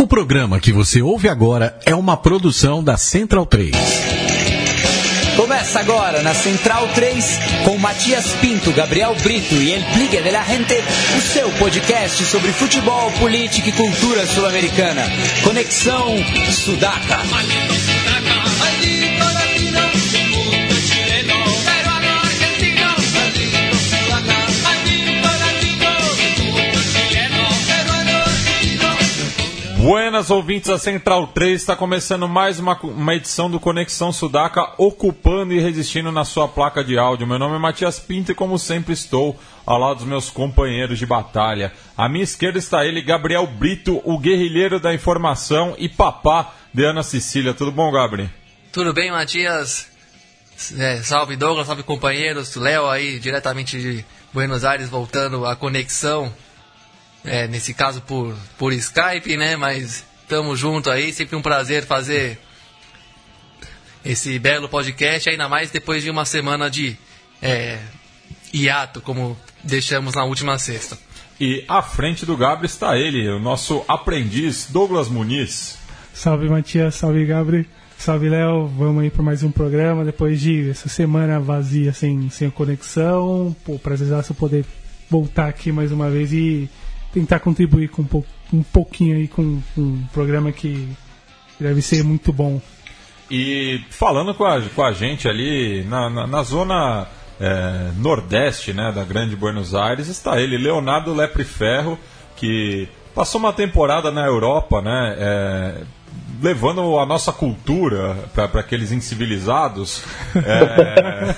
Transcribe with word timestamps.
O 0.00 0.06
programa 0.06 0.60
que 0.60 0.72
você 0.72 1.02
ouve 1.02 1.28
agora 1.28 1.76
é 1.84 1.92
uma 1.92 2.16
produção 2.16 2.84
da 2.84 2.96
Central 2.96 3.44
3. 3.44 3.74
Começa 5.36 5.80
agora 5.80 6.22
na 6.22 6.32
Central 6.34 6.86
3 6.94 7.38
com 7.64 7.76
Matias 7.78 8.32
Pinto, 8.40 8.70
Gabriel 8.70 9.16
Brito 9.24 9.56
e 9.56 9.72
El 9.72 9.82
Pligue 9.94 10.22
de 10.22 10.30
la 10.30 10.44
Gente, 10.44 10.74
o 11.16 11.20
seu 11.20 11.50
podcast 11.58 12.24
sobre 12.26 12.52
futebol, 12.52 13.10
política 13.18 13.70
e 13.70 13.72
cultura 13.72 14.24
sul-americana. 14.24 15.02
Conexão 15.42 16.14
Sudaca. 16.52 17.18
Buenas 29.80 30.28
ouvintes 30.28 30.68
da 30.68 30.76
Central 30.76 31.28
3, 31.28 31.60
está 31.60 31.76
começando 31.76 32.26
mais 32.26 32.58
uma, 32.58 32.76
uma 32.82 33.14
edição 33.14 33.48
do 33.48 33.60
Conexão 33.60 34.10
Sudaca, 34.10 34.72
ocupando 34.76 35.54
e 35.54 35.60
resistindo 35.60 36.10
na 36.10 36.24
sua 36.24 36.48
placa 36.48 36.82
de 36.82 36.98
áudio. 36.98 37.28
Meu 37.28 37.38
nome 37.38 37.54
é 37.54 37.58
Matias 37.60 38.00
Pinto 38.00 38.32
e, 38.32 38.34
como 38.34 38.58
sempre, 38.58 38.92
estou 38.92 39.38
ao 39.64 39.78
lado 39.78 39.98
dos 39.98 40.04
meus 40.04 40.30
companheiros 40.30 40.98
de 40.98 41.06
batalha. 41.06 41.72
À 41.96 42.08
minha 42.08 42.24
esquerda 42.24 42.58
está 42.58 42.84
ele, 42.84 43.00
Gabriel 43.00 43.46
Brito, 43.46 44.02
o 44.04 44.18
guerrilheiro 44.18 44.80
da 44.80 44.92
informação 44.92 45.76
e 45.78 45.88
papá 45.88 46.54
de 46.74 46.84
Ana 46.84 47.04
Cecília. 47.04 47.54
Tudo 47.54 47.70
bom, 47.70 47.92
Gabriel? 47.92 48.28
Tudo 48.72 48.92
bem, 48.92 49.12
Matias? 49.12 49.86
É, 50.76 50.96
salve 51.04 51.36
Douglas, 51.36 51.68
salve 51.68 51.84
companheiros. 51.84 52.56
Léo 52.56 52.88
aí, 52.88 53.20
diretamente 53.20 53.80
de 53.80 54.04
Buenos 54.32 54.64
Aires, 54.64 54.88
voltando 54.88 55.46
à 55.46 55.54
conexão 55.54 56.34
é, 57.24 57.46
nesse 57.46 57.74
caso 57.74 58.00
por, 58.02 58.36
por 58.56 58.72
Skype, 58.72 59.36
né? 59.36 59.56
Mas 59.56 60.04
estamos 60.22 60.58
junto 60.58 60.90
aí, 60.90 61.12
sempre 61.12 61.36
um 61.36 61.42
prazer 61.42 61.84
fazer 61.84 62.38
esse 64.04 64.38
belo 64.38 64.68
podcast, 64.68 65.28
ainda 65.28 65.48
mais 65.48 65.70
depois 65.70 66.02
de 66.02 66.10
uma 66.10 66.24
semana 66.24 66.70
de 66.70 66.96
é, 67.42 67.78
hiato, 68.52 69.00
como 69.00 69.36
deixamos 69.62 70.14
na 70.14 70.24
última 70.24 70.58
sexta. 70.58 70.98
E 71.40 71.64
à 71.68 71.82
frente 71.82 72.26
do 72.26 72.36
Gabriel 72.36 72.66
está 72.66 72.96
ele, 72.96 73.28
o 73.28 73.38
nosso 73.38 73.84
aprendiz, 73.86 74.66
Douglas 74.70 75.08
Muniz. 75.08 75.78
Salve 76.12 76.48
Matias, 76.48 76.96
salve 76.96 77.24
Gabriel, 77.24 77.64
salve 77.96 78.28
Léo, 78.28 78.66
vamos 78.66 79.04
aí 79.04 79.10
para 79.10 79.22
mais 79.22 79.42
um 79.42 79.50
programa 79.50 80.04
depois 80.04 80.40
de 80.40 80.70
essa 80.70 80.88
semana 80.88 81.38
vazia 81.38 81.92
sem, 81.92 82.28
sem 82.28 82.50
conexão. 82.50 83.54
Pô, 83.64 83.78
prazerzaço 83.78 84.34
poder 84.34 84.64
voltar 85.08 85.48
aqui 85.48 85.70
mais 85.70 85.92
uma 85.92 86.10
vez 86.10 86.32
e 86.32 86.68
tentar 87.12 87.40
contribuir 87.40 87.88
com 87.88 88.02
um, 88.02 88.06
pou, 88.06 88.26
um 88.52 88.62
pouquinho 88.62 89.16
aí 89.16 89.28
com, 89.28 89.60
com, 89.74 89.80
um 89.80 90.06
programa 90.12 90.52
que 90.52 90.88
deve 91.58 91.82
ser 91.82 92.02
muito 92.02 92.32
bom. 92.32 92.60
E 93.30 93.80
falando 93.90 94.34
com 94.34 94.44
a, 94.44 94.60
com 94.60 94.82
a 94.82 94.92
gente 94.92 95.28
ali 95.28 95.84
na, 95.84 96.08
na, 96.08 96.26
na 96.26 96.42
zona 96.42 97.06
é, 97.40 97.90
nordeste 97.96 98.72
né, 98.72 98.92
da 98.92 99.04
Grande 99.04 99.36
Buenos 99.36 99.74
Aires, 99.74 100.08
está 100.08 100.40
ele, 100.40 100.56
Leonardo 100.56 101.14
Lepre 101.14 101.44
Ferro, 101.44 101.98
que 102.36 102.88
passou 103.14 103.38
uma 103.38 103.52
temporada 103.52 104.10
na 104.10 104.24
Europa, 104.24 104.80
né? 104.80 105.16
É, 105.18 105.82
levando 106.42 106.98
a 106.98 107.06
nossa 107.06 107.32
cultura 107.32 108.16
para 108.34 108.60
aqueles 108.60 108.92
incivilizados 108.92 110.04
é, 110.36 111.34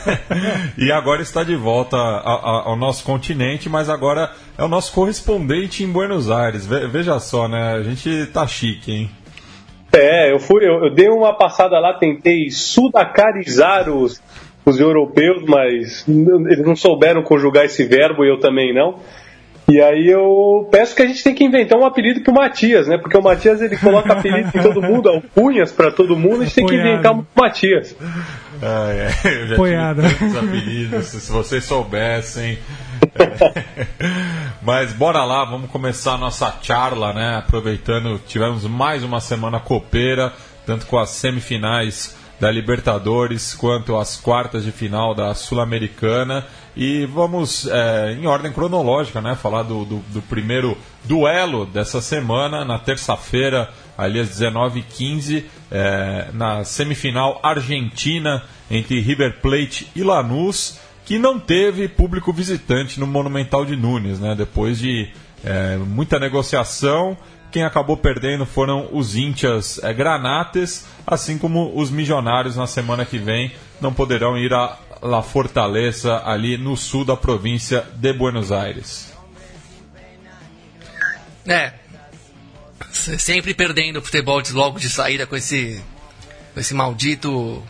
e 0.77 0.93
agora 0.93 1.23
está 1.23 1.43
de 1.43 1.57
volta 1.57 1.97
a, 1.97 2.35
a, 2.35 2.69
ao 2.69 2.77
nosso 2.77 3.03
continente, 3.05 3.69
mas 3.69 3.89
agora 3.89 4.31
é 4.59 4.62
o 4.62 4.69
nosso 4.69 4.93
correspondente 4.93 5.83
em 5.83 5.91
Buenos 5.91 6.31
Aires. 6.31 6.67
Ve, 6.67 6.87
veja 6.87 7.19
só, 7.19 7.49
né? 7.49 7.75
A 7.75 7.83
gente 7.83 8.27
tá 8.27 8.47
chique, 8.47 8.93
hein? 8.93 9.11
É, 9.93 10.33
eu 10.33 10.39
fui, 10.39 10.65
eu, 10.65 10.84
eu 10.84 10.95
dei 10.95 11.09
uma 11.09 11.34
passada 11.34 11.79
lá, 11.81 11.95
tentei 11.95 12.51
sudacarizar 12.51 13.89
os, 13.89 14.23
os 14.65 14.79
europeus, 14.79 15.43
mas 15.49 16.06
eles 16.06 16.65
não 16.65 16.77
souberam 16.77 17.23
conjugar 17.23 17.65
esse 17.65 17.84
verbo 17.84 18.25
e 18.25 18.28
eu 18.28 18.39
também 18.39 18.73
não. 18.73 19.00
E 19.70 19.81
aí 19.81 20.08
eu 20.08 20.69
peço 20.70 20.97
que 20.97 21.03
a 21.03 21.06
gente 21.06 21.22
tem 21.22 21.34
que 21.34 21.44
inventar 21.44 21.78
um 21.78 21.84
apelido 21.84 22.20
pro 22.22 22.34
Matias, 22.34 22.88
né? 22.88 22.98
Porque 22.98 23.16
o 23.16 23.22
Matias 23.22 23.62
ele 23.62 23.76
coloca 23.76 24.12
apelido 24.12 24.50
em 24.53 24.62
todo 24.62 24.82
mundo, 24.82 25.08
alcunhas 25.08 25.70
para 25.70 25.92
todo 25.92 26.16
mundo, 26.16 26.42
a 26.42 26.44
gente 26.44 26.56
tem 26.56 26.66
que 26.66 26.75
inventar 26.75 27.12
um 27.12 27.25
Matias. 27.34 27.94
Ah, 28.60 28.91
é. 28.92 29.10
Eu 29.25 29.47
já 29.47 29.54
Apoiado. 29.54 30.03
tive 30.03 30.38
apelidos, 30.38 31.06
se 31.06 31.31
vocês 31.31 31.64
soubessem. 31.64 32.58
É. 33.14 33.64
Mas 34.60 34.92
bora 34.92 35.25
lá, 35.25 35.44
vamos 35.44 35.70
começar 35.70 36.14
a 36.14 36.19
nossa 36.19 36.52
charla, 36.60 37.12
né? 37.12 37.37
Aproveitando, 37.37 38.20
tivemos 38.26 38.66
mais 38.66 39.04
uma 39.04 39.20
semana 39.20 39.60
copeira, 39.60 40.32
tanto 40.66 40.87
com 40.87 40.98
as 40.98 41.10
semifinais 41.10 42.19
da 42.41 42.51
Libertadores 42.51 43.55
quanto 43.55 43.97
as 43.99 44.17
quartas 44.17 44.65
de 44.65 44.73
final 44.73 45.15
da 45.15 45.34
Sul-Americana. 45.34 46.47
E 46.75 47.05
vamos, 47.05 47.67
é, 47.67 48.17
em 48.19 48.27
ordem 48.27 48.51
cronológica, 48.51 49.21
né, 49.21 49.34
falar 49.34 49.62
do, 49.65 49.84
do, 49.84 49.99
do 50.09 50.23
primeiro 50.23 50.77
duelo 51.05 51.67
dessa 51.67 52.00
semana, 52.00 52.65
na 52.65 52.79
terça-feira, 52.79 53.69
ali 53.99 54.19
às 54.19 54.31
19h15, 54.31 55.45
é, 55.71 56.29
na 56.33 56.65
semifinal 56.65 57.39
argentina 57.43 58.43
entre 58.71 59.00
River 59.00 59.41
Plate 59.43 59.89
e 59.95 60.03
Lanús, 60.03 60.81
que 61.05 61.19
não 61.19 61.39
teve 61.39 61.89
público 61.89 62.33
visitante 62.33 62.99
no 62.99 63.06
Monumental 63.06 63.65
de 63.67 63.77
Nunes, 63.77 64.19
né, 64.19 64.34
depois 64.34 64.79
de 64.79 65.11
é, 65.45 65.77
muita 65.77 66.19
negociação. 66.19 67.17
Quem 67.50 67.65
acabou 67.65 67.97
perdendo 67.97 68.47
foram 68.47 68.88
os 68.93 69.16
Índias 69.16 69.83
é, 69.83 69.93
Granates, 69.93 70.87
assim 71.06 71.37
como 71.37 71.77
os 71.77 71.91
Milionários 71.91 72.56
na 72.56 72.66
semana 72.66 73.05
que 73.05 73.19
vem 73.19 73.53
não 73.81 73.93
poderão 73.93 74.38
ir 74.38 74.53
a 74.55 74.78
La 75.03 75.22
Fortaleza, 75.22 76.22
ali 76.25 76.56
no 76.56 76.77
sul 76.77 77.05
da 77.05 77.16
província 77.16 77.84
de 77.94 78.12
Buenos 78.12 78.53
Aires. 78.53 79.12
É, 81.47 81.72
sempre 82.93 83.55
perdendo 83.55 83.99
o 83.99 84.03
futebol 84.03 84.43
logo 84.53 84.78
de 84.78 84.88
saída 84.88 85.27
com 85.27 85.34
esse, 85.34 85.82
com 86.55 86.61
esse 86.61 86.75
maldito. 86.75 87.62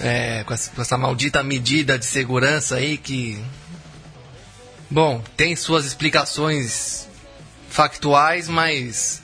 É, 0.00 0.44
com, 0.44 0.52
essa, 0.52 0.70
com 0.72 0.82
essa 0.82 0.98
maldita 0.98 1.42
medida 1.42 1.98
de 1.98 2.06
segurança 2.06 2.76
aí 2.76 2.98
que. 2.98 3.42
Bom, 4.90 5.22
tem 5.36 5.54
suas 5.56 5.84
explicações 5.84 7.05
factuais, 7.76 8.48
mas 8.48 9.22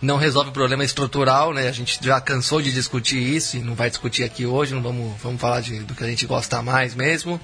não 0.00 0.16
resolve 0.16 0.50
o 0.50 0.52
problema 0.52 0.84
estrutural, 0.84 1.52
né? 1.52 1.66
A 1.66 1.72
gente 1.72 1.98
já 2.00 2.20
cansou 2.20 2.62
de 2.62 2.72
discutir 2.72 3.18
isso 3.18 3.56
e 3.56 3.60
não 3.60 3.74
vai 3.74 3.90
discutir 3.90 4.22
aqui 4.22 4.46
hoje, 4.46 4.72
não 4.72 4.80
vamos, 4.80 5.20
vamos 5.20 5.40
falar 5.40 5.60
de, 5.60 5.80
do 5.80 5.92
que 5.92 6.04
a 6.04 6.06
gente 6.06 6.24
gosta 6.24 6.62
mais 6.62 6.94
mesmo. 6.94 7.40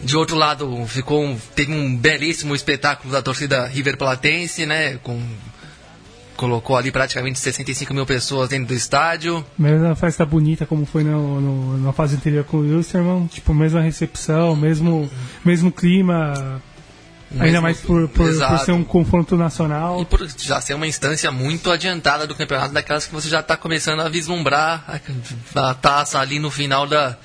De 0.00 0.16
outro 0.16 0.36
lado, 0.36 0.86
ficou 0.86 1.24
um, 1.24 1.36
teve 1.56 1.72
um 1.72 1.96
belíssimo 1.96 2.54
espetáculo 2.54 3.12
da 3.12 3.20
torcida 3.20 3.66
River 3.66 3.96
Platense, 3.98 4.64
né? 4.64 4.98
Com, 5.02 5.20
colocou 6.36 6.76
ali 6.76 6.92
praticamente 6.92 7.40
65 7.40 7.92
mil 7.92 8.06
pessoas 8.06 8.50
dentro 8.50 8.68
do 8.68 8.74
estádio. 8.74 9.44
Mesma 9.58 9.96
festa 9.96 10.24
bonita 10.24 10.64
como 10.64 10.86
foi 10.86 11.02
no, 11.02 11.40
no, 11.40 11.78
na 11.78 11.92
fase 11.92 12.14
anterior 12.14 12.44
com 12.44 12.58
o 12.58 12.60
Wilstermann, 12.60 13.26
tipo, 13.26 13.52
mesma 13.52 13.80
recepção, 13.80 14.54
mesmo, 14.54 15.10
mesmo 15.44 15.72
clima, 15.72 16.62
Ainda 17.40 17.60
mais 17.60 17.80
por, 17.80 18.08
por, 18.08 18.26
por, 18.26 18.58
ser 18.58 18.72
um 18.72 18.84
confronto 18.84 19.36
nacional. 19.36 20.00
E 20.00 20.04
por 20.04 20.26
já 20.38 20.60
ser 20.60 20.74
uma 20.74 20.86
instância 20.86 21.30
muito 21.30 21.70
adiantada 21.70 22.26
do 22.26 22.34
campeonato, 22.34 22.72
daquelas 22.72 23.06
que 23.06 23.14
você 23.14 23.28
já 23.28 23.40
está 23.40 23.56
começando 23.56 24.00
a 24.00 24.08
vislumbrar 24.08 24.84
a, 24.88 25.70
a, 25.70 25.74
taça 25.74 26.18
ali 26.18 26.38
no 26.38 26.50
final 26.50 26.86
da, 26.86 27.16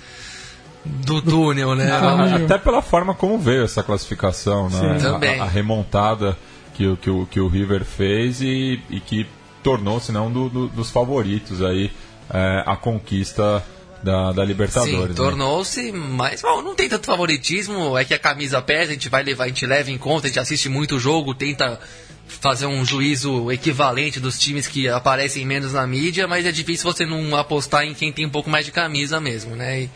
do 0.86 1.22
túnel, 1.22 1.76
né? 1.76 1.92
Ah, 1.92 2.36
até 2.36 2.58
pela 2.58 2.82
forma 2.82 3.14
como 3.14 3.38
veio 3.38 3.64
essa 3.64 3.84
classificação, 3.84 4.70
né? 4.70 4.98
A, 5.40 5.44
a, 5.44 5.48
remontada 5.48 6.38
que, 6.74 6.88
o, 6.88 6.98
que, 6.98 7.10
o, 7.10 7.26
que 7.26 7.40
o 7.40 7.48
River 7.48 7.86
fez 7.86 8.42
e, 8.42 8.82
e 8.90 9.00
que 9.00 9.28
tornou-se 9.64 10.12
um 10.12 10.32
do, 10.32 10.50
do, 10.50 10.68
dos 10.68 10.90
favoritos 10.90 11.62
aí 11.62 11.92
é, 12.34 12.64
a 12.66 12.76
conquista 12.76 13.64
da, 14.04 14.32
da 14.32 14.44
Libertadores. 14.44 14.96
Sim, 14.96 15.08
né? 15.08 15.14
tornou-se, 15.14 15.92
mas 15.92 16.42
bom, 16.42 16.62
não 16.62 16.76
tem 16.76 16.90
tanto 16.90 17.06
favoritismo, 17.06 17.98
é 17.98 18.04
que 18.04 18.14
a 18.14 18.20
camisa 18.20 18.62
pesa, 18.62 18.92
a 18.92 18.94
gente 18.94 19.10
vai 19.10 19.24
levar, 19.24 19.46
a 19.46 19.48
gente 19.48 19.66
leva 19.66 19.92
em 19.92 19.98
conta, 19.98 20.28
a 20.28 20.30
gente 20.30 20.40
assiste 20.40 20.70
muito 20.70 21.00
jogo, 21.00 21.34
tenta 21.34 21.80
fazer 22.28 22.66
um 22.66 22.86
juízo 22.86 23.52
equivalente 23.52 24.20
dos 24.20 24.40
times 24.40 24.68
que 24.68 24.88
aparecem 24.88 25.46
menos 25.46 25.74
na 25.74 25.86
mídia, 25.86 26.28
mas 26.28 26.46
é 26.46 26.52
difícil 26.52 26.92
você 26.92 27.06
não 27.06 27.36
apostar 27.36 27.84
em 27.84 27.94
quem 27.94 28.12
tem 28.12 28.26
um 28.26 28.30
pouco 28.30 28.50
mais 28.50 28.66
de 28.66 28.72
camisa 28.72 29.20
mesmo, 29.20 29.56
né? 29.56 29.82
E, 29.82 29.90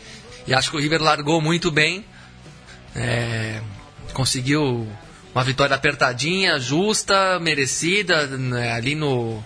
e 0.48 0.54
acho 0.54 0.70
que 0.70 0.76
o 0.76 0.80
River 0.80 1.02
largou 1.02 1.40
muito 1.40 1.70
bem, 1.70 2.04
é, 2.94 3.60
conseguiu 4.12 4.86
uma 5.34 5.44
vitória 5.44 5.74
apertadinha, 5.74 6.58
justa, 6.58 7.38
merecida, 7.40 8.26
né, 8.26 8.72
ali 8.72 8.94
no 8.94 9.42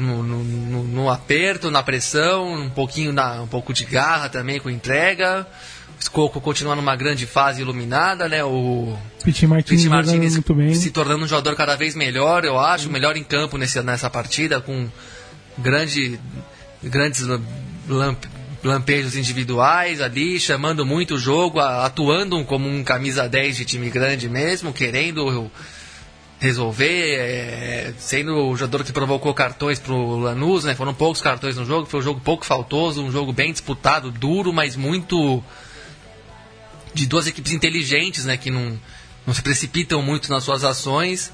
no, 0.00 0.22
no, 0.22 0.84
no, 0.84 1.10
aperto, 1.10 1.70
na 1.70 1.82
pressão, 1.82 2.52
um 2.52 2.70
pouquinho 2.70 3.12
na, 3.12 3.42
um 3.42 3.46
pouco 3.46 3.72
de 3.72 3.84
garra 3.84 4.28
também 4.28 4.58
com 4.58 4.70
entrega. 4.70 5.46
Escoco 5.98 6.40
continua 6.40 6.74
numa 6.74 6.96
grande 6.96 7.26
fase 7.26 7.60
iluminada, 7.60 8.26
né? 8.26 8.42
O 8.42 8.96
Piti 9.22 9.46
Martins, 9.46 9.84
Martins 9.84 10.38
bem. 10.54 10.74
se 10.74 10.90
tornando 10.90 11.24
um 11.24 11.28
jogador 11.28 11.54
cada 11.54 11.76
vez 11.76 11.94
melhor, 11.94 12.44
eu 12.44 12.58
acho, 12.58 12.84
Sim. 12.84 12.92
melhor 12.92 13.16
em 13.18 13.22
campo 13.22 13.58
nesse, 13.58 13.82
nessa 13.82 14.08
partida, 14.08 14.62
com 14.62 14.88
grande, 15.58 16.18
grandes 16.82 17.26
lamp, 17.86 18.24
lampejos 18.64 19.14
individuais 19.14 20.00
ali, 20.00 20.40
chamando 20.40 20.86
muito 20.86 21.14
o 21.14 21.18
jogo, 21.18 21.60
atuando 21.60 22.42
como 22.44 22.66
um 22.66 22.82
camisa 22.82 23.28
10 23.28 23.56
de 23.58 23.64
time 23.66 23.90
grande 23.90 24.28
mesmo, 24.28 24.72
querendo 24.72 25.50
resolver, 26.40 27.16
é, 27.16 27.94
sendo 27.98 28.34
o 28.34 28.56
jogador 28.56 28.82
que 28.82 28.92
provocou 28.92 29.32
cartões 29.34 29.78
para 29.78 29.92
o 29.92 30.18
Lanús, 30.18 30.64
né? 30.64 30.74
Foram 30.74 30.94
poucos 30.94 31.20
cartões 31.20 31.56
no 31.56 31.66
jogo, 31.66 31.86
foi 31.86 32.00
um 32.00 32.02
jogo 32.02 32.20
pouco 32.20 32.46
faltoso, 32.46 33.04
um 33.04 33.12
jogo 33.12 33.30
bem 33.30 33.52
disputado, 33.52 34.10
duro, 34.10 34.50
mas 34.50 34.74
muito 34.74 35.44
de 36.94 37.06
duas 37.06 37.26
equipes 37.26 37.52
inteligentes, 37.52 38.24
né? 38.24 38.38
Que 38.38 38.50
não, 38.50 38.80
não 39.26 39.34
se 39.34 39.42
precipitam 39.42 40.02
muito 40.02 40.30
nas 40.30 40.42
suas 40.42 40.64
ações. 40.64 41.30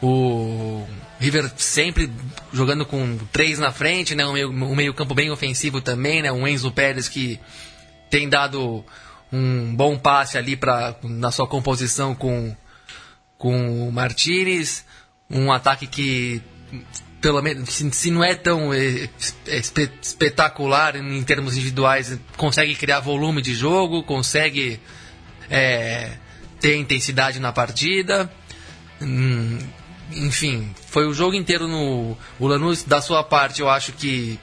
O 0.00 0.86
River 1.18 1.50
sempre 1.56 2.08
jogando 2.52 2.86
com 2.86 3.18
três 3.32 3.58
na 3.58 3.72
frente, 3.72 4.14
né? 4.14 4.24
Um 4.24 4.32
meio, 4.32 4.50
um 4.50 4.76
meio 4.76 4.94
campo 4.94 5.12
bem 5.12 5.28
ofensivo 5.30 5.80
também, 5.80 6.22
né? 6.22 6.30
Um 6.30 6.46
Enzo 6.46 6.70
Pérez 6.70 7.08
que 7.08 7.38
tem 8.08 8.28
dado 8.28 8.84
um 9.32 9.74
bom 9.74 9.98
passe 9.98 10.38
ali 10.38 10.56
pra, 10.56 10.94
na 11.02 11.32
sua 11.32 11.48
composição 11.48 12.14
com, 12.14 12.54
com 13.40 13.88
o 13.88 13.90
Martinez. 13.90 14.84
Um 15.28 15.50
ataque 15.50 15.86
que, 15.86 16.42
pelo 17.20 17.40
menos, 17.40 17.70
se, 17.70 18.10
não 18.10 18.22
é 18.22 18.34
tão 18.34 18.72
é, 18.72 19.08
é, 19.46 19.56
espetacular 20.02 20.94
em 20.94 21.22
termos 21.22 21.56
individuais, 21.56 22.18
consegue 22.36 22.74
criar 22.74 23.00
volume 23.00 23.40
de 23.40 23.54
jogo, 23.54 24.02
consegue 24.02 24.78
é, 25.48 26.12
ter 26.60 26.76
intensidade 26.76 27.40
na 27.40 27.50
partida. 27.50 28.30
Hum, 29.00 29.58
enfim, 30.12 30.74
foi 30.88 31.06
o 31.06 31.14
jogo 31.14 31.34
inteiro 31.34 31.66
no. 31.66 32.16
O 32.38 32.46
Lanús, 32.46 32.84
da 32.84 33.00
sua 33.00 33.24
parte, 33.24 33.62
eu 33.62 33.70
acho 33.70 33.92
que 33.92 34.38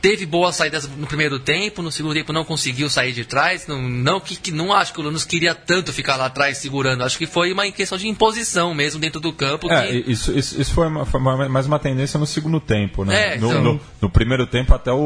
teve 0.00 0.26
boas 0.26 0.56
saídas 0.56 0.88
no 0.88 1.06
primeiro 1.06 1.38
tempo, 1.38 1.82
no 1.82 1.90
segundo 1.90 2.14
tempo 2.14 2.32
não 2.32 2.44
conseguiu 2.44 2.88
sair 2.88 3.12
de 3.12 3.24
trás. 3.24 3.66
Não, 3.66 3.82
não 3.82 4.20
que, 4.20 4.36
que 4.36 4.50
não 4.50 4.72
acho 4.72 4.92
que 4.92 5.00
o 5.00 5.02
Lanús 5.02 5.24
queria 5.24 5.54
tanto 5.54 5.92
ficar 5.92 6.16
lá 6.16 6.26
atrás 6.26 6.58
segurando. 6.58 7.02
Acho 7.02 7.18
que 7.18 7.26
foi 7.26 7.52
uma 7.52 7.70
questão 7.70 7.98
de 7.98 8.08
imposição 8.08 8.74
mesmo 8.74 9.00
dentro 9.00 9.20
do 9.20 9.32
campo. 9.32 9.70
É, 9.70 9.86
que... 9.86 10.10
isso, 10.10 10.36
isso, 10.36 10.60
isso 10.60 10.72
foi, 10.72 10.86
uma, 10.86 11.04
foi 11.04 11.20
mais 11.20 11.66
uma 11.66 11.78
tendência 11.78 12.18
no 12.18 12.26
segundo 12.26 12.60
tempo, 12.60 13.04
né? 13.04 13.34
É, 13.34 13.38
no, 13.38 13.48
então... 13.48 13.62
no, 13.62 13.80
no, 14.00 14.10
primeiro 14.10 14.46
tempo 14.46 14.74
até 14.74 14.92
o, 14.92 14.96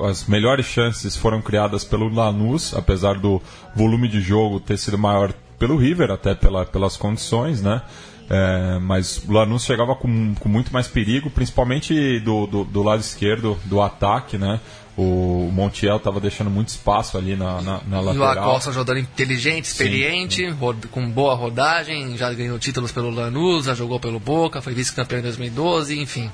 o, 0.00 0.04
as 0.06 0.26
melhores 0.26 0.66
chances 0.66 1.16
foram 1.16 1.40
criadas 1.40 1.84
pelo 1.84 2.08
Lanús, 2.08 2.74
apesar 2.74 3.18
do 3.18 3.40
volume 3.74 4.08
de 4.08 4.20
jogo 4.20 4.60
ter 4.60 4.76
sido 4.76 4.98
maior 4.98 5.32
pelo 5.58 5.76
River, 5.76 6.10
até 6.10 6.34
pela, 6.34 6.66
pelas 6.66 6.96
condições, 6.96 7.62
né? 7.62 7.82
É, 8.30 8.78
mas 8.78 9.22
o 9.26 9.32
Lanús 9.32 9.64
chegava 9.64 9.94
com, 9.94 10.34
com, 10.34 10.48
muito 10.48 10.72
mais 10.72 10.88
perigo, 10.88 11.30
principalmente 11.30 12.20
do, 12.20 12.46
do, 12.46 12.64
do, 12.64 12.82
lado 12.82 13.00
esquerdo 13.00 13.58
do 13.64 13.80
ataque, 13.80 14.38
né? 14.38 14.60
O 14.96 15.50
Montiel 15.52 15.96
estava 15.96 16.20
deixando 16.20 16.50
muito 16.50 16.68
espaço 16.68 17.16
ali 17.16 17.34
na, 17.34 17.62
na, 17.62 17.80
na 17.86 18.00
lateral. 18.00 18.34
E 18.34 18.38
o 18.38 18.40
Acosta, 18.40 18.72
jogador 18.72 18.98
inteligente, 18.98 19.64
experiente, 19.64 20.46
sim, 20.46 20.52
sim. 20.52 20.88
com 20.90 21.10
boa 21.10 21.34
rodagem, 21.34 22.16
já 22.16 22.32
ganhou 22.32 22.58
títulos 22.58 22.92
pelo 22.92 23.10
Lanús, 23.10 23.66
já 23.66 23.74
jogou 23.74 23.98
pelo 23.98 24.20
Boca, 24.20 24.60
foi 24.60 24.74
vice-campeão 24.74 25.20
em 25.20 25.22
2012, 25.22 25.98
enfim. 25.98 26.30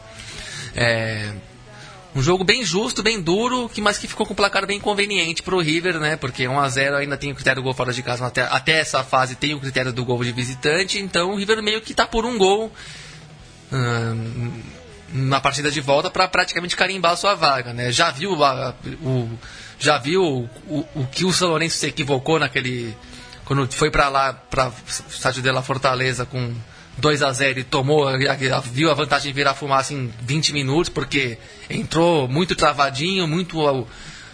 É, 0.75 1.33
um 2.15 2.23
jogo 2.23 2.43
bem 2.43 2.65
justo, 2.65 3.03
bem 3.03 3.21
duro, 3.21 3.69
que 3.69 3.81
mas 3.81 3.99
que 3.99 4.09
ficou 4.09 4.27
com 4.27 4.33
um 4.33 4.37
placar 4.37 4.67
bem 4.67 4.81
conveniente 4.81 5.43
para 5.43 5.55
o 5.55 5.61
River, 5.61 5.99
né? 5.99 6.17
Porque 6.17 6.49
1 6.49 6.59
a 6.59 6.69
0 6.69 6.97
ainda 6.97 7.17
tem 7.17 7.31
o 7.31 7.35
critério 7.35 7.61
do 7.61 7.65
gol 7.65 7.75
fora 7.75 7.93
de 7.93 8.03
casa, 8.03 8.27
até, 8.27 8.43
até 8.43 8.81
essa 8.81 9.05
fase 9.05 9.35
tem 9.35 9.55
o 9.55 9.61
critério 9.61 9.93
do 9.93 10.05
gol 10.05 10.23
de 10.25 10.33
visitante, 10.33 10.99
então 10.99 11.33
o 11.33 11.37
River 11.37 11.63
meio 11.63 11.81
que 11.81 11.93
está 11.93 12.07
por 12.07 12.25
um 12.25 12.39
gol 12.39 12.73
hum, 13.73 14.63
na 15.13 15.41
partida 15.41 15.71
de 15.71 15.81
volta 15.81 16.11
para 16.11 16.27
praticamente 16.29 16.77
carimbar 16.77 17.13
a 17.13 17.17
sua 17.17 17.35
vaga, 17.35 17.73
né? 17.73 17.93
Já 17.93 18.11
viu 18.11 18.43
a, 18.43 18.75
o 19.03 19.29
já 19.79 19.97
viu 19.97 20.23
o, 20.23 20.45
o, 20.67 20.89
o, 20.97 21.07
que 21.07 21.25
o 21.25 21.33
São 21.33 21.51
Lourenço 21.51 21.79
se 21.79 21.87
equivocou 21.87 22.39
naquele 22.39 22.97
quando 23.45 23.71
foi 23.73 23.91
para 23.91 24.09
lá 24.09 24.33
para 24.33 24.73
estádio 25.09 25.41
de 25.41 25.51
La 25.51 25.63
Fortaleza 25.63 26.27
com 26.27 26.53
2 26.99 27.23
a 27.23 27.33
0 27.33 27.61
e 27.61 27.65
tomou, 27.65 28.07
viu 28.73 28.91
a 28.91 28.95
vantagem 28.95 29.33
virar 29.33 29.55
fumaça 29.55 29.95
em 29.95 30.11
20 30.23 30.53
minutos, 30.53 30.89
porque 30.89 31.39
entrou 31.71 32.29
muito 32.29 32.55
travadinho, 32.55 33.27
muito 33.27 33.87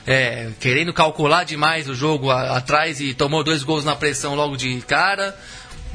é, 0.07 0.51
querendo 0.61 0.93
calcular 0.93 1.45
demais 1.45 1.89
o 1.89 1.95
jogo 1.95 2.31
a, 2.31 2.57
atrás 2.57 3.01
e 3.01 3.15
tomou 3.15 3.45
dois 3.45 3.63
gols 3.63 3.85
na 3.85 3.95
pressão 3.95 4.35
logo 4.35 4.57
de 4.57 4.81
cara. 4.83 5.37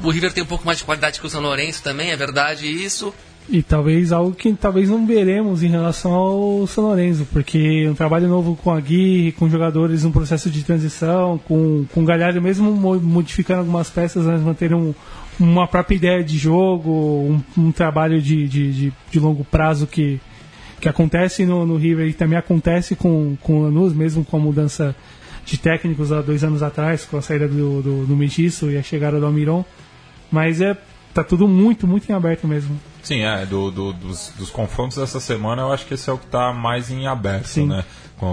O 0.02 0.10
River 0.10 0.32
tem 0.32 0.42
um 0.42 0.46
pouco 0.46 0.64
mais 0.64 0.78
de 0.78 0.84
qualidade 0.84 1.20
que 1.20 1.26
o 1.26 1.30
São 1.30 1.42
Lourenço 1.42 1.82
também, 1.82 2.10
é 2.10 2.16
verdade 2.16 2.66
isso. 2.66 3.12
E 3.48 3.62
talvez 3.62 4.12
algo 4.12 4.32
que 4.32 4.52
talvez 4.52 4.88
não 4.88 5.04
veremos 5.04 5.62
em 5.62 5.66
relação 5.66 6.12
ao 6.12 6.66
São 6.68 6.84
Lourenço, 6.84 7.26
porque 7.32 7.88
um 7.88 7.94
trabalho 7.94 8.28
novo 8.28 8.54
com 8.54 8.70
a 8.70 8.80
Gui, 8.80 9.32
com 9.32 9.50
jogadores 9.50 10.04
um 10.04 10.12
processo 10.12 10.48
de 10.48 10.62
transição, 10.62 11.36
com, 11.36 11.84
com 11.92 12.02
o 12.02 12.04
Galhardo 12.04 12.40
mesmo 12.40 12.72
modificando 12.72 13.60
algumas 13.60 13.90
peças, 13.90 14.24
mas 14.24 14.40
manter 14.40 14.72
um, 14.72 14.94
uma 15.40 15.66
própria 15.66 15.96
ideia 15.96 16.22
de 16.22 16.36
jogo, 16.36 16.90
um, 16.90 17.42
um 17.56 17.72
trabalho 17.72 18.20
de, 18.20 18.46
de, 18.46 18.72
de, 18.72 18.92
de, 19.10 19.18
longo 19.18 19.44
prazo 19.44 19.86
que, 19.86 20.20
que 20.80 20.88
acontece 20.88 21.46
no, 21.46 21.64
no 21.66 21.76
River 21.76 22.06
e 22.06 22.12
também 22.12 22.38
acontece 22.38 22.94
com, 22.94 23.36
com 23.40 23.60
o 23.60 23.62
Lanús, 23.64 23.94
mesmo 23.94 24.24
com 24.24 24.36
a 24.36 24.40
mudança 24.40 24.94
de 25.44 25.58
técnicos 25.58 26.12
há 26.12 26.20
dois 26.20 26.44
anos 26.44 26.62
atrás, 26.62 27.04
com 27.04 27.16
a 27.16 27.22
saída 27.22 27.48
do, 27.48 27.82
do, 27.82 28.06
do 28.06 28.70
e 28.70 28.76
a 28.76 28.82
chegada 28.82 29.18
do 29.18 29.26
Almiron. 29.26 29.64
Mas 30.30 30.60
é 30.60 30.76
tá 31.12 31.24
tudo 31.24 31.48
muito, 31.48 31.86
muito 31.86 32.10
em 32.10 32.14
aberto 32.14 32.46
mesmo. 32.46 32.78
Sim, 33.02 33.22
é, 33.22 33.44
do, 33.46 33.70
do, 33.70 33.92
dos, 33.92 34.32
dos, 34.38 34.50
confrontos 34.50 34.98
dessa 34.98 35.18
semana, 35.18 35.62
eu 35.62 35.72
acho 35.72 35.86
que 35.86 35.94
esse 35.94 36.08
é 36.08 36.12
o 36.12 36.18
que 36.18 36.26
está 36.26 36.52
mais 36.52 36.90
em 36.90 37.06
aberto, 37.06 37.46
Sim. 37.46 37.66
né? 37.66 37.84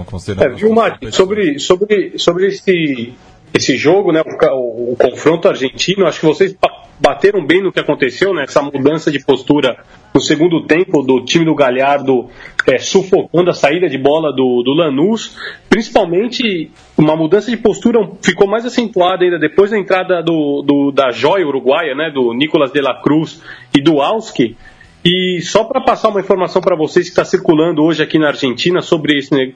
Considerando 0.06 0.52
é, 0.52 0.54
viu, 0.54 0.74
Mati, 0.74 1.10
sobre, 1.10 1.58
sobre, 1.58 2.18
sobre 2.18 2.48
esse, 2.48 3.14
esse 3.54 3.76
jogo, 3.76 4.12
né, 4.12 4.22
o, 4.52 4.92
o, 4.92 4.96
confronto 4.96 5.48
argentino, 5.48 6.06
acho 6.06 6.20
que 6.20 6.26
vocês 6.26 6.56
bateram 7.00 7.44
bem 7.44 7.62
no 7.62 7.72
que 7.72 7.80
aconteceu, 7.80 8.34
né, 8.34 8.44
essa 8.44 8.62
mudança 8.62 9.10
de 9.10 9.24
postura 9.24 9.76
no 10.14 10.20
segundo 10.20 10.66
tempo 10.66 11.02
do 11.02 11.24
time 11.24 11.44
do 11.44 11.54
Galhardo 11.54 12.28
é, 12.66 12.78
sufocando 12.78 13.50
a 13.50 13.54
saída 13.54 13.88
de 13.88 13.96
bola 13.96 14.32
do, 14.32 14.62
do 14.62 14.72
Lanús, 14.74 15.36
principalmente 15.68 16.70
uma 16.96 17.16
mudança 17.16 17.50
de 17.50 17.56
postura 17.56 18.00
ficou 18.22 18.48
mais 18.48 18.64
acentuada 18.66 19.24
ainda 19.24 19.38
depois 19.38 19.70
da 19.70 19.78
entrada 19.78 20.22
do, 20.22 20.62
do 20.62 20.90
da 20.90 21.10
joia 21.10 21.46
uruguaia, 21.46 21.94
né, 21.94 22.10
do 22.10 22.34
Nicolas 22.34 22.72
de 22.72 22.80
la 22.80 23.00
Cruz 23.00 23.42
e 23.76 23.80
do 23.80 24.00
Alski, 24.00 24.56
e 25.04 25.40
só 25.42 25.64
para 25.64 25.80
passar 25.80 26.08
uma 26.08 26.20
informação 26.20 26.60
para 26.60 26.74
vocês 26.74 27.06
que 27.06 27.12
está 27.12 27.24
circulando 27.24 27.82
hoje 27.82 28.02
aqui 28.02 28.18
na 28.18 28.28
Argentina 28.28 28.82
sobre 28.82 29.18
esse, 29.18 29.54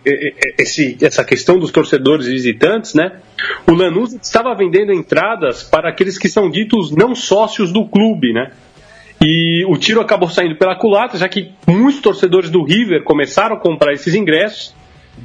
esse, 0.58 0.96
essa 1.00 1.24
questão 1.24 1.58
dos 1.58 1.72
torcedores 1.72 2.26
visitantes, 2.26 2.94
né? 2.94 3.20
O 3.66 3.72
Lanús 3.72 4.14
estava 4.14 4.54
vendendo 4.54 4.92
entradas 4.92 5.62
para 5.64 5.88
aqueles 5.88 6.16
que 6.16 6.28
são 6.28 6.48
ditos 6.48 6.92
não 6.92 7.14
sócios 7.14 7.72
do 7.72 7.84
clube, 7.86 8.32
né? 8.32 8.52
E 9.20 9.64
o 9.68 9.76
tiro 9.76 10.00
acabou 10.00 10.28
saindo 10.28 10.56
pela 10.56 10.76
culatra, 10.76 11.18
já 11.18 11.28
que 11.28 11.52
muitos 11.66 12.00
torcedores 12.00 12.50
do 12.50 12.64
River 12.64 13.02
começaram 13.02 13.56
a 13.56 13.58
comprar 13.58 13.92
esses 13.92 14.14
ingressos 14.14 14.74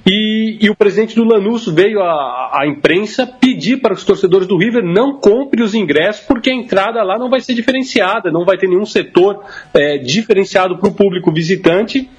e, 0.05 0.57
e, 0.61 0.69
o 0.69 0.75
presidente 0.75 1.15
do 1.15 1.23
Lanús 1.23 1.65
veio 1.67 2.01
à, 2.01 2.61
à, 2.61 2.67
imprensa 2.67 3.25
pedir 3.27 3.77
para 3.77 3.93
os 3.93 4.03
torcedores 4.03 4.47
do 4.47 4.57
River 4.57 4.83
não 4.83 5.19
compre 5.19 5.61
os 5.61 5.73
ingressos, 5.73 6.25
porque 6.25 6.49
a 6.49 6.53
entrada 6.53 7.03
lá 7.03 7.17
não 7.17 7.29
vai 7.29 7.39
ser 7.39 7.53
diferenciada, 7.53 8.31
não 8.31 8.45
vai 8.45 8.57
ter 8.57 8.67
nenhum 8.67 8.85
setor 8.85 9.43
é, 9.73 9.97
diferenciado 9.97 10.77
para 10.77 10.89
o 10.89 10.93
público 10.93 11.31
visitante. 11.31 12.09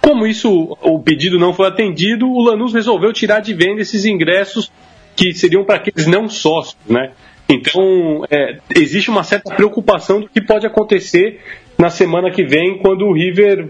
Como 0.00 0.26
isso, 0.26 0.76
o 0.82 1.00
pedido 1.00 1.38
não 1.38 1.52
foi 1.52 1.68
atendido, 1.68 2.26
o 2.26 2.42
Lanús 2.42 2.72
resolveu 2.72 3.12
tirar 3.12 3.40
de 3.40 3.54
venda 3.54 3.80
esses 3.80 4.04
ingressos 4.04 4.70
que 5.16 5.32
seriam 5.32 5.64
para 5.64 5.76
aqueles 5.76 6.06
não 6.06 6.28
sócios, 6.28 6.76
né? 6.88 7.12
Então, 7.48 8.24
é, 8.30 8.58
existe 8.76 9.08
uma 9.08 9.24
certa 9.24 9.54
preocupação 9.54 10.20
do 10.20 10.28
que 10.28 10.40
pode 10.40 10.66
acontecer 10.66 11.40
na 11.78 11.90
semana 11.90 12.30
que 12.30 12.44
vem, 12.44 12.78
quando 12.78 13.06
o 13.06 13.12
River 13.12 13.68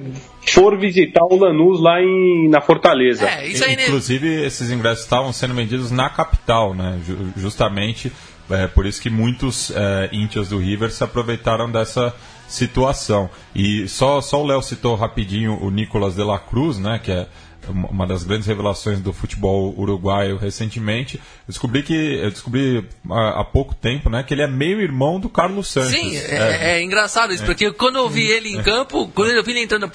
for 0.49 0.79
visitar 0.79 1.23
o 1.25 1.37
Lanús 1.37 1.81
lá 1.81 2.01
em, 2.01 2.49
na 2.49 2.61
Fortaleza. 2.61 3.29
É, 3.29 3.49
isso 3.49 3.65
aí, 3.65 3.77
né? 3.77 3.87
Inclusive, 3.87 4.45
esses 4.45 4.71
ingressos 4.71 5.05
estavam 5.05 5.33
sendo 5.33 5.55
vendidos 5.55 5.91
na 5.91 6.09
capital, 6.09 6.75
né? 6.75 6.99
Justamente 7.37 8.11
é, 8.51 8.67
por 8.67 8.87
isso 8.87 9.01
que 9.01 9.11
muitos 9.11 9.71
é, 9.71 10.09
íntios 10.13 10.49
do 10.49 10.59
River 10.59 10.91
se 10.91 11.05
aproveitaram 11.05 11.71
dessa 11.71 12.15
situação. 12.49 13.29
E 13.55 13.87
só, 13.89 14.21
só 14.21 14.43
o 14.43 14.47
Léo 14.47 14.63
citou 14.63 14.95
rapidinho 14.95 15.59
o 15.63 15.71
Nicolas 15.71 16.15
de 16.15 16.25
la 16.25 16.39
Cruz, 16.39 16.79
né? 16.79 16.99
Que 17.03 17.13
é 17.13 17.27
uma 17.71 18.07
das 18.07 18.25
grandes 18.25 18.47
revelações 18.47 19.01
do 19.01 19.13
futebol 19.13 19.75
uruguaio 19.77 20.37
recentemente. 20.37 21.17
Eu 21.17 21.23
descobri 21.49 21.83
que 21.83 21.95
eu 21.95 22.31
descobri 22.31 22.87
há, 23.11 23.41
há 23.41 23.45
pouco 23.45 23.75
tempo, 23.75 24.11
né, 24.11 24.23
que 24.23 24.35
ele 24.35 24.43
é 24.43 24.47
meio 24.47 24.81
irmão 24.81 25.21
do 25.21 25.29
Carlos 25.29 25.69
Santos. 25.69 25.91
Sim, 25.91 26.17
é, 26.17 26.21
é, 26.21 26.79
é 26.79 26.83
engraçado 26.83 27.33
isso, 27.33 27.43
é. 27.43 27.47
porque 27.47 27.73
quando 27.73 27.97
eu 27.97 28.09
vi 28.09 28.27
ele 28.27 28.51
em 28.51 28.61
é. 28.61 28.63
campo, 28.63 29.09
quando 29.09 29.31
eu 29.31 29.43
vi 29.43 29.53
ele 29.53 29.63
entrando 29.63 29.91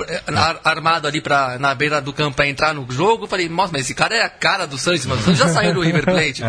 armado 0.64 1.08
ali 1.08 1.22
para 1.22 1.58
na 1.60 1.74
beira 1.74 2.02
do 2.02 2.14
campo 2.14 2.36
para 2.36 2.48
entrar 2.48 2.74
no 2.74 2.90
jogo, 2.92 3.26
eu 3.26 3.28
falei, 3.28 3.50
nossa, 3.50 3.72
mas 3.72 3.82
esse 3.82 3.94
cara 3.94 4.16
é 4.16 4.24
a 4.24 4.30
cara 4.30 4.66
do 4.66 4.78
Santos, 4.78 5.06
mas 5.06 5.20
o 5.20 5.24
Santos 5.24 5.40
já 5.40 5.50
saiu 5.50 5.74
do 5.74 5.82
River 5.82 6.06
Plate. 6.06 6.44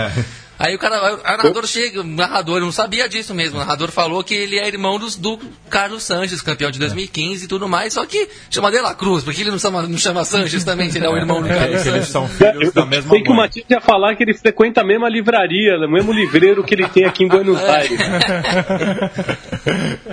Aí 0.58 0.74
o 0.74 0.78
cara, 0.78 1.04
aí 1.04 1.14
o 1.14 1.22
narrador 1.22 1.66
chega, 1.66 2.00
o 2.00 2.04
narrador 2.04 2.60
não 2.60 2.70
sabia 2.70 3.08
disso 3.08 3.34
mesmo. 3.34 3.56
O 3.56 3.58
narrador 3.58 3.90
falou 3.90 4.22
que 4.22 4.34
ele 4.34 4.58
é 4.58 4.68
irmão 4.68 4.98
dos, 4.98 5.16
do 5.16 5.38
Carlos 5.68 6.04
Sanches, 6.04 6.40
campeão 6.40 6.70
de 6.70 6.78
2015 6.78 7.44
e 7.44 7.48
tudo 7.48 7.68
mais, 7.68 7.92
só 7.92 8.06
que 8.06 8.28
chama 8.50 8.70
de 8.70 8.80
la 8.80 8.94
Cruz, 8.94 9.24
porque 9.24 9.40
ele 9.40 9.50
não 9.50 9.58
chama, 9.58 9.82
não 9.82 9.98
chama 9.98 10.24
Sanches 10.24 10.62
também, 10.62 10.90
se 10.90 10.98
ele 10.98 11.06
é 11.06 11.10
o 11.10 11.16
irmão 11.16 11.42
do 11.42 11.48
Carlos 11.50 11.70
Eles 11.70 11.82
Sanches. 11.82 12.08
são 12.08 12.28
filhos 12.28 12.72
da 12.72 12.86
mesma 12.86 13.10
Sei 13.10 13.22
que 13.22 13.30
o. 13.30 13.34
Matias 13.34 13.66
ia 13.68 13.80
falar 13.80 14.14
que 14.14 14.22
ele 14.22 14.34
frequenta 14.34 14.80
a 14.80 14.84
mesma 14.84 15.08
livraria, 15.08 15.76
o 15.76 15.90
mesmo 15.90 16.12
livreiro 16.12 16.62
que 16.62 16.74
ele 16.74 16.86
tem 16.88 17.04
aqui 17.04 17.24
em 17.24 17.28
Buenos 17.28 17.60
Aires. 17.62 17.98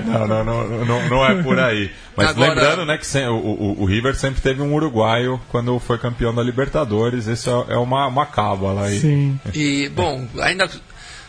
Não, 0.06 0.28
não, 0.28 0.44
não, 0.44 0.86
não, 0.86 1.10
não 1.10 1.26
é 1.26 1.42
por 1.44 1.60
aí. 1.60 1.92
Mas 2.15 2.30
Agora- 2.30 2.50
lembrando, 2.53 2.86
né, 2.86 2.98
que 2.98 3.08
sem- 3.08 3.27
o, 3.27 3.36
o, 3.36 3.82
o 3.82 3.86
River 3.86 4.15
sempre 4.15 4.41
teve 4.41 4.62
um 4.62 4.74
uruguaio 4.74 5.39
quando 5.50 5.80
foi 5.80 5.98
campeão 5.98 6.34
da 6.36 6.44
Libertadores. 6.44 7.27
Isso 7.27 7.50
é, 7.70 7.74
é 7.74 7.77
uma, 7.77 8.08
uma 8.08 8.25
cábala 8.25 8.86
aí. 8.88 9.00
Sim. 9.00 9.39
E, 9.53 9.88
bom, 9.89 10.27
ainda 10.41 10.70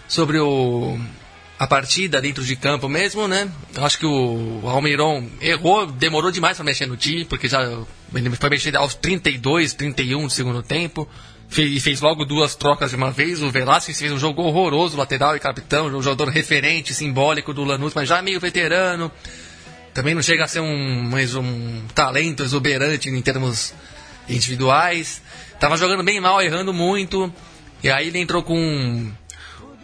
sobre 0.08 0.38
o, 0.40 0.98
a 1.58 1.66
partida 1.66 2.20
dentro 2.20 2.44
de 2.44 2.56
campo 2.56 2.88
mesmo, 2.88 3.28
né? 3.28 3.48
Eu 3.76 3.84
acho 3.84 3.98
que 3.98 4.06
o 4.06 4.60
Almiron 4.64 5.24
errou, 5.40 5.86
demorou 5.86 6.30
demais 6.32 6.56
para 6.56 6.64
mexer 6.64 6.86
no 6.86 6.96
time, 6.96 7.24
porque 7.24 7.46
já 7.48 7.62
ele 8.14 8.30
foi 8.30 8.50
mexer 8.50 8.76
aos 8.76 8.94
32, 8.96 9.72
31 9.74 10.26
do 10.26 10.30
segundo 10.32 10.62
tempo. 10.62 11.08
E 11.56 11.78
fez 11.80 12.00
logo 12.00 12.24
duas 12.24 12.54
trocas 12.56 12.90
de 12.90 12.96
uma 12.96 13.10
vez. 13.10 13.42
O 13.42 13.50
Velasquez 13.50 13.98
fez 13.98 14.10
um 14.10 14.18
jogo 14.18 14.42
horroroso, 14.42 14.96
lateral 14.96 15.36
e 15.36 15.38
capitão, 15.38 15.86
um 15.86 16.02
jogador 16.02 16.28
referente, 16.28 16.94
simbólico 16.94 17.52
do 17.52 17.62
Lanús, 17.62 17.92
mas 17.94 18.08
já 18.08 18.22
meio 18.22 18.40
veterano. 18.40 19.12
Também 19.94 20.14
não 20.14 20.22
chega 20.22 20.44
a 20.44 20.48
ser 20.48 20.60
um, 20.60 21.02
mais 21.02 21.34
um 21.34 21.82
talento 21.94 22.42
exuberante 22.42 23.10
em 23.10 23.22
termos 23.22 23.74
individuais. 24.28 25.20
Tava 25.60 25.76
jogando 25.76 26.02
bem 26.02 26.20
mal, 26.20 26.40
errando 26.40 26.72
muito. 26.72 27.32
E 27.82 27.90
aí 27.90 28.08
ele 28.08 28.18
entrou 28.18 28.42
com 28.42 29.12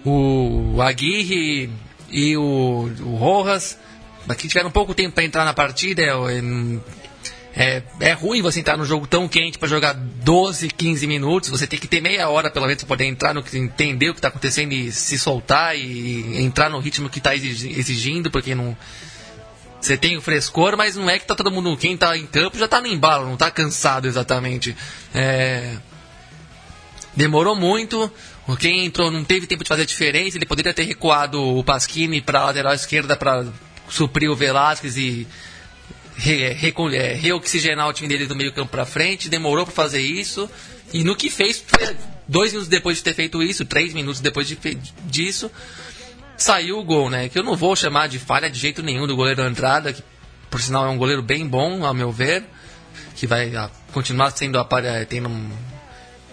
o 0.05 0.81
Aguirre 0.81 1.71
e 2.11 2.37
o, 2.37 2.91
o 3.01 3.17
Rojas. 3.17 3.79
Aqui 4.27 4.49
tiveram 4.49 4.71
pouco 4.71 4.95
tempo 4.95 5.15
para 5.15 5.25
entrar 5.25 5.45
na 5.45 5.53
partida. 5.53 6.03
É, 6.03 6.13
é, 7.55 7.83
é 8.01 8.13
ruim 8.13 8.41
você 8.41 8.61
entrar 8.61 8.79
num 8.79 8.85
jogo 8.85 9.07
tão 9.07 9.29
quente 9.29 9.59
para 9.59 9.69
jogar 9.69 9.93
12, 9.93 10.69
15 10.69 11.07
minutos. 11.07 11.51
Você 11.51 11.67
tem 11.67 11.79
que 11.79 11.89
ter 11.89 12.01
meia 12.01 12.29
hora 12.31 12.51
pelo 12.51 12.67
menos 12.67 12.83
para 12.83 12.89
poder 12.89 13.05
entrar 13.05 13.35
no 13.35 13.43
que 13.43 13.59
entender 13.59 14.09
o 14.09 14.15
que 14.15 14.21
está 14.21 14.29
acontecendo 14.29 14.73
e 14.73 14.91
se 14.91 15.19
soltar 15.19 15.77
e 15.77 16.43
entrar 16.43 16.71
no 16.71 16.79
ritmo 16.79 17.11
que 17.11 17.19
está 17.19 17.35
exigindo, 17.35 18.31
porque 18.31 18.55
não 18.55 18.77
você 19.81 19.97
tem 19.97 20.17
o 20.17 20.21
frescor, 20.21 20.77
mas 20.77 20.97
não 20.97 21.09
é 21.09 21.19
que 21.19 21.27
tá 21.27 21.35
todo 21.35 21.51
mundo, 21.51 21.77
quem 21.77 21.97
tá 21.97 22.17
em 22.17 22.27
campo 22.27 22.59
já 22.59 22.67
tá 22.69 22.81
no 22.81 22.87
embalo, 22.89 23.27
não 23.27 23.37
tá 23.37 23.51
cansado 23.51 24.07
exatamente. 24.07 24.77
É, 25.15 25.77
Demorou 27.17 27.57
muito, 27.57 28.11
quem 28.61 28.85
entrou 28.85 29.11
não 29.11 29.25
teve 29.25 29.47
tempo 29.47 29.65
de 29.65 29.69
fazer 29.69 29.85
diferença, 29.85 30.37
ele 30.39 30.47
poderia 30.47 30.73
ter 30.73 30.85
recuado 30.85 31.43
o 31.43 31.65
Pasquini 31.65 32.21
para 32.21 32.45
lateral 32.45 32.73
esquerda 32.75 33.17
para 33.17 33.45
suprir 33.89 34.31
o 34.31 34.37
Velasquez 34.37 34.97
e 34.97 35.27
re, 36.17 36.53
recol- 36.53 36.93
é, 36.93 37.15
reoxigenar 37.15 37.89
o 37.89 37.93
time 37.93 38.09
dele 38.09 38.27
do 38.27 38.37
meio 38.37 38.53
campo 38.53 38.71
para 38.71 38.85
frente, 38.87 39.29
demorou 39.29 39.65
para 39.65 39.75
fazer 39.75 40.01
isso, 40.01 40.49
e 40.93 41.03
no 41.03 41.17
que 41.17 41.29
fez, 41.29 41.65
dois 42.29 42.53
minutos 42.53 42.69
depois 42.69 42.99
de 42.99 43.03
ter 43.03 43.15
feito 43.15 43.43
isso, 43.43 43.65
três 43.65 43.93
minutos 43.93 44.21
depois 44.21 44.47
de 44.47 44.57
disso, 45.07 45.51
saiu 46.39 46.79
o 46.79 46.85
gol, 46.85 47.11
né? 47.11 47.29
Que 47.29 47.39
eu 47.39 47.43
não 47.43 47.57
vou 47.57 47.75
chamar 47.77 48.09
de 48.09 48.19
falha 48.19 48.49
de 48.49 48.59
jeito 48.59 48.83
nenhum 48.83 49.07
do 49.07 49.15
goleiro 49.17 49.43
Andrada, 49.43 49.93
que 49.93 50.03
por 50.51 50.61
sinal 50.61 50.87
é 50.87 50.89
um 50.89 50.97
goleiro 50.97 51.23
bem 51.23 51.47
bom, 51.47 51.85
ao 51.85 51.93
meu 51.93 52.11
ver, 52.11 52.45
que 53.15 53.27
vai 53.27 53.55
ah, 53.55 53.71
continuar 53.93 54.31
sendo 54.31 54.59
apare- 54.59 55.05
tendo 55.07 55.29
um- 55.29 55.51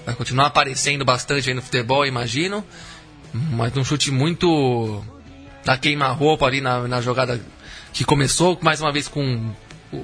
vai 0.06 0.16
continuar 0.16 0.46
aparecendo 0.48 1.04
bastante 1.04 1.50
aí 1.50 1.56
no 1.56 1.62
futebol, 1.62 2.06
imagino. 2.06 2.64
Mas 3.34 3.74
num 3.74 3.84
chute 3.84 4.12
muito 4.12 5.04
da 5.66 5.78
queima-roupa 5.78 6.46
ali 6.46 6.62
na, 6.62 6.88
na 6.88 7.02
jogada 7.02 7.42
que 7.92 8.06
começou 8.06 8.58
mais 8.62 8.80
uma 8.80 8.92
vez 8.94 9.08
com 9.08 9.52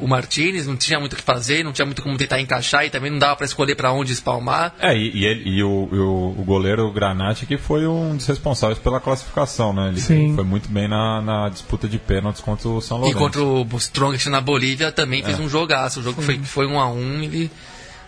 o 0.01 0.07
Martinez, 0.07 0.67
não 0.67 0.75
tinha 0.77 0.99
muito 0.99 1.13
o 1.13 1.15
que 1.15 1.21
fazer, 1.21 1.63
não 1.63 1.71
tinha 1.73 1.85
muito 1.85 2.01
como 2.01 2.17
tentar 2.17 2.39
encaixar 2.39 2.85
e 2.85 2.89
também 2.89 3.11
não 3.11 3.19
dava 3.19 3.35
para 3.35 3.45
escolher 3.45 3.75
para 3.75 3.91
onde 3.91 4.13
espalmar. 4.13 4.73
É, 4.79 4.95
e, 4.95 5.11
e, 5.19 5.25
ele- 5.25 5.49
e 5.49 5.63
o, 5.63 5.89
e 5.91 5.97
o, 5.99 6.35
o 6.39 6.43
goleiro 6.45 6.91
Granate 6.91 7.45
que 7.45 7.57
foi 7.57 7.85
um 7.87 8.15
dos 8.15 8.25
responsáveis 8.27 8.79
pela 8.79 8.99
classificação, 8.99 9.73
né? 9.73 9.89
Ele 9.89 9.99
Sim. 10.01 10.35
foi 10.35 10.43
muito 10.43 10.69
bem 10.69 10.87
na, 10.87 11.21
na 11.21 11.49
disputa 11.49 11.87
de 11.87 11.97
pênaltis 11.97 12.41
contra 12.41 12.67
o 12.69 12.79
São 12.81 12.97
E 12.97 13.13
Lourenço. 13.13 13.19
contra 13.19 13.43
o 13.43 13.67
Strongest 13.77 14.27
na 14.27 14.39
Bolívia 14.41 14.91
também 14.91 15.23
fez 15.23 15.39
um 15.39 15.49
jogaço. 15.49 15.99
O 15.99 16.03
jogo 16.03 16.21
foi, 16.21 16.37
foi 16.39 16.67
um 16.67 16.79
a 16.79 16.87
um, 16.89 17.21
ele 17.23 17.51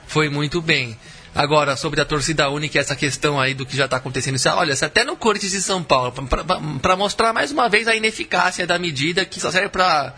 foi 0.08 0.30
muito 0.30 0.62
bem. 0.62 0.98
Agora, 1.36 1.76
sobre 1.76 2.00
a 2.00 2.06
torcida 2.06 2.48
única, 2.50 2.78
essa 2.78 2.96
questão 2.96 3.40
aí 3.40 3.56
do 3.56 3.66
que 3.66 3.76
já 3.76 3.86
está 3.86 3.98
acontecendo. 3.98 4.36
Isso, 4.36 4.48
olha, 4.50 4.74
isso 4.74 4.86
até 4.86 5.04
no 5.04 5.16
Corinthians 5.18 5.54
e 5.54 5.64
São 5.64 5.82
Paulo, 5.82 6.14
para 6.80 6.96
mostrar 6.96 7.34
mais 7.34 7.52
uma 7.52 7.68
vez 7.68 7.88
a 7.88 7.96
ineficácia 7.96 8.68
da 8.68 8.78
medida 8.78 9.26
que 9.26 9.40
só 9.40 9.50
serve 9.50 9.70
para 9.70 10.14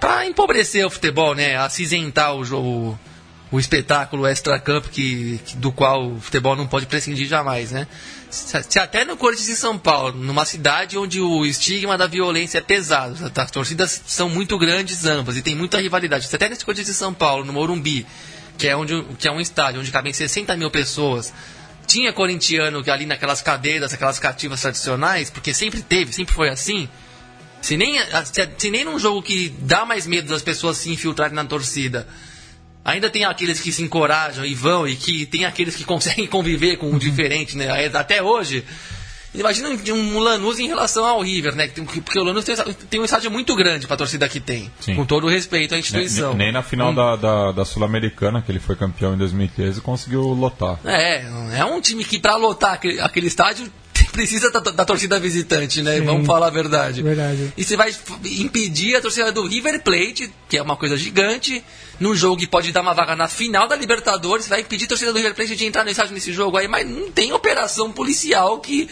para 0.00 0.26
empobrecer 0.26 0.84
o 0.86 0.90
futebol, 0.90 1.34
né? 1.34 1.56
Acinzentar 1.56 2.34
o 2.34 2.44
jogo, 2.44 2.98
o 3.50 3.58
espetáculo 3.58 4.26
extra-campo 4.26 4.88
que, 4.88 5.40
que- 5.44 5.56
do 5.56 5.72
qual 5.72 6.12
o 6.12 6.20
futebol 6.20 6.54
não 6.56 6.66
pode 6.66 6.86
prescindir 6.86 7.26
jamais, 7.26 7.70
né? 7.72 7.86
Se, 8.30 8.62
se 8.68 8.78
até 8.78 9.04
no 9.04 9.16
Corinthians 9.16 9.48
e 9.48 9.56
São 9.56 9.78
Paulo, 9.78 10.16
numa 10.18 10.44
cidade 10.44 10.98
onde 10.98 11.20
o 11.20 11.46
estigma 11.46 11.96
da 11.96 12.06
violência 12.06 12.58
é 12.58 12.60
pesado, 12.60 13.16
as 13.34 13.50
torcidas 13.50 14.02
são 14.06 14.28
muito 14.28 14.58
grandes 14.58 15.04
ambas 15.06 15.36
e 15.36 15.42
tem 15.42 15.54
muita 15.54 15.80
rivalidade. 15.80 16.26
Se 16.26 16.34
até 16.36 16.48
nesse 16.48 16.64
Corinthians 16.64 16.88
e 16.88 16.94
São 16.94 17.14
Paulo, 17.14 17.44
no 17.44 17.52
Morumbi, 17.52 18.06
que 18.58 18.66
é, 18.68 18.76
onde, 18.76 19.02
que 19.18 19.28
é 19.28 19.32
um 19.32 19.40
estádio 19.40 19.80
onde 19.80 19.90
cabem 19.90 20.12
60 20.12 20.56
mil 20.56 20.70
pessoas, 20.70 21.32
tinha 21.86 22.12
corintiano 22.12 22.82
ali 22.90 23.06
naquelas 23.06 23.40
cadeiras, 23.40 23.94
aquelas 23.94 24.18
cativas 24.18 24.60
tradicionais, 24.60 25.30
porque 25.30 25.54
sempre 25.54 25.80
teve, 25.82 26.12
sempre 26.12 26.34
foi 26.34 26.48
assim. 26.48 26.88
Se 27.66 27.76
nem, 27.76 27.98
se, 28.24 28.48
se 28.58 28.70
nem 28.70 28.84
num 28.84 28.98
jogo 28.98 29.20
que 29.22 29.48
dá 29.58 29.84
mais 29.84 30.06
medo 30.06 30.28
das 30.28 30.42
pessoas 30.42 30.76
se 30.76 30.90
infiltrarem 30.90 31.34
na 31.34 31.44
torcida, 31.44 32.06
ainda 32.84 33.10
tem 33.10 33.24
aqueles 33.24 33.58
que 33.60 33.72
se 33.72 33.82
encorajam 33.82 34.44
e 34.44 34.54
vão, 34.54 34.86
e 34.86 34.94
que 34.94 35.26
tem 35.26 35.44
aqueles 35.44 35.74
que 35.74 35.82
conseguem 35.92 36.26
conviver 36.28 36.76
com 36.76 36.92
o 36.92 36.98
diferente, 36.98 37.56
né? 37.56 37.68
Aí, 37.70 37.86
Até 37.86 38.22
hoje. 38.22 38.64
Imagina 39.34 39.68
um, 39.68 39.92
um 39.92 40.18
Lanús 40.18 40.58
em 40.58 40.66
relação 40.66 41.04
ao 41.04 41.20
River, 41.20 41.54
né? 41.54 41.66
Porque 41.68 42.18
o 42.18 42.24
Lanús 42.24 42.42
tem, 42.88 42.98
um 43.00 43.04
estádio 43.04 43.30
muito 43.30 43.54
grande 43.54 43.86
para 43.86 43.92
a 43.94 43.98
torcida 43.98 44.26
que 44.30 44.40
tem. 44.40 44.70
Sim. 44.80 44.94
Com 44.94 45.04
todo 45.04 45.24
o 45.26 45.28
respeito 45.28 45.74
à 45.74 45.78
instituição. 45.78 46.32
ne- 46.32 46.44
Nem 46.44 46.52
na 46.52 46.62
final 46.62 46.90
Hum. 46.90 46.94
da, 46.94 47.16
da, 47.16 47.52
da 47.52 47.64
Sul-Americana, 47.66 48.40
que 48.40 48.50
ele 48.50 48.60
foi 48.60 48.76
campeão 48.76 49.12
em 49.12 49.18
2013, 49.18 49.82
conseguiu 49.82 50.22
lotar. 50.22 50.78
É, 50.86 51.26
é 51.58 51.64
um 51.66 51.80
time 51.82 52.02
que 52.02 52.18
para 52.18 52.36
lotar 52.36 52.72
aquele, 52.74 52.98
aquele 53.00 53.26
estádio 53.26 53.70
precisa 54.16 54.50
da, 54.50 54.60
da 54.60 54.84
torcida 54.84 55.20
visitante, 55.20 55.82
né? 55.82 55.98
Sim. 55.98 56.04
Vamos 56.06 56.26
falar 56.26 56.46
a 56.46 56.50
verdade. 56.50 57.02
Verdade. 57.02 57.52
E 57.56 57.62
você 57.62 57.76
vai 57.76 57.90
impedir 58.40 58.96
a 58.96 59.00
torcida 59.02 59.30
do 59.30 59.46
River 59.46 59.82
Plate, 59.82 60.32
que 60.48 60.56
é 60.56 60.62
uma 60.62 60.76
coisa 60.76 60.96
gigante, 60.96 61.62
num 62.00 62.14
jogo 62.14 62.38
que 62.38 62.46
pode 62.46 62.72
dar 62.72 62.80
uma 62.80 62.94
vaga 62.94 63.14
na 63.14 63.28
final 63.28 63.68
da 63.68 63.76
Libertadores, 63.76 64.46
você 64.46 64.50
vai 64.50 64.60
impedir 64.62 64.86
a 64.86 64.88
torcida 64.88 65.12
do 65.12 65.18
River 65.18 65.34
Plate 65.34 65.54
de 65.54 65.66
entrar 65.66 65.84
no 65.84 65.90
estádio 65.90 66.14
nesse 66.14 66.32
jogo 66.32 66.56
aí, 66.56 66.66
mas 66.66 66.88
não 66.88 67.10
tem 67.10 67.32
operação 67.32 67.92
policial 67.92 68.58
que. 68.58 68.88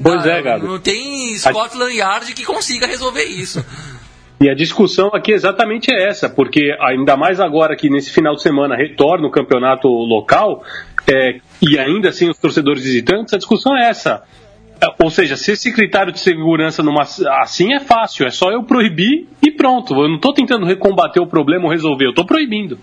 Pois 0.00 0.22
dá- 0.22 0.36
é, 0.36 0.42
Gabi. 0.42 0.66
Não 0.66 0.78
tem 0.78 1.36
Scotland 1.36 1.94
Yard 1.94 2.32
que 2.32 2.44
consiga 2.44 2.86
resolver 2.86 3.24
isso. 3.24 3.64
E 4.42 4.48
a 4.48 4.54
discussão 4.54 5.08
aqui 5.12 5.32
exatamente 5.32 5.92
é 5.92 6.08
essa, 6.08 6.26
porque 6.26 6.74
ainda 6.80 7.14
mais 7.14 7.38
agora 7.40 7.76
que 7.76 7.90
nesse 7.90 8.10
final 8.10 8.34
de 8.34 8.40
semana 8.40 8.74
retorna 8.74 9.26
o 9.26 9.30
campeonato 9.30 9.86
local, 9.86 10.64
é, 11.06 11.40
e 11.60 11.78
ainda 11.78 12.08
assim 12.08 12.30
os 12.30 12.38
torcedores 12.38 12.82
visitantes, 12.82 13.34
a 13.34 13.36
discussão 13.36 13.76
é 13.76 13.90
essa. 13.90 14.22
É, 14.82 14.86
Ou 15.04 15.10
seja, 15.10 15.36
se 15.36 15.52
esse 15.52 15.72
critério 15.72 16.12
de 16.12 16.18
segurança 16.20 16.82
numa, 16.82 17.02
assim 17.42 17.74
é 17.74 17.80
fácil, 17.80 18.26
é 18.26 18.30
só 18.30 18.50
eu 18.50 18.62
proibir 18.62 19.28
e 19.42 19.50
pronto. 19.50 19.94
Eu 19.94 20.08
não 20.08 20.16
estou 20.16 20.32
tentando 20.32 20.64
recombater 20.66 21.22
o 21.22 21.26
problema 21.26 21.64
ou 21.66 21.70
resolver, 21.70 22.06
eu 22.06 22.10
estou 22.10 22.24
proibindo. 22.24 22.78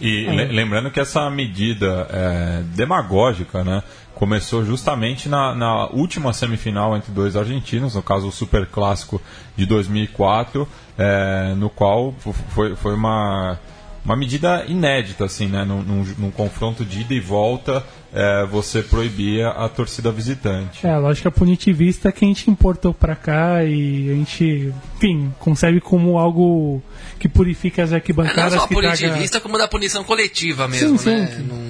E 0.00 0.24
le- 0.26 0.46
lembrando 0.46 0.90
que 0.90 0.98
essa 0.98 1.30
medida 1.30 2.06
é, 2.10 2.62
demagógica, 2.74 3.62
né, 3.62 3.82
começou 4.14 4.64
justamente 4.64 5.28
na, 5.28 5.54
na 5.54 5.86
última 5.88 6.32
semifinal 6.32 6.96
entre 6.96 7.12
dois 7.12 7.36
argentinos, 7.36 7.94
no 7.94 8.02
caso 8.02 8.28
o 8.28 8.32
Super 8.32 8.66
Clássico 8.66 9.20
de 9.56 9.66
2004, 9.66 10.68
é, 10.98 11.54
no 11.56 11.68
qual 11.70 12.12
foi, 12.48 12.74
foi 12.74 12.94
uma, 12.94 13.58
uma 14.04 14.16
medida 14.16 14.64
inédita, 14.68 15.24
assim, 15.24 15.46
né, 15.46 15.64
num, 15.64 15.82
num, 15.82 16.04
num 16.18 16.30
confronto 16.30 16.84
de 16.84 17.00
ida 17.00 17.14
e 17.14 17.20
volta, 17.20 17.82
é, 18.12 18.44
você 18.46 18.82
proibia 18.82 19.48
a 19.48 19.68
torcida 19.68 20.12
visitante. 20.12 20.86
É, 20.86 20.90
a 20.90 20.98
lógica 20.98 21.30
punitivista 21.30 22.12
que 22.12 22.24
a 22.24 22.28
gente 22.28 22.50
importou 22.50 22.92
pra 22.92 23.16
cá 23.16 23.64
e 23.64 24.10
a 24.10 24.14
gente, 24.14 24.72
enfim, 24.96 25.32
concebe 25.40 25.80
como 25.80 26.18
algo 26.18 26.82
que 27.18 27.28
purifica 27.28 27.82
as 27.82 27.90
Não 27.90 27.96
arquibancadas, 27.96 28.60
só 28.60 28.66
que 28.66 28.74
traga, 28.74 28.96
punitivista, 28.98 29.40
como 29.40 29.56
da 29.58 29.66
punição 29.66 30.04
coletiva 30.04 30.68
mesmo, 30.68 30.98
sim, 30.98 31.08
né? 31.10 31.26
que- 31.34 31.42
Não- 31.42 31.63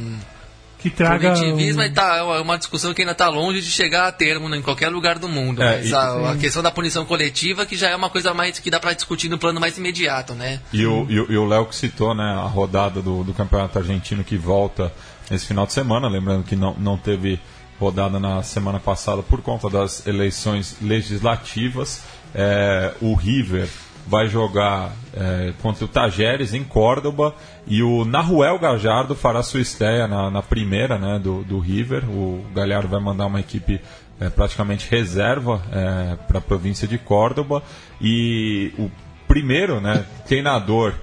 que 0.91 0.91
traga 0.91 1.33
Punitivismo 1.33 1.81
um- 1.81 1.85
é 1.85 1.89
tá- 1.89 2.17
é 2.19 2.41
uma 2.43 2.59
discussão 2.59 2.93
que 2.93 3.01
ainda 3.01 3.13
está 3.13 3.29
longe 3.31 3.61
de 3.63 3.71
chegar 3.71 4.07
a 4.07 4.13
termo 4.13 4.49
né, 4.51 4.59
em 4.59 4.63
qualquer 4.63 4.91
lugar 4.91 5.19
do 5.19 5.29
mundo. 5.29 5.63
É, 5.63 5.79
mas 5.79 5.91
e- 5.91 5.95
a, 5.95 6.33
a 6.33 6.37
questão 6.37 6.63
da 6.63 6.71
punição 6.71 7.05
coletiva 7.07 7.65
que 7.65 7.75
já 7.77 7.89
é 7.89 7.97
uma 7.97 8.11
coisa 8.11 8.35
mais 8.35 8.59
que 8.59 8.71
dá 8.71 8.79
para 8.79 8.93
discutir 8.93 9.29
no 9.31 9.39
plano 9.39 9.59
mais 9.59 9.79
imediato, 9.79 10.35
né? 10.35 10.61
E 10.73 10.85
o 10.87 11.07
e 11.09 11.15
e 11.33 11.39
Léo 11.49 11.67
que 11.67 11.75
citou 11.75 12.15
né, 12.15 12.23
a 12.35 12.47
rodada 12.47 13.01
do, 13.01 13.25
do 13.25 13.33
Campeonato 13.33 13.79
Argentino 13.79 14.23
que 14.23 14.37
volta 14.37 14.93
nesse 15.31 15.47
final 15.47 15.67
de 15.67 15.73
semana, 15.73 16.07
lembrando 16.07 16.45
que 16.45 16.55
não, 16.55 16.75
não 16.75 16.99
teve 16.99 17.41
rodada 17.81 18.21
na 18.21 18.43
semana 18.43 18.79
passada 18.79 19.23
por 19.23 19.41
conta 19.41 19.71
das 19.71 20.07
eleições 20.07 20.77
legislativas. 20.83 22.03
É, 22.35 22.93
o 23.01 23.15
River 23.15 23.69
vai 24.07 24.29
jogar 24.29 24.93
é, 25.15 25.53
contra 25.63 25.85
o 25.85 25.89
Tajeres 25.89 26.53
em 26.53 26.63
Córdoba 26.63 27.35
e 27.67 27.83
o 27.83 28.05
Naruel 28.05 28.59
Gajardo 28.59 29.15
fará 29.15 29.43
sua 29.43 29.61
estreia 29.61 30.07
na, 30.07 30.31
na 30.31 30.43
primeira 30.43 30.99
né, 30.99 31.19
do, 31.19 31.43
do 31.43 31.59
River. 31.59 32.05
O 32.09 32.45
Galhardo 32.55 32.89
vai 32.89 33.01
mandar 33.01 33.27
uma 33.27 33.41
equipe 33.41 33.81
é, 34.21 34.29
praticamente 34.29 34.89
reserva 34.91 35.63
é, 35.73 36.17
para 36.27 36.39
a 36.39 36.43
província 36.43 36.87
de 36.87 36.99
Córdoba 36.99 37.63
e 38.01 38.73
o 38.79 38.91
primeiro 39.27 39.81
né, 39.81 40.05
treinador 40.27 40.95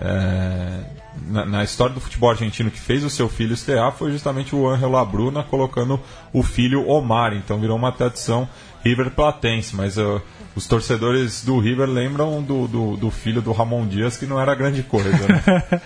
é, 0.00 0.80
na, 1.26 1.44
na, 1.44 1.64
história 1.64 1.94
do 1.94 2.00
futebol 2.00 2.30
argentino 2.30 2.70
que 2.70 2.78
fez 2.78 3.04
o 3.04 3.10
seu 3.10 3.28
filho 3.28 3.52
estrear 3.54 3.92
foi 3.92 4.12
justamente 4.12 4.54
o 4.54 4.68
Angel 4.68 4.90
Labruna 4.90 5.42
colocando 5.42 6.00
o 6.32 6.42
filho 6.42 6.88
Omar, 6.88 7.34
então 7.34 7.58
virou 7.58 7.76
uma 7.76 7.92
tradição 7.92 8.48
River 8.84 9.10
Platense, 9.10 9.74
mas 9.76 9.98
uh, 9.98 10.22
os 10.54 10.66
torcedores 10.66 11.44
do 11.44 11.58
River 11.58 11.88
lembram 11.88 12.42
do, 12.42 12.66
do, 12.66 12.96
do, 12.96 13.10
filho 13.10 13.40
do 13.40 13.52
Ramon 13.52 13.86
Dias, 13.86 14.16
que 14.16 14.26
não 14.26 14.40
era 14.40 14.54
grande 14.54 14.82
coisa. 14.82 15.10
Né? 15.10 15.80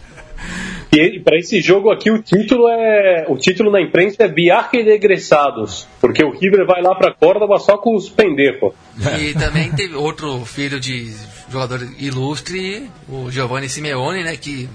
e 0.92 1.20
para 1.20 1.36
esse 1.38 1.60
jogo 1.60 1.90
aqui 1.90 2.10
o 2.10 2.22
título 2.22 2.68
é 2.68 3.26
o 3.28 3.36
título 3.36 3.70
na 3.70 3.80
imprensa 3.80 4.24
é 4.24 4.28
Viaje 4.28 4.82
de 4.82 4.90
Egressados, 4.90 5.86
porque 6.00 6.24
o 6.24 6.30
River 6.30 6.66
vai 6.66 6.82
lá 6.82 6.94
para 6.94 7.12
Córdoba 7.12 7.58
só 7.58 7.76
com 7.76 7.94
os 7.94 8.08
pendejos. 8.08 8.72
E 9.18 9.34
também 9.34 9.70
teve 9.76 9.94
outro 9.94 10.44
filho 10.44 10.80
de 10.80 11.12
jogador 11.50 11.80
ilustre, 11.98 12.88
o 13.08 13.30
Giovanni 13.30 13.68
Simeone, 13.68 14.22
né, 14.24 14.36
que 14.36 14.68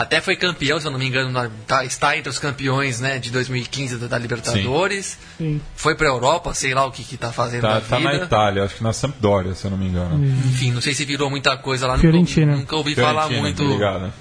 até 0.00 0.20
foi 0.20 0.34
campeão, 0.34 0.80
se 0.80 0.86
eu 0.86 0.90
não 0.90 0.98
me 0.98 1.06
engano, 1.06 1.50
tá, 1.66 1.84
está 1.84 2.16
entre 2.16 2.30
os 2.30 2.38
campeões 2.38 3.00
né, 3.00 3.18
de 3.18 3.30
2015 3.30 3.98
da, 3.98 4.06
da 4.06 4.18
Libertadores. 4.18 5.18
Sim. 5.36 5.56
Sim. 5.56 5.60
Foi 5.76 5.94
para 5.94 6.08
a 6.08 6.10
Europa, 6.10 6.54
sei 6.54 6.72
lá 6.72 6.86
o 6.86 6.90
que 6.90 7.02
está 7.14 7.30
fazendo 7.30 7.62
tá, 7.62 7.74
na 7.74 7.80
tá 7.82 7.98
vida. 7.98 8.18
na 8.18 8.24
Itália, 8.24 8.64
acho 8.64 8.76
que 8.76 8.82
na 8.82 8.94
Sampdoria, 8.94 9.54
se 9.54 9.66
eu 9.66 9.70
não 9.70 9.76
me 9.76 9.86
engano. 9.86 10.24
Enfim, 10.24 10.70
não 10.70 10.80
sei 10.80 10.94
se 10.94 11.04
virou 11.04 11.28
muita 11.28 11.54
coisa 11.58 11.86
lá. 11.86 11.98
Fiorentina. 11.98 12.46
Nunca, 12.46 12.60
nunca 12.60 12.76
ouvi 12.76 12.94
Fiorentina, 12.94 13.22
falar 13.22 13.40
muito. 13.40 13.62
Ligado, 13.62 14.12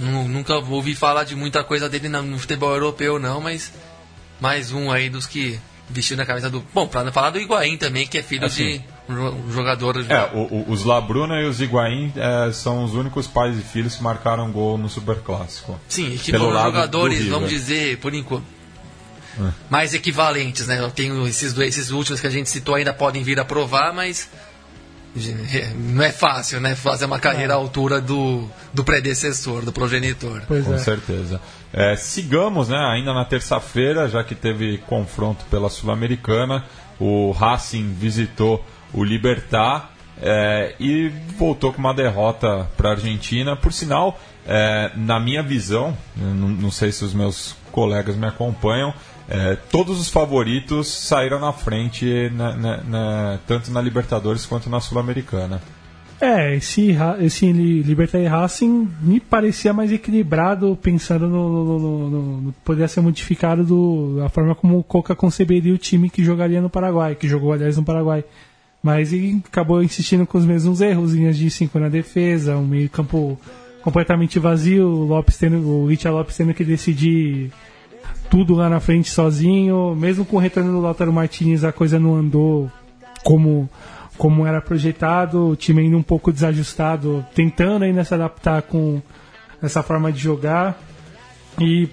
Nunca 0.00 0.54
ouvi 0.54 0.94
falar 0.94 1.24
de 1.24 1.36
muita 1.36 1.62
coisa 1.62 1.88
dele 1.88 2.08
no 2.08 2.38
futebol 2.38 2.72
europeu, 2.72 3.18
não, 3.18 3.40
mas 3.40 3.72
mais 4.40 4.72
um 4.72 4.90
aí 4.90 5.10
dos 5.10 5.26
que 5.26 5.60
vestiu 5.88 6.16
na 6.16 6.26
camisa 6.26 6.50
do. 6.50 6.64
Bom, 6.74 6.88
para 6.88 7.04
não 7.04 7.12
falar 7.12 7.30
do 7.30 7.38
Higuaín 7.38 7.76
também, 7.76 8.06
que 8.06 8.18
é 8.18 8.22
filho 8.22 8.46
assim, 8.46 8.78
de 8.78 8.84
um 9.12 9.52
jogador. 9.52 10.04
É, 10.08 10.30
o, 10.34 10.40
o, 10.40 10.64
os 10.68 10.84
Labruna 10.84 11.40
e 11.40 11.46
os 11.46 11.60
Higuaín 11.60 12.12
é, 12.16 12.52
são 12.52 12.84
os 12.84 12.94
únicos 12.94 13.26
pais 13.26 13.58
e 13.58 13.62
filhos 13.62 13.96
que 13.96 14.02
marcaram 14.02 14.50
gol 14.50 14.78
no 14.78 14.88
Superclássico. 14.88 15.78
Sim, 15.88 16.16
que 16.16 16.32
foram 16.32 16.52
jogadores, 16.52 17.26
vamos 17.26 17.50
dizer, 17.50 17.98
por 17.98 18.14
enquanto. 18.14 18.44
É. 19.38 19.50
Mais 19.70 19.94
equivalentes, 19.94 20.66
né? 20.66 20.80
Eu 20.80 20.90
tenho 20.90 21.26
esses, 21.26 21.52
dois, 21.52 21.68
esses 21.68 21.90
últimos 21.90 22.20
que 22.20 22.26
a 22.26 22.30
gente 22.30 22.50
citou 22.50 22.74
ainda 22.74 22.92
podem 22.92 23.22
vir 23.22 23.38
a 23.38 23.44
provar, 23.44 23.92
mas 23.92 24.28
não 25.76 26.04
é 26.04 26.12
fácil, 26.12 26.60
né? 26.60 26.74
Fazer 26.74 27.04
uma 27.04 27.18
carreira 27.18 27.54
à 27.54 27.56
altura 27.56 28.00
do, 28.00 28.48
do 28.72 28.84
predecessor, 28.84 29.64
do 29.64 29.72
progenitor. 29.72 30.42
Pois 30.46 30.64
Com 30.64 30.74
é. 30.74 30.78
certeza. 30.78 31.40
É, 31.72 31.96
sigamos, 31.96 32.68
né? 32.68 32.78
Ainda 32.92 33.12
na 33.12 33.24
terça-feira, 33.24 34.08
já 34.08 34.22
que 34.22 34.34
teve 34.34 34.78
confronto 34.78 35.44
pela 35.50 35.68
Sul-Americana, 35.68 36.64
o 36.98 37.32
Racing 37.32 37.92
visitou 37.92 38.64
o 38.92 39.04
Libertar 39.04 39.92
é, 40.22 40.74
e 40.78 41.08
voltou 41.38 41.72
com 41.72 41.78
uma 41.78 41.94
derrota 41.94 42.68
para 42.76 42.90
a 42.90 42.92
Argentina. 42.92 43.56
Por 43.56 43.72
sinal, 43.72 44.20
é, 44.46 44.90
na 44.96 45.18
minha 45.18 45.42
visão, 45.42 45.96
não, 46.16 46.70
sei 46.70 46.92
se 46.92 47.04
os 47.04 47.14
meus 47.14 47.56
colegas 47.72 48.16
me 48.16 48.26
acompanham, 48.26 48.92
é, 49.28 49.56
todos 49.70 50.00
os 50.00 50.08
favoritos 50.08 50.88
saíram 50.88 51.38
na 51.38 51.52
frente, 51.52 52.30
na, 52.34 52.56
na, 52.56 52.76
na, 52.78 53.38
tanto 53.46 53.70
na 53.70 53.80
Libertadores 53.80 54.44
quanto 54.44 54.68
na 54.68 54.80
Sul-Americana. 54.80 55.60
É, 56.20 56.54
esse, 56.54 56.94
esse 57.20 57.50
Libertar 57.50 58.18
e 58.18 58.26
Racing 58.26 58.90
me 59.00 59.18
parecia 59.18 59.72
mais 59.72 59.90
equilibrado, 59.90 60.76
pensando 60.82 61.26
no, 61.26 61.64
no, 61.64 61.78
no, 61.78 62.40
no 62.42 62.52
poderia 62.62 62.88
ser 62.88 63.00
modificado 63.00 63.64
do, 63.64 64.16
da 64.18 64.28
forma 64.28 64.54
como 64.54 64.78
o 64.78 64.84
Coca 64.84 65.14
conceberia 65.14 65.72
o 65.72 65.78
time 65.78 66.10
que 66.10 66.22
jogaria 66.22 66.60
no 66.60 66.68
Paraguai, 66.68 67.14
que 67.14 67.26
jogou 67.26 67.54
aliás 67.54 67.78
no 67.78 67.84
Paraguai. 67.84 68.22
Mas 68.82 69.12
ele 69.12 69.42
acabou 69.46 69.82
insistindo 69.82 70.26
com 70.26 70.38
os 70.38 70.46
mesmos 70.46 70.80
erros, 70.80 71.12
linhas 71.12 71.36
de 71.36 71.50
5 71.50 71.78
na 71.78 71.88
defesa, 71.88 72.56
um 72.56 72.66
meio 72.66 72.88
campo 72.88 73.38
completamente 73.82 74.38
vazio, 74.38 74.86
o 74.86 75.04
Lopes 75.04 75.36
tendo, 75.36 75.66
o 75.66 75.88
Litia 75.88 76.10
Lopes 76.10 76.36
tendo 76.36 76.54
que 76.54 76.64
decidir 76.64 77.50
tudo 78.30 78.54
lá 78.54 78.68
na 78.68 78.80
frente 78.80 79.10
sozinho, 79.10 79.94
mesmo 79.94 80.24
com 80.24 80.36
o 80.36 80.40
retorno 80.40 80.72
do 80.72 80.80
Lautaro 80.80 81.12
Martinez 81.12 81.64
a 81.64 81.72
coisa 81.72 81.98
não 81.98 82.14
andou 82.14 82.70
como 83.24 83.68
como 84.16 84.46
era 84.46 84.60
projetado, 84.60 85.48
o 85.48 85.56
time 85.56 85.80
ainda 85.80 85.96
um 85.96 86.02
pouco 86.02 86.30
desajustado, 86.30 87.24
tentando 87.34 87.86
ainda 87.86 88.04
se 88.04 88.12
adaptar 88.12 88.60
com 88.60 89.00
essa 89.62 89.82
forma 89.82 90.12
de 90.12 90.18
jogar. 90.18 90.78
E 91.58 91.88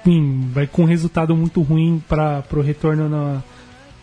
enfim, 0.00 0.48
vai 0.52 0.66
com 0.66 0.82
um 0.82 0.86
resultado 0.86 1.36
muito 1.36 1.60
ruim 1.60 2.02
para 2.08 2.42
o 2.52 2.62
retorno 2.62 3.10
na, 3.10 3.42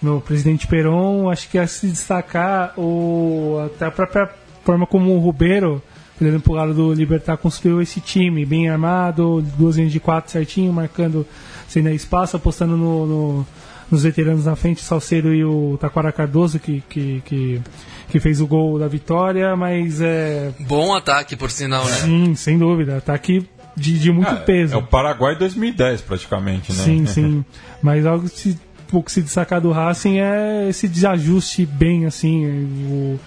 no 0.01 0.21
presidente 0.21 0.67
Peron, 0.67 1.29
acho 1.29 1.49
que 1.49 1.57
a 1.57 1.67
se 1.67 1.87
destacar 1.87 2.73
o, 2.77 3.57
até 3.65 3.85
a 3.85 3.91
própria 3.91 4.29
forma 4.63 4.85
como 4.85 5.15
o 5.15 5.25
Ribeiro, 5.25 5.81
olhando 6.21 6.39
para 6.39 6.51
o 6.51 6.55
lado 6.55 6.73
do 6.73 6.93
Libertar, 6.93 7.37
construiu 7.37 7.81
esse 7.81 7.99
time 7.99 8.45
bem 8.45 8.69
armado, 8.69 9.41
duas 9.57 9.77
linhas 9.77 9.91
de 9.91 9.99
quatro 9.99 10.31
certinho, 10.31 10.71
marcando 10.71 11.25
sem 11.67 11.83
dar 11.83 11.91
espaço, 11.91 12.37
apostando 12.37 12.77
no, 12.77 13.05
no, 13.05 13.47
nos 13.89 14.03
veteranos 14.03 14.45
na 14.45 14.55
frente, 14.55 14.81
Salceiro 14.81 15.33
e 15.33 15.43
o 15.43 15.77
Taquara 15.79 16.11
Cardoso, 16.11 16.59
que, 16.59 16.81
que, 16.89 17.21
que, 17.25 17.61
que, 18.09 18.19
fez 18.19 18.41
o 18.41 18.47
gol 18.47 18.77
da 18.77 18.87
vitória, 18.87 19.55
mas 19.55 20.01
é... 20.01 20.51
Bom 20.59 20.95
ataque, 20.95 21.35
por 21.35 21.49
sinal, 21.49 21.85
né? 21.85 21.91
Sim, 21.91 22.35
sem 22.35 22.57
dúvida, 22.57 22.97
ataque 22.97 23.47
de, 23.75 23.99
de 23.99 24.11
muito 24.11 24.31
é, 24.31 24.35
peso. 24.35 24.73
É 24.73 24.77
o 24.77 24.83
Paraguai 24.83 25.35
2010, 25.37 26.01
praticamente, 26.01 26.73
né? 26.73 26.83
Sim, 26.83 27.05
sim, 27.05 27.45
mas 27.81 28.05
algo 28.05 28.27
se 28.27 28.59
pouco 28.87 29.11
se 29.11 29.21
destacar 29.21 29.61
do 29.61 29.71
Racing 29.71 30.19
é 30.19 30.67
esse 30.69 30.87
desajuste 30.87 31.65
bem 31.65 32.05
assim. 32.05 32.45
O, 32.89 33.19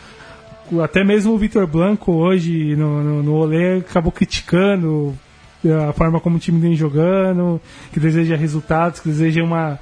o 0.72 0.82
até 0.82 1.04
mesmo 1.04 1.32
o 1.32 1.38
Vitor 1.38 1.66
Blanco 1.66 2.12
hoje 2.12 2.74
no, 2.76 3.02
no, 3.02 3.22
no 3.22 3.34
Olé 3.34 3.78
acabou 3.78 4.12
criticando 4.12 5.14
a 5.88 5.92
forma 5.92 6.20
como 6.20 6.36
o 6.36 6.40
time 6.40 6.58
vem 6.58 6.74
jogando, 6.74 7.60
que 7.92 8.00
deseja 8.00 8.36
resultados, 8.36 9.00
que 9.00 9.08
deseja 9.08 9.42
uma, 9.42 9.78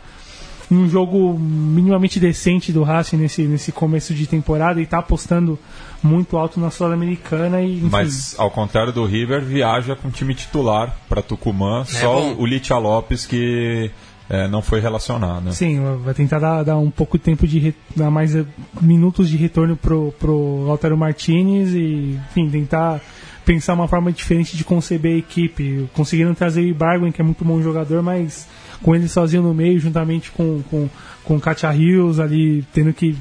um 0.70 0.88
jogo 0.88 1.38
minimamente 1.38 2.18
decente 2.18 2.72
do 2.72 2.82
Racing 2.82 3.16
nesse, 3.16 3.42
nesse 3.42 3.72
começo 3.72 4.12
de 4.12 4.26
temporada 4.26 4.80
e 4.80 4.84
está 4.84 4.98
apostando 4.98 5.58
muito 6.02 6.36
alto 6.36 6.60
na 6.60 6.70
Sul-Americana. 6.70 7.62
e 7.62 7.80
Mas, 7.80 8.34
ao 8.38 8.50
contrário 8.50 8.92
do 8.92 9.04
River, 9.04 9.42
viaja 9.42 9.96
com 9.96 10.10
time 10.10 10.34
titular 10.34 10.96
para 11.08 11.22
Tucumã, 11.22 11.82
é 11.82 11.84
só 11.84 12.20
bom. 12.20 12.36
o 12.38 12.46
Litia 12.46 12.76
Lopes 12.76 13.24
que 13.24 13.90
é, 14.30 14.46
não 14.46 14.60
foi 14.60 14.80
relacionado. 14.80 15.52
Sim, 15.52 15.80
vai 16.04 16.12
tentar 16.12 16.38
dar, 16.38 16.62
dar 16.62 16.78
um 16.78 16.90
pouco 16.90 17.16
de 17.16 17.24
tempo 17.24 17.46
de 17.46 17.74
dar 17.96 18.10
mais 18.10 18.36
eh, 18.36 18.44
minutos 18.80 19.28
de 19.28 19.36
retorno 19.36 19.76
pro, 19.76 20.12
pro 20.18 20.64
Lautaro 20.66 20.96
Martinez 20.98 21.72
e, 21.72 22.20
enfim, 22.30 22.50
tentar 22.50 23.00
pensar 23.46 23.72
uma 23.72 23.88
forma 23.88 24.12
diferente 24.12 24.54
de 24.54 24.64
conceber 24.64 25.14
a 25.14 25.18
equipe. 25.18 25.88
Conseguiram 25.94 26.34
trazer 26.34 26.60
o 26.60 26.66
Ibarguen, 26.66 27.10
que 27.10 27.22
é 27.22 27.24
muito 27.24 27.42
bom 27.42 27.62
jogador, 27.62 28.02
mas 28.02 28.46
com 28.82 28.94
ele 28.94 29.08
sozinho 29.08 29.42
no 29.42 29.54
meio, 29.54 29.80
juntamente 29.80 30.30
com, 30.30 30.62
com, 30.70 30.90
com 31.24 31.40
Katia 31.40 31.70
Rios 31.70 32.20
ali, 32.20 32.62
tendo 32.74 32.92
que 32.92 33.16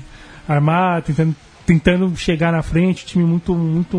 armar, 0.45 1.01
tentando, 1.03 1.33
tentando 1.65 2.13
chegar 2.17 2.51
na 2.51 2.61
frente, 2.61 3.05
time 3.05 3.23
muito, 3.23 3.55
muito, 3.55 3.97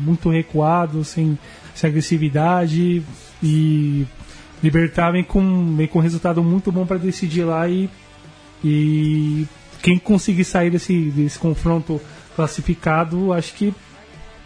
muito 0.00 0.30
recuado, 0.30 1.04
sem, 1.04 1.38
sem 1.74 1.90
agressividade 1.90 3.02
e 3.42 4.06
Libertar 4.62 5.12
vem 5.12 5.22
com, 5.22 5.76
vem 5.76 5.86
com 5.86 5.98
um 5.98 6.02
resultado 6.02 6.42
muito 6.42 6.72
bom 6.72 6.84
para 6.84 6.98
decidir 6.98 7.44
lá 7.44 7.68
e, 7.68 7.88
e 8.64 9.46
quem 9.82 9.98
conseguir 9.98 10.44
sair 10.44 10.70
desse, 10.70 11.10
desse 11.10 11.38
confronto 11.38 12.00
classificado, 12.34 13.32
acho 13.32 13.54
que 13.54 13.74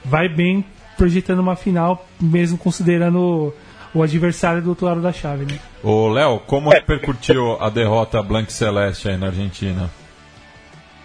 vai 0.05 0.29
bem 0.29 0.65
projetando 0.97 1.41
uma 1.41 1.57
final, 1.57 2.07
mesmo 2.21 2.59
considerando 2.59 3.55
o 3.95 4.03
adversário 4.03 4.63
do 4.63 4.71
outro 4.71 4.87
lado 4.87 5.01
da 5.01 5.13
chave. 5.13 5.45
Né? 5.45 5.59
Ô, 5.83 6.09
Léo, 6.09 6.41
como 6.41 6.71
repercutiu 6.71 7.61
a 7.61 7.69
derrota 7.69 8.23
Blanc 8.23 8.53
Celeste 8.53 9.09
aí 9.09 9.17
na 9.17 9.27
Argentina? 9.27 9.91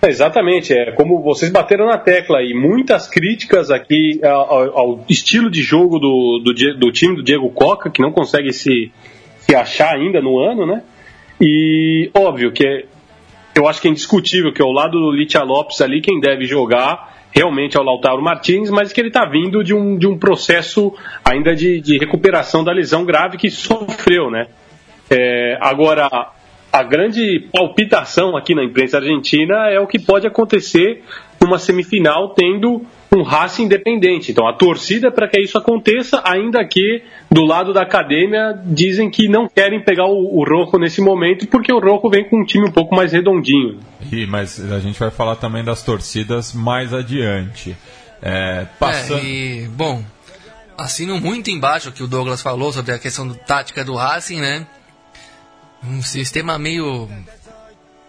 Exatamente, 0.07 0.73
é 0.73 0.91
como 0.91 1.21
vocês 1.21 1.51
bateram 1.51 1.88
na 1.88 1.97
tecla 1.97 2.41
e 2.43 2.53
muitas 2.53 3.07
críticas 3.07 3.71
aqui 3.71 4.19
ao, 4.23 4.77
ao 4.77 5.05
estilo 5.10 5.49
de 5.49 5.62
jogo 5.62 5.99
do, 5.99 6.41
do, 6.43 6.53
do, 6.77 6.91
time 6.91 7.15
do 7.15 7.23
Diego 7.23 7.49
Coca, 7.49 7.89
que 7.89 8.01
não 8.01 8.12
consegue 8.12 8.53
se, 8.53 8.91
se 9.39 9.55
achar 9.55 9.95
ainda 9.95 10.21
no 10.21 10.39
ano, 10.39 10.65
né? 10.65 10.83
E 11.41 12.10
óbvio 12.13 12.51
que 12.51 12.65
é, 12.65 12.86
eu 13.55 13.67
acho 13.67 13.81
que 13.81 13.88
é 13.88 13.91
indiscutível 13.91 14.53
que 14.53 14.62
ao 14.62 14.71
lado 14.71 14.99
do 14.99 15.12
Litia 15.12 15.43
Lopes 15.43 15.81
ali, 15.81 16.01
quem 16.01 16.19
deve 16.19 16.45
jogar 16.45 17.15
realmente 17.31 17.77
é 17.77 17.79
o 17.79 17.83
Lautaro 17.83 18.21
Martins, 18.21 18.69
mas 18.69 18.91
que 18.91 19.01
ele 19.01 19.10
está 19.10 19.25
vindo 19.25 19.63
de 19.63 19.73
um, 19.73 19.97
de 19.97 20.07
um 20.07 20.17
processo 20.17 20.93
ainda 21.23 21.55
de, 21.55 21.79
de 21.81 21.97
recuperação 21.97 22.63
da 22.63 22.71
lesão 22.71 23.05
grave 23.05 23.38
que 23.38 23.49
sofreu, 23.49 24.31
né? 24.31 24.47
É, 25.10 25.57
agora, 25.62 26.31
a 26.77 26.83
grande 26.83 27.39
palpitação 27.51 28.37
aqui 28.37 28.53
na 28.53 28.63
imprensa 28.63 28.97
argentina 28.97 29.67
é 29.69 29.79
o 29.79 29.87
que 29.87 29.97
pode 29.97 30.27
acontecer 30.27 31.03
numa 31.41 31.57
semifinal 31.57 32.35
tendo 32.35 32.85
um 33.15 33.23
Racing 33.23 33.63
independente. 33.63 34.31
Então 34.31 34.47
a 34.47 34.53
torcida 34.53 35.07
é 35.07 35.11
para 35.11 35.27
que 35.27 35.39
isso 35.39 35.57
aconteça, 35.57 36.21
ainda 36.23 36.63
que 36.65 37.01
do 37.31 37.45
lado 37.45 37.73
da 37.73 37.81
academia 37.81 38.53
dizem 38.63 39.09
que 39.09 39.27
não 39.27 39.47
querem 39.47 39.83
pegar 39.83 40.05
o, 40.05 40.39
o 40.39 40.43
Rojo 40.43 40.77
nesse 40.77 41.01
momento, 41.01 41.47
porque 41.47 41.73
o 41.73 41.79
Rojo 41.79 42.09
vem 42.09 42.29
com 42.29 42.41
um 42.41 42.45
time 42.45 42.67
um 42.67 42.71
pouco 42.71 42.95
mais 42.95 43.11
redondinho. 43.11 43.79
E, 44.11 44.27
mas 44.27 44.59
a 44.71 44.79
gente 44.79 44.99
vai 44.99 45.09
falar 45.09 45.35
também 45.35 45.63
das 45.63 45.81
torcidas 45.83 46.53
mais 46.53 46.93
adiante. 46.93 47.75
É, 48.21 48.67
passando... 48.79 49.19
É, 49.19 49.25
e, 49.25 49.67
bom, 49.69 50.03
assino 50.77 51.19
muito 51.19 51.49
embaixo 51.49 51.89
o 51.89 51.91
que 51.91 52.03
o 52.03 52.07
Douglas 52.07 52.41
falou 52.41 52.71
sobre 52.71 52.93
a 52.93 52.99
questão 52.99 53.27
do 53.27 53.33
tática 53.35 53.83
do 53.83 53.95
Racing, 53.95 54.41
né? 54.41 54.67
Um 55.83 56.01
sistema 56.01 56.57
meio 56.57 57.09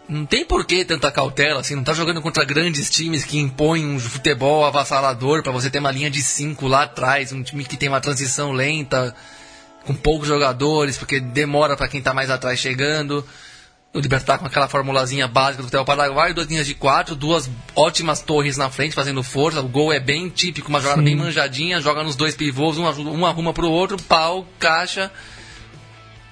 não 0.09 0.25
tem 0.25 0.45
por 0.45 0.65
que 0.65 0.85
tanta 0.87 1.13
cautela, 1.13 1.61
assim, 1.61 1.75
não 1.75 1.85
tá 1.85 1.93
jogando 1.93 2.23
contra 2.23 2.43
grandes 2.43 2.89
times 2.89 3.25
que 3.25 3.39
impõem 3.39 3.87
um 3.87 4.01
futebol 4.01 4.65
avassalador 4.65 5.43
para 5.43 5.53
você 5.53 5.69
ter 5.69 5.81
uma 5.81 5.91
linha 5.91 6.11
de 6.11 6.23
cinco 6.23 6.67
lá 6.67 6.85
atrás, 6.85 7.31
um 7.31 7.43
time 7.43 7.63
que 7.63 7.77
tem 7.77 7.91
uma 7.91 8.01
transição 8.01 8.53
lenta, 8.53 9.15
com 9.85 9.95
poucos 9.95 10.27
jogadores, 10.27 10.97
porque 10.97 11.21
demora 11.21 11.77
para 11.77 11.89
quem 11.89 12.01
tá 12.01 12.15
mais 12.15 12.31
atrás 12.31 12.59
chegando. 12.59 13.25
O 13.93 14.01
Libertar 14.01 14.39
com 14.39 14.47
aquela 14.47 14.69
formulazinha 14.69 15.27
básica 15.27 15.63
do 15.63 15.67
futebol 15.67 15.85
paraguaio, 15.85 16.35
duas 16.35 16.47
linhas 16.47 16.67
de 16.67 16.75
quatro, 16.75 17.15
duas 17.15 17.51
ótimas 17.75 18.21
torres 18.21 18.57
na 18.57 18.71
frente 18.71 18.95
fazendo 18.95 19.23
força. 19.23 19.61
O 19.61 19.69
gol 19.69 19.93
é 19.93 20.01
bem 20.01 20.29
típico, 20.29 20.69
uma 20.69 20.81
jogada 20.81 21.01
Sim. 21.01 21.05
bem 21.07 21.17
manjadinha, 21.17 21.81
joga 21.81 22.03
nos 22.03 22.17
dois 22.17 22.35
pivôs, 22.35 22.79
um, 22.79 22.85
um 22.85 23.27
arruma 23.27 23.53
pro 23.53 23.71
outro, 23.71 24.01
pau, 24.03 24.47
caixa 24.59 25.11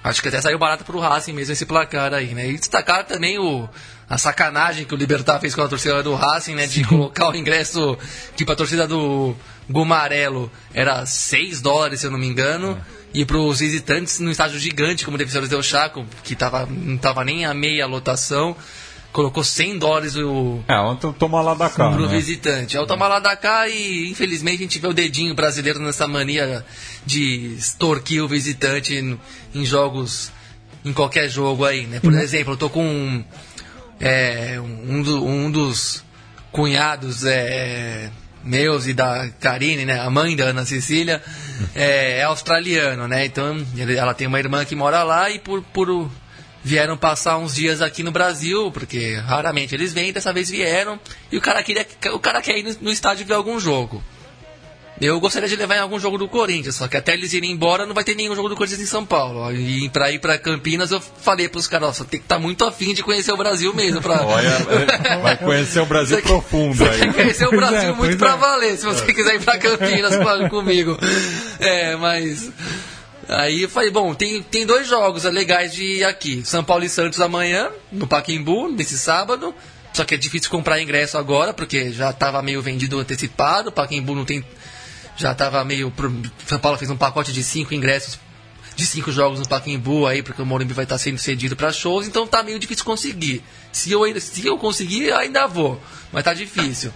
Acho 0.03 0.21
que 0.21 0.27
até 0.27 0.39
saiu 0.39 0.57
barato 0.57 0.83
pro 0.83 0.99
Racing 0.99 1.33
mesmo 1.33 1.53
esse 1.53 1.65
placar 1.65 2.13
aí, 2.13 2.33
né? 2.33 2.49
E 2.49 2.57
destacar 2.57 3.05
também 3.05 3.37
o, 3.37 3.67
a 4.09 4.17
sacanagem 4.17 4.85
que 4.85 4.93
o 4.93 4.97
Libertar 4.97 5.39
fez 5.39 5.53
com 5.53 5.61
a 5.61 5.67
torcida 5.67 6.01
do 6.01 6.15
Racing, 6.15 6.55
né? 6.55 6.65
De 6.65 6.83
colocar 6.85 7.29
o 7.29 7.35
ingresso, 7.35 7.97
tipo, 8.35 8.51
a 8.51 8.55
torcida 8.55 8.87
do 8.87 9.35
Gumarelo 9.69 10.51
era 10.73 11.05
6 11.05 11.61
dólares, 11.61 11.99
se 11.99 12.07
eu 12.07 12.11
não 12.11 12.19
me 12.19 12.27
engano. 12.27 12.81
É. 12.93 12.97
E 13.13 13.25
para 13.25 13.37
os 13.37 13.59
visitantes 13.59 14.19
no 14.19 14.29
estádio 14.29 14.59
gigante, 14.59 15.03
como 15.03 15.15
o 15.15 15.17
Defensores 15.17 15.49
del 15.49 15.63
Chaco, 15.63 16.05
que 16.23 16.35
tava, 16.35 16.65
não 16.65 16.97
tava 16.97 17.23
nem 17.23 17.45
a 17.45 17.53
meia 17.53 17.85
lotação, 17.87 18.55
colocou 19.17 19.43
100 19.43 19.79
dólares 19.79 20.15
o. 20.15 20.63
É, 20.67 20.79
ontem 20.79 21.11
toma 21.13 21.41
lá 21.41 21.55
da 21.55 21.67
cá. 21.71 21.89
Pro 21.89 22.05
né? 22.05 22.15
visitante. 22.15 22.77
É 22.77 22.79
o 22.79 22.85
toma 22.85 23.07
lá 23.07 23.19
da 23.19 23.35
cá 23.35 23.67
e 23.67 24.11
infelizmente 24.11 24.57
a 24.57 24.61
gente 24.61 24.77
vê 24.77 24.87
o 24.87 24.93
dedinho 24.93 25.33
brasileiro 25.33 25.79
nessa 25.79 26.07
mania 26.07 26.63
de 27.03 27.55
extorquir 27.57 28.23
o 28.23 28.27
visitante 28.27 28.93
em, 28.93 29.19
em 29.55 29.65
jogos. 29.65 30.31
em 30.85 30.93
qualquer 30.93 31.27
jogo 31.29 31.65
aí, 31.65 31.87
né? 31.87 31.99
Por 31.99 32.13
uhum. 32.13 32.19
exemplo, 32.19 32.53
eu 32.53 32.57
tô 32.57 32.69
com 32.69 33.25
é, 33.99 34.59
um, 34.61 35.01
do, 35.01 35.25
um 35.25 35.49
dos 35.49 36.03
cunhados 36.51 37.25
é, 37.25 38.11
meus 38.43 38.85
e 38.85 38.93
da 38.93 39.29
Karine, 39.39 39.83
né? 39.83 39.99
A 39.99 40.11
mãe 40.11 40.35
da 40.35 40.43
Ana 40.43 40.63
Cecília 40.63 41.23
é, 41.73 42.19
é 42.19 42.23
australiano, 42.23 43.07
né? 43.07 43.25
Então 43.25 43.65
ela 43.97 44.13
tem 44.13 44.27
uma 44.27 44.37
irmã 44.37 44.63
que 44.63 44.75
mora 44.75 45.01
lá 45.01 45.27
e 45.31 45.39
por, 45.39 45.63
por 45.73 46.07
vieram 46.67 46.97
passar 46.97 47.37
uns 47.37 47.55
dias 47.55 47.81
aqui 47.81 48.03
no 48.03 48.11
Brasil, 48.11 48.69
porque 48.71 49.15
raramente 49.15 49.73
eles 49.73 49.93
vêm, 49.93 50.11
dessa 50.11 50.33
vez 50.33 50.49
vieram, 50.49 50.99
e 51.31 51.37
o 51.37 51.41
cara 51.41 51.63
queria 51.63 51.87
o 52.13 52.19
cara 52.19 52.41
quer 52.41 52.57
ir 52.57 52.77
no, 52.81 52.91
estádio 52.91 53.25
ver 53.25 53.35
algum 53.35 53.57
jogo. 53.57 54.03
Eu 54.99 55.19
gostaria 55.19 55.47
de 55.47 55.55
levar 55.55 55.75
em 55.75 55.79
algum 55.79 55.99
jogo 55.99 56.17
do 56.17 56.27
Corinthians, 56.27 56.75
só 56.75 56.87
que 56.87 56.97
até 56.97 57.13
eles 57.13 57.31
irem 57.31 57.51
embora 57.51 57.85
não 57.85 57.93
vai 57.93 58.03
ter 58.03 58.15
nenhum 58.15 58.35
jogo 58.35 58.49
do 58.49 58.55
Corinthians 58.55 58.81
em 58.81 58.85
São 58.85 59.05
Paulo. 59.05 59.53
E 59.53 59.87
pra 59.89 60.11
ir 60.11 60.19
pra 60.19 60.39
Campinas 60.39 60.91
eu 60.91 60.99
falei 60.99 61.47
pros 61.47 61.67
caras, 61.67 61.87
nossa, 61.87 62.03
tem 62.03 62.19
que 62.19 62.25
estar 62.25 62.35
tá 62.35 62.41
muito 62.41 62.65
afim 62.65 62.93
de 62.93 63.03
conhecer 63.03 63.31
o 63.31 63.37
Brasil 63.37 63.73
mesmo. 63.75 64.01
Pra... 64.01 64.25
Olha, 64.25 64.57
vai 65.21 65.37
conhecer 65.37 65.79
o 65.79 65.85
Brasil 65.85 66.17
você 66.17 66.23
profundo 66.23 66.83
aí. 66.83 66.97
Vai 66.97 67.13
conhecer 67.13 67.45
o 67.45 67.51
Brasil 67.51 67.89
é, 67.89 67.93
muito 67.93 68.17
pra 68.17 68.33
é. 68.33 68.37
valer, 68.37 68.77
se 68.77 68.85
você 68.85 69.03
é. 69.03 69.13
quiser 69.13 69.35
ir 69.35 69.41
pra 69.41 69.59
Campinas 69.59 70.15
comigo. 70.49 70.97
É, 71.59 71.95
mas. 71.95 72.51
Aí 73.27 73.63
eu 73.63 73.69
falei, 73.69 73.91
bom, 73.91 74.13
tem, 74.13 74.41
tem 74.41 74.65
dois 74.65 74.87
jogos 74.87 75.23
legais 75.25 75.73
de 75.73 76.03
aqui. 76.03 76.41
São 76.45 76.63
Paulo 76.63 76.85
e 76.85 76.89
Santos 76.89 77.19
amanhã, 77.19 77.69
no 77.91 78.07
Paquimbu, 78.07 78.69
nesse 78.69 78.97
sábado. 78.97 79.53
Só 79.93 80.05
que 80.05 80.15
é 80.15 80.17
difícil 80.17 80.49
comprar 80.49 80.81
ingresso 80.81 81.17
agora, 81.17 81.53
porque 81.53 81.91
já 81.91 82.11
estava 82.11 82.41
meio 82.41 82.61
vendido 82.61 82.99
antecipado. 82.99 83.69
O 83.69 83.71
Paquimbu 83.71 84.15
não 84.15 84.23
tem. 84.23 84.43
Já 85.17 85.31
estava 85.31 85.63
meio. 85.65 85.91
São 86.45 86.59
Paulo 86.59 86.77
fez 86.77 86.89
um 86.89 86.95
pacote 86.95 87.33
de 87.33 87.43
cinco 87.43 87.73
ingressos 87.73 88.19
de 88.77 88.85
cinco 88.85 89.11
jogos 89.11 89.39
no 89.39 89.47
Paquimbu 89.47 90.05
aí, 90.05 90.21
porque 90.21 90.39
o 90.39 90.45
Morumbi 90.45 90.71
vai 90.71 90.85
estar 90.85 90.99
sendo 90.99 91.17
cedido 91.17 91.55
para 91.55 91.73
shows, 91.73 92.07
então 92.07 92.27
tá 92.27 92.43
meio 92.43 92.59
difícil 92.59 92.85
conseguir. 92.85 93.43
Se 93.71 93.91
eu, 93.91 94.01
se 94.21 94.45
eu 94.45 94.55
conseguir, 94.59 95.11
ainda 95.13 95.47
vou, 95.47 95.81
mas 96.11 96.23
tá 96.23 96.31
difícil. 96.31 96.93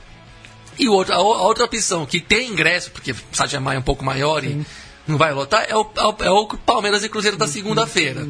E 0.77 0.87
outra, 0.87 1.15
a 1.15 1.19
outra 1.19 1.65
opção, 1.65 2.05
que 2.05 2.19
tem 2.19 2.51
ingresso, 2.51 2.91
porque 2.91 3.11
o 3.13 3.15
Sádio 3.33 3.57
é 3.57 3.79
um 3.79 3.81
pouco 3.81 4.05
maior 4.05 4.43
e 4.43 4.63
não 5.07 5.17
vai 5.17 5.33
lotar, 5.33 5.65
é 5.67 5.75
o, 5.75 5.85
é 6.19 6.29
o 6.29 6.47
Palmeiras 6.47 7.03
e 7.03 7.09
Cruzeiro 7.09 7.37
da 7.37 7.47
segunda-feira. 7.47 8.25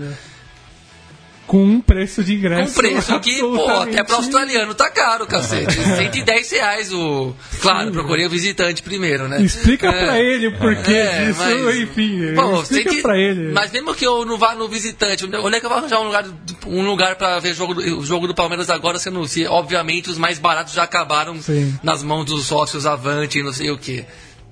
Com 1.52 1.66
um 1.66 1.82
preço 1.82 2.24
de 2.24 2.34
ingresso. 2.34 2.64
Com 2.64 2.70
um 2.70 2.74
preço 2.82 3.20
que, 3.20 3.40
pô, 3.40 3.68
até 3.68 4.02
para 4.06 4.16
australiano 4.16 4.74
tá 4.74 4.90
caro, 4.90 5.28
cacete. 5.28 5.74
110 5.84 6.52
reais 6.52 6.94
o. 6.94 7.36
Claro, 7.60 7.88
Sim, 7.88 7.92
procurei 7.92 8.26
o 8.26 8.30
visitante 8.30 8.82
primeiro, 8.82 9.28
né? 9.28 9.42
Explica 9.42 9.88
é, 9.88 10.06
pra 10.06 10.18
ele 10.18 10.48
o 10.48 10.58
porquê 10.58 10.94
é, 10.94 11.26
disso, 11.26 11.40
mas, 11.42 11.76
enfim. 11.76 12.36
Pô, 12.36 12.62
explica 12.62 12.92
que, 12.92 13.02
pra 13.02 13.18
ele. 13.18 13.52
Mas 13.52 13.70
mesmo 13.70 13.94
que 13.94 14.08
eu 14.08 14.24
não 14.24 14.38
vá 14.38 14.56
no 14.56 14.70
visitante, 14.70 15.26
onde 15.26 15.58
é 15.58 15.60
que 15.60 15.66
eu 15.66 15.70
vou 15.70 15.78
arranjar 15.78 16.00
um 16.00 16.06
lugar, 16.06 16.26
um 16.66 16.86
lugar 16.86 17.16
pra 17.18 17.38
ver 17.40 17.54
jogo, 17.54 17.74
o 17.74 18.06
jogo 18.06 18.28
do 18.28 18.34
Palmeiras 18.34 18.70
agora, 18.70 18.98
sendo 18.98 19.28
se, 19.28 19.46
obviamente, 19.46 20.10
os 20.10 20.18
mais 20.18 20.40
baratos 20.40 20.74
já 20.74 20.84
acabaram 20.84 21.42
Sim. 21.42 21.78
nas 21.84 22.02
mãos 22.02 22.24
dos 22.24 22.46
sócios 22.46 22.86
avante, 22.86 23.44
não 23.44 23.52
sei 23.52 23.72
o 23.72 23.78
que. 23.78 24.06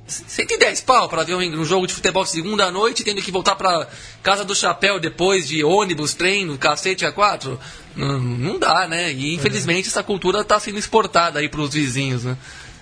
110 0.09 0.81
pau 0.81 1.07
para 1.07 1.23
ver 1.23 1.35
um, 1.35 1.65
jogo 1.65 1.87
de 1.87 1.93
futebol 1.93 2.25
segunda 2.25 2.71
noite, 2.71 3.03
tendo 3.03 3.21
que 3.21 3.31
voltar 3.31 3.55
para 3.55 3.87
Casa 4.23 4.43
do 4.43 4.55
Chapéu 4.55 4.99
depois 4.99 5.47
de 5.47 5.63
ônibus, 5.63 6.13
trem, 6.13 6.55
cacete 6.57 7.05
a 7.05 7.11
quatro. 7.11 7.59
Não, 7.95 8.19
não 8.19 8.59
dá, 8.59 8.87
né? 8.87 9.11
E 9.11 9.35
infelizmente 9.35 9.87
essa 9.87 10.03
cultura 10.03 10.41
está 10.41 10.59
sendo 10.59 10.77
exportada 10.77 11.39
aí 11.39 11.49
para 11.49 11.61
os 11.61 11.73
vizinhos, 11.73 12.23
né? 12.23 12.37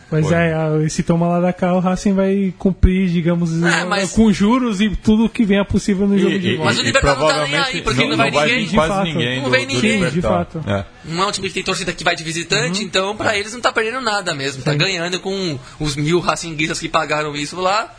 Mas 0.10 0.32
é, 0.32 0.54
esse 0.86 1.04
toma 1.04 1.28
lá 1.28 1.42
da 1.42 1.52
cá, 1.52 1.74
o 1.74 1.80
Racing 1.80 2.14
vai 2.14 2.54
cumprir, 2.58 3.10
digamos, 3.10 3.62
é, 3.62 3.84
mas... 3.84 4.12
com 4.12 4.32
juros 4.32 4.80
e 4.80 4.90
tudo 4.90 5.28
que 5.28 5.44
venha 5.44 5.66
possível 5.66 6.08
no 6.08 6.16
e, 6.16 6.20
jogo 6.20 6.40
de 6.40 6.56
volta. 6.56 6.66
Mas 6.66 6.80
o 6.80 6.82
Libertador 6.82 7.28
não 7.28 7.40
tá 7.40 7.48
nem 7.48 7.58
aí, 7.58 7.82
porque 7.82 8.02
não, 8.02 8.10
não 8.12 8.18
vai, 8.18 8.32
vai 8.32 8.48
ninguém. 8.48 8.76
Quase 8.76 9.04
ninguém 9.04 9.42
não 9.42 9.50
vem 9.50 9.66
ninguém. 9.66 10.10
de 10.10 10.22
fato. 10.22 10.64
É. 10.66 10.86
Não 11.04 11.24
é 11.24 11.28
um 11.28 11.32
time 11.32 11.50
que 11.50 11.56
tem 11.56 11.64
torcida 11.64 11.92
que 11.92 12.04
vai 12.04 12.16
de 12.16 12.24
visitante, 12.24 12.80
uhum. 12.80 12.86
então 12.86 13.16
para 13.18 13.38
eles 13.38 13.54
não 13.54 13.60
tá 13.60 13.72
perdendo 13.72 14.00
nada 14.00 14.34
mesmo. 14.34 14.64
Tá 14.64 14.72
Sim. 14.72 14.78
Tá 14.78 14.86
ganhando 14.86 15.20
com 15.20 15.60
os 15.80 15.96
mil 15.96 16.20
racinguistas 16.20 16.80
que 16.80 16.88
pagaram 16.88 17.36
isso 17.36 17.60
lá 17.60 17.94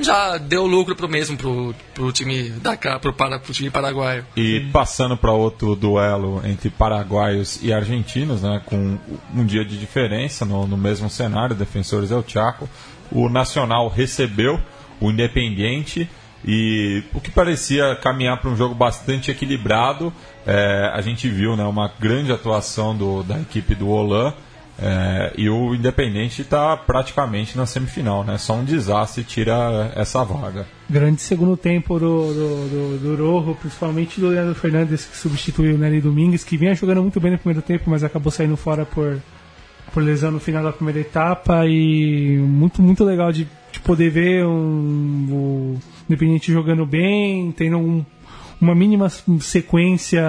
já 0.00 0.38
deu 0.38 0.66
lucro 0.66 0.96
pro 0.96 1.08
mesmo 1.08 1.36
pro, 1.36 1.74
pro 1.94 2.12
time 2.12 2.50
da 2.50 2.76
cá, 2.76 2.98
pro, 2.98 3.12
para, 3.12 3.38
pro 3.38 3.52
time 3.52 3.70
paraguaio. 3.70 4.24
E 4.36 4.68
passando 4.72 5.16
para 5.16 5.32
outro 5.32 5.74
duelo 5.74 6.42
entre 6.44 6.70
paraguaios 6.70 7.60
e 7.62 7.72
argentinos, 7.72 8.42
né, 8.42 8.60
com 8.64 8.98
um 9.34 9.44
dia 9.44 9.64
de 9.64 9.78
diferença 9.78 10.44
no, 10.44 10.66
no 10.66 10.76
mesmo 10.76 11.10
cenário, 11.10 11.54
Defensores 11.54 12.10
El 12.10 12.24
Chaco, 12.26 12.68
o 13.10 13.28
Nacional 13.28 13.88
recebeu 13.88 14.58
o 15.00 15.10
Independiente 15.10 16.08
e 16.44 17.04
o 17.14 17.20
que 17.20 17.30
parecia 17.30 17.94
caminhar 17.96 18.40
para 18.40 18.50
um 18.50 18.56
jogo 18.56 18.74
bastante 18.74 19.30
equilibrado, 19.30 20.12
é, 20.44 20.90
a 20.92 21.00
gente 21.00 21.28
viu 21.28 21.56
né, 21.56 21.64
uma 21.64 21.92
grande 22.00 22.32
atuação 22.32 22.96
do, 22.96 23.22
da 23.22 23.38
equipe 23.38 23.74
do 23.74 23.88
Olan 23.88 24.32
é, 24.78 25.32
e 25.36 25.48
o 25.48 25.74
Independente 25.74 26.42
está 26.42 26.76
praticamente 26.76 27.56
na 27.56 27.66
semifinal, 27.66 28.24
né? 28.24 28.38
Só 28.38 28.54
um 28.54 28.64
desastre 28.64 29.22
tira 29.22 29.92
essa 29.94 30.24
vaga. 30.24 30.66
Grande 30.88 31.20
segundo 31.20 31.56
tempo 31.56 31.98
do, 31.98 32.32
do, 32.32 32.98
do, 32.98 33.16
do 33.16 33.24
Rojo, 33.24 33.54
principalmente 33.54 34.20
do 34.20 34.28
Leandro 34.28 34.54
Fernandes, 34.54 35.04
que 35.04 35.16
substituiu 35.16 35.74
o 35.74 35.78
Nery 35.78 36.00
Domingues, 36.00 36.42
que 36.42 36.56
vinha 36.56 36.74
jogando 36.74 37.02
muito 37.02 37.20
bem 37.20 37.32
no 37.32 37.38
primeiro 37.38 37.62
tempo, 37.62 37.84
mas 37.88 38.02
acabou 38.02 38.30
saindo 38.30 38.56
fora 38.56 38.84
por, 38.84 39.18
por 39.92 40.02
lesão 40.02 40.30
no 40.30 40.40
final 40.40 40.64
da 40.64 40.72
primeira 40.72 41.00
etapa. 41.00 41.66
E 41.66 42.38
muito, 42.38 42.82
muito 42.82 43.04
legal 43.04 43.30
de, 43.30 43.46
de 43.70 43.80
poder 43.80 44.10
ver 44.10 44.46
um, 44.46 45.28
o 45.30 45.80
Independente 46.08 46.52
jogando 46.52 46.84
bem, 46.84 47.52
tendo 47.52 47.76
um, 47.76 48.04
uma 48.60 48.74
mínima 48.74 49.08
sequência 49.40 50.22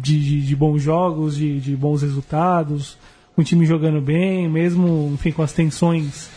de, 0.00 0.18
de, 0.18 0.46
de 0.46 0.56
bons 0.56 0.82
jogos, 0.82 1.36
de, 1.36 1.60
de 1.60 1.76
bons 1.76 2.02
resultados 2.02 2.96
o 3.40 3.44
time 3.44 3.64
jogando 3.64 4.00
bem, 4.00 4.48
mesmo 4.48 5.10
enfim, 5.14 5.32
com 5.32 5.42
as 5.42 5.52
tensões 5.52 6.30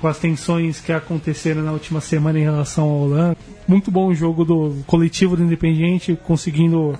com 0.00 0.08
as 0.08 0.18
tensões 0.18 0.78
que 0.78 0.92
aconteceram 0.92 1.62
na 1.62 1.72
última 1.72 2.02
semana 2.02 2.38
em 2.38 2.42
relação 2.42 2.84
ao 2.84 3.00
Holanda. 3.00 3.36
Muito 3.66 3.90
bom 3.90 4.08
o 4.08 4.14
jogo 4.14 4.44
do 4.44 4.76
coletivo 4.86 5.36
do 5.36 5.42
Independiente, 5.42 6.18
conseguindo 6.22 6.98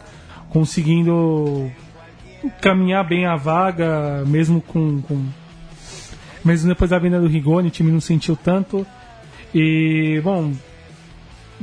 conseguindo 0.48 1.70
caminhar 2.60 3.06
bem 3.06 3.26
a 3.26 3.36
vaga, 3.36 4.24
mesmo 4.26 4.62
com, 4.62 5.02
com 5.02 5.24
mesmo 6.44 6.68
depois 6.68 6.90
da 6.90 6.98
vinda 6.98 7.20
do 7.20 7.26
Rigoni, 7.26 7.68
o 7.68 7.70
time 7.70 7.90
não 7.90 8.00
sentiu 8.00 8.36
tanto. 8.36 8.86
E, 9.54 10.20
bom, 10.22 10.52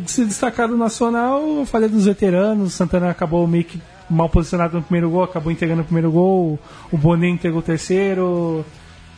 se 0.06 0.25
destacar 0.25 0.67
do 0.67 0.77
Nacional, 0.77 1.65
falha 1.65 1.88
dos 1.88 2.06
veteranos, 2.06 2.73
Santana 2.73 3.10
acabou 3.10 3.47
meio 3.47 3.63
que 3.63 3.79
mal 4.13 4.30
posicionado 4.30 4.78
no 4.78 4.84
primeiro 4.84 5.10
gol, 5.10 5.23
acabou 5.23 5.52
entregando 5.52 5.82
o 5.82 5.86
primeiro 5.86 6.12
gol, 6.12 6.60
o 6.91 6.97
Bonet 6.97 7.34
entregou 7.34 7.60
o 7.60 7.63
terceiro, 7.63 8.65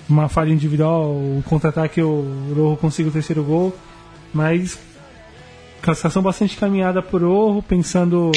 uma 0.10 0.30
falha 0.30 0.52
individual, 0.52 1.12
o 1.12 1.44
contra-ataque 1.48 2.02
o 2.02 2.54
Rojo 2.56 2.78
conseguiu 2.78 3.10
o 3.10 3.14
terceiro 3.14 3.44
gol, 3.44 3.76
mas 4.34 4.80
classificação 5.82 6.22
bastante 6.22 6.58
caminhada 6.58 7.02
por 7.02 7.22
Rojo, 7.22 7.62
pensando 7.62 8.32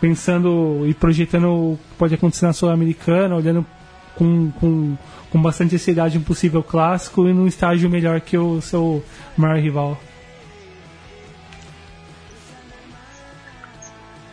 pensando 0.00 0.82
e 0.84 0.92
projetando 0.94 1.46
o 1.46 1.78
que 1.90 1.96
pode 1.96 2.14
acontecer 2.14 2.44
na 2.44 2.52
Sul-Americana, 2.52 3.36
olhando 3.36 3.64
com, 4.16 4.50
com, 4.52 4.96
com 5.30 5.40
bastante 5.40 5.76
ansiedade 5.76 6.18
um 6.18 6.22
possível 6.22 6.60
clássico 6.60 7.28
e 7.28 7.32
num 7.32 7.46
estágio 7.46 7.88
melhor 7.88 8.20
que 8.20 8.36
o 8.36 8.60
seu 8.60 9.04
maior 9.36 9.58
rival. 9.58 9.96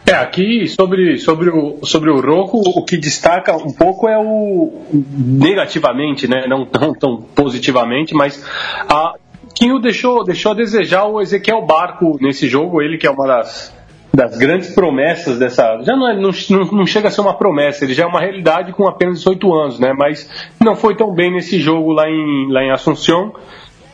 É, 0.10 0.16
aqui 0.16 0.68
sobre, 0.68 1.20
sobre, 1.20 1.52
o, 1.52 1.86
sobre 1.86 2.10
o 2.10 2.20
Roco, 2.20 2.58
o 2.58 2.84
que 2.84 2.98
destaca 2.98 3.56
um 3.56 3.72
pouco 3.72 4.10
é 4.10 4.18
o 4.18 4.82
negativamente, 4.92 6.28
né? 6.28 6.48
não 6.48 6.66
tão, 6.66 6.96
tão 6.96 7.18
positivamente, 7.18 8.16
mas 8.16 8.44
a, 8.90 9.14
quem 9.54 9.72
o 9.72 9.78
deixou, 9.78 10.24
deixou 10.24 10.54
a 10.54 10.56
desejar 10.56 11.06
o 11.06 11.22
Ezequiel 11.22 11.64
Barco 11.64 12.18
nesse 12.20 12.48
jogo, 12.48 12.82
ele 12.82 12.98
que 12.98 13.06
é 13.06 13.12
uma 13.12 13.28
das, 13.28 13.72
das 14.12 14.36
grandes 14.36 14.74
promessas 14.74 15.38
dessa. 15.38 15.80
Já 15.84 15.96
não, 15.96 16.10
é, 16.10 16.16
não, 16.16 16.32
não, 16.72 16.88
chega 16.88 17.10
a 17.10 17.12
ser 17.12 17.22
uma 17.22 17.36
promessa, 17.36 17.86
ele 17.86 17.94
já 17.94 18.06
é 18.06 18.08
uma 18.08 18.20
realidade 18.20 18.74
com 18.74 18.88
apenas 18.88 19.20
18 19.20 19.54
anos, 19.54 19.80
né? 19.80 19.94
Mas 19.96 20.28
não 20.60 20.76
foi 20.76 20.96
tão 20.96 21.14
bem 21.14 21.32
nesse 21.32 21.60
jogo 21.60 21.92
lá 21.92 22.10
em, 22.10 22.52
lá 22.52 22.64
em 22.64 22.72
Assunção. 22.72 23.32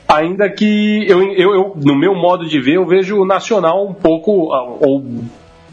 Ainda 0.07 0.49
que 0.49 1.05
eu, 1.09 1.21
eu, 1.33 1.53
eu, 1.53 1.73
no 1.75 1.93
meu 1.93 2.15
modo 2.15 2.47
de 2.47 2.57
ver, 2.57 2.75
eu 2.75 2.85
vejo 2.85 3.19
o 3.19 3.25
Nacional 3.25 3.85
um 3.85 3.93
pouco, 3.93 4.31
ou 4.79 5.03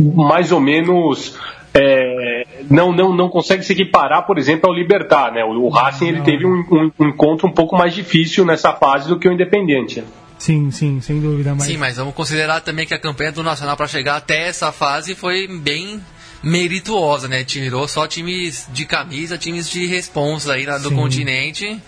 mais 0.02 0.52
ou 0.52 0.60
menos 0.60 1.38
é, 1.74 2.46
não, 2.70 2.92
não, 2.92 3.14
não 3.14 3.28
consegue 3.28 3.62
se 3.62 3.72
equiparar, 3.72 4.26
por 4.26 4.38
exemplo, 4.38 4.68
ao 4.68 4.76
Libertar. 4.76 5.32
Né? 5.32 5.44
O, 5.44 5.62
o 5.62 5.68
Racing 5.68 6.08
ele 6.08 6.20
teve 6.22 6.46
um, 6.46 6.64
um, 6.70 6.90
um, 6.98 7.08
encontro 7.08 7.48
um 7.48 7.52
pouco 7.52 7.76
mais 7.76 7.94
difícil 7.94 8.44
nessa 8.44 8.72
fase 8.72 9.08
do 9.08 9.18
que 9.18 9.28
o 9.28 9.32
Independente. 9.32 10.04
Sim, 10.38 10.70
sim, 10.70 11.00
sem 11.00 11.20
dúvida. 11.20 11.54
Mas... 11.54 11.64
Sim, 11.64 11.76
mas 11.76 11.96
vamos 11.96 12.14
considerar 12.14 12.60
também 12.60 12.86
que 12.86 12.92
a 12.92 12.98
campanha 12.98 13.32
do 13.32 13.42
Nacional 13.42 13.76
para 13.76 13.86
chegar 13.86 14.16
até 14.16 14.48
essa 14.48 14.72
fase 14.72 15.14
foi 15.14 15.46
bem 15.46 16.00
merituosa, 16.42 17.28
né? 17.28 17.44
Tirou 17.44 17.86
só 17.86 18.06
times 18.06 18.68
de 18.72 18.84
camisa, 18.84 19.38
times 19.38 19.70
de 19.70 19.86
responsa 19.86 20.54
aí 20.54 20.66
na, 20.66 20.78
do 20.78 20.90
continente. 20.90 21.80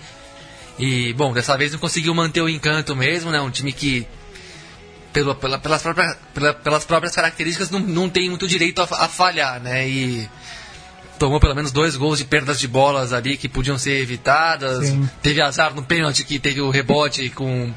E, 0.79 1.13
bom, 1.15 1.33
dessa 1.33 1.57
vez 1.57 1.73
não 1.73 1.79
conseguiu 1.79 2.15
manter 2.15 2.41
o 2.41 2.49
encanto 2.49 2.95
mesmo, 2.95 3.31
né? 3.31 3.41
Um 3.41 3.51
time 3.51 3.73
que 3.73 4.07
pelo, 5.15 5.35
pela, 5.37 5.59
pelas, 5.59 5.81
próprias, 5.81 6.17
pela, 6.35 6.53
pelas 6.53 6.85
próprias 6.85 7.15
características, 7.15 7.71
não, 7.71 7.79
não 7.79 8.11
tem 8.11 8.29
muito 8.29 8.49
direito 8.49 8.83
a, 8.83 8.85
a, 8.85 9.09
falhar, 9.09 9.61
né? 9.61 9.89
E 9.89 10.29
tomou 11.19 11.39
pelo 11.39 11.55
menos 11.55 11.71
dois 11.71 11.97
gols 11.97 12.19
de 12.19 12.25
perdas 12.25 12.59
de 12.59 12.67
bolas 12.67 13.13
ali 13.13 13.37
que 13.37 13.49
podiam 13.49 13.79
ser 13.79 14.01
evitadas. 14.01 14.89
Sim. 14.89 15.09
Teve 15.23 15.41
azar 15.41 15.73
no 15.73 15.85
pênalti 15.85 16.25
que 16.25 16.41
teve 16.41 16.61
o 16.61 16.69
rebote 16.69 17.31
com 17.31 17.73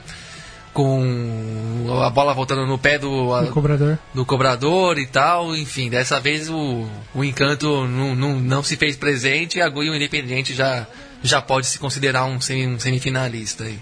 com 0.73 1.87
a 2.03 2.09
bola 2.11 2.35
voltando 2.35 2.63
no 2.67 2.77
pé 2.77 2.99
do, 2.99 3.33
a, 3.33 3.47
cobrador. 3.47 3.97
do 4.13 4.23
cobrador 4.23 4.99
e 4.99 5.07
tal. 5.07 5.55
Enfim, 5.55 5.89
dessa 5.89 6.19
vez 6.19 6.49
o, 6.49 6.87
o 7.15 7.23
encanto 7.23 7.87
não, 7.87 8.13
não, 8.13 8.39
não 8.39 8.63
se 8.63 8.75
fez 8.75 8.95
presente 8.95 9.57
e 9.57 9.61
a 9.61 9.69
Gui, 9.69 9.89
o 9.89 9.95
Independente 9.95 10.53
já, 10.53 10.85
já 11.23 11.41
pode 11.41 11.65
se 11.65 11.79
considerar 11.79 12.25
um, 12.25 12.35
um 12.35 12.79
semifinalista 12.79 13.63
aí. 13.63 13.79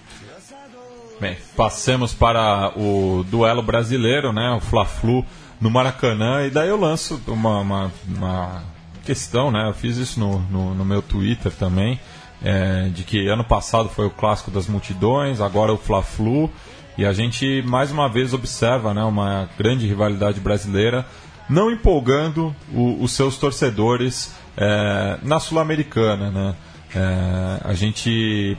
Bem, 1.19 1.37
passemos 1.55 2.13
para 2.13 2.73
o 2.77 3.23
duelo 3.29 3.61
brasileiro, 3.61 4.33
né? 4.33 4.51
O 4.51 4.59
Fla-Flu 4.59 5.25
no 5.61 5.71
Maracanã. 5.71 6.45
E 6.45 6.49
daí 6.49 6.67
eu 6.67 6.77
lanço 6.77 7.21
uma, 7.27 7.59
uma, 7.59 7.91
uma 8.05 8.63
questão, 9.05 9.49
né? 9.49 9.69
Eu 9.69 9.73
fiz 9.73 9.95
isso 9.95 10.19
no, 10.19 10.39
no, 10.39 10.75
no 10.75 10.83
meu 10.83 11.01
Twitter 11.01 11.53
também. 11.53 11.99
É, 12.43 12.89
de 12.89 13.03
que 13.03 13.27
ano 13.27 13.45
passado 13.45 13.87
foi 13.87 14.05
o 14.05 14.09
clássico 14.09 14.51
das 14.51 14.67
multidões, 14.67 15.39
agora 15.39 15.71
o 15.71 15.77
Fla-Flu. 15.77 16.51
E 16.97 17.05
a 17.05 17.13
gente 17.13 17.63
mais 17.65 17.91
uma 17.91 18.09
vez 18.09 18.33
observa 18.33 18.93
né, 18.93 19.03
uma 19.03 19.49
grande 19.57 19.87
rivalidade 19.87 20.39
brasileira, 20.41 21.05
não 21.49 21.71
empolgando 21.71 22.53
o, 22.73 23.01
os 23.01 23.13
seus 23.13 23.37
torcedores 23.37 24.35
é, 24.57 25.17
na 25.23 25.39
Sul-Americana. 25.39 26.29
Né? 26.29 26.55
É, 26.93 27.61
a 27.63 27.73
gente 27.73 28.57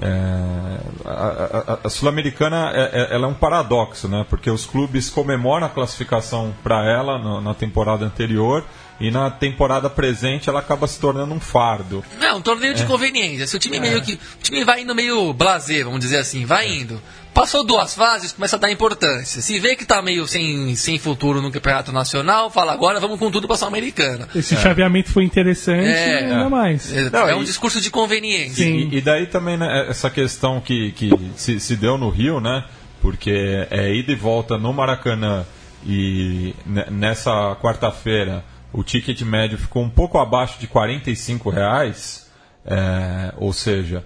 é, 0.00 0.80
a, 1.04 1.72
a, 1.72 1.78
a 1.84 1.90
Sul-Americana 1.90 2.70
é, 2.74 2.90
é, 2.92 3.14
ela 3.14 3.26
é 3.26 3.28
um 3.28 3.34
paradoxo, 3.34 4.08
né? 4.08 4.24
Porque 4.28 4.50
os 4.50 4.64
clubes 4.64 5.10
comemoram 5.10 5.66
a 5.66 5.70
classificação 5.70 6.54
para 6.62 6.84
ela 6.84 7.18
no, 7.18 7.40
na 7.40 7.54
temporada 7.54 8.04
anterior 8.04 8.64
e 9.00 9.10
na 9.10 9.30
temporada 9.30 9.88
presente 9.88 10.48
ela 10.48 10.60
acaba 10.60 10.86
se 10.86 10.98
tornando 10.98 11.32
um 11.32 11.40
fardo. 11.40 12.04
Não, 12.18 12.38
um 12.38 12.42
torneio 12.42 12.74
de 12.74 12.82
é. 12.82 12.86
conveniência. 12.86 13.46
Se 13.46 13.56
o 13.56 13.58
time 13.58 13.78
meio 13.78 14.02
que 14.02 14.14
o 14.14 14.42
time 14.42 14.64
vai 14.64 14.82
indo 14.82 14.94
meio 14.94 15.32
blazer, 15.32 15.84
vamos 15.84 16.00
dizer 16.00 16.18
assim, 16.18 16.44
vai 16.44 16.68
indo. 16.68 17.00
Passou 17.32 17.64
duas 17.64 17.94
fases, 17.94 18.32
começa 18.32 18.56
a 18.56 18.58
dar 18.58 18.70
importância. 18.72 19.40
Se 19.40 19.60
vê 19.60 19.76
que 19.76 19.84
está 19.84 20.02
meio 20.02 20.26
sem, 20.26 20.74
sem 20.74 20.98
futuro 20.98 21.40
no 21.40 21.52
campeonato 21.52 21.92
nacional, 21.92 22.50
fala 22.50 22.72
agora 22.72 22.98
vamos 22.98 23.16
com 23.20 23.30
tudo 23.30 23.46
para 23.46 23.54
a 23.54 23.58
Sul-Americana. 23.58 24.28
Esse 24.34 24.54
é. 24.54 24.58
chaveamento 24.58 25.12
foi 25.12 25.22
interessante, 25.22 25.86
é, 25.86 26.24
ainda 26.24 26.50
mais. 26.50 26.92
É, 26.92 27.08
Não, 27.10 27.28
é 27.28 27.36
um 27.36 27.42
e, 27.42 27.44
discurso 27.44 27.80
de 27.80 27.90
conveniência. 27.90 28.64
E, 28.64 28.96
e, 28.96 29.00
daí 29.00 29.26
também 29.26 29.56
né, 29.56 29.86
essa 29.88 30.10
questão 30.10 30.60
que, 30.60 30.90
que 30.92 31.10
se, 31.36 31.60
se 31.60 31.76
deu 31.76 31.96
no 31.96 32.08
Rio, 32.08 32.40
né? 32.40 32.64
Porque 33.00 33.30
é 33.70 33.94
ida 33.94 34.10
e 34.10 34.16
volta 34.16 34.58
no 34.58 34.72
Maracanã 34.72 35.46
e 35.86 36.52
nessa 36.90 37.56
quarta-feira 37.62 38.44
o 38.72 38.82
ticket 38.82 39.20
médio 39.22 39.58
ficou 39.58 39.82
um 39.82 39.90
pouco 39.90 40.18
abaixo 40.18 40.58
de 40.58 40.66
45 40.66 41.50
reais, 41.50 42.28
é, 42.64 43.32
ou 43.36 43.52
seja, 43.52 44.04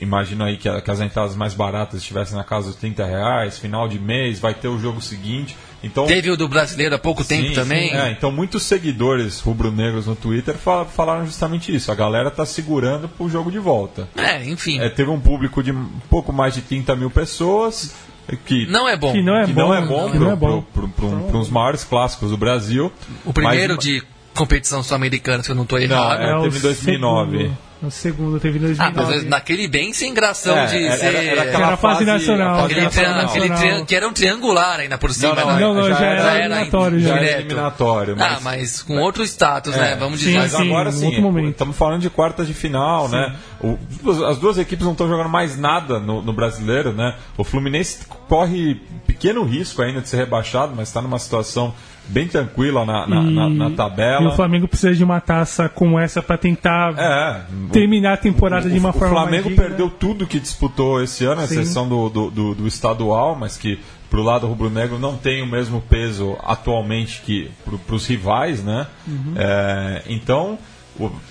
Imagina 0.00 0.46
aí 0.46 0.56
que, 0.56 0.66
as 0.66 1.00
entradas 1.00 1.36
mais 1.36 1.52
baratas 1.52 2.00
estivessem 2.00 2.34
na 2.34 2.42
casa 2.42 2.68
dos 2.68 2.76
30 2.76 3.04
reais, 3.04 3.58
final 3.58 3.86
de 3.86 3.98
mês, 3.98 4.40
vai 4.40 4.54
ter 4.54 4.66
o 4.66 4.78
jogo 4.78 5.02
seguinte. 5.02 5.54
Então, 5.82 6.06
Teve 6.06 6.30
o 6.30 6.36
do 6.38 6.48
brasileiro 6.48 6.94
há 6.94 6.98
pouco 6.98 7.22
sim, 7.22 7.42
tempo 7.42 7.54
também. 7.54 7.90
Sim, 7.90 7.96
é, 7.96 8.10
então, 8.10 8.32
muitos 8.32 8.62
seguidores 8.62 9.40
rubro-negros 9.40 10.06
no 10.06 10.16
Twitter 10.16 10.54
falaram 10.56 11.26
justamente 11.26 11.74
isso. 11.74 11.92
A 11.92 11.94
galera 11.94 12.28
está 12.28 12.46
segurando 12.46 13.10
para 13.10 13.26
o 13.26 13.28
jogo 13.28 13.50
de 13.50 13.58
volta. 13.58 14.08
É, 14.16 14.42
enfim. 14.42 14.80
É, 14.80 14.88
teve 14.88 15.10
um 15.10 15.20
público 15.20 15.62
de 15.62 15.70
um 15.70 15.86
pouco 16.08 16.32
mais 16.32 16.54
de 16.54 16.62
30 16.62 16.96
mil 16.96 17.10
pessoas. 17.10 17.94
Que 18.36 18.66
não 18.66 18.88
é 18.88 18.96
bom. 18.96 19.12
Que 19.12 19.22
não 19.22 19.36
é 19.36 19.46
que 19.46 19.52
bom. 19.52 19.62
Não 19.62 19.74
é 19.74 20.36
bom 20.36 20.62
para 20.62 21.38
é 21.38 21.40
os 21.40 21.48
maiores 21.48 21.84
clássicos 21.84 22.30
do 22.30 22.36
Brasil. 22.36 22.92
O 23.24 23.32
primeiro 23.32 23.76
mas, 23.76 23.84
de 23.84 24.02
competição 24.34 24.82
sul-americana, 24.82 25.42
se 25.42 25.50
eu 25.50 25.54
não 25.54 25.62
estou 25.62 25.78
errado. 25.78 26.20
Não, 26.20 26.38
é, 26.38 26.42
teve 26.42 26.58
em 26.58 26.62
2009. 26.62 27.38
Segundo. 27.38 27.67
No 27.80 27.92
segundo 27.92 28.40
teve 28.40 28.58
em 28.58 28.62
2009. 28.62 29.14
Ah, 29.14 29.22
naquele 29.28 29.68
bem 29.68 29.92
sem 29.92 30.12
gração 30.12 30.56
é, 30.58 30.66
de 30.66 30.84
era, 30.84 30.96
ser. 30.96 31.06
Era, 31.06 31.22
era 31.22 31.42
aquela 31.42 31.76
fase, 31.76 31.80
fase 31.80 32.04
nacional. 32.04 32.64
Aquele, 32.64 32.80
nacional. 32.80 33.26
aquele 33.26 33.50
triângulo, 33.50 33.86
que 33.86 33.94
era 33.94 34.08
um 34.08 34.12
triangular 34.12 34.80
ainda 34.80 34.98
por 34.98 35.12
cima. 35.12 35.34
Não, 35.36 35.60
não, 35.60 35.74
não, 35.74 35.88
já, 35.88 35.94
já, 35.94 36.06
era, 36.06 36.22
já, 36.22 36.32
era, 36.32 36.44
eliminatório. 36.44 37.00
Já, 37.00 37.08
já 37.08 37.16
era 37.16 37.40
eliminatório. 37.40 38.16
Mas... 38.16 38.32
Ah, 38.32 38.40
mas 38.42 38.82
com 38.82 38.98
outro 38.98 39.22
status, 39.22 39.76
né? 39.76 39.78
é, 39.78 39.90
né? 39.90 39.96
Vamos 39.96 40.18
dizer. 40.18 40.32
Sim, 40.32 40.38
mas 40.38 40.54
agora 40.56 40.90
sim, 40.90 41.48
estamos 41.48 41.76
falando 41.76 42.00
de 42.00 42.10
quartas 42.10 42.48
de 42.48 42.54
final, 42.54 43.08
sim. 43.08 43.14
né? 43.14 43.36
O, 43.60 43.78
as 44.26 44.38
duas 44.38 44.58
equipes 44.58 44.84
não 44.84 44.92
estão 44.92 45.08
jogando 45.08 45.28
mais 45.28 45.56
nada 45.56 46.00
no, 46.00 46.20
no 46.20 46.32
brasileiro, 46.32 46.92
né? 46.92 47.14
O 47.36 47.44
Fluminense 47.44 48.00
corre 48.28 48.80
pequeno 49.06 49.44
risco 49.44 49.82
ainda 49.82 50.00
de 50.00 50.08
ser 50.08 50.16
rebaixado, 50.16 50.72
mas 50.74 50.88
está 50.88 51.00
numa 51.00 51.18
situação 51.18 51.72
bem 52.08 52.26
tranquila 52.26 52.84
na, 52.84 53.06
na, 53.06 53.20
e, 53.22 53.34
na, 53.34 53.48
na, 53.48 53.70
tabela. 53.70 54.24
E 54.24 54.26
o 54.26 54.32
Flamengo 54.32 54.66
precisa 54.66 54.94
de 54.94 55.04
uma 55.04 55.20
taça 55.20 55.68
como 55.68 55.98
essa 55.98 56.22
para 56.22 56.38
tentar 56.38 56.94
é, 56.98 57.42
terminar 57.70 58.14
a 58.14 58.16
temporada 58.16 58.66
o, 58.66 58.70
de 58.70 58.78
uma 58.78 58.90
o, 58.90 58.92
forma 58.92 59.14
O 59.14 59.18
Flamengo 59.18 59.50
perdeu 59.54 59.90
tudo 59.90 60.26
que 60.26 60.40
disputou 60.40 61.02
esse 61.02 61.24
ano, 61.24 61.42
a 61.42 61.44
exceção 61.44 61.88
do, 61.88 62.08
do, 62.08 62.30
do, 62.30 62.54
do 62.54 62.66
estadual, 62.66 63.36
mas 63.36 63.56
que 63.56 63.78
para 64.10 64.20
o 64.20 64.22
lado 64.22 64.46
rubro-negro 64.46 64.98
não 64.98 65.16
tem 65.16 65.42
o 65.42 65.46
mesmo 65.46 65.82
peso 65.82 66.36
atualmente 66.42 67.20
que 67.20 67.50
para 67.86 67.94
os 67.94 68.06
rivais, 68.06 68.64
né? 68.64 68.86
Uhum. 69.06 69.34
É, 69.36 70.02
então, 70.08 70.58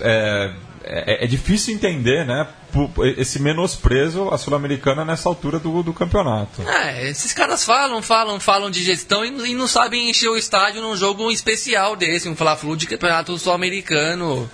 é, 0.00 0.52
é, 0.90 1.24
é, 1.24 1.26
difícil 1.26 1.74
entender, 1.74 2.24
né? 2.24 2.46
Esse 3.16 3.38
menosprezo 3.38 4.30
à 4.30 4.38
Sul-Americana 4.38 5.04
nessa 5.04 5.28
altura 5.28 5.58
do, 5.58 5.82
do 5.82 5.92
campeonato. 5.92 6.62
É, 6.62 7.10
esses 7.10 7.32
caras 7.32 7.64
falam, 7.64 8.00
falam, 8.00 8.40
falam 8.40 8.70
de 8.70 8.82
gestão 8.82 9.24
e, 9.24 9.50
e 9.50 9.54
não 9.54 9.68
sabem 9.68 10.08
encher 10.08 10.28
o 10.28 10.36
estádio 10.36 10.80
num 10.80 10.96
jogo 10.96 11.30
especial 11.30 11.94
desse, 11.94 12.28
um 12.28 12.34
Fla-Flu 12.34 12.76
de 12.76 12.86
campeonato 12.86 13.36
sul-americano. 13.38 14.50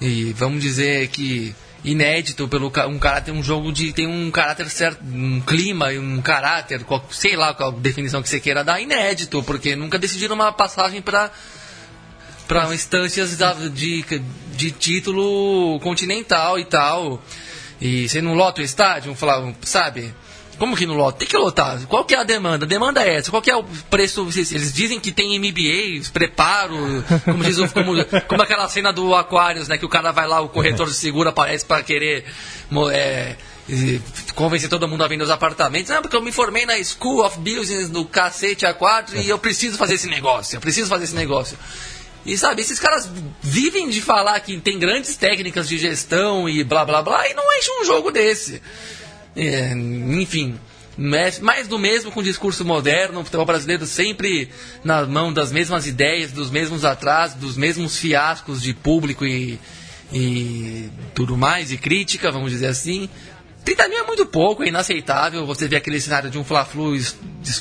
E 0.00 0.32
vamos 0.34 0.62
dizer 0.62 1.08
que 1.08 1.54
inédito 1.84 2.48
pelo 2.48 2.72
um 2.88 2.98
caráter 2.98 3.32
um 3.32 3.42
jogo 3.42 3.70
de 3.70 3.92
tem 3.92 4.06
um 4.06 4.30
caráter 4.30 4.70
certo 4.70 5.04
um 5.04 5.38
clima 5.40 5.92
e 5.92 5.98
um 5.98 6.22
caráter 6.22 6.80
sei 7.10 7.36
lá 7.36 7.52
qual 7.52 7.72
definição 7.72 8.22
que 8.22 8.28
você 8.28 8.40
queira 8.40 8.64
dar 8.64 8.80
inédito 8.80 9.42
porque 9.42 9.76
nunca 9.76 9.98
decidiram 9.98 10.34
uma 10.34 10.50
passagem 10.50 11.02
para 11.02 11.30
para 12.46 12.72
instâncias 12.74 13.38
de, 13.72 14.04
de 14.54 14.70
título 14.70 15.78
continental 15.80 16.58
e 16.58 16.64
tal. 16.64 17.22
E 17.80 18.08
você 18.08 18.20
não 18.22 18.34
lota 18.34 18.60
o 18.60 18.64
estádio, 18.64 19.14
falar, 19.14 19.52
sabe? 19.62 20.14
Como 20.58 20.76
que 20.76 20.86
não 20.86 20.94
lota? 20.94 21.18
Tem 21.18 21.28
que 21.28 21.36
lotar. 21.36 21.80
Qual 21.86 22.04
que 22.04 22.14
é 22.14 22.18
a 22.18 22.22
demanda? 22.22 22.64
A 22.64 22.68
demanda 22.68 23.02
é 23.02 23.16
essa. 23.16 23.30
Qual 23.30 23.42
que 23.42 23.50
é 23.50 23.56
o 23.56 23.64
preço? 23.90 24.26
Eles 24.52 24.72
dizem 24.72 25.00
que 25.00 25.10
tem 25.10 25.38
MBA, 25.38 26.08
preparo, 26.12 27.04
como 27.24 27.42
diz 27.42 27.56
como, 27.72 27.92
como 28.28 28.42
aquela 28.42 28.68
cena 28.68 28.92
do 28.92 29.14
Aquarius, 29.14 29.68
né? 29.68 29.76
Que 29.76 29.84
o 29.84 29.88
cara 29.88 30.12
vai 30.12 30.26
lá, 30.26 30.40
o 30.40 30.48
corretor 30.48 30.86
de 30.88 30.94
seguro 30.94 31.28
aparece 31.28 31.64
para 31.64 31.82
querer 31.82 32.24
é, 32.92 33.36
convencer 34.34 34.68
todo 34.68 34.86
mundo 34.86 35.02
a 35.02 35.08
vender 35.08 35.24
os 35.24 35.30
apartamentos. 35.30 35.90
Não, 35.90 36.02
porque 36.02 36.16
eu 36.16 36.22
me 36.22 36.30
formei 36.30 36.64
na 36.64 36.82
School 36.82 37.24
of 37.24 37.38
Business 37.38 37.90
no 37.90 38.04
cacete 38.04 38.64
A4 38.64 39.24
e 39.24 39.28
eu 39.28 39.38
preciso 39.38 39.76
fazer 39.76 39.94
esse 39.94 40.08
negócio. 40.08 40.56
Eu 40.56 40.60
preciso 40.60 40.88
fazer 40.88 41.04
esse 41.04 41.14
negócio. 41.14 41.58
E 42.24 42.38
sabe, 42.38 42.62
esses 42.62 42.78
caras 42.78 43.10
vivem 43.42 43.88
de 43.90 44.00
falar 44.00 44.40
que 44.40 44.58
tem 44.58 44.78
grandes 44.78 45.16
técnicas 45.16 45.68
de 45.68 45.76
gestão 45.76 46.48
e 46.48 46.64
blá 46.64 46.84
blá 46.84 47.02
blá 47.02 47.28
e 47.28 47.34
não 47.34 47.44
enche 47.58 47.70
um 47.80 47.84
jogo 47.84 48.10
desse. 48.10 48.62
É, 49.36 49.72
enfim, 49.72 50.58
mais 50.96 51.68
do 51.68 51.78
mesmo 51.78 52.10
com 52.10 52.20
o 52.20 52.22
discurso 52.22 52.64
moderno, 52.64 53.20
o 53.20 53.24
futebol 53.24 53.44
brasileiro 53.44 53.84
sempre 53.84 54.48
na 54.82 55.04
mão 55.04 55.32
das 55.32 55.52
mesmas 55.52 55.86
ideias, 55.86 56.32
dos 56.32 56.50
mesmos 56.50 56.84
atrasos, 56.84 57.36
dos 57.36 57.56
mesmos 57.56 57.98
fiascos 57.98 58.62
de 58.62 58.72
público 58.72 59.26
e, 59.26 59.58
e 60.12 60.88
tudo 61.14 61.36
mais, 61.36 61.72
e 61.72 61.76
crítica, 61.76 62.30
vamos 62.30 62.52
dizer 62.52 62.68
assim. 62.68 63.08
30 63.64 63.88
mil 63.88 63.98
é 63.98 64.06
muito 64.06 64.26
pouco, 64.26 64.62
é 64.62 64.68
inaceitável. 64.68 65.46
Você 65.46 65.66
vê 65.66 65.76
aquele 65.76 65.98
cenário 65.98 66.28
de 66.28 66.38
um 66.38 66.44
Fla-Flu 66.44 66.92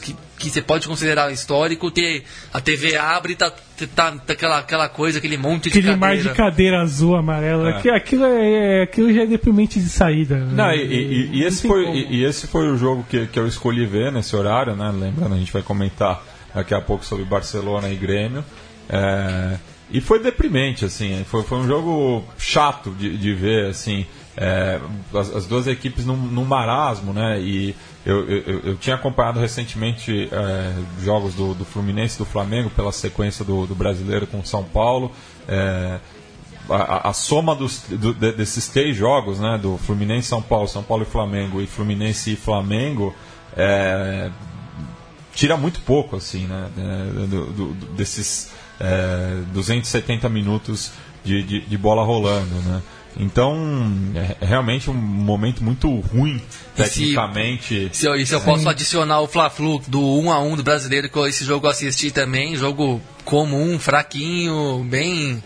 que, 0.02 0.16
que 0.38 0.50
você 0.50 0.62
pode 0.62 0.88
considerar 0.88 1.32
histórico, 1.32 1.90
ter 1.90 2.24
a 2.54 2.60
TV 2.60 2.98
abre 2.98 3.34
e 3.34 3.36
tá, 3.36 3.50
tá, 3.96 4.12
tá, 4.12 4.34
aquela, 4.34 4.60
aquela 4.60 4.90
coisa, 4.90 5.20
aquele 5.20 5.38
monte 5.38 5.70
aquele 5.70 5.84
de 5.84 5.88
cadeira. 5.88 6.14
Aquele 6.14 6.24
mar 6.24 6.34
de 6.34 6.38
cadeira 6.38 6.82
azul, 6.82 7.16
amarela. 7.16 7.70
É. 7.70 7.96
Aquilo, 7.96 8.26
é, 8.26 8.80
é, 8.80 8.84
aquilo 8.84 9.14
já 9.14 9.24
é 9.24 9.26
deprimente 9.26 9.80
de 9.80 9.88
saída. 9.88 10.38
Não, 10.40 10.68
né? 10.68 10.78
e, 10.78 10.82
e, 10.82 11.30
e, 11.38 11.44
esse 11.44 11.66
foi, 11.66 11.86
e, 11.86 12.18
e, 12.18 12.24
esse 12.26 12.48
foi 12.48 12.68
o 12.70 12.78
jogo 12.78 13.06
que, 13.10 13.26
que 13.28 13.40
eu 13.40 13.48
escolhi 13.48 13.86
ver 13.86 14.12
nesse 14.12 14.36
horário, 14.36 14.76
né? 14.76 14.92
Lembrando, 14.94 15.34
a 15.34 15.38
gente 15.38 15.54
vai 15.54 15.62
comentar 15.62 16.22
daqui 16.54 16.74
a 16.74 16.82
pouco 16.82 17.06
sobre 17.06 17.24
Barcelona 17.24 17.90
e 17.90 17.96
Grêmio. 17.96 18.44
É, 18.90 19.58
e 19.90 20.02
foi 20.02 20.22
deprimente, 20.22 20.84
assim. 20.84 21.24
Foi, 21.26 21.44
foi 21.44 21.60
um 21.60 21.68
jogo 21.68 22.26
chato 22.38 22.92
de, 22.92 23.18
de 23.18 23.34
ver, 23.34 23.68
assim 23.68 24.06
é, 24.36 24.80
as, 25.14 25.36
as, 25.36 25.46
duas 25.46 25.68
equipes 25.68 26.06
num, 26.06 26.18
num, 26.18 26.44
marasmo, 26.46 27.14
né? 27.14 27.40
E 27.40 27.76
eu, 28.06 28.28
eu, 28.28 28.60
eu 28.64 28.76
tinha 28.78 28.96
acompanhado 28.96 29.40
recentemente 29.40 30.30
é, 30.32 30.74
jogos 31.04 31.36
do, 31.36 31.54
do 31.54 31.64
Fluminense 31.64 32.16
e 32.16 32.18
do 32.20 32.26
Flamengo 32.26 32.70
pela 32.72 32.92
sequência 32.92 33.46
do, 33.46 33.68
do 33.68 33.76
brasileiro 33.76 34.26
com 34.26 34.44
São 34.44 34.64
Paulo. 34.64 35.12
É, 35.48 36.00
a, 36.70 37.10
a, 37.10 37.14
soma 37.14 37.56
dos, 37.56 37.84
do, 37.90 38.14
desses 38.14 38.68
três 38.68 38.96
jogos, 38.96 39.40
né? 39.40 39.60
Do 39.62 39.78
Fluminense, 39.78 40.28
São 40.28 40.42
Paulo, 40.42 40.68
São 40.68 40.82
Paulo 40.82 41.04
e 41.04 41.06
Flamengo 41.06 41.62
e 41.62 41.68
Fluminense 41.68 42.34
e 42.34 42.36
Flamengo, 42.36 43.14
é, 43.56 44.32
tira 45.36 45.58
muito 45.58 45.82
pouco, 45.82 46.16
assim, 46.16 46.48
né? 46.48 46.70
É, 46.78 47.28
do, 47.28 47.74
desses 47.96 48.52
270 49.54 50.26
é, 50.26 50.30
minutos 50.30 50.92
de, 51.24 51.44
de, 51.44 51.62
de 51.62 51.78
bola 51.78 52.04
rolando, 52.04 52.56
né? 52.66 52.82
Então, 53.18 53.56
é 54.42 54.46
realmente 54.46 54.90
um 54.90 54.94
momento 54.94 55.64
muito 55.64 55.90
ruim, 56.00 56.42
tecnicamente. 56.76 57.74
E 57.74 57.90
se, 57.94 58.02
se, 58.02 58.08
eu, 58.08 58.26
se 58.26 58.34
eu 58.34 58.42
posso 58.42 58.68
adicionar 58.68 59.22
o 59.22 59.28
Fla-Flu 59.28 59.82
do 59.88 60.02
1 60.20 60.32
a 60.32 60.40
1 60.40 60.56
do 60.56 60.64
brasileiro, 60.64 61.10
que 61.10 61.20
esse 61.28 61.46
jogo 61.46 61.68
eu 61.68 61.72
assisti 61.72 62.12
também, 62.12 62.56
jogo 62.56 63.02
comum, 63.24 63.78
fraquinho, 63.78 64.86
bem 64.90 65.42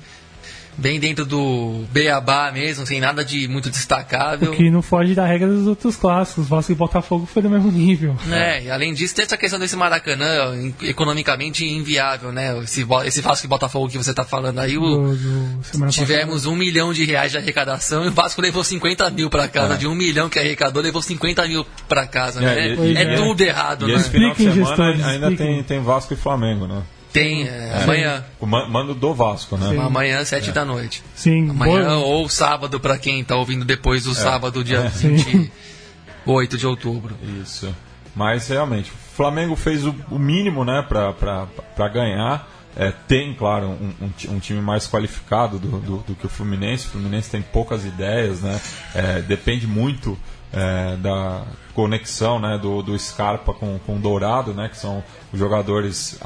bem 0.78 1.00
dentro 1.00 1.26
do 1.26 1.84
beabá 1.92 2.52
mesmo, 2.52 2.86
sem 2.86 3.00
nada 3.00 3.26
de 3.26 3.48
muito 3.48 3.70
destacável. 3.70 4.52
O 4.52 4.56
que 4.56 4.70
não 4.70 4.82
foge 4.82 5.16
da 5.16 5.26
regra 5.26 5.48
dos 5.48 5.68
outros 5.68 5.96
clássicos. 5.96 6.48
Vasco 6.48 6.72
e 6.72 6.76
Botafogo 6.76 7.26
foi 7.26 7.42
do 7.42 7.50
mesmo 7.50 7.72
nível. 7.72 8.16
É, 8.32 8.64
e 8.64 8.72
além 8.72 8.94
disso, 8.94 9.16
tem 9.16 9.26
essa 9.26 9.38
questão 9.38 9.60
desse 9.60 9.76
Maracanã, 9.76 10.54
economicamente 10.84 11.66
inviável, 11.66 12.32
né? 12.32 12.58
Esse, 12.64 12.86
esse 13.06 13.22
Vasco 13.22 13.46
e 13.46 13.50
Botafogo 13.50 13.90
que 13.90 13.98
você 13.98 14.12
está 14.12 14.24
falando 14.24 14.60
aí, 14.60 14.78
o, 14.78 14.82
do, 14.82 15.16
do 15.16 15.88
tivemos 15.90 16.36
passada. 16.36 16.50
um 16.50 16.56
milhão 16.56 16.94
de 16.94 17.04
reais 17.06 17.32
de 17.32 17.38
arrecadação 17.38 18.06
e 18.06 18.10
o 18.10 18.12
Vasco 18.12 18.42
levou 18.42 18.64
50 18.64 19.10
mil 19.10 19.30
para 19.30 19.48
casa. 19.48 19.74
É. 19.74 19.78
De 19.78 19.88
um 19.88 19.96
milhão 19.96 20.30
que 20.30 20.40
arrecadou, 20.40 20.82
levou 20.82 21.02
50 21.02 21.48
mil 21.48 21.66
para 21.88 22.06
casa. 22.06 22.42
É, 22.42 22.76
né? 22.76 22.76
E, 22.76 22.98
é, 22.98 23.02
é, 23.02 23.16
tudo 23.16 23.42
errado, 23.42 23.90
e 23.90 23.94
né? 23.94 24.00
esse 24.00 24.10
final 24.10 24.34
de 24.34 24.44
semana 24.44 25.08
ainda 25.08 25.36
tem, 25.36 25.64
tem 25.64 25.82
Vasco 25.82 26.14
e 26.14 26.18
Flamengo, 26.18 26.68
né? 26.68 26.84
Tem, 27.12 27.48
é, 27.48 27.48
é. 27.48 27.84
amanhã. 27.84 28.26
O 28.40 28.46
mando 28.46 28.94
do 28.94 29.14
Vasco, 29.14 29.58
né? 29.58 29.70
Sim. 29.70 29.80
Amanhã, 29.80 30.24
sete 30.26 30.50
é. 30.50 30.54
da 30.54 30.66
noite. 30.66 31.04
Sim. 31.16 31.50
Amanhã 31.50 31.86
boa. 31.86 32.06
ou 32.06 32.30
sábado, 32.30 32.80
para 32.80 32.98
quem 32.98 33.22
está 33.22 33.36
ouvindo 33.36 33.66
depois 33.66 34.04
do 34.04 34.12
é. 34.12 34.16
sábado, 34.16 34.64
dia 34.64 34.80
é. 34.80 34.90
28 34.90 36.58
de 36.58 36.68
outubro. 36.68 37.16
Isso. 37.42 37.74
Mas 38.16 38.48
realmente, 38.48 38.92
o 38.92 39.16
Flamengo 39.16 39.56
fez 39.56 39.86
o, 39.86 39.96
o 40.10 40.18
mínimo 40.18 40.66
né, 40.66 40.86
para 40.88 41.90
ganhar. 41.90 42.50
É, 42.80 42.92
tem, 43.08 43.34
claro, 43.34 43.70
um, 43.70 43.94
um, 44.02 44.36
um, 44.36 44.40
time 44.40 44.62
mais 44.62 44.88
qualificado 44.88 45.58
do, 45.58 45.80
do, 45.80 45.98
do, 45.98 46.16
que 46.16 46.28
o 46.28 46.30
Fluminense. 46.30 46.86
O 46.86 46.90
Fluminense 46.90 47.32
tem 47.32 47.42
poucas 47.42 47.84
ideias, 47.84 48.42
né? 48.42 48.62
É, 48.94 49.22
depende 49.22 49.66
muito 49.66 50.16
é, 50.54 50.96
da 50.98 51.44
conexão 51.74 52.40
né, 52.40 52.58
do, 52.58 52.82
do 52.82 52.98
Scarpa 52.98 53.54
com, 53.54 53.78
com 53.80 53.96
o 53.96 54.00
Dourado, 54.00 54.54
né? 54.54 54.70
Que 54.70 54.78
são 54.78 55.04
os 55.32 55.40
jogadores 55.40 56.20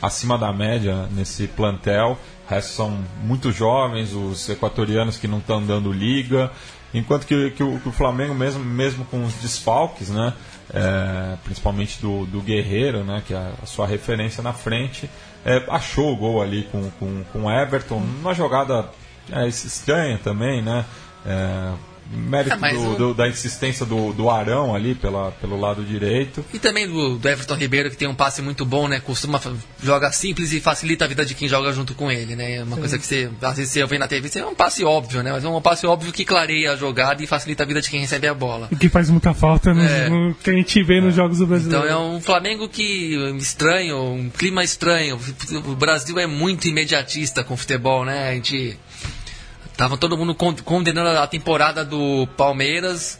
acima 0.00 0.38
da 0.38 0.52
média 0.52 1.08
nesse 1.12 1.46
plantel. 1.48 2.18
O 2.46 2.50
resto 2.50 2.72
são 2.72 2.98
muito 3.22 3.50
jovens, 3.50 4.12
os 4.12 4.48
equatorianos 4.48 5.16
que 5.16 5.26
não 5.26 5.38
estão 5.38 5.64
dando 5.64 5.92
liga. 5.92 6.50
Enquanto 6.92 7.26
que, 7.26 7.50
que, 7.50 7.62
o, 7.62 7.80
que, 7.80 7.88
o, 7.88 7.92
Flamengo, 7.92 8.34
mesmo, 8.34 8.64
mesmo 8.64 9.04
com 9.06 9.24
os 9.24 9.34
desfalques, 9.34 10.10
né, 10.10 10.32
é, 10.72 11.36
principalmente 11.42 12.00
do, 12.00 12.24
do 12.26 12.40
Guerreiro, 12.40 13.02
né, 13.02 13.20
que 13.26 13.34
é 13.34 13.52
a 13.60 13.66
sua 13.66 13.84
referência 13.84 14.42
na 14.44 14.52
frente, 14.52 15.10
é, 15.44 15.64
achou 15.68 16.12
o 16.12 16.16
gol 16.16 16.40
ali 16.40 16.68
com, 16.70 16.88
com, 16.92 17.24
com 17.32 17.50
Everton, 17.50 17.96
uma 17.96 18.32
jogada 18.32 18.88
é, 19.32 19.48
estranha 19.48 20.20
também, 20.22 20.62
né? 20.62 20.84
É, 21.26 21.72
mérito 22.10 22.64
é, 22.64 22.72
do, 22.72 22.96
do, 22.96 23.14
da 23.14 23.28
insistência 23.28 23.84
do, 23.84 24.12
do 24.12 24.30
Arão 24.30 24.74
ali 24.74 24.94
pela, 24.94 25.32
pelo 25.32 25.58
lado 25.58 25.84
direito. 25.84 26.44
E 26.52 26.58
também 26.58 26.86
do, 26.86 27.18
do, 27.18 27.28
Everton 27.28 27.54
Ribeiro, 27.54 27.90
que 27.90 27.96
tem 27.96 28.08
um 28.08 28.14
passe 28.14 28.42
muito 28.42 28.64
bom, 28.64 28.88
né? 28.88 29.00
Costuma 29.00 29.40
jogar 29.82 30.12
simples 30.12 30.52
e 30.52 30.60
facilita 30.60 31.04
a 31.04 31.08
vida 31.08 31.24
de 31.24 31.34
quem 31.34 31.48
joga 31.48 31.72
junto 31.72 31.94
com 31.94 32.10
ele, 32.10 32.36
né? 32.36 32.56
É 32.56 32.62
uma 32.62 32.76
Sim. 32.76 32.80
coisa 32.80 32.98
que 32.98 33.06
você, 33.06 33.30
às 33.42 33.56
vezes 33.56 33.72
você 33.72 33.84
vê 33.86 33.98
na 33.98 34.08
TV, 34.08 34.30
é 34.38 34.46
um 34.46 34.54
passe 34.54 34.84
óbvio, 34.84 35.22
né? 35.22 35.32
Mas 35.32 35.44
é 35.44 35.48
um 35.48 35.60
passe 35.60 35.86
óbvio 35.86 36.12
que 36.12 36.24
clareia 36.24 36.72
a 36.72 36.76
jogada 36.76 37.22
e 37.22 37.26
facilita 37.26 37.62
a 37.62 37.66
vida 37.66 37.80
de 37.80 37.90
quem 37.90 38.00
recebe 38.00 38.26
a 38.26 38.34
bola. 38.34 38.68
E 38.70 38.76
que 38.76 38.88
faz 38.88 39.10
muita 39.10 39.32
falta 39.34 39.72
no, 39.72 39.82
é. 39.82 40.08
no 40.08 40.34
que 40.34 40.50
a 40.50 40.54
gente 40.54 40.82
vê 40.82 41.00
nos 41.00 41.14
jogos 41.14 41.38
do 41.38 41.46
Brasil. 41.46 41.68
Então 41.68 41.84
é 41.84 41.96
um 41.96 42.20
Flamengo 42.20 42.68
que 42.68 43.14
estranho, 43.38 43.98
um 44.12 44.30
clima 44.30 44.62
estranho. 44.62 45.18
O 45.66 45.74
Brasil 45.74 46.18
é 46.18 46.26
muito 46.26 46.68
imediatista 46.68 47.42
com 47.42 47.54
o 47.54 47.56
futebol, 47.56 48.04
né? 48.04 48.28
A 48.28 48.34
gente 48.34 48.78
Tava 49.76 49.96
todo 49.96 50.16
mundo 50.16 50.34
condenando 50.34 51.18
a 51.18 51.26
temporada 51.26 51.84
do 51.84 52.28
Palmeiras. 52.36 53.18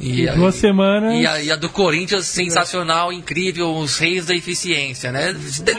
E, 0.00 0.22
e 0.22 0.30
duas 0.32 0.56
semanas. 0.56 1.14
E 1.14 1.26
a, 1.26 1.42
e 1.42 1.50
a, 1.50 1.56
do 1.56 1.68
Corinthians, 1.68 2.26
sensacional, 2.26 3.12
incrível, 3.12 3.76
os 3.76 3.96
reis 3.98 4.26
da 4.26 4.34
eficiência, 4.34 5.12
né? 5.12 5.34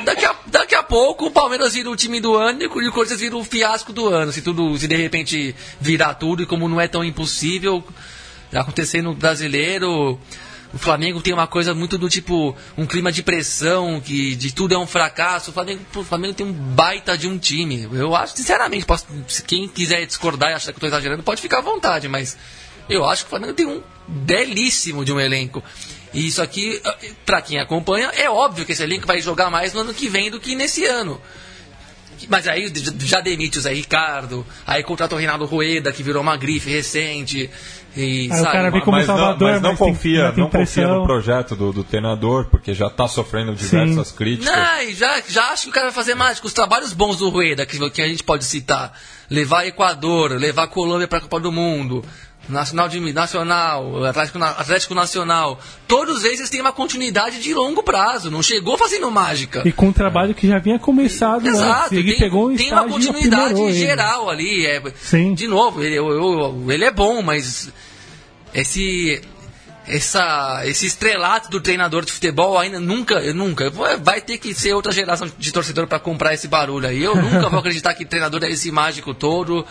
Daqui 0.06 0.26
a, 0.26 0.36
daqui 0.48 0.76
a 0.76 0.84
pouco 0.84 1.28
o 1.28 1.32
Palmeiras 1.32 1.74
vira 1.74 1.90
o 1.90 1.96
time 1.96 2.20
do 2.20 2.36
ano 2.36 2.62
e 2.62 2.66
o 2.66 2.92
Corinthians 2.92 3.20
vira 3.20 3.36
o 3.36 3.44
fiasco 3.44 3.92
do 3.92 4.08
ano. 4.08 4.32
Se 4.32 4.42
tudo, 4.42 4.78
se 4.78 4.88
de 4.88 4.96
repente 4.96 5.56
virar 5.80 6.14
tudo, 6.16 6.44
e 6.44 6.46
como 6.46 6.68
não 6.70 6.80
é 6.80 6.88
tão 6.88 7.04
impossível 7.04 7.84
acontecer 8.54 9.02
no 9.02 9.14
brasileiro, 9.14 10.20
o 10.74 10.78
Flamengo 10.78 11.20
tem 11.22 11.34
uma 11.34 11.48
coisa 11.48 11.74
muito 11.74 11.98
do 11.98 12.08
tipo 12.08 12.56
um 12.78 12.86
clima 12.86 13.12
de 13.12 13.24
pressão, 13.24 14.00
que 14.00 14.36
de 14.36 14.54
tudo 14.54 14.74
é 14.74 14.78
um 14.78 14.86
fracasso. 14.86 15.50
O 15.50 15.54
Flamengo, 15.54 15.82
o 15.96 16.04
Flamengo 16.04 16.34
tem 16.36 16.46
um 16.46 16.54
baita 16.54 17.18
de 17.18 17.28
um 17.28 17.38
time. 17.38 17.90
Eu 17.92 18.16
acho, 18.16 18.38
sinceramente, 18.38 18.86
posso, 18.86 19.08
quem 19.48 19.68
quiser 19.68 20.06
discordar 20.06 20.52
e 20.52 20.54
achar 20.54 20.72
que 20.72 20.76
eu 20.76 20.88
estou 20.88 20.90
exagerando, 20.90 21.24
pode 21.24 21.42
ficar 21.42 21.60
à 21.60 21.62
vontade, 21.62 22.08
mas 22.08 22.38
eu 22.88 23.04
acho 23.04 23.24
que 23.24 23.28
o 23.28 23.30
Flamengo 23.30 23.54
tem 23.54 23.66
um 23.66 23.82
belíssimo 24.08 25.04
de 25.04 25.12
um 25.12 25.20
elenco. 25.20 25.64
E 26.14 26.28
isso 26.28 26.42
aqui, 26.42 26.82
para 27.26 27.42
quem 27.42 27.60
acompanha, 27.60 28.12
é 28.16 28.30
óbvio 28.30 28.66
que 28.66 28.72
esse 28.72 28.84
elenco 28.84 29.08
vai 29.08 29.22
jogar 29.22 29.50
mais 29.50 29.74
no 29.74 29.82
ano 29.82 29.94
que 29.94 30.08
vem 30.08 30.30
do 30.30 30.40
que 30.40 30.56
nesse 30.56 30.86
ano. 30.86 31.20
Mas 32.28 32.48
aí 32.48 32.72
já 33.00 33.22
demite 33.22 33.58
o 33.58 33.62
Zé 33.62 33.74
Ricardo, 33.74 34.46
aí 34.66 34.84
contrata 34.84 35.16
o 35.16 35.18
Reinaldo 35.18 35.46
Rueda, 35.46 35.92
que 35.92 36.04
virou 36.04 36.22
uma 36.22 36.36
grife 36.36 36.70
recente. 36.70 37.50
E, 37.96 38.02
Aí 38.02 38.30
sabe, 38.30 38.42
o 38.42 38.52
cara 38.52 38.72
vem 38.72 38.82
como 38.82 38.98
mas 38.98 39.06
Salvador, 39.06 39.40
não, 39.40 39.54
mas 39.54 39.62
não 39.62 39.70
mas 39.72 39.80
confia, 39.80 40.32
tem, 40.32 40.44
não 40.44 40.50
confia 40.50 40.88
no 40.88 41.04
projeto 41.04 41.56
do, 41.56 41.72
do 41.72 41.84
treinador, 41.84 42.46
porque 42.46 42.74
já 42.74 42.88
está 42.88 43.08
sofrendo 43.08 43.56
diversas 43.56 44.10
Sim. 44.10 44.16
críticas. 44.16 44.56
Não, 44.56 44.92
já, 44.94 45.22
já 45.28 45.46
acho 45.52 45.64
que 45.64 45.70
o 45.70 45.74
cara 45.74 45.88
vai 45.88 45.96
fazer 45.96 46.14
mágica. 46.16 46.46
Os 46.46 46.54
trabalhos 46.54 46.94
bons 46.94 47.18
do 47.18 47.30
Rueda, 47.30 47.66
que, 47.66 47.90
que 47.90 48.02
a 48.02 48.08
gente 48.08 48.24
pode 48.24 48.46
citar, 48.46 48.94
levar 49.30 49.66
Equador, 49.66 50.32
levar 50.40 50.68
Colômbia 50.68 51.08
para 51.08 51.18
a 51.18 51.22
Copa 51.22 51.40
do 51.40 51.52
Mundo, 51.52 52.06
Nacional 52.50 52.90
de 52.90 53.00
Nacional, 53.14 54.06
Atlético, 54.06 54.44
Atlético 54.44 54.96
Nacional, 54.96 55.60
todos 55.88 56.24
esses 56.26 56.50
têm 56.50 56.62
uma 56.62 56.72
continuidade 56.72 57.42
de 57.42 57.54
longo 57.54 57.84
prazo, 57.84 58.32
não 58.32 58.42
chegou 58.42 58.78
fazendo 58.78 59.10
mágica. 59.12 59.62
E 59.66 59.72
com 59.72 59.88
um 59.88 59.94
trabalho 59.94 60.34
que 60.34 60.48
já 60.48 60.60
vinha 60.60 60.80
começado 60.80 61.46
e, 61.46 61.50
Exato, 61.50 61.96
ele 61.96 62.12
tem, 62.12 62.20
pegou 62.20 62.50
um 62.50 62.56
tem 62.56 62.72
uma 62.72 62.88
continuidade 62.88 63.74
geral 63.74 64.30
ali. 64.30 64.66
É, 64.66 64.82
Sim. 65.00 65.34
De 65.34 65.48
novo, 65.48 65.84
ele, 65.84 65.96
eu, 65.96 66.10
eu, 66.10 66.72
ele 66.72 66.86
é 66.86 66.92
bom, 66.92 67.22
mas 67.22 67.72
esse 68.54 69.22
essa, 69.90 70.62
esse 70.66 70.86
estrelato 70.86 71.50
do 71.50 71.60
treinador 71.60 72.06
de 72.06 72.12
futebol 72.12 72.58
ainda 72.58 72.80
nunca, 72.80 73.20
nunca. 73.34 73.70
Vai 74.02 74.22
ter 74.22 74.38
que 74.38 74.54
ser 74.54 74.74
outra 74.74 74.92
geração 74.92 75.30
de 75.38 75.52
torcedor 75.52 75.88
para 75.88 76.00
comprar 76.00 76.34
esse 76.34 76.48
barulho 76.48 76.88
aí. 76.88 77.02
Eu 77.02 77.16
nunca 77.16 77.50
vou 77.50 77.60
acreditar 77.60 77.94
que 77.96 78.06
treinador 78.06 78.44
é 78.44 78.50
esse 78.50 78.72
mágico 78.72 79.14
todo. 79.14 79.66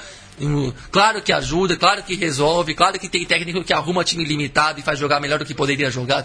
Claro 0.91 1.23
que 1.23 1.33
ajuda, 1.33 1.77
claro 1.77 2.03
que 2.03 2.15
resolve, 2.15 2.75
claro 2.75 2.99
que 2.99 3.09
tem 3.09 3.25
técnico 3.25 3.65
que 3.65 3.73
arruma 3.73 4.05
time 4.05 4.25
limitado 4.25 4.79
e 4.79 4.83
faz 4.83 4.99
jogar 4.99 5.21
melhor 5.21 5.39
do 5.39 5.45
que 5.45 5.55
poderia 5.55 5.91
jogar 5.91 6.25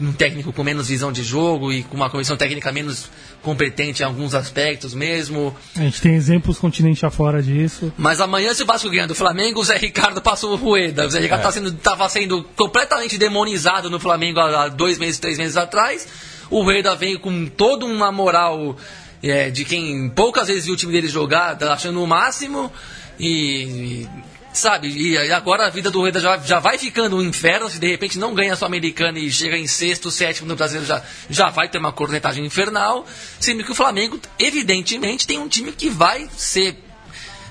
um 0.00 0.12
técnico 0.12 0.52
com 0.52 0.62
menos 0.62 0.88
visão 0.88 1.10
de 1.10 1.22
jogo 1.22 1.72
e 1.72 1.82
com 1.82 1.96
uma 1.96 2.10
comissão 2.10 2.36
técnica 2.36 2.70
menos 2.70 3.10
competente 3.42 4.02
em 4.02 4.04
alguns 4.04 4.34
aspectos 4.34 4.92
mesmo. 4.94 5.56
A 5.74 5.80
gente 5.80 6.00
tem 6.00 6.14
exemplos 6.14 6.58
continente 6.58 7.06
afora 7.06 7.42
disso. 7.42 7.92
Mas 7.96 8.20
amanhã, 8.20 8.52
se 8.52 8.62
o 8.62 8.66
Vasco 8.66 8.90
ganhar 8.90 9.06
do 9.06 9.14
Flamengo, 9.14 9.60
o 9.60 9.64
Zé 9.64 9.78
Ricardo 9.78 10.20
passou 10.20 10.52
o 10.52 10.56
Rueda. 10.56 11.06
O 11.06 11.10
Zé 11.10 11.20
Ricardo 11.20 11.40
estava 11.40 12.04
é. 12.04 12.08
sendo, 12.08 12.38
sendo 12.38 12.44
completamente 12.56 13.16
demonizado 13.16 13.88
no 13.88 13.98
Flamengo 13.98 14.40
há 14.40 14.68
dois 14.68 14.98
meses, 14.98 15.18
três 15.18 15.38
meses 15.38 15.56
atrás. 15.56 16.06
O 16.50 16.62
Rueda 16.62 16.94
veio 16.94 17.18
com 17.18 17.46
toda 17.46 17.86
uma 17.86 18.12
moral 18.12 18.76
é, 19.22 19.50
de 19.50 19.64
quem 19.64 20.08
poucas 20.10 20.48
vezes 20.48 20.66
viu 20.66 20.74
o 20.74 20.76
time 20.76 20.92
dele 20.92 21.08
jogar, 21.08 21.56
tá 21.56 21.72
achando 21.72 22.02
o 22.02 22.06
máximo. 22.06 22.70
E 23.18 24.06
sabe? 24.56 24.88
E 24.88 25.16
agora 25.32 25.66
a 25.66 25.70
vida 25.70 25.90
do 25.90 26.00
Rueda 26.00 26.20
já, 26.20 26.36
já 26.38 26.58
vai 26.58 26.78
ficando 26.78 27.16
um 27.16 27.22
inferno. 27.22 27.68
Se 27.68 27.78
de 27.78 27.88
repente 27.88 28.18
não 28.18 28.34
ganha 28.34 28.52
a 28.52 28.56
Sul-Americana 28.56 29.18
e 29.18 29.30
chega 29.30 29.56
em 29.56 29.66
sexto, 29.66 30.10
sétimo 30.10 30.48
no 30.48 30.56
Brasileiro, 30.56 30.86
já, 30.86 31.02
já 31.28 31.50
vai 31.50 31.68
ter 31.68 31.78
uma 31.78 31.92
cornetagem 31.92 32.44
infernal. 32.44 33.06
Sendo 33.38 33.64
que 33.64 33.72
o 33.72 33.74
Flamengo, 33.74 34.18
evidentemente, 34.38 35.26
tem 35.26 35.38
um 35.38 35.48
time 35.48 35.72
que 35.72 35.88
vai 35.88 36.28
ser 36.36 36.76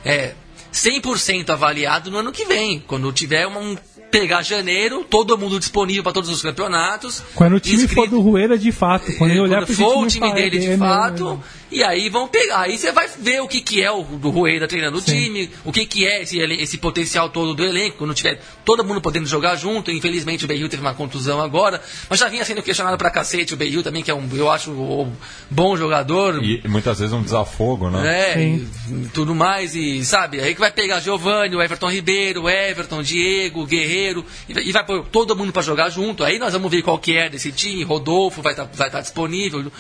é, 0.04 0.34
100% 0.74 1.50
avaliado 1.50 2.12
no 2.12 2.18
ano 2.18 2.32
que 2.32 2.46
vem. 2.46 2.84
Quando 2.86 3.12
tiver 3.12 3.48
um 3.48 3.78
pegar 4.12 4.42
janeiro, 4.42 5.04
todo 5.04 5.38
mundo 5.38 5.60
disponível 5.60 6.04
para 6.04 6.14
todos 6.14 6.30
os 6.30 6.42
campeonatos. 6.42 7.22
Quando 7.34 7.56
o 7.56 7.60
time 7.60 7.84
inscrito, 7.84 7.96
for 7.96 8.10
do 8.10 8.22
Rueda 8.22 8.58
de 8.58 8.72
fato, 8.72 9.12
quando 9.18 9.32
ele 9.32 9.42
olhar 9.42 9.66
quando 9.66 9.76
for 9.76 10.04
o 10.04 10.08
time 10.08 10.34
dele 10.34 10.58
de 10.58 10.78
fato, 10.78 11.42
e 11.72 11.84
aí 11.84 12.10
vão 12.10 12.28
pegar. 12.28 12.62
Aí 12.62 12.78
você 12.78 12.92
vai 12.92 13.08
ver 13.08 13.42
o 13.42 13.48
que, 13.48 13.62
que 13.62 13.82
é 13.82 13.92
o 13.92 14.04
do 14.04 14.30
Rueda 14.30 14.68
treinando 14.68 15.00
Sim. 15.00 15.04
o 15.04 15.16
time, 15.16 15.50
o 15.64 15.72
que, 15.72 15.86
que 15.86 16.06
é 16.06 16.22
esse, 16.22 16.40
esse 16.40 16.78
potencial 16.78 17.30
todo 17.30 17.54
do 17.54 17.64
elenco, 17.64 17.98
quando 17.98 18.14
tiver 18.14 18.40
todo 18.64 18.84
mundo 18.84 19.02
podendo 19.02 19.26
jogar 19.26 19.56
junto. 19.56 19.92
Infelizmente 19.92 20.46
o 20.46 20.48
Beil 20.48 20.70
teve 20.70 20.82
uma 20.82 20.94
contusão 20.94 21.42
agora, 21.42 21.82
mas 22.10 22.20
já 22.20 22.30
vinha 22.30 22.46
sendo 22.46 22.62
questionado 22.62 22.98
pra 22.98 23.10
cacete 23.10 23.54
o 23.54 23.58
Beil 23.58 23.82
também, 23.82 24.04
que 24.04 24.12
é 24.12 24.16
um, 24.16 24.28
eu 24.34 24.50
acho, 24.50 24.72
um 24.72 25.12
bom 25.50 25.76
jogador. 25.76 26.44
E 26.44 26.68
muitas 26.68 27.00
vezes 27.00 27.14
um 27.14 27.24
desafogo, 27.24 27.90
né? 27.90 28.34
É, 28.34 28.40
e, 28.40 28.68
tudo 29.14 29.34
mais, 29.34 29.76
e 29.76 30.04
sabe, 30.06 30.40
aí 30.40 30.54
que 30.54 30.60
vai 30.60 30.72
pegar 30.72 31.00
Giovanni, 31.00 31.56
o 31.56 31.62
Everton 31.62 31.90
Ribeiro, 31.90 32.44
o 32.44 32.50
Everton, 32.50 33.02
Diego, 33.02 33.66
Guerreiro, 33.66 34.26
e, 34.48 34.72
vai 34.72 34.86
pôr 34.86 35.06
todo 35.06 35.36
mundo 35.36 35.52
para 35.52 35.62
jogar 35.62 35.90
junto. 35.90 36.24
Aí 36.24 36.38
nós 36.38 36.54
vamos 36.54 36.70
ver 36.70 36.82
qual 36.82 37.00
que 37.00 37.18
é 37.18 37.30
desse 37.30 37.52
time, 37.52 37.84
Rodolfo 37.84 38.42
vai 38.42 38.54
estar 38.54 38.66
tá, 38.66 38.72
vai 38.76 38.90
tá 38.90 39.02
disponível 39.02 39.72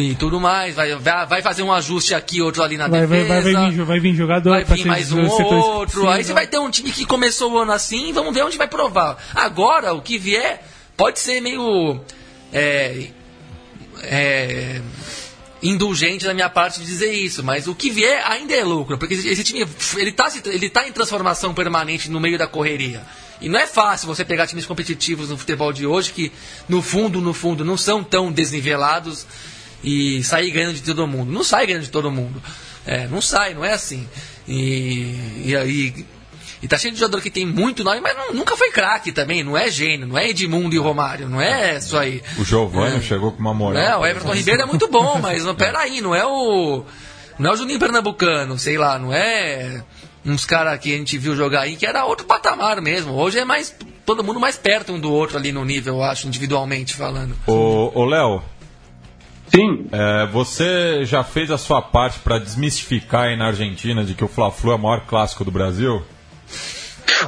e 0.00 0.14
tudo 0.14 0.40
mais. 0.40 0.74
Vai, 0.74 0.94
vai 1.26 1.42
fazer 1.42 1.62
um 1.62 1.72
ajuste 1.72 2.14
aqui, 2.14 2.40
outro 2.40 2.62
ali 2.62 2.76
na 2.76 2.88
vai, 2.88 3.02
defesa. 3.02 3.28
Vai, 3.28 3.42
vai, 3.42 3.70
vir, 3.70 3.84
vai 3.84 4.00
vir 4.00 4.14
jogador. 4.14 4.50
Vai 4.50 4.64
vir 4.64 4.86
mais 4.86 5.12
um 5.12 5.26
ou 5.26 5.74
outro. 5.74 6.08
Aí 6.08 6.24
você 6.24 6.32
vai 6.32 6.46
ter 6.46 6.58
um 6.58 6.70
time 6.70 6.90
que 6.90 7.04
começou 7.04 7.52
o 7.52 7.58
ano 7.58 7.72
assim, 7.72 8.12
vamos 8.12 8.34
ver 8.34 8.44
onde 8.44 8.58
vai 8.58 8.68
provar. 8.68 9.16
Agora, 9.34 9.92
o 9.92 10.02
que 10.02 10.18
vier, 10.18 10.62
pode 10.96 11.18
ser 11.18 11.40
meio. 11.40 12.00
É, 12.52 13.08
é, 14.02 14.80
indulgente 15.62 16.24
da 16.24 16.34
minha 16.34 16.50
parte 16.50 16.80
de 16.80 16.86
dizer 16.86 17.12
isso, 17.12 17.44
mas 17.44 17.68
o 17.68 17.74
que 17.74 17.88
vier 17.88 18.24
ainda 18.26 18.52
é 18.52 18.64
lucro, 18.64 18.98
porque 18.98 19.14
esse 19.14 19.44
time 19.44 19.60
ele 19.96 20.10
está 20.10 20.28
ele 20.46 20.68
tá 20.68 20.88
em 20.88 20.92
transformação 20.92 21.54
permanente 21.54 22.10
no 22.10 22.18
meio 22.18 22.36
da 22.36 22.48
correria. 22.48 23.02
E 23.40 23.48
não 23.48 23.58
é 23.58 23.66
fácil 23.66 24.06
você 24.06 24.24
pegar 24.24 24.46
times 24.46 24.66
competitivos 24.66 25.28
no 25.28 25.38
futebol 25.38 25.72
de 25.72 25.86
hoje 25.86 26.12
que 26.12 26.32
no 26.68 26.82
fundo, 26.82 27.20
no 27.20 27.32
fundo, 27.32 27.64
não 27.64 27.76
são 27.76 28.02
tão 28.02 28.30
desnivelados 28.30 29.26
e 29.82 30.22
sair 30.22 30.50
ganhando 30.50 30.74
de 30.74 30.82
todo 30.82 31.06
mundo. 31.06 31.32
Não 31.32 31.44
sai 31.44 31.66
ganhando 31.66 31.84
de 31.84 31.90
todo 31.90 32.10
mundo. 32.10 32.42
É, 32.86 33.06
não 33.06 33.20
sai, 33.20 33.54
não 33.54 33.64
é 33.64 33.72
assim. 33.72 34.08
E, 34.46 35.44
e, 35.44 35.54
e, 35.54 36.06
e 36.62 36.68
tá 36.68 36.76
cheio 36.76 36.92
de 36.92 37.00
jogador 37.00 37.20
que 37.20 37.30
tem 37.30 37.46
muito 37.46 37.84
nome, 37.84 38.00
mas 38.00 38.16
não, 38.16 38.34
nunca 38.34 38.56
foi 38.56 38.70
craque 38.70 39.12
também, 39.12 39.42
não 39.42 39.56
é 39.56 39.70
gênio, 39.70 40.06
não 40.06 40.18
é 40.18 40.28
Edmundo 40.28 40.74
e 40.74 40.78
Romário, 40.78 41.28
não 41.28 41.40
é 41.40 41.76
isso 41.76 41.96
aí. 41.96 42.22
O 42.38 42.44
Giovanni 42.44 42.98
é, 42.98 43.00
chegou 43.00 43.32
com 43.32 43.40
uma 43.40 43.54
moral. 43.54 43.82
É, 43.82 43.96
o 43.96 44.06
Everton 44.06 44.34
Ribeiro 44.34 44.62
é 44.62 44.66
muito 44.66 44.88
bom, 44.88 45.18
mas 45.20 45.44
não, 45.44 45.54
peraí, 45.54 46.00
não 46.00 46.14
é 46.14 46.26
o. 46.26 46.84
Não 47.38 47.50
é 47.50 47.54
o 47.54 47.56
Juninho 47.56 47.78
Pernambucano, 47.78 48.58
sei 48.58 48.76
lá, 48.76 48.98
não 48.98 49.12
é 49.12 49.82
uns 50.24 50.44
caras 50.44 50.78
que 50.78 50.94
a 50.94 50.98
gente 50.98 51.18
viu 51.18 51.34
jogar 51.34 51.62
aí 51.62 51.76
que 51.76 51.86
era 51.86 52.04
outro 52.04 52.26
patamar 52.26 52.80
mesmo. 52.80 53.14
Hoje 53.14 53.38
é 53.38 53.44
mais 53.44 53.74
todo 54.04 54.22
mundo 54.22 54.38
mais 54.38 54.56
perto 54.56 54.92
um 54.92 55.00
do 55.00 55.12
outro 55.12 55.36
ali 55.36 55.52
no 55.52 55.64
nível, 55.64 55.96
eu 55.96 56.02
acho, 56.02 56.26
individualmente 56.26 56.94
falando. 56.94 57.34
Ô, 57.46 57.90
ô 57.94 58.04
Léo, 58.04 58.42
Sim. 59.54 59.86
É, 59.92 60.26
você 60.26 61.04
já 61.04 61.22
fez 61.22 61.50
a 61.50 61.58
sua 61.58 61.82
parte 61.82 62.18
para 62.20 62.38
desmistificar 62.38 63.24
aí 63.24 63.36
na 63.36 63.48
Argentina 63.48 64.02
de 64.02 64.14
que 64.14 64.24
o 64.24 64.28
Fla-Flu 64.28 64.72
é 64.72 64.74
o 64.76 64.78
maior 64.78 65.02
clássico 65.06 65.44
do 65.44 65.50
Brasil? 65.50 66.02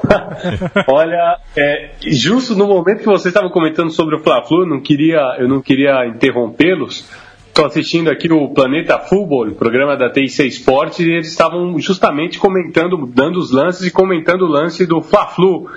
Olha, 0.88 1.38
é, 1.56 1.90
justo 2.06 2.54
no 2.54 2.66
momento 2.66 3.00
que 3.00 3.06
vocês 3.06 3.26
estavam 3.26 3.50
comentando 3.50 3.90
sobre 3.90 4.16
o 4.16 4.20
Fla-Flu, 4.20 4.66
não 4.66 4.80
queria, 4.80 5.36
eu 5.38 5.46
não 5.46 5.60
queria 5.60 6.06
interrompê-los. 6.06 7.08
Estou 7.48 7.66
assistindo 7.66 8.10
aqui 8.10 8.32
o 8.32 8.48
Planeta 8.48 8.98
Futebol, 8.98 9.48
programa 9.52 9.96
da 9.96 10.10
TIC 10.10 10.48
Esportes, 10.48 11.00
e 11.00 11.12
eles 11.12 11.28
estavam 11.28 11.78
justamente 11.78 12.38
comentando, 12.38 13.06
dando 13.06 13.38
os 13.38 13.52
lances 13.52 13.86
e 13.86 13.92
comentando 13.92 14.42
o 14.42 14.48
lance 14.48 14.86
do 14.86 15.00
Fla-Flu 15.00 15.68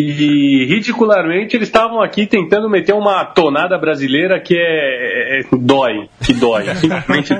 e 0.00 0.64
ridicularmente 0.66 1.56
eles 1.56 1.66
estavam 1.66 2.00
aqui 2.00 2.24
tentando 2.24 2.70
meter 2.70 2.94
uma 2.94 3.24
tonada 3.24 3.76
brasileira 3.76 4.40
que 4.40 4.54
é, 4.54 4.60
é, 4.60 5.40
é 5.40 5.44
dói, 5.52 6.08
que 6.22 6.32
dói. 6.32 6.66
Simplesmente. 6.76 7.32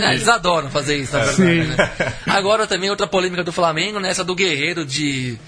É, 0.00 0.14
eles 0.14 0.26
adoram 0.26 0.70
fazer 0.70 0.96
isso, 0.96 1.16
na 1.16 1.24
verdade. 1.24 1.68
Né? 1.68 1.90
Agora 2.26 2.66
também 2.66 2.88
outra 2.88 3.06
polêmica 3.06 3.44
do 3.44 3.52
Flamengo, 3.52 4.00
nessa 4.00 4.22
né? 4.22 4.26
do 4.26 4.34
Guerreiro 4.34 4.86
de 4.86 5.38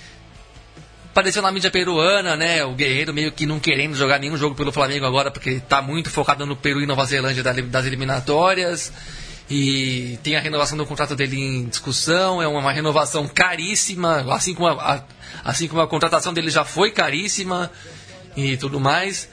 apareceu 1.10 1.42
na 1.42 1.50
mídia 1.50 1.70
peruana, 1.70 2.36
né? 2.36 2.64
O 2.64 2.74
Guerreiro 2.74 3.14
meio 3.14 3.32
que 3.32 3.46
não 3.46 3.58
querendo 3.58 3.96
jogar 3.96 4.18
nenhum 4.20 4.36
jogo 4.36 4.54
pelo 4.54 4.70
Flamengo 4.70 5.06
agora, 5.06 5.30
porque 5.30 5.48
ele 5.48 5.60
tá 5.60 5.80
muito 5.80 6.10
focado 6.10 6.44
no 6.44 6.54
Peru 6.56 6.80
e 6.80 6.86
Nova 6.86 7.04
Zelândia 7.06 7.42
das 7.42 7.86
eliminatórias 7.86 8.92
e 9.50 10.18
tem 10.22 10.36
a 10.36 10.40
renovação 10.40 10.76
do 10.76 10.84
contrato 10.84 11.16
dele 11.16 11.36
em 11.38 11.64
discussão, 11.66 12.42
é 12.42 12.46
uma 12.46 12.72
renovação 12.72 13.26
caríssima, 13.26 14.26
assim 14.34 14.54
como 14.54 14.68
a, 14.68 15.02
assim 15.42 15.66
como 15.66 15.80
a 15.80 15.88
contratação 15.88 16.34
dele 16.34 16.50
já 16.50 16.64
foi 16.64 16.90
caríssima 16.90 17.70
e 18.36 18.56
tudo 18.56 18.78
mais. 18.78 19.28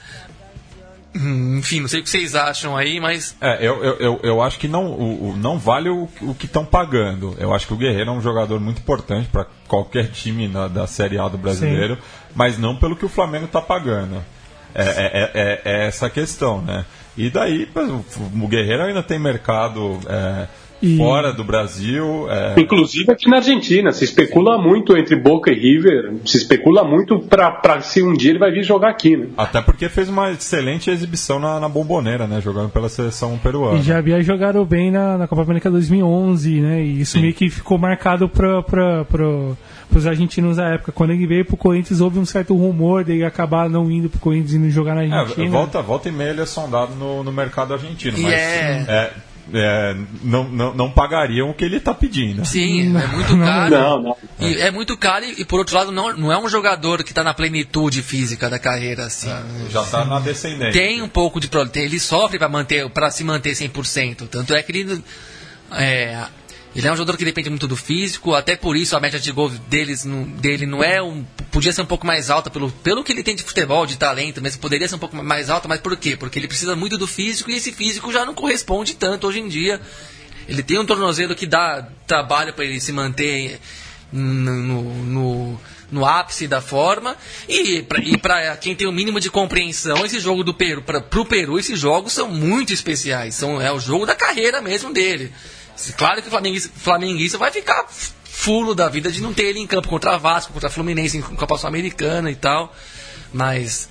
Hum, 1.14 1.58
enfim, 1.58 1.80
não 1.80 1.88
sei 1.88 2.00
o 2.00 2.02
que 2.02 2.10
vocês 2.10 2.34
acham 2.34 2.76
aí, 2.76 3.00
mas. 3.00 3.36
É, 3.40 3.66
eu, 3.66 3.82
eu, 3.84 4.20
eu 4.22 4.42
acho 4.42 4.58
que 4.58 4.68
não, 4.68 4.86
o, 4.86 5.30
o 5.30 5.36
não 5.36 5.58
vale 5.58 5.88
o, 5.88 6.08
o 6.20 6.34
que 6.34 6.46
estão 6.46 6.64
pagando. 6.64 7.34
Eu 7.38 7.54
acho 7.54 7.66
que 7.66 7.72
o 7.72 7.76
Guerreiro 7.76 8.10
é 8.10 8.12
um 8.12 8.20
jogador 8.20 8.60
muito 8.60 8.80
importante 8.80 9.28
para 9.28 9.46
qualquer 9.66 10.10
time 10.10 10.46
na, 10.48 10.68
da 10.68 10.86
Série 10.86 11.18
A 11.18 11.28
do 11.28 11.38
brasileiro, 11.38 11.96
Sim. 11.96 12.02
mas 12.34 12.58
não 12.58 12.76
pelo 12.76 12.96
que 12.96 13.04
o 13.04 13.08
Flamengo 13.08 13.46
está 13.46 13.60
pagando. 13.62 14.22
É, 14.74 14.82
é, 14.82 15.30
é, 15.34 15.62
é, 15.64 15.86
essa 15.86 16.10
questão, 16.10 16.60
né? 16.60 16.84
E 17.16 17.30
daí, 17.30 17.66
o 17.74 18.48
Guerreiro 18.48 18.84
ainda 18.84 19.02
tem 19.02 19.18
mercado 19.18 19.98
é, 20.06 20.48
e... 20.86 20.96
fora 20.96 21.32
do 21.32 21.44
Brasil. 21.44 22.26
É... 22.30 22.60
Inclusive 22.60 23.12
aqui 23.12 23.28
na 23.28 23.36
Argentina, 23.36 23.92
se 23.92 24.04
especula 24.04 24.58
muito 24.58 24.96
entre 24.96 25.16
Boca 25.16 25.50
e 25.50 25.54
River, 25.54 26.14
se 26.24 26.36
especula 26.36 26.84
muito 26.84 27.18
para 27.18 27.80
se 27.80 28.02
um 28.02 28.12
dia 28.12 28.30
ele 28.30 28.38
vai 28.38 28.50
vir 28.50 28.62
jogar 28.62 28.90
aqui, 28.90 29.16
né? 29.16 29.28
Até 29.36 29.60
porque 29.60 29.88
fez 29.88 30.08
uma 30.08 30.30
excelente 30.30 30.90
exibição 30.90 31.38
na, 31.38 31.60
na 31.60 31.68
Bomboneira, 31.68 32.26
né? 32.26 32.40
Jogando 32.40 32.70
pela 32.70 32.88
seleção 32.88 33.38
peruana. 33.38 33.78
E 33.78 33.82
já 33.82 33.98
havia 33.98 34.22
jogado 34.22 34.64
bem 34.64 34.90
na, 34.90 35.18
na 35.18 35.28
Copa 35.28 35.42
América 35.42 35.70
2011, 35.70 36.60
né? 36.60 36.82
E 36.82 37.00
isso 37.00 37.12
Sim. 37.12 37.22
meio 37.22 37.34
que 37.34 37.50
ficou 37.50 37.78
marcado 37.78 38.28
para 38.28 38.64
os 39.94 40.06
argentinos 40.06 40.56
na 40.56 40.74
época. 40.74 40.92
Quando 40.92 41.12
ele 41.12 41.26
veio 41.26 41.44
pro 41.44 41.56
Corinthians, 41.56 42.00
houve 42.00 42.18
um 42.18 42.24
certo 42.24 42.54
rumor 42.54 43.04
de 43.04 43.12
ele 43.12 43.24
acabar 43.24 43.68
não 43.68 43.90
indo 43.90 44.08
pro 44.08 44.20
Corinthians 44.20 44.54
e 44.54 44.58
não 44.58 44.70
jogar 44.70 44.94
na 44.94 45.04
é, 45.04 45.12
Argentina. 45.12 45.46
É, 45.46 45.50
volta, 45.50 45.82
volta 45.82 46.08
e 46.08 46.12
meia 46.12 46.30
ele 46.30 46.42
é 46.42 46.46
sondado 46.46 46.94
no, 46.94 47.22
no 47.22 47.32
mercado 47.32 47.74
argentino. 47.74 48.18
Mas, 48.18 48.32
é... 48.32 48.84
é 48.88 49.12
é, 49.54 49.96
não, 50.22 50.44
não, 50.48 50.74
não 50.74 50.90
pagariam 50.90 51.50
o 51.50 51.54
que 51.54 51.64
ele 51.64 51.76
está 51.76 51.94
pedindo. 51.94 52.44
Sim, 52.44 52.96
é 52.96 53.06
muito 53.06 53.38
caro. 53.38 53.70
Não, 53.70 54.02
não. 54.02 54.16
E 54.40 54.60
é 54.60 54.70
muito 54.70 54.96
caro 54.96 55.24
e, 55.24 55.44
por 55.44 55.60
outro 55.60 55.76
lado, 55.76 55.92
não, 55.92 56.16
não 56.16 56.32
é 56.32 56.38
um 56.38 56.48
jogador 56.48 57.04
que 57.04 57.12
está 57.12 57.22
na 57.22 57.32
plenitude 57.32 58.02
física 58.02 58.50
da 58.50 58.58
carreira. 58.58 59.04
Assim. 59.06 59.30
É, 59.30 59.70
já 59.70 59.82
está 59.82 60.04
na 60.04 60.18
descendência. 60.18 60.72
Tem 60.72 61.00
um 61.00 61.08
pouco 61.08 61.40
de 61.40 61.48
problema. 61.48 61.86
Ele 61.86 62.00
sofre 62.00 62.38
para 62.38 62.48
manter 62.48 62.88
para 62.90 63.10
se 63.10 63.22
manter 63.22 63.52
100%. 63.52 64.28
Tanto 64.28 64.54
é 64.54 64.62
que 64.62 64.72
ele. 64.72 65.04
É, 65.72 66.26
ele 66.76 66.86
é 66.86 66.92
um 66.92 66.96
jogador 66.96 67.16
que 67.16 67.24
depende 67.24 67.48
muito 67.48 67.66
do 67.66 67.74
físico, 67.74 68.34
até 68.34 68.54
por 68.54 68.76
isso 68.76 68.94
a 68.94 69.00
média 69.00 69.18
de 69.18 69.32
gol 69.32 69.48
deles, 69.48 70.04
dele 70.38 70.66
não 70.66 70.84
é 70.84 71.02
um. 71.02 71.24
Podia 71.50 71.72
ser 71.72 71.80
um 71.80 71.86
pouco 71.86 72.06
mais 72.06 72.28
alta 72.28 72.50
pelo, 72.50 72.70
pelo 72.70 73.02
que 73.02 73.12
ele 73.12 73.22
tem 73.22 73.34
de 73.34 73.42
futebol, 73.42 73.86
de 73.86 73.96
talento, 73.96 74.42
mas 74.42 74.58
poderia 74.58 74.86
ser 74.86 74.96
um 74.96 74.98
pouco 74.98 75.16
mais 75.16 75.48
alta, 75.48 75.66
mas 75.66 75.80
por 75.80 75.96
quê? 75.96 76.18
Porque 76.18 76.38
ele 76.38 76.46
precisa 76.46 76.76
muito 76.76 76.98
do 76.98 77.06
físico 77.06 77.50
e 77.50 77.54
esse 77.54 77.72
físico 77.72 78.12
já 78.12 78.26
não 78.26 78.34
corresponde 78.34 78.94
tanto 78.94 79.26
hoje 79.26 79.40
em 79.40 79.48
dia. 79.48 79.80
Ele 80.46 80.62
tem 80.62 80.78
um 80.78 80.84
tornozelo 80.84 81.34
que 81.34 81.46
dá 81.46 81.88
trabalho 82.06 82.52
para 82.52 82.66
ele 82.66 82.78
se 82.78 82.92
manter 82.92 83.58
no, 84.12 84.82
no, 85.02 85.60
no 85.90 86.04
ápice 86.04 86.46
da 86.46 86.60
forma. 86.60 87.16
E 87.48 87.82
para 88.20 88.54
quem 88.58 88.74
tem 88.74 88.86
o 88.86 88.92
mínimo 88.92 89.18
de 89.18 89.30
compreensão, 89.30 90.04
esse 90.04 90.20
jogo 90.20 90.44
do 90.44 90.52
Peru, 90.52 90.82
para 90.82 90.98
o 90.98 91.24
Peru, 91.24 91.58
esses 91.58 91.78
jogos 91.78 92.12
são 92.12 92.28
muito 92.28 92.70
especiais. 92.70 93.34
São, 93.34 93.62
é 93.62 93.72
o 93.72 93.80
jogo 93.80 94.04
da 94.04 94.14
carreira 94.14 94.60
mesmo 94.60 94.92
dele. 94.92 95.32
Claro 95.96 96.22
que 96.22 96.28
o 96.28 96.30
flamenguista, 96.30 96.70
flamenguista 96.74 97.38
vai 97.38 97.50
ficar 97.50 97.86
fulo 98.24 98.74
da 98.74 98.88
vida 98.88 99.10
de 99.10 99.20
não 99.20 99.32
ter 99.32 99.44
ele 99.44 99.58
em 99.58 99.66
campo 99.66 99.88
contra 99.88 100.16
Vasco, 100.18 100.52
contra 100.52 100.70
Fluminense, 100.70 101.18
em 101.18 101.22
Copa 101.22 101.56
Sul-Americana 101.56 102.30
e 102.30 102.34
tal. 102.34 102.74
Mas 103.32 103.88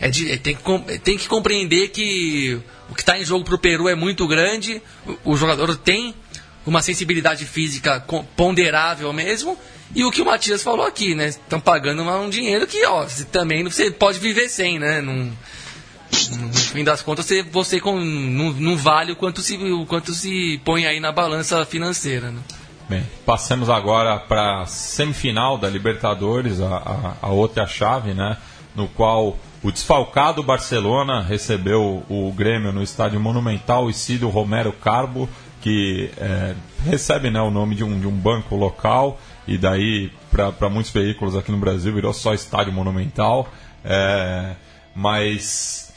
é 0.00 0.08
de, 0.08 0.32
é, 0.32 0.36
tem, 0.36 0.56
que, 0.56 0.98
tem 0.98 1.18
que 1.18 1.28
compreender 1.28 1.88
que 1.88 2.60
o 2.90 2.94
que 2.94 3.02
está 3.02 3.18
em 3.18 3.24
jogo 3.24 3.44
para 3.44 3.54
o 3.54 3.58
Peru 3.58 3.88
é 3.88 3.94
muito 3.94 4.26
grande. 4.26 4.82
O, 5.24 5.32
o, 5.32 5.36
jogador 5.36 5.76
tem 5.76 6.14
uma 6.66 6.82
sensibilidade 6.82 7.44
física 7.44 8.04
ponderável 8.36 9.12
mesmo. 9.12 9.56
E 9.94 10.04
o 10.04 10.10
que 10.10 10.22
o 10.22 10.24
Matias 10.24 10.62
falou 10.62 10.86
aqui, 10.86 11.14
né? 11.14 11.28
Estão 11.28 11.60
pagando 11.60 12.02
um 12.02 12.30
dinheiro 12.30 12.66
que, 12.66 12.84
ó, 12.86 13.04
você 13.04 13.24
também 13.24 13.62
você 13.62 13.90
pode 13.90 14.18
viver 14.18 14.48
sem, 14.48 14.78
né? 14.78 15.00
Não, 15.00 15.30
no 16.38 16.52
fim 16.52 16.84
das 16.84 17.02
contas, 17.02 17.26
você, 17.26 17.42
você 17.42 17.80
com, 17.80 17.98
não, 17.98 18.52
não 18.52 18.76
vale 18.76 19.12
o 19.12 19.16
quanto, 19.16 19.40
se, 19.40 19.56
o 19.56 19.86
quanto 19.86 20.12
se 20.12 20.60
põe 20.64 20.86
aí 20.86 21.00
na 21.00 21.12
balança 21.12 21.64
financeira. 21.64 22.30
Né? 22.30 22.40
Bem, 22.88 23.02
passemos 23.24 23.70
agora 23.70 24.18
para 24.18 24.62
a 24.62 24.66
semifinal 24.66 25.56
da 25.56 25.68
Libertadores, 25.68 26.60
a, 26.60 26.76
a, 26.76 27.16
a, 27.22 27.28
outra 27.28 27.66
chave, 27.66 28.12
né? 28.12 28.36
No 28.74 28.88
qual 28.88 29.36
o 29.62 29.70
desfalcado 29.70 30.42
Barcelona 30.42 31.20
recebeu 31.22 32.02
o 32.08 32.32
Grêmio 32.32 32.72
no 32.72 32.82
estádio 32.82 33.20
Monumental 33.20 33.88
Isidro 33.88 34.28
Romero 34.28 34.72
Carbo, 34.72 35.28
que 35.60 36.10
é, 36.16 36.54
recebe 36.84 37.30
né, 37.30 37.40
o 37.40 37.50
nome 37.50 37.74
de 37.74 37.84
um, 37.84 38.00
de 38.00 38.06
um 38.06 38.12
banco 38.12 38.56
local, 38.56 39.20
e 39.46 39.56
daí, 39.56 40.10
para 40.30 40.68
muitos 40.68 40.90
veículos 40.90 41.36
aqui 41.36 41.52
no 41.52 41.58
Brasil, 41.58 41.92
virou 41.92 42.12
só 42.12 42.34
estádio 42.34 42.72
Monumental. 42.72 43.48
É, 43.84 44.54
mas 44.94 45.91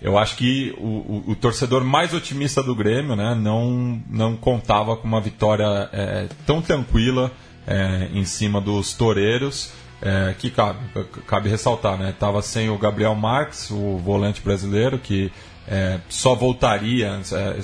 eu 0.00 0.16
acho 0.16 0.36
que 0.36 0.74
o, 0.78 0.86
o, 0.86 1.24
o, 1.28 1.36
torcedor 1.36 1.82
mais 1.82 2.14
otimista 2.14 2.62
do 2.62 2.74
Grêmio 2.74 3.16
né, 3.16 3.34
não, 3.34 4.00
não 4.08 4.36
contava 4.36 4.96
com 4.96 5.08
uma 5.08 5.20
vitória 5.20 5.88
é, 5.92 6.28
tão 6.46 6.62
tranquila 6.62 7.32
é, 7.66 8.08
em 8.12 8.24
cima 8.24 8.60
dos 8.60 8.94
toureiros, 8.94 9.72
é, 10.00 10.34
que 10.38 10.50
cabe, 10.50 10.78
cabe 11.26 11.48
ressaltar, 11.48 11.98
né? 11.98 12.10
Estava 12.10 12.40
sem 12.40 12.70
o 12.70 12.78
Gabriel 12.78 13.14
Marques, 13.16 13.70
o 13.70 13.98
volante 13.98 14.40
brasileiro, 14.40 14.98
que 14.98 15.32
é, 15.66 15.98
só 16.08 16.34
voltaria. 16.34 17.20
É, 17.32 17.56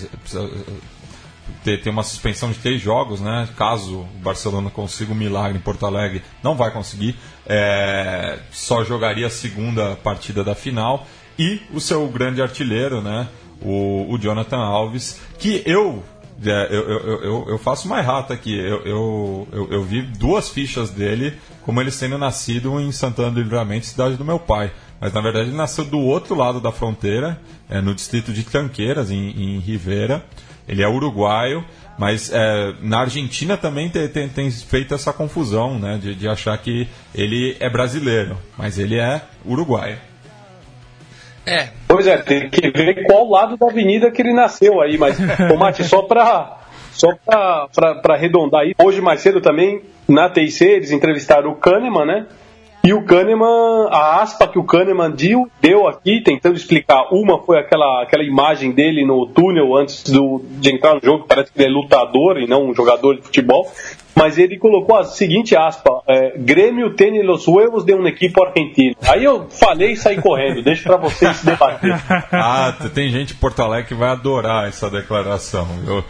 ter, 1.62 1.80
ter 1.80 1.91
uma 1.91 2.03
suspensão 2.03 2.51
de 2.51 2.59
três 2.59 2.80
jogos, 2.80 3.20
né? 3.20 3.49
Caso 3.57 4.01
o 4.01 4.18
Barcelona 4.18 4.70
consiga 4.70 5.12
um 5.12 5.16
milagre 5.16 5.57
em 5.57 5.61
Porto 5.61 5.87
Alegre, 5.87 6.22
não 6.43 6.57
vai 6.57 6.70
conseguir. 6.70 7.16
É, 7.47 8.39
só 8.51 8.85
jogaria 8.85 9.26
a 9.26 9.30
segunda 9.30 9.97
partida 9.97 10.43
da 10.43 10.55
final 10.55 11.07
e 11.39 11.61
o 11.72 11.80
seu 11.80 12.07
grande 12.09 12.41
artilheiro, 12.41 13.01
né? 13.01 13.28
O, 13.62 14.12
o 14.12 14.18
Jonathan 14.18 14.59
Alves, 14.59 15.20
que 15.39 15.62
eu 15.64 16.03
é, 16.45 16.68
eu, 16.70 16.82
eu, 16.82 17.22
eu, 17.22 17.47
eu, 17.51 17.59
faço 17.59 17.89
mais 17.89 18.05
rato 18.05 18.32
aqui. 18.32 18.55
Eu, 18.59 18.82
eu, 18.85 19.49
eu, 19.53 19.72
eu, 19.72 19.85
vi 19.85 20.03
duas 20.03 20.49
fichas 20.49 20.91
dele 20.91 21.35
como 21.62 21.80
ele 21.80 21.91
sendo 21.91 22.18
nascido 22.18 22.78
em 22.80 22.91
Santana 22.93 23.30
do 23.30 23.41
Livramento, 23.41 23.87
cidade 23.87 24.16
do 24.16 24.24
meu 24.24 24.39
pai. 24.39 24.72
Mas 25.01 25.12
na 25.12 25.20
verdade 25.20 25.49
ele 25.49 25.57
nasceu 25.57 25.85
do 25.85 25.99
outro 25.99 26.35
lado 26.35 26.61
da 26.61 26.72
fronteira, 26.72 27.41
é, 27.68 27.80
no 27.80 27.95
distrito 27.95 28.32
de 28.32 28.43
Tranqueiras, 28.43 29.11
em, 29.11 29.30
em 29.30 29.59
Rivera. 29.59 30.24
Ele 30.66 30.82
é 30.82 30.89
uruguaio, 30.89 31.64
mas 31.99 32.30
é, 32.32 32.74
na 32.80 33.01
Argentina 33.01 33.57
também 33.57 33.89
tem, 33.89 34.09
tem, 34.09 34.28
tem, 34.28 34.51
feito 34.51 34.95
essa 34.95 35.12
confusão 35.12 35.78
né, 35.78 35.99
de, 35.99 36.14
de 36.14 36.26
achar 36.26 36.57
que 36.59 36.89
ele 37.14 37.57
é 37.61 37.68
brasileiro, 37.68 38.39
mas 38.57 38.78
ele 38.78 38.99
é 38.99 39.22
uruguaio. 39.45 39.99
É. 41.47 41.68
Pois 41.86 42.07
é, 42.07 42.16
tem 42.18 42.49
que 42.49 42.70
ver 42.70 43.05
qual 43.05 43.28
lado 43.28 43.57
da 43.57 43.66
avenida 43.66 44.11
que 44.11 44.22
ele 44.22 44.32
nasceu 44.32 44.80
aí, 44.80 44.97
mas, 44.97 45.16
Tomate, 45.49 45.84
só 45.84 46.03
para 46.03 46.61
só 46.92 47.09
para 47.26 48.14
arredondar 48.14 48.62
aí, 48.62 48.74
hoje 48.80 49.01
mais 49.01 49.20
cedo 49.20 49.40
também, 49.40 49.82
na 50.09 50.30
TIC, 50.30 50.64
eles 50.64 50.92
entrevistaram 50.92 51.51
o 51.51 51.57
Kahneman, 51.57 52.07
né? 52.07 52.26
E 52.84 52.92
o 52.92 53.03
Kahneman, 53.05 53.88
a 53.90 54.20
aspa 54.20 54.47
que 54.47 54.59
o 54.59 54.64
Kahneman 54.64 55.11
deu, 55.11 55.49
deu 55.61 55.88
aqui, 55.88 56.20
tentando 56.20 56.55
explicar, 56.55 57.09
uma 57.11 57.38
foi 57.42 57.59
aquela, 57.59 58.03
aquela 58.03 58.22
imagem 58.22 58.72
dele 58.72 59.07
no 59.07 59.26
túnel 59.26 59.74
antes 59.74 60.05
do, 60.05 60.42
de 60.45 60.70
entrar 60.70 60.95
no 60.95 61.01
jogo, 61.03 61.24
parece 61.26 61.51
que 61.51 61.59
ele 61.59 61.68
é 61.68 61.72
lutador 61.72 62.38
e 62.38 62.47
não 62.47 62.68
um 62.68 62.74
jogador 62.74 63.16
de 63.16 63.22
futebol, 63.22 63.72
mas 64.14 64.38
ele 64.38 64.58
colocou 64.58 64.96
a 64.96 65.04
seguinte 65.04 65.56
aspa: 65.56 66.02
é, 66.08 66.38
Grêmio 66.38 66.94
tem 66.94 67.22
los 67.22 67.46
huevos 67.46 67.84
de 67.84 67.94
um 67.94 68.06
equipe 68.06 68.40
argentino. 68.42 68.94
Aí 69.08 69.24
eu 69.24 69.48
falei 69.50 69.92
e 69.92 69.96
saí 69.96 70.20
correndo, 70.20 70.62
deixa 70.62 70.84
para 70.84 70.96
vocês 70.96 71.36
se 71.38 71.46
debater. 71.46 71.94
Ah, 72.32 72.74
tem 72.94 73.08
gente 73.10 73.32
em 73.32 73.36
Porto 73.36 73.60
Alegre 73.62 73.88
que 73.88 73.94
vai 73.94 74.10
adorar 74.10 74.68
essa 74.68 74.90
declaração, 74.90 75.66
viu? 75.84 76.04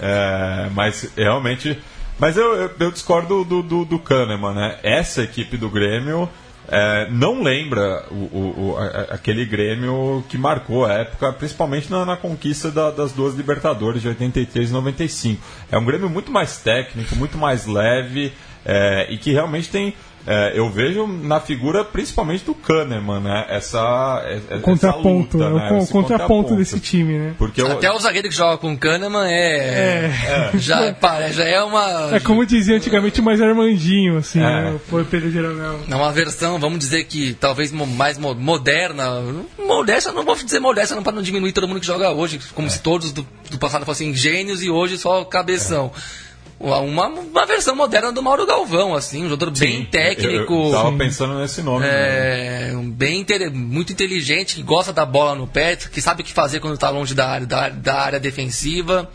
É, 0.00 0.68
mas 0.74 1.12
realmente 1.16 1.78
mas 2.18 2.36
eu, 2.36 2.54
eu, 2.54 2.70
eu 2.78 2.90
discordo 2.92 3.44
do, 3.44 3.62
do, 3.62 3.84
do 3.84 3.98
Kahneman, 3.98 4.54
né? 4.54 4.78
Essa 4.84 5.22
equipe 5.22 5.56
do 5.56 5.68
Grêmio 5.68 6.28
é, 6.68 7.08
não 7.10 7.42
lembra 7.42 8.04
o, 8.10 8.14
o, 8.14 8.70
o, 8.70 8.78
aquele 9.10 9.44
Grêmio 9.44 10.24
que 10.28 10.38
marcou 10.38 10.84
a 10.84 10.92
época, 10.92 11.32
principalmente 11.32 11.90
na, 11.90 12.04
na 12.04 12.16
conquista 12.16 12.70
da, 12.70 12.90
das 12.90 13.12
duas 13.12 13.34
Libertadores 13.34 14.02
de 14.02 14.08
83 14.08 14.70
e 14.70 14.72
95. 14.72 15.42
É 15.70 15.78
um 15.78 15.84
Grêmio 15.84 16.08
muito 16.08 16.30
mais 16.30 16.58
técnico, 16.58 17.16
muito 17.16 17.36
mais 17.36 17.66
leve 17.66 18.32
é, 18.64 19.06
e 19.10 19.18
que 19.18 19.32
realmente 19.32 19.68
tem 19.68 19.94
é, 20.26 20.52
eu 20.54 20.70
vejo 20.70 21.06
na 21.06 21.40
figura 21.40 21.84
principalmente 21.84 22.44
do 22.44 22.54
Kahneman, 22.54 23.20
né? 23.20 23.46
Essa, 23.48 24.22
essa 24.26 24.58
contraponto, 24.60 25.36
luta, 25.36 25.48
é 25.48 25.50
né? 25.50 25.66
o 25.66 25.86
contraponto, 25.86 25.92
contraponto 25.92 26.56
desse 26.56 26.78
time, 26.78 27.18
né? 27.18 27.34
Porque 27.36 27.60
eu... 27.60 27.72
Até 27.72 27.90
o 27.90 27.98
zagueiro 27.98 28.28
que 28.28 28.34
joga 28.34 28.56
com 28.58 28.72
o 28.72 28.78
Kahneman 28.78 29.26
é, 29.26 30.12
é. 30.54 30.58
Já, 30.58 30.84
é, 31.20 31.32
já 31.32 31.44
é 31.44 31.62
uma. 31.62 32.14
É 32.14 32.20
como 32.20 32.46
dizia 32.46 32.76
antigamente 32.76 33.20
mais 33.20 33.40
Armandinho, 33.40 34.18
assim, 34.18 34.38
é. 34.38 34.42
né? 34.42 34.80
Foi 34.88 35.04
Pedro 35.04 35.30
Jeromel. 35.30 35.80
É 35.90 35.94
uma 35.94 36.12
versão, 36.12 36.58
vamos 36.58 36.78
dizer 36.78 37.04
que 37.04 37.34
talvez 37.34 37.72
mais 37.72 38.16
moderna. 38.18 39.22
Modesta, 39.58 40.12
não 40.12 40.24
vou 40.24 40.36
dizer 40.36 40.60
modesta, 40.60 40.94
não 40.94 41.02
para 41.02 41.12
não 41.12 41.22
diminuir 41.22 41.52
todo 41.52 41.66
mundo 41.66 41.80
que 41.80 41.86
joga 41.86 42.10
hoje, 42.10 42.38
como 42.54 42.68
é. 42.68 42.70
se 42.70 42.80
todos 42.80 43.10
do, 43.12 43.26
do 43.50 43.58
passado 43.58 43.84
fossem 43.84 44.14
gênios 44.14 44.62
e 44.62 44.70
hoje 44.70 44.98
só 44.98 45.24
cabeção. 45.24 45.90
É 45.94 46.31
uma, 46.62 47.06
uma 47.06 47.46
versão 47.46 47.74
moderna 47.74 48.12
do 48.12 48.22
Mauro 48.22 48.46
Galvão, 48.46 48.94
assim, 48.94 49.24
um 49.24 49.28
jogador 49.28 49.56
Sim, 49.56 49.64
bem 49.64 49.84
técnico. 49.84 50.52
Eu, 50.52 50.64
eu 50.66 50.70
tava 50.70 50.96
pensando 50.96 51.38
nesse 51.38 51.60
nome. 51.62 51.84
É, 51.84 52.70
né? 52.72 52.82
bem 52.84 53.26
muito 53.52 53.92
inteligente, 53.92 54.56
que 54.56 54.62
gosta 54.62 54.92
da 54.92 55.04
bola 55.04 55.34
no 55.34 55.46
pé, 55.46 55.76
que 55.76 56.00
sabe 56.00 56.22
o 56.22 56.24
que 56.24 56.32
fazer 56.32 56.60
quando 56.60 56.74
está 56.74 56.88
longe 56.88 57.14
da 57.14 57.28
área, 57.28 57.46
da, 57.46 57.68
da 57.68 58.00
área 58.00 58.20
defensiva. 58.20 59.10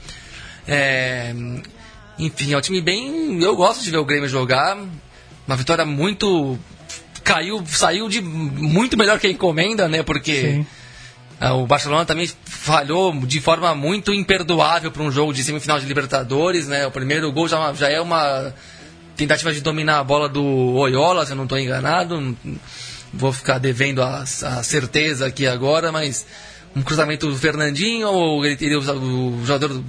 É, 0.67 1.33
enfim, 2.19 2.53
é 2.53 2.57
um 2.57 2.61
time 2.61 2.81
bem. 2.81 3.41
Eu 3.41 3.55
gosto 3.55 3.83
de 3.83 3.89
ver 3.89 3.97
o 3.97 4.05
Grêmio 4.05 4.27
jogar. 4.27 4.77
Uma 5.47 5.55
vitória 5.55 5.85
muito. 5.85 6.59
Caiu, 7.23 7.63
saiu 7.65 8.09
de 8.09 8.21
muito 8.21 8.97
melhor 8.97 9.19
que 9.19 9.27
a 9.27 9.31
encomenda, 9.31 9.87
né? 9.87 10.03
Porque. 10.03 10.41
Sim 10.41 10.65
o 11.39 11.67
Barcelona 11.67 12.03
também 12.03 12.29
falhou 12.45 13.13
de 13.25 13.39
forma 13.39 13.75
muito 13.75 14.11
imperdoável 14.11 14.91
para 14.91 15.03
um 15.03 15.11
jogo 15.11 15.31
de 15.31 15.43
semifinal 15.43 15.79
de 15.79 15.85
Libertadores, 15.85 16.67
né? 16.67 16.87
O 16.87 16.91
primeiro 16.91 17.31
gol 17.31 17.47
já, 17.47 17.71
já 17.73 17.89
é 17.89 18.01
uma 18.01 18.53
tentativa 19.15 19.53
de 19.53 19.61
dominar 19.61 19.99
a 19.99 20.03
bola 20.03 20.27
do 20.27 20.43
Oyola, 20.43 21.25
se 21.25 21.33
eu 21.33 21.35
não 21.35 21.43
estou 21.43 21.59
enganado. 21.59 22.35
Vou 23.13 23.31
ficar 23.31 23.59
devendo 23.59 24.01
a, 24.01 24.21
a, 24.21 24.63
certeza 24.63 25.27
aqui 25.27 25.45
agora, 25.45 25.91
mas 25.91 26.25
um 26.75 26.81
cruzamento 26.81 27.27
do 27.27 27.37
Fernandinho, 27.37 28.07
ou 28.09 28.43
ele, 28.43 28.75
o 28.75 29.45
jogador 29.45 29.69
do, 29.69 29.85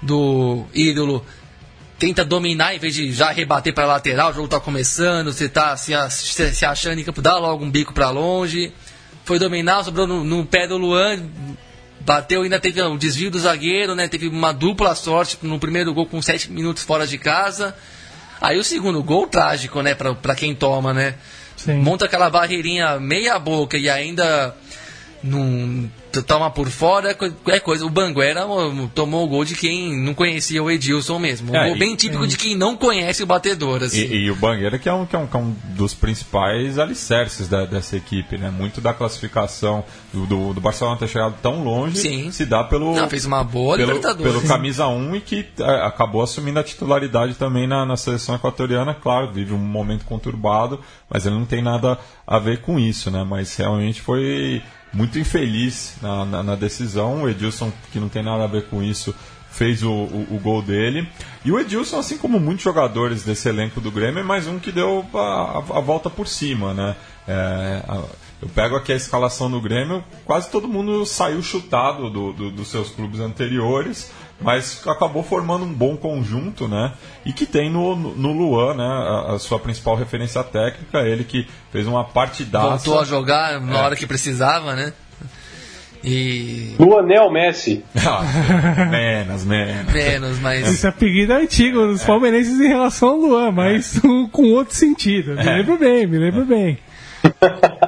do 0.00 0.66
ídolo 0.72 1.24
tenta 1.98 2.24
dominar 2.24 2.74
em 2.74 2.78
vez 2.78 2.94
de 2.94 3.12
já 3.12 3.30
rebater 3.30 3.74
para 3.74 3.86
lateral, 3.86 4.30
o 4.30 4.32
jogo 4.32 4.46
está 4.46 4.58
começando, 4.58 5.32
você 5.32 5.44
está 5.44 5.76
se, 5.76 5.92
se 6.10 6.64
achando 6.64 6.98
em 6.98 7.04
campo, 7.04 7.20
dá 7.20 7.36
logo 7.36 7.62
um 7.62 7.70
bico 7.70 7.92
para 7.92 8.08
longe 8.08 8.72
foi 9.30 9.38
dominar, 9.38 9.84
sobrou 9.84 10.08
no, 10.08 10.24
no 10.24 10.44
pé 10.44 10.66
do 10.66 10.76
Luan, 10.76 11.22
bateu, 12.00 12.42
ainda 12.42 12.58
teve 12.58 12.82
um 12.82 12.96
desvio 12.96 13.30
do 13.30 13.38
zagueiro, 13.38 13.94
né? 13.94 14.08
Teve 14.08 14.26
uma 14.26 14.50
dupla 14.50 14.92
sorte 14.96 15.38
no 15.40 15.56
primeiro 15.56 15.94
gol 15.94 16.04
com 16.04 16.20
sete 16.20 16.50
minutos 16.50 16.82
fora 16.82 17.06
de 17.06 17.16
casa. 17.16 17.76
Aí 18.40 18.58
o 18.58 18.64
segundo 18.64 19.00
gol 19.04 19.28
trágico, 19.28 19.82
né, 19.82 19.94
pra, 19.94 20.16
pra 20.16 20.34
quem 20.34 20.52
toma, 20.52 20.92
né? 20.92 21.14
Sim. 21.56 21.74
Monta 21.74 22.06
aquela 22.06 22.28
barreirinha 22.28 22.98
meia 22.98 23.38
boca 23.38 23.78
e 23.78 23.88
ainda 23.88 24.52
não 25.22 25.88
toma 26.26 26.50
por 26.50 26.68
fora, 26.68 27.16
é 27.46 27.60
coisa. 27.60 27.84
O 27.84 27.90
Banguera 27.90 28.46
tomou 28.94 29.24
o 29.24 29.28
gol 29.28 29.44
de 29.44 29.54
quem 29.54 29.96
não 29.96 30.14
conhecia 30.14 30.62
o 30.62 30.70
Edilson 30.70 31.18
mesmo. 31.18 31.52
Um 31.52 31.56
é, 31.56 31.68
gol 31.68 31.78
bem 31.78 31.94
típico 31.94 32.26
de 32.26 32.36
quem 32.36 32.56
não 32.56 32.76
conhece 32.76 33.22
o 33.22 33.26
batedor. 33.26 33.82
Assim. 33.82 34.00
E, 34.00 34.24
e 34.24 34.30
o 34.30 34.36
Banguera 34.36 34.78
que 34.78 34.88
é, 34.88 34.92
um, 34.92 35.06
que, 35.06 35.14
é 35.14 35.18
um, 35.18 35.26
que 35.26 35.36
é 35.36 35.38
um 35.38 35.54
dos 35.70 35.94
principais 35.94 36.78
alicerces 36.78 37.48
da, 37.48 37.64
dessa 37.64 37.96
equipe, 37.96 38.36
né? 38.36 38.50
Muito 38.50 38.80
da 38.80 38.92
classificação 38.92 39.84
do, 40.12 40.26
do, 40.26 40.54
do, 40.54 40.60
Barcelona 40.60 40.96
ter 40.96 41.08
chegado 41.08 41.34
tão 41.40 41.62
longe 41.62 41.98
Sim. 41.98 42.30
se 42.30 42.44
dá 42.44 42.64
pelo. 42.64 42.94
Não, 42.94 43.08
fez 43.08 43.24
uma 43.24 43.44
boa 43.44 43.76
pelo, 43.76 43.92
Libertadores. 43.92 44.32
Pelo 44.32 44.46
camisa 44.46 44.86
1 44.88 45.16
e 45.16 45.20
que 45.20 45.46
acabou 45.84 46.22
assumindo 46.22 46.58
a 46.58 46.64
titularidade 46.64 47.34
também 47.34 47.66
na, 47.66 47.84
na 47.84 47.96
seleção 47.96 48.34
equatoriana. 48.34 48.94
Claro, 48.94 49.32
vive 49.32 49.52
um 49.52 49.58
momento 49.58 50.04
conturbado, 50.04 50.80
mas 51.08 51.26
ele 51.26 51.36
não 51.36 51.46
tem 51.46 51.62
nada 51.62 51.98
a 52.26 52.38
ver 52.38 52.60
com 52.60 52.78
isso, 52.78 53.10
né? 53.10 53.24
Mas 53.24 53.54
realmente 53.56 54.00
foi 54.00 54.62
muito 54.92 55.18
infeliz 55.18 55.94
na, 56.02 56.24
na, 56.24 56.42
na, 56.42 56.54
decisão. 56.54 57.22
O 57.22 57.28
Edilson, 57.28 57.72
que 57.92 58.00
não 58.00 58.08
tem 58.08 58.22
nada 58.22 58.44
a 58.44 58.46
ver 58.46 58.66
com 58.68 58.82
isso, 58.82 59.14
fez 59.50 59.82
o, 59.82 59.90
o, 59.90 60.26
o, 60.30 60.40
gol 60.40 60.62
dele. 60.62 61.08
E 61.44 61.52
o 61.52 61.58
Edilson, 61.58 61.98
assim 61.98 62.18
como 62.18 62.38
muitos 62.40 62.64
jogadores 62.64 63.22
desse 63.24 63.48
elenco 63.48 63.80
do 63.80 63.90
Grêmio, 63.90 64.20
é 64.20 64.22
mais 64.22 64.46
um 64.46 64.58
que 64.58 64.72
deu 64.72 65.04
a, 65.14 65.18
a, 65.18 65.58
a 65.78 65.80
volta 65.80 66.08
por 66.08 66.26
cima, 66.26 66.74
né? 66.74 66.96
É, 67.26 67.82
a, 67.88 68.02
eu 68.42 68.48
pego 68.48 68.74
aqui 68.74 68.92
a 68.92 68.96
escalação 68.96 69.50
do 69.50 69.60
Grêmio, 69.60 70.02
quase 70.24 70.48
todo 70.48 70.66
mundo 70.66 71.04
saiu 71.04 71.42
chutado 71.42 72.08
do, 72.08 72.32
do, 72.32 72.50
dos 72.50 72.68
seus 72.68 72.88
clubes 72.88 73.20
anteriores 73.20 74.10
mas 74.40 74.82
acabou 74.86 75.22
formando 75.22 75.64
um 75.64 75.72
bom 75.72 75.96
conjunto, 75.96 76.66
né? 76.66 76.94
E 77.24 77.32
que 77.32 77.44
tem 77.44 77.70
no, 77.70 77.94
no 77.94 78.32
Luan, 78.32 78.74
né? 78.74 78.84
A, 78.84 79.34
a, 79.34 79.38
sua 79.38 79.58
principal 79.58 79.94
referência 79.96 80.42
técnica, 80.42 81.00
ele 81.00 81.24
que 81.24 81.46
fez 81.70 81.86
uma 81.86 82.04
partidaça. 82.04 82.68
Voltou 82.68 83.00
a 83.00 83.04
jogar 83.04 83.60
na 83.60 83.78
é. 83.78 83.82
hora 83.82 83.96
que 83.96 84.06
precisava, 84.06 84.74
né? 84.74 84.92
E. 86.02 86.74
Luanel 86.78 87.30
Messi. 87.30 87.84
Ah, 87.94 88.22
menos, 88.90 89.44
menos. 89.44 89.92
Menos, 89.92 90.38
mas. 90.38 90.66
Esse 90.66 90.86
apelido 90.86 91.34
é 91.34 91.42
antigo 91.42 91.86
dos 91.86 92.02
é. 92.02 92.06
palmeirenses 92.06 92.58
em 92.58 92.68
relação 92.68 93.10
ao 93.10 93.16
Luan, 93.16 93.52
mas 93.52 93.98
é. 93.98 94.00
com 94.32 94.52
outro 94.52 94.74
sentido. 94.74 95.34
Me 95.34 95.46
é. 95.46 95.56
lembro 95.56 95.76
bem, 95.76 96.06
me 96.06 96.18
lembro 96.18 96.46
bem. 96.46 96.78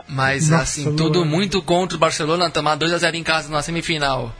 Mas 0.06 0.48
Nossa, 0.50 0.62
assim, 0.62 0.84
Luan. 0.84 0.96
tudo 0.96 1.24
muito 1.24 1.62
contra 1.62 1.96
o 1.96 2.00
Barcelona, 2.00 2.50
tomar 2.50 2.76
2x0 2.76 3.14
em 3.14 3.22
casa 3.22 3.48
na 3.48 3.62
semifinal 3.62 4.34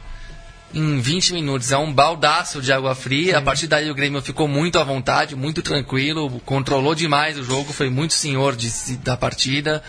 em 0.73 0.99
20 0.99 1.33
minutos. 1.33 1.71
É 1.71 1.77
um 1.77 1.93
baldaço 1.93 2.61
de 2.61 2.71
água 2.71 2.95
fria. 2.95 3.33
Sim. 3.33 3.37
A 3.37 3.41
partir 3.41 3.67
daí 3.67 3.89
o 3.91 3.95
Grêmio 3.95 4.21
ficou 4.21 4.47
muito 4.47 4.79
à 4.79 4.83
vontade, 4.83 5.35
muito 5.35 5.61
tranquilo, 5.61 6.41
controlou 6.45 6.95
demais 6.95 7.37
o 7.37 7.43
jogo, 7.43 7.71
foi 7.71 7.89
muito 7.89 8.13
senhor 8.13 8.55
de, 8.55 8.97
da 8.97 9.15
partida. 9.15 9.83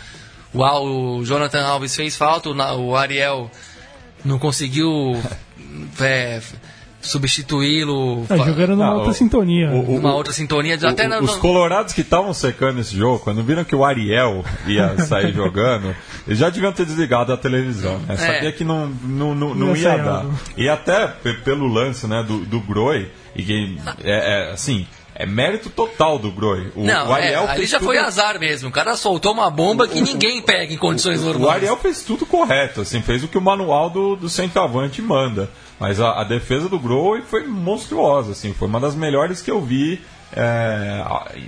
O, 0.52 1.18
o 1.18 1.24
Jonathan 1.24 1.62
Alves 1.64 1.96
fez 1.96 2.16
falta, 2.16 2.48
o 2.50 2.96
Ariel 2.96 3.50
não 4.24 4.38
conseguiu 4.38 5.20
é, 6.00 6.40
substituí-lo. 7.06 8.26
É, 8.28 8.36
jogando 8.38 8.70
numa 8.70 8.86
ah, 8.86 8.94
outra 8.94 9.10
o, 9.10 9.14
sintonia. 9.14 9.70
O, 9.70 10.00
o, 10.00 10.06
outra 10.08 10.32
sintonia. 10.32 10.78
O, 10.80 10.86
até 10.86 11.20
os 11.20 11.36
colorados 11.36 11.92
que 11.92 12.00
estavam 12.00 12.32
secando 12.34 12.80
esse 12.80 12.96
jogo, 12.96 13.18
quando 13.20 13.42
viram 13.42 13.64
que 13.64 13.74
o 13.74 13.84
Ariel 13.84 14.44
ia 14.66 14.96
sair 15.04 15.32
jogando, 15.32 15.94
eles 16.26 16.38
já 16.38 16.50
deviam 16.50 16.72
ter 16.72 16.86
desligado 16.86 17.32
a 17.32 17.36
televisão. 17.36 17.98
Né? 18.00 18.14
É. 18.14 18.16
Sabia 18.16 18.52
que 18.52 18.64
não, 18.64 18.86
não, 18.86 19.34
não, 19.34 19.54
não 19.54 19.76
ia 19.76 19.96
dar. 19.96 20.22
Algo. 20.22 20.38
E 20.56 20.68
até 20.68 21.06
pelo 21.44 21.66
lance 21.66 22.06
né, 22.06 22.22
do, 22.22 22.38
do 22.44 22.60
Groi, 22.60 23.10
e 23.36 23.42
que, 23.42 23.78
é, 24.02 24.48
é 24.48 24.52
assim 24.52 24.86
é 25.14 25.24
mérito 25.24 25.70
total 25.70 26.18
do 26.18 26.30
Groi. 26.30 26.72
O, 26.74 26.82
não, 26.82 27.08
o 27.08 27.12
Ariel 27.12 27.44
é, 27.44 27.50
ali 27.52 27.66
já 27.66 27.78
tudo... 27.78 27.86
foi 27.86 27.98
azar 27.98 28.38
mesmo. 28.38 28.68
O 28.68 28.72
cara 28.72 28.96
soltou 28.96 29.32
uma 29.32 29.50
bomba 29.50 29.86
que 29.86 30.00
ninguém 30.00 30.42
pega 30.42 30.72
em 30.72 30.76
condições 30.76 31.22
normais. 31.22 31.44
O 31.44 31.50
Ariel 31.50 31.76
fez 31.76 32.02
tudo 32.02 32.26
correto, 32.26 32.80
assim, 32.80 33.00
fez 33.00 33.22
o 33.22 33.28
que 33.28 33.38
o 33.38 33.40
manual 33.40 33.90
do, 33.90 34.16
do 34.16 34.28
centroavante 34.28 35.00
manda. 35.00 35.48
Mas 35.78 36.00
a, 36.00 36.20
a 36.20 36.24
defesa 36.24 36.68
do 36.68 36.78
Groi 36.78 37.22
foi 37.22 37.46
monstruosa, 37.46 38.32
assim, 38.32 38.52
foi 38.52 38.68
uma 38.68 38.80
das 38.80 38.94
melhores 38.94 39.40
que 39.40 39.50
eu 39.50 39.60
vi 39.60 40.00
é, 40.36 41.04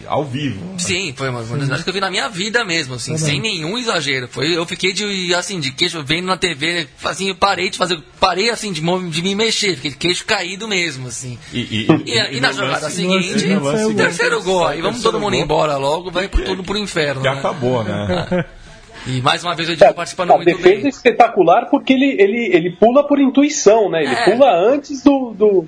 ao 0.06 0.24
vivo. 0.24 0.78
Sim, 0.78 1.12
foi 1.16 1.28
uma, 1.28 1.40
das 1.40 1.50
melhores 1.50 1.82
que 1.82 1.90
eu 1.90 1.94
vi 1.94 2.00
na 2.00 2.10
minha 2.10 2.28
vida 2.28 2.64
mesmo, 2.64 2.94
assim, 2.94 3.12
tá 3.12 3.18
sem 3.18 3.40
nenhum 3.40 3.76
exagero. 3.76 4.28
Foi, 4.28 4.56
eu 4.56 4.64
fiquei 4.64 4.92
de, 4.92 5.34
assim, 5.34 5.58
de 5.58 5.72
queixo, 5.72 6.02
vendo 6.04 6.26
na 6.26 6.36
TV, 6.36 6.86
assim, 7.04 7.28
eu 7.28 7.34
parei 7.34 7.68
de 7.68 7.76
fazer, 7.76 8.00
parei, 8.20 8.48
assim, 8.48 8.72
de, 8.72 8.80
de 8.80 9.22
me 9.22 9.34
mexer, 9.34 9.74
fiquei 9.74 9.90
de 9.90 9.96
queixo 9.96 10.24
caído 10.24 10.68
mesmo, 10.68 11.08
assim. 11.08 11.36
E, 11.52 11.58
e, 11.58 11.86
e, 12.06 12.36
e 12.36 12.40
na 12.40 12.52
jogada 12.52 12.86
lance, 12.86 12.96
seguinte, 12.96 13.46
o 13.88 13.94
terceiro 13.94 14.42
gol, 14.42 14.66
aí 14.66 14.80
vamos 14.80 15.02
todo 15.02 15.18
mundo 15.18 15.32
gol, 15.32 15.42
embora 15.42 15.76
logo, 15.76 16.10
vai 16.10 16.28
por 16.28 16.42
tudo 16.42 16.62
pro 16.62 16.78
inferno. 16.78 17.22
Que 17.22 17.28
né? 17.28 17.38
acabou, 17.38 17.82
né? 17.82 18.44
E 19.08 19.20
mais 19.20 19.44
uma 19.44 19.54
vez 19.54 19.68
o 19.68 19.72
Edinho 19.72 19.90
é, 19.90 19.92
participando 19.92 20.32
a 20.32 20.34
muito 20.34 20.46
bem. 20.46 20.54
A 20.56 20.58
defesa 20.58 20.86
é 20.86 20.88
espetacular 20.88 21.66
porque 21.70 21.92
ele, 21.92 22.16
ele, 22.20 22.50
ele 22.52 22.70
pula 22.72 23.06
por 23.06 23.20
intuição, 23.20 23.88
né? 23.88 24.02
Ele 24.02 24.14
é. 24.16 24.24
pula 24.24 24.52
antes 24.52 25.00
do, 25.00 25.32
do... 25.32 25.64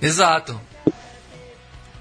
Exato. 0.00 0.58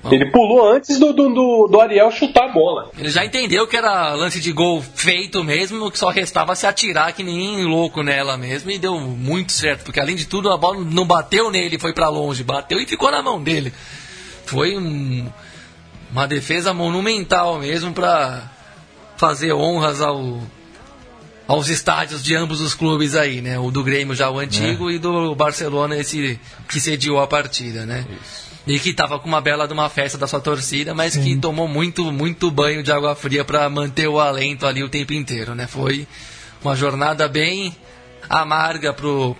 Ele 0.06 0.32
pulou 0.32 0.72
antes 0.72 0.98
do, 0.98 1.12
do, 1.12 1.68
do, 1.68 1.82
Ariel 1.82 2.10
chutar 2.10 2.46
a 2.46 2.52
bola. 2.54 2.90
Ele 2.98 3.10
já 3.10 3.26
entendeu 3.26 3.68
que 3.68 3.76
era 3.76 4.14
lance 4.14 4.40
de 4.40 4.52
gol 4.54 4.82
feito 4.82 5.44
mesmo, 5.44 5.92
que 5.92 6.00
só 6.00 6.10
restava 6.10 6.56
se 6.56 6.66
atirar 6.66 7.12
que 7.12 7.22
nem 7.22 7.66
louco 7.66 8.02
nela 8.02 8.38
mesmo, 8.38 8.72
e 8.72 8.78
deu 8.78 8.98
muito 8.98 9.52
certo, 9.52 9.84
porque 9.84 10.00
além 10.00 10.16
de 10.16 10.26
tudo 10.26 10.50
a 10.50 10.58
bola 10.58 10.80
não 10.86 11.06
bateu 11.06 11.52
nele, 11.52 11.78
foi 11.78 11.94
para 11.94 12.08
longe, 12.08 12.44
bateu 12.44 12.80
e 12.80 12.86
ficou 12.86 13.12
na 13.12 13.22
mão 13.22 13.44
dele. 13.44 13.74
Foi 14.46 14.78
um, 14.78 15.28
uma 16.12 16.26
defesa 16.26 16.74
monumental 16.74 17.60
mesmo 17.60 17.92
para 17.94 18.50
fazer 19.18 19.52
honras 19.52 20.00
ao, 20.00 20.40
aos 21.46 21.68
estádios 21.68 22.24
de 22.24 22.36
ambos 22.36 22.62
os 22.62 22.74
clubes 22.74 23.16
aí, 23.16 23.42
né? 23.42 23.60
O 23.60 23.70
do 23.70 23.84
Grêmio 23.84 24.16
já 24.16 24.30
o 24.30 24.40
antigo 24.40 24.90
é. 24.90 24.94
e 24.94 24.98
do 24.98 25.36
Barcelona 25.36 25.98
esse 25.98 26.40
que 26.70 26.80
cediu 26.80 27.20
a 27.20 27.28
partida, 27.28 27.86
né? 27.86 28.06
Isso. 28.10 28.49
E 28.68 28.80
que 28.80 28.90
estava 28.90 29.18
com 29.18 29.28
uma 29.28 29.42
bela 29.42 29.68
de 29.68 29.74
uma 29.74 29.90
festa 29.90 30.18
da 30.18 30.28
sua 30.28 30.40
torcida, 30.40 30.94
mas 30.94 31.14
Sim. 31.14 31.24
que 31.24 31.38
tomou 31.38 31.68
muito, 31.68 32.12
muito 32.12 32.52
banho 32.52 32.84
de 32.84 32.92
água 32.92 33.16
fria 33.16 33.44
para 33.44 33.68
manter 33.70 34.08
o 34.08 34.20
alento 34.20 34.66
ali 34.66 34.84
o 34.84 34.90
tempo 34.90 35.14
inteiro, 35.14 35.56
né? 35.56 35.66
Foi 35.66 36.08
uma 36.64 36.76
jornada 36.76 37.28
bem 37.28 37.76
amarga 38.30 38.94
pro 38.94 39.36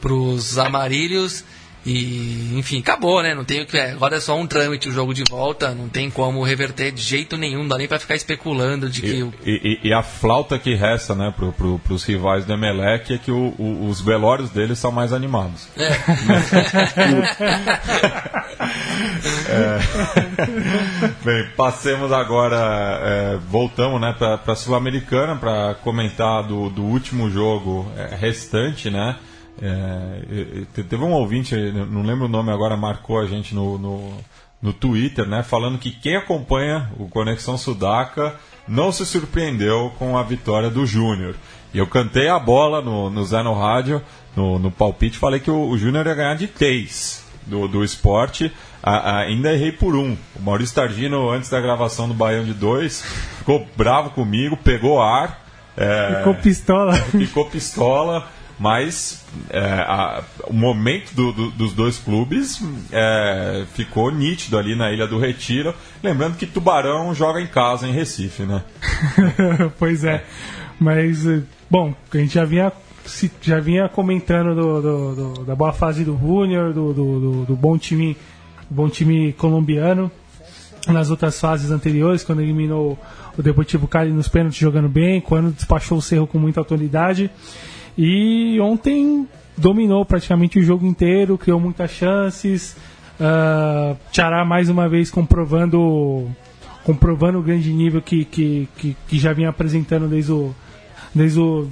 pros 0.00 0.58
amarilhos 0.58 1.44
e, 1.84 2.56
enfim, 2.56 2.78
acabou, 2.78 3.20
né? 3.22 3.34
Não 3.34 3.44
tem 3.44 3.62
o 3.62 3.66
que. 3.66 3.78
Agora 3.78 4.16
é 4.16 4.20
só 4.20 4.38
um 4.38 4.46
trâmite 4.46 4.88
o 4.88 4.92
jogo 4.92 5.12
de 5.12 5.24
volta, 5.28 5.74
não 5.74 5.88
tem 5.88 6.08
como 6.10 6.44
reverter 6.44 6.92
de 6.92 7.02
jeito 7.02 7.36
nenhum, 7.36 7.60
não 7.60 7.68
dá 7.68 7.78
nem 7.78 7.88
pra 7.88 7.98
ficar 7.98 8.14
especulando 8.14 8.88
de 8.88 9.00
que. 9.00 9.16
E, 9.16 9.22
o... 9.22 9.34
e, 9.44 9.80
e, 9.84 9.92
a 9.92 10.02
flauta 10.02 10.58
que 10.58 10.74
resta, 10.74 11.14
né, 11.14 11.32
pro, 11.36 11.52
pro, 11.52 11.78
pros 11.80 12.04
rivais 12.04 12.44
do 12.44 12.52
Emelec 12.52 13.12
é 13.12 13.18
que 13.18 13.32
o, 13.32 13.54
o, 13.58 13.88
os 13.88 14.00
velórios 14.00 14.50
deles 14.50 14.78
são 14.78 14.92
mais 14.92 15.12
animados. 15.12 15.68
É. 15.76 15.88
é. 19.50 19.78
Bem, 21.24 21.48
passemos 21.56 22.12
agora, 22.12 23.00
é, 23.02 23.38
voltamos 23.48 24.00
né, 24.00 24.14
pra, 24.16 24.38
pra 24.38 24.54
Sul-Americana 24.54 25.34
para 25.34 25.74
comentar 25.82 26.44
do, 26.44 26.70
do 26.70 26.82
último 26.82 27.28
jogo 27.28 27.90
é, 27.96 28.14
restante, 28.14 28.88
né? 28.88 29.16
É, 29.64 30.82
teve 30.82 31.04
um 31.04 31.12
ouvinte, 31.12 31.54
não 31.54 32.02
lembro 32.02 32.24
o 32.24 32.28
nome 32.28 32.50
agora, 32.50 32.76
marcou 32.76 33.20
a 33.20 33.26
gente 33.26 33.54
no, 33.54 33.78
no, 33.78 34.12
no 34.60 34.72
Twitter, 34.72 35.24
né? 35.24 35.44
Falando 35.44 35.78
que 35.78 35.92
quem 35.92 36.16
acompanha 36.16 36.90
o 36.98 37.06
Conexão 37.06 37.56
Sudaca 37.56 38.34
não 38.66 38.90
se 38.90 39.06
surpreendeu 39.06 39.92
com 40.00 40.18
a 40.18 40.22
vitória 40.24 40.68
do 40.68 40.84
Júnior. 40.84 41.36
E 41.72 41.78
eu 41.78 41.86
cantei 41.86 42.28
a 42.28 42.40
bola 42.40 42.82
no, 42.82 43.08
no 43.08 43.24
Zé 43.24 43.40
no 43.44 43.54
Rádio, 43.54 44.02
no, 44.34 44.58
no 44.58 44.72
palpite, 44.72 45.16
falei 45.16 45.38
que 45.38 45.50
o, 45.50 45.68
o 45.68 45.78
Júnior 45.78 46.06
ia 46.08 46.14
ganhar 46.14 46.34
de 46.34 46.48
3 46.48 47.24
do, 47.46 47.68
do 47.68 47.84
esporte. 47.84 48.52
A, 48.82 48.96
a, 48.96 49.18
ainda 49.20 49.52
errei 49.52 49.70
por 49.70 49.94
um. 49.94 50.16
O 50.34 50.42
Maurício 50.42 50.74
Targino, 50.74 51.30
antes 51.30 51.48
da 51.48 51.60
gravação 51.60 52.08
do 52.08 52.14
Baião 52.14 52.44
de 52.44 52.52
2, 52.52 53.00
ficou 53.38 53.64
bravo 53.76 54.10
comigo, 54.10 54.56
pegou 54.56 55.00
ar. 55.00 55.40
É, 55.76 56.16
ficou 56.18 56.34
pistola. 56.34 56.94
Ficou 56.94 57.48
pistola 57.48 58.28
mas 58.62 59.24
é, 59.50 59.60
a, 59.60 60.22
o 60.46 60.52
momento 60.52 61.12
do, 61.16 61.32
do, 61.32 61.50
dos 61.50 61.72
dois 61.72 61.98
clubes 61.98 62.62
é, 62.92 63.64
ficou 63.74 64.12
nítido 64.12 64.56
ali 64.56 64.76
na 64.76 64.92
Ilha 64.92 65.04
do 65.04 65.18
Retiro. 65.18 65.74
Lembrando 66.00 66.36
que 66.36 66.46
Tubarão 66.46 67.12
joga 67.12 67.40
em 67.40 67.46
casa 67.48 67.88
em 67.88 67.92
Recife, 67.92 68.44
né? 68.44 68.62
pois 69.80 70.04
é. 70.04 70.22
Mas, 70.78 71.24
bom, 71.68 71.92
a 72.14 72.16
gente 72.16 72.34
já 72.34 72.44
vinha, 72.44 72.72
já 73.40 73.58
vinha 73.58 73.88
comentando 73.88 74.54
do, 74.54 75.14
do, 75.14 75.44
da 75.44 75.56
boa 75.56 75.72
fase 75.72 76.04
do 76.04 76.16
Júnior, 76.16 76.72
do, 76.72 77.44
do, 77.44 77.56
bom 77.56 77.76
time 77.76 78.16
bom 78.70 78.88
time 78.88 79.32
colombiano 79.32 80.10
nas 80.86 81.10
outras 81.10 81.38
fases 81.38 81.70
anteriores, 81.70 82.24
quando 82.24 82.40
eliminou 82.40 82.96
o 83.36 83.42
Deportivo 83.42 83.88
Cali 83.88 84.12
nos 84.12 84.28
pênaltis 84.28 84.58
jogando 84.58 84.88
bem, 84.88 85.20
quando 85.20 85.52
despachou 85.52 85.98
o 85.98 86.02
Cerro 86.02 86.28
com 86.28 86.38
muita 86.38 86.60
autoridade. 86.60 87.28
E 87.96 88.58
ontem 88.60 89.28
dominou 89.56 90.04
praticamente 90.04 90.58
o 90.58 90.62
jogo 90.62 90.86
inteiro, 90.86 91.38
criou 91.38 91.60
muitas 91.60 91.90
chances. 91.90 92.76
Uh, 93.20 93.96
Tchará 94.10 94.44
mais 94.44 94.68
uma 94.68 94.88
vez 94.88 95.10
comprovando 95.10 96.28
comprovando 96.82 97.38
o 97.38 97.42
grande 97.42 97.72
nível 97.72 98.02
que, 98.02 98.24
que, 98.24 98.68
que, 98.76 98.96
que, 99.06 99.18
já 99.18 99.32
vinha 99.32 99.50
apresentando 99.50 100.08
desde 100.08 100.32
o, 100.32 100.52
desde 101.14 101.38
o 101.38 101.68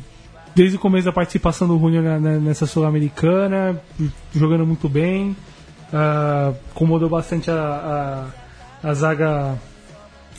desde 0.54 0.76
o 0.76 0.80
começo 0.80 1.06
da 1.06 1.12
participação 1.12 1.66
do 1.66 1.78
Júnior 1.78 2.20
nessa 2.20 2.66
Sul-Americana, 2.66 3.80
jogando 4.34 4.66
muito 4.66 4.88
bem. 4.88 5.36
Uh, 5.92 6.54
incomodou 6.70 7.08
bastante 7.08 7.50
a, 7.50 8.30
a, 8.82 8.88
a, 8.88 8.94
zaga 8.94 9.58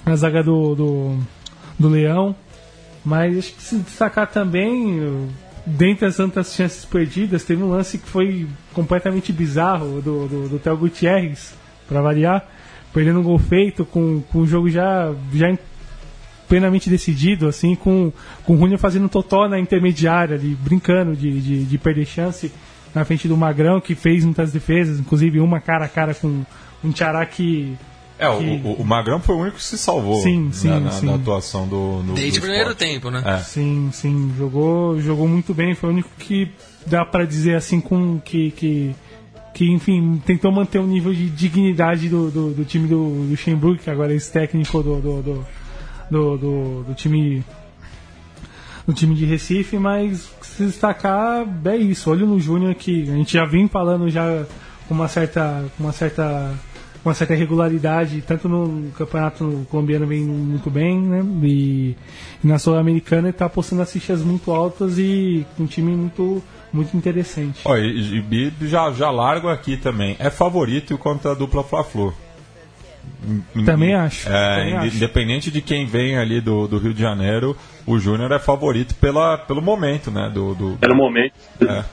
a 0.05 0.15
zaga 0.15 0.43
do, 0.43 0.75
do, 0.75 1.17
do 1.77 1.89
Leão. 1.89 2.35
Mas 3.03 3.37
acho 3.37 3.53
que 3.55 3.63
se 3.63 3.77
destacar 3.77 4.27
também, 4.27 5.27
dentre 5.65 6.05
as 6.05 6.15
tantas 6.15 6.53
chances 6.53 6.85
perdidas, 6.85 7.43
teve 7.43 7.61
um 7.61 7.69
lance 7.69 7.97
que 7.97 8.07
foi 8.07 8.47
completamente 8.73 9.31
bizarro 9.31 10.01
do, 10.01 10.27
do, 10.27 10.49
do 10.49 10.59
Theo 10.59 10.77
Gutierrez, 10.77 11.53
para 11.87 12.01
variar, 12.01 12.47
perdendo 12.93 13.19
um 13.19 13.23
gol 13.23 13.37
feito 13.37 13.83
com, 13.83 14.21
com 14.31 14.39
o 14.39 14.47
jogo 14.47 14.69
já, 14.69 15.13
já 15.33 15.57
plenamente 16.47 16.89
decidido, 16.89 17.47
assim, 17.47 17.75
com, 17.75 18.11
com 18.45 18.55
o 18.55 18.57
Júnior 18.57 18.79
fazendo 18.79 19.07
totó 19.09 19.47
na 19.47 19.59
intermediária, 19.59 20.35
ali, 20.35 20.55
brincando 20.55 21.15
de, 21.15 21.39
de, 21.41 21.63
de, 21.65 21.77
perder 21.77 22.05
chance 22.05 22.51
na 22.93 23.05
frente 23.05 23.27
do 23.27 23.37
Magrão, 23.37 23.79
que 23.79 23.95
fez 23.95 24.25
muitas 24.25 24.51
defesas, 24.51 24.99
inclusive 24.99 25.39
uma 25.39 25.59
cara 25.59 25.85
a 25.85 25.89
cara 25.89 26.13
com 26.13 26.43
um 26.83 26.91
Tchará 26.91 27.25
que. 27.25 27.77
É, 28.21 28.37
que... 28.37 28.67
O, 28.67 28.73
o, 28.81 28.85
Magrão 28.85 29.19
foi 29.19 29.35
o 29.35 29.39
único 29.39 29.57
que 29.57 29.63
se 29.63 29.77
salvou 29.77 30.21
sim, 30.21 30.51
sim, 30.51 30.67
na, 30.67 30.91
sim. 30.91 31.05
na, 31.07 31.15
atuação 31.15 31.67
do. 31.67 32.03
do 32.03 32.13
Desde 32.13 32.37
o 32.37 32.41
primeiro 32.41 32.75
tempo, 32.75 33.09
né? 33.09 33.23
É. 33.25 33.37
Sim, 33.39 33.89
sim. 33.91 34.31
Jogou, 34.37 35.01
jogou 35.01 35.27
muito 35.27 35.53
bem. 35.53 35.73
Foi 35.73 35.89
o 35.89 35.91
único 35.91 36.09
que 36.19 36.51
dá 36.85 37.03
para 37.03 37.25
dizer 37.25 37.55
assim 37.55 37.81
com 37.81 38.19
que, 38.19 38.51
que 38.51 38.95
que 39.53 39.69
enfim 39.69 40.21
tentou 40.25 40.51
manter 40.51 40.79
o 40.79 40.83
um 40.83 40.87
nível 40.87 41.13
de 41.13 41.29
dignidade 41.29 42.07
do, 42.07 42.31
do, 42.31 42.51
do 42.51 42.65
time 42.65 42.87
do, 42.87 42.95
do 42.95 43.29
Luxemburgo, 43.31 43.81
que 43.81 43.89
agora 43.89 44.13
é 44.13 44.15
esse 44.15 44.31
técnico 44.31 44.81
do, 44.81 45.01
do, 45.01 45.21
do, 45.21 45.45
do, 46.09 46.37
do, 46.37 46.83
do 46.83 46.93
time 46.93 47.43
do 48.87 48.93
time 48.93 49.15
de 49.15 49.25
Recife, 49.25 49.77
mas 49.77 50.29
se 50.41 50.65
destacar 50.65 51.45
é 51.65 51.75
isso. 51.75 52.09
Olho 52.09 52.25
no 52.25 52.39
Júnior 52.39 52.75
que 52.75 53.03
a 53.03 53.15
gente 53.15 53.33
já 53.33 53.45
vem 53.45 53.67
falando 53.67 54.09
já 54.09 54.45
com 54.87 54.93
uma 54.93 55.07
certa, 55.07 55.65
com 55.77 55.83
uma 55.83 55.93
certa, 55.93 56.53
uma 57.03 57.13
certa 57.13 57.33
regularidade, 57.33 58.21
tanto 58.21 58.47
no 58.47 58.91
campeonato 58.91 59.65
colombiano 59.69 60.05
vem 60.05 60.23
muito 60.23 60.69
bem, 60.69 60.99
né? 60.99 61.23
E, 61.43 61.95
e 62.43 62.47
na 62.47 62.59
Sul-Americana 62.59 63.29
está 63.29 63.49
postando 63.49 63.81
as 63.81 63.91
fichas 63.91 64.21
muito 64.21 64.51
altas 64.51 64.97
e 64.99 65.45
com 65.57 65.63
um 65.63 65.67
time 65.67 65.95
muito 65.95 66.43
muito 66.73 66.95
interessante. 66.95 67.61
Ó, 67.65 67.75
e, 67.75 68.23
e 68.31 68.53
já, 68.67 68.91
já 68.91 69.11
largo 69.11 69.49
aqui 69.49 69.75
também. 69.75 70.15
É 70.19 70.29
favorito 70.29 70.97
contra 70.97 71.31
a 71.31 71.33
dupla 71.33 71.63
Fla-Flu. 71.63 72.13
Também 73.65 73.93
acho. 73.93 74.29
É, 74.29 74.55
também 74.55 74.77
acho. 74.77 74.95
Independente 74.95 75.51
de 75.51 75.61
quem 75.61 75.85
vem 75.85 76.17
ali 76.17 76.39
do, 76.39 76.67
do 76.67 76.77
Rio 76.77 76.93
de 76.93 77.01
Janeiro, 77.01 77.57
o 77.85 77.99
Júnior 77.99 78.31
é 78.31 78.39
favorito 78.39 78.95
pela, 78.95 79.37
pelo 79.37 79.61
momento, 79.61 80.09
né? 80.09 80.29
Do, 80.33 80.55
do, 80.55 80.77
pelo 80.77 80.95
momento. 80.95 81.33
É. 81.61 81.83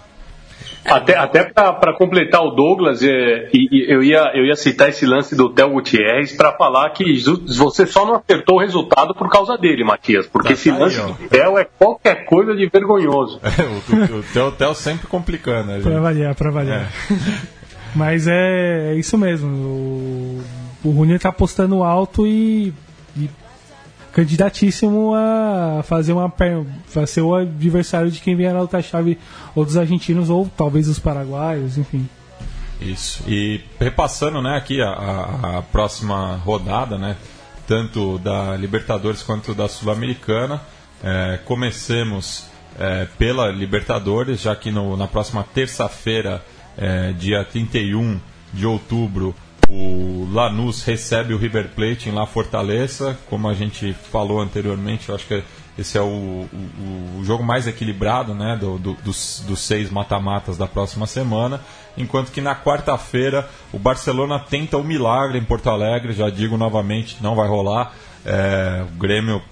Até, 0.84 1.16
até 1.16 1.44
para 1.44 1.92
completar 1.92 2.42
o 2.42 2.50
Douglas, 2.50 3.02
é, 3.02 3.50
e, 3.52 3.68
e, 3.70 3.92
eu, 3.92 4.02
ia, 4.02 4.30
eu 4.34 4.46
ia 4.46 4.56
citar 4.56 4.88
esse 4.88 5.04
lance 5.04 5.36
do 5.36 5.50
Theo 5.50 5.70
Gutierrez 5.70 6.32
para 6.32 6.52
falar 6.52 6.90
que 6.90 7.04
você 7.46 7.86
só 7.86 8.06
não 8.06 8.14
acertou 8.16 8.56
o 8.56 8.60
resultado 8.60 9.14
por 9.14 9.28
causa 9.28 9.56
dele, 9.58 9.84
Matias, 9.84 10.26
porque 10.26 10.48
tá 10.48 10.54
esse 10.54 10.70
aí, 10.70 10.78
lance 10.78 11.00
ó. 11.00 11.06
do 11.08 11.14
Theo 11.28 11.58
é 11.58 11.64
qualquer 11.64 12.24
coisa 12.24 12.54
de 12.54 12.68
vergonhoso. 12.68 13.40
É, 13.58 13.62
o, 13.64 14.18
o, 14.18 14.22
Theo, 14.22 14.46
o 14.48 14.52
Theo 14.52 14.74
sempre 14.74 15.08
complicando. 15.08 15.82
Para 15.82 16.00
variar, 16.00 16.34
para 16.34 16.50
variar. 16.50 16.82
É. 17.10 17.48
Mas 17.94 18.28
é, 18.28 18.92
é, 18.92 18.94
isso 18.94 19.18
mesmo. 19.18 19.48
O, 19.48 20.44
o 20.84 20.90
Rune 20.90 21.14
está 21.14 21.30
apostando 21.30 21.82
alto 21.82 22.26
e, 22.26 22.72
e, 23.16 23.28
candidatíssimo 24.18 25.14
a 25.14 25.80
fazer 25.84 26.12
uma 26.12 26.26
a 26.96 27.06
ser 27.06 27.20
o 27.20 27.36
adversário 27.36 28.10
de 28.10 28.18
quem 28.18 28.34
vier 28.34 28.52
na 28.52 28.60
outra 28.60 28.82
chave, 28.82 29.16
ou 29.54 29.64
dos 29.64 29.76
argentinos, 29.76 30.28
ou 30.28 30.50
talvez 30.56 30.88
os 30.88 30.98
paraguaios, 30.98 31.78
enfim. 31.78 32.08
Isso. 32.80 33.22
E 33.28 33.60
repassando 33.78 34.42
né, 34.42 34.56
aqui 34.56 34.82
a, 34.82 34.88
a, 34.88 35.58
a 35.58 35.62
próxima 35.62 36.34
rodada, 36.44 36.98
né, 36.98 37.16
tanto 37.64 38.18
da 38.18 38.56
Libertadores 38.56 39.22
quanto 39.22 39.54
da 39.54 39.68
Sul-Americana. 39.68 40.60
É, 41.00 41.38
comecemos 41.44 42.46
é, 42.76 43.06
pela 43.16 43.52
Libertadores, 43.52 44.40
já 44.40 44.56
que 44.56 44.72
no, 44.72 44.96
na 44.96 45.06
próxima 45.06 45.44
terça-feira 45.54 46.44
é, 46.76 47.12
dia 47.12 47.44
31 47.44 48.18
de 48.52 48.66
outubro, 48.66 49.32
o 49.68 50.26
Lanús 50.32 50.82
recebe 50.82 51.34
o 51.34 51.38
River 51.38 51.68
Plate 51.68 52.08
em 52.08 52.12
La 52.12 52.26
Fortaleza. 52.26 53.18
Como 53.28 53.48
a 53.48 53.54
gente 53.54 53.92
falou 53.92 54.40
anteriormente, 54.40 55.08
eu 55.08 55.14
acho 55.14 55.26
que 55.26 55.42
esse 55.78 55.96
é 55.96 56.00
o, 56.00 56.04
o, 56.04 57.18
o 57.18 57.24
jogo 57.24 57.44
mais 57.44 57.66
equilibrado 57.66 58.34
né, 58.34 58.56
do, 58.56 58.78
do, 58.78 58.94
dos, 58.94 59.44
dos 59.46 59.60
seis 59.60 59.90
mata-matas 59.90 60.56
da 60.56 60.66
próxima 60.66 61.06
semana. 61.06 61.60
Enquanto 61.96 62.32
que 62.32 62.40
na 62.40 62.56
quarta-feira 62.56 63.48
o 63.72 63.78
Barcelona 63.78 64.38
tenta 64.38 64.76
o 64.76 64.80
um 64.80 64.84
milagre 64.84 65.38
em 65.38 65.44
Porto 65.44 65.68
Alegre. 65.68 66.12
Já 66.14 66.30
digo 66.30 66.56
novamente, 66.56 67.18
não 67.20 67.36
vai 67.36 67.46
rolar. 67.46 67.92
É, 68.24 68.84
o 68.90 68.98
Grêmio 68.98 69.42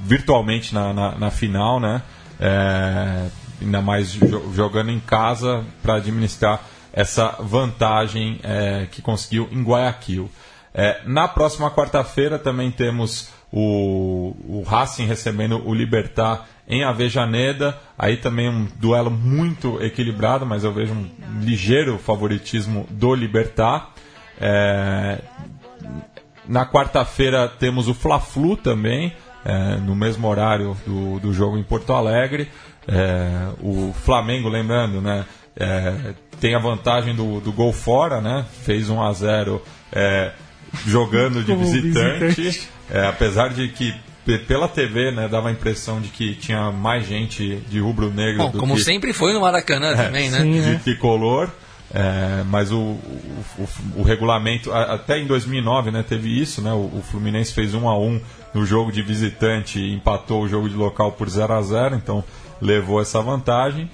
virtualmente 0.00 0.74
na, 0.74 0.92
na, 0.92 1.18
na 1.18 1.30
final, 1.30 1.80
né? 1.80 2.02
É, 2.38 3.26
ainda 3.60 3.80
mais 3.80 4.12
jogando 4.52 4.90
em 4.90 5.00
casa 5.00 5.64
para 5.82 5.96
administrar 5.96 6.60
essa 6.94 7.36
vantagem 7.40 8.38
é, 8.44 8.86
que 8.90 9.02
conseguiu 9.02 9.48
em 9.50 9.62
Guayaquil. 9.62 10.30
É, 10.72 11.00
na 11.04 11.26
próxima 11.26 11.70
quarta-feira 11.70 12.38
também 12.38 12.70
temos 12.70 13.30
o, 13.52 14.34
o 14.48 14.62
Racing 14.62 15.04
recebendo 15.04 15.60
o 15.66 15.74
Libertar 15.74 16.46
em 16.68 16.84
Avejaneda. 16.84 17.76
Aí 17.98 18.16
também 18.16 18.48
um 18.48 18.68
duelo 18.76 19.10
muito 19.10 19.82
equilibrado, 19.82 20.46
mas 20.46 20.62
eu 20.62 20.72
vejo 20.72 20.94
um 20.94 21.10
ligeiro 21.40 21.98
favoritismo 21.98 22.86
do 22.88 23.12
Libertar. 23.12 23.90
É, 24.40 25.20
na 26.46 26.64
quarta-feira 26.64 27.48
temos 27.48 27.88
o 27.88 27.94
Fla-Flu 27.94 28.56
também, 28.56 29.12
é, 29.44 29.76
no 29.78 29.96
mesmo 29.96 30.28
horário 30.28 30.76
do, 30.86 31.18
do 31.18 31.32
jogo 31.32 31.58
em 31.58 31.62
Porto 31.64 31.92
Alegre. 31.92 32.48
É, 32.86 33.48
o 33.60 33.92
Flamengo, 33.92 34.48
lembrando, 34.48 35.00
né, 35.00 35.24
é, 35.56 36.14
tem 36.40 36.54
a 36.54 36.58
vantagem 36.58 37.14
do, 37.14 37.40
do 37.40 37.52
gol 37.52 37.72
fora, 37.72 38.20
né? 38.20 38.44
Fez 38.64 38.88
1 38.88 39.02
a 39.02 39.12
0 39.12 39.62
é, 39.92 40.32
jogando 40.86 41.42
de 41.42 41.54
visitante, 41.56 42.40
visitante. 42.40 42.68
É, 42.90 43.06
apesar 43.06 43.48
de 43.48 43.68
que 43.68 43.94
pela 44.48 44.66
TV, 44.66 45.10
né, 45.10 45.28
dava 45.28 45.50
a 45.50 45.52
impressão 45.52 46.00
de 46.00 46.08
que 46.08 46.34
tinha 46.34 46.72
mais 46.72 47.06
gente 47.06 47.56
de 47.68 47.78
rubro-negro 47.78 48.48
do 48.48 48.58
como 48.58 48.74
que, 48.74 48.80
sempre 48.80 49.12
foi 49.12 49.34
no 49.34 49.40
Maracanã 49.42 49.90
é, 49.90 49.96
também, 49.96 50.30
né? 50.30 50.40
Sim, 50.40 50.52
de 50.52 50.60
né? 50.60 50.80
tricolor. 50.82 51.50
É, 51.92 52.42
mas 52.46 52.72
o, 52.72 52.78
o, 52.78 52.98
o, 53.58 53.68
o, 53.98 54.02
regulamento, 54.02 54.72
até 54.72 55.18
em 55.18 55.26
2009 55.26 55.92
né, 55.92 56.02
teve 56.02 56.40
isso, 56.40 56.60
né, 56.60 56.72
o, 56.72 56.90
o, 56.92 57.04
Fluminense 57.08 57.52
fez 57.52 57.72
1 57.72 57.88
a 57.88 57.96
1 57.96 58.20
no 58.52 58.66
jogo 58.66 58.90
de 58.90 59.00
visitante 59.00 59.78
e 59.78 59.94
empatou 59.94 60.42
o 60.42 60.48
jogo 60.48 60.68
de 60.68 60.74
local 60.74 61.12
por 61.12 61.28
0 61.28 61.52
a 61.52 61.62
0 61.62 61.94
então 61.94 62.24
levou 62.60 63.00
essa 63.00 63.20
vantagem. 63.20 63.88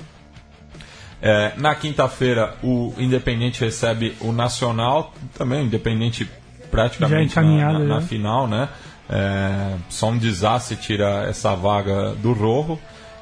É, 1.23 1.53
na 1.57 1.75
quinta-feira, 1.75 2.57
o 2.63 2.95
Independente 2.97 3.61
recebe 3.61 4.17
o 4.21 4.33
Nacional, 4.33 5.13
também 5.37 5.63
o 5.63 5.67
Independente 5.67 6.29
praticamente 6.71 7.37
na, 7.37 7.43
na, 7.43 7.79
na 7.79 8.01
final, 8.01 8.47
né? 8.47 8.69
É, 9.09 9.75
só 9.89 10.09
um 10.09 10.17
desastre 10.17 10.77
tira 10.77 11.27
essa 11.29 11.55
vaga 11.55 12.15
do 12.15 12.33
Rojo. 12.33 12.79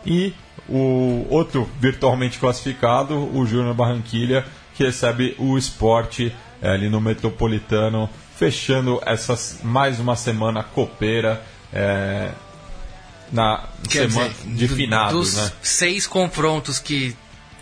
E 0.07 0.32
o 0.68 1.26
outro 1.30 1.68
virtualmente 1.80 2.38
classificado, 2.38 3.14
o 3.34 3.46
Júnior 3.46 3.74
Barranquilha, 3.74 4.44
que 4.74 4.84
recebe 4.84 5.34
o 5.38 5.57
esporte 5.57 6.32
é, 6.61 6.70
ali 6.70 6.88
no 6.88 7.01
Metropolitano, 7.01 8.09
fechando 8.36 9.01
essas 9.05 9.61
mais 9.62 9.99
uma 9.99 10.14
semana 10.14 10.62
copeira. 10.62 11.42
É, 11.72 12.30
na 13.32 13.64
Quer 13.90 14.11
semana 14.11 14.30
dizer, 14.30 14.68
de 14.68 14.68
finados, 14.68 15.34
dos 15.34 15.36
né? 15.36 15.53
seis 15.62 16.07
confrontos 16.07 16.78
que 16.78 17.14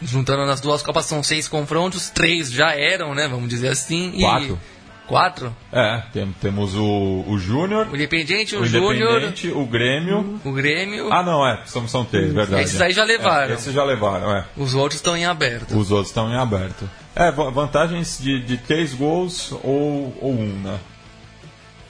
juntando 0.02 0.46
nas 0.46 0.60
duas 0.60 0.82
copas 0.82 1.06
são 1.06 1.22
seis 1.22 1.48
confrontos, 1.48 2.10
três 2.10 2.50
já 2.50 2.72
eram, 2.72 3.14
né? 3.14 3.28
Vamos 3.28 3.48
dizer 3.48 3.68
assim. 3.68 4.12
Quatro. 4.18 4.60
E... 4.72 4.76
Quatro? 5.06 5.56
É, 5.72 6.02
tem, 6.12 6.34
temos 6.40 6.74
o, 6.74 7.24
o 7.28 7.38
Júnior. 7.38 7.86
O 7.88 7.94
Independiente, 7.94 8.56
o, 8.56 8.62
o 8.62 8.66
Júnior. 8.66 9.32
O 9.54 9.64
Grêmio. 9.64 10.40
O 10.44 10.52
Grêmio. 10.52 11.12
Ah, 11.12 11.22
não, 11.22 11.46
é. 11.46 11.62
São, 11.64 11.86
são 11.86 12.04
três, 12.04 12.32
verdade. 12.32 12.64
Esses 12.64 12.80
aí 12.80 12.92
já 12.92 13.04
levaram. 13.04 13.52
É, 13.52 13.54
esses 13.54 13.72
já 13.72 13.84
levaram, 13.84 14.36
é. 14.36 14.44
Os 14.56 14.74
outros 14.74 14.98
estão 14.98 15.16
em 15.16 15.24
aberto. 15.24 15.78
Os 15.78 15.92
outros 15.92 16.08
estão 16.08 16.28
em 16.28 16.36
aberto. 16.36 16.90
É, 17.14 17.30
vantagens 17.30 18.18
de, 18.20 18.42
de 18.42 18.56
três 18.58 18.92
gols 18.92 19.52
ou, 19.62 20.16
ou 20.20 20.32
um, 20.32 20.60
né? 20.62 20.78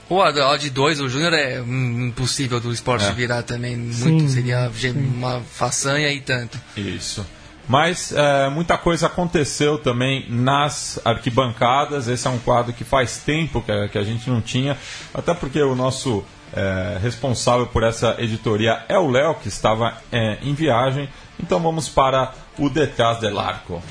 Ou 0.09 0.21
a, 0.21 0.55
de 0.55 0.69
dois, 0.69 1.01
o 1.01 1.09
Júnior 1.09 1.33
é 1.33 1.59
impossível 1.59 2.59
do 2.61 2.71
esporte 2.71 3.05
é. 3.05 3.11
virar 3.11 3.43
também. 3.43 3.75
Muito, 3.75 3.95
sim, 3.95 4.27
seria 4.29 4.71
sim. 4.71 4.91
uma 4.91 5.41
façanha 5.41 6.09
e 6.13 6.21
tanto. 6.21 6.57
Isso. 6.77 7.25
Mas 7.67 8.13
é, 8.13 8.49
muita 8.49 8.77
coisa 8.77 9.07
aconteceu 9.07 9.77
também 9.77 10.25
nas 10.29 10.99
arquibancadas. 11.03 12.07
Esse 12.07 12.27
é 12.27 12.29
um 12.29 12.39
quadro 12.39 12.71
que 12.73 12.83
faz 12.83 13.17
tempo 13.17 13.61
que 13.61 13.71
a, 13.71 13.87
que 13.87 13.97
a 13.97 14.03
gente 14.03 14.29
não 14.29 14.41
tinha, 14.41 14.77
até 15.13 15.33
porque 15.33 15.61
o 15.61 15.75
nosso 15.75 16.23
é, 16.53 16.97
responsável 17.01 17.67
por 17.67 17.83
essa 17.83 18.15
editoria 18.19 18.83
é 18.87 18.97
o 18.97 19.09
Léo, 19.09 19.35
que 19.35 19.47
estava 19.47 19.93
é, 20.11 20.37
em 20.41 20.53
viagem. 20.53 21.09
Então 21.39 21.59
vamos 21.59 21.89
para 21.89 22.33
o 22.57 22.69
Detrás 22.69 23.19
del 23.19 23.39
Arco. 23.39 23.81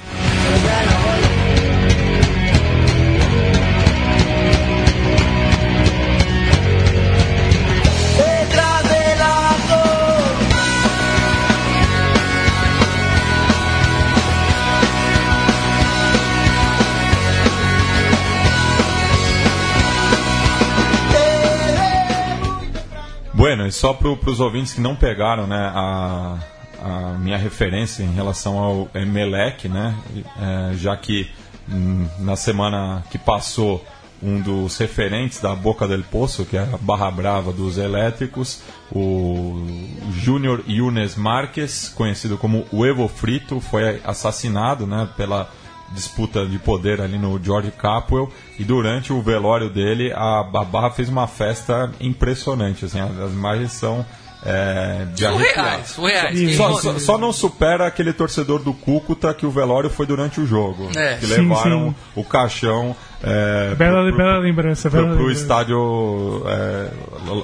E 23.65 23.73
só 23.73 23.93
para 23.95 24.09
os 24.09 24.41
ouvintes 24.41 24.75
que 24.75 24.81
não 24.81 24.97
pegaram 24.97 25.47
né, 25.47 25.71
a, 25.73 26.39
a 26.83 27.19
minha 27.19 27.39
referência 27.39 28.03
em 28.03 28.13
relação 28.13 28.59
ao 28.59 28.89
Emelec, 28.95 29.69
né, 29.69 29.95
é, 30.39 30.75
já 30.75 30.97
que 30.97 31.31
hum, 31.71 32.07
na 32.19 32.35
semana 32.35 33.05
que 33.11 33.19
passou 33.19 33.85
um 34.23 34.41
dos 34.41 34.79
referentes 34.79 35.41
da 35.41 35.55
Boca 35.55 35.87
del 35.87 36.03
Poço, 36.03 36.45
que 36.45 36.57
é 36.57 36.61
a 36.61 36.79
Barra 36.81 37.11
Brava 37.11 37.53
dos 37.53 37.77
Elétricos, 37.77 38.63
o 38.91 39.67
Júnior 40.13 40.65
Yunes 40.67 41.17
Marques, 41.17 41.89
conhecido 41.89 42.39
como 42.39 42.67
Evo 42.73 43.09
Frito, 43.09 43.61
foi 43.61 44.01
assassinado 44.05 44.87
né, 44.87 45.09
pela 45.17 45.51
disputa 45.93 46.47
de 46.47 46.59
poder 46.59 47.01
ali 47.01 47.19
no 47.19 47.43
George 47.43 47.71
Capwell 47.71 48.31
e 48.59 48.65
durante 48.65 49.13
o 49.13 49.23
velório 49.23 49.71
dele 49.71 50.13
a, 50.13 50.41
a 50.41 50.65
Barra 50.65 50.91
fez 50.91 51.09
uma 51.09 51.27
festa 51.27 51.91
impressionante 52.01 52.85
assim 52.85 53.01
as, 53.01 53.19
as 53.19 53.33
imagens 53.33 53.73
são 53.73 54.05
é, 54.45 55.07
de 55.13 55.27
surreais, 55.27 55.89
surreais. 55.89 56.57
Só, 56.57 56.73
só, 56.75 56.99
só, 56.99 57.19
não 57.19 57.33
supera 57.33 57.87
aquele 57.87 58.13
torcedor 58.13 58.61
do 58.61 58.73
Cúcuta 58.73 59.35
que 59.35 59.45
o 59.45 59.51
velório 59.51 59.91
foi 59.91 60.07
durante 60.07 60.41
o 60.41 60.47
jogo 60.47 60.89
é. 60.97 61.17
que 61.17 61.27
sim, 61.27 61.49
levaram 61.49 61.89
sim. 61.89 62.21
o 62.21 62.23
caixão 62.23 62.95
é, 63.23 63.75
bela, 63.75 64.07
pro, 64.07 64.17
bela 64.17 64.39
lembrança 64.39 64.89
pro, 64.89 65.01
bela 65.01 65.15
pro 65.15 65.25
lembrança. 65.25 65.43
estádio 65.43 66.43
é, 66.47 66.91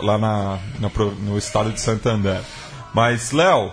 lá 0.03 0.19
na, 0.19 0.59
no, 0.79 1.11
no 1.23 1.39
estado 1.39 1.73
de 1.73 1.81
Santander 1.81 2.41
mas 2.95 3.33
Léo 3.33 3.73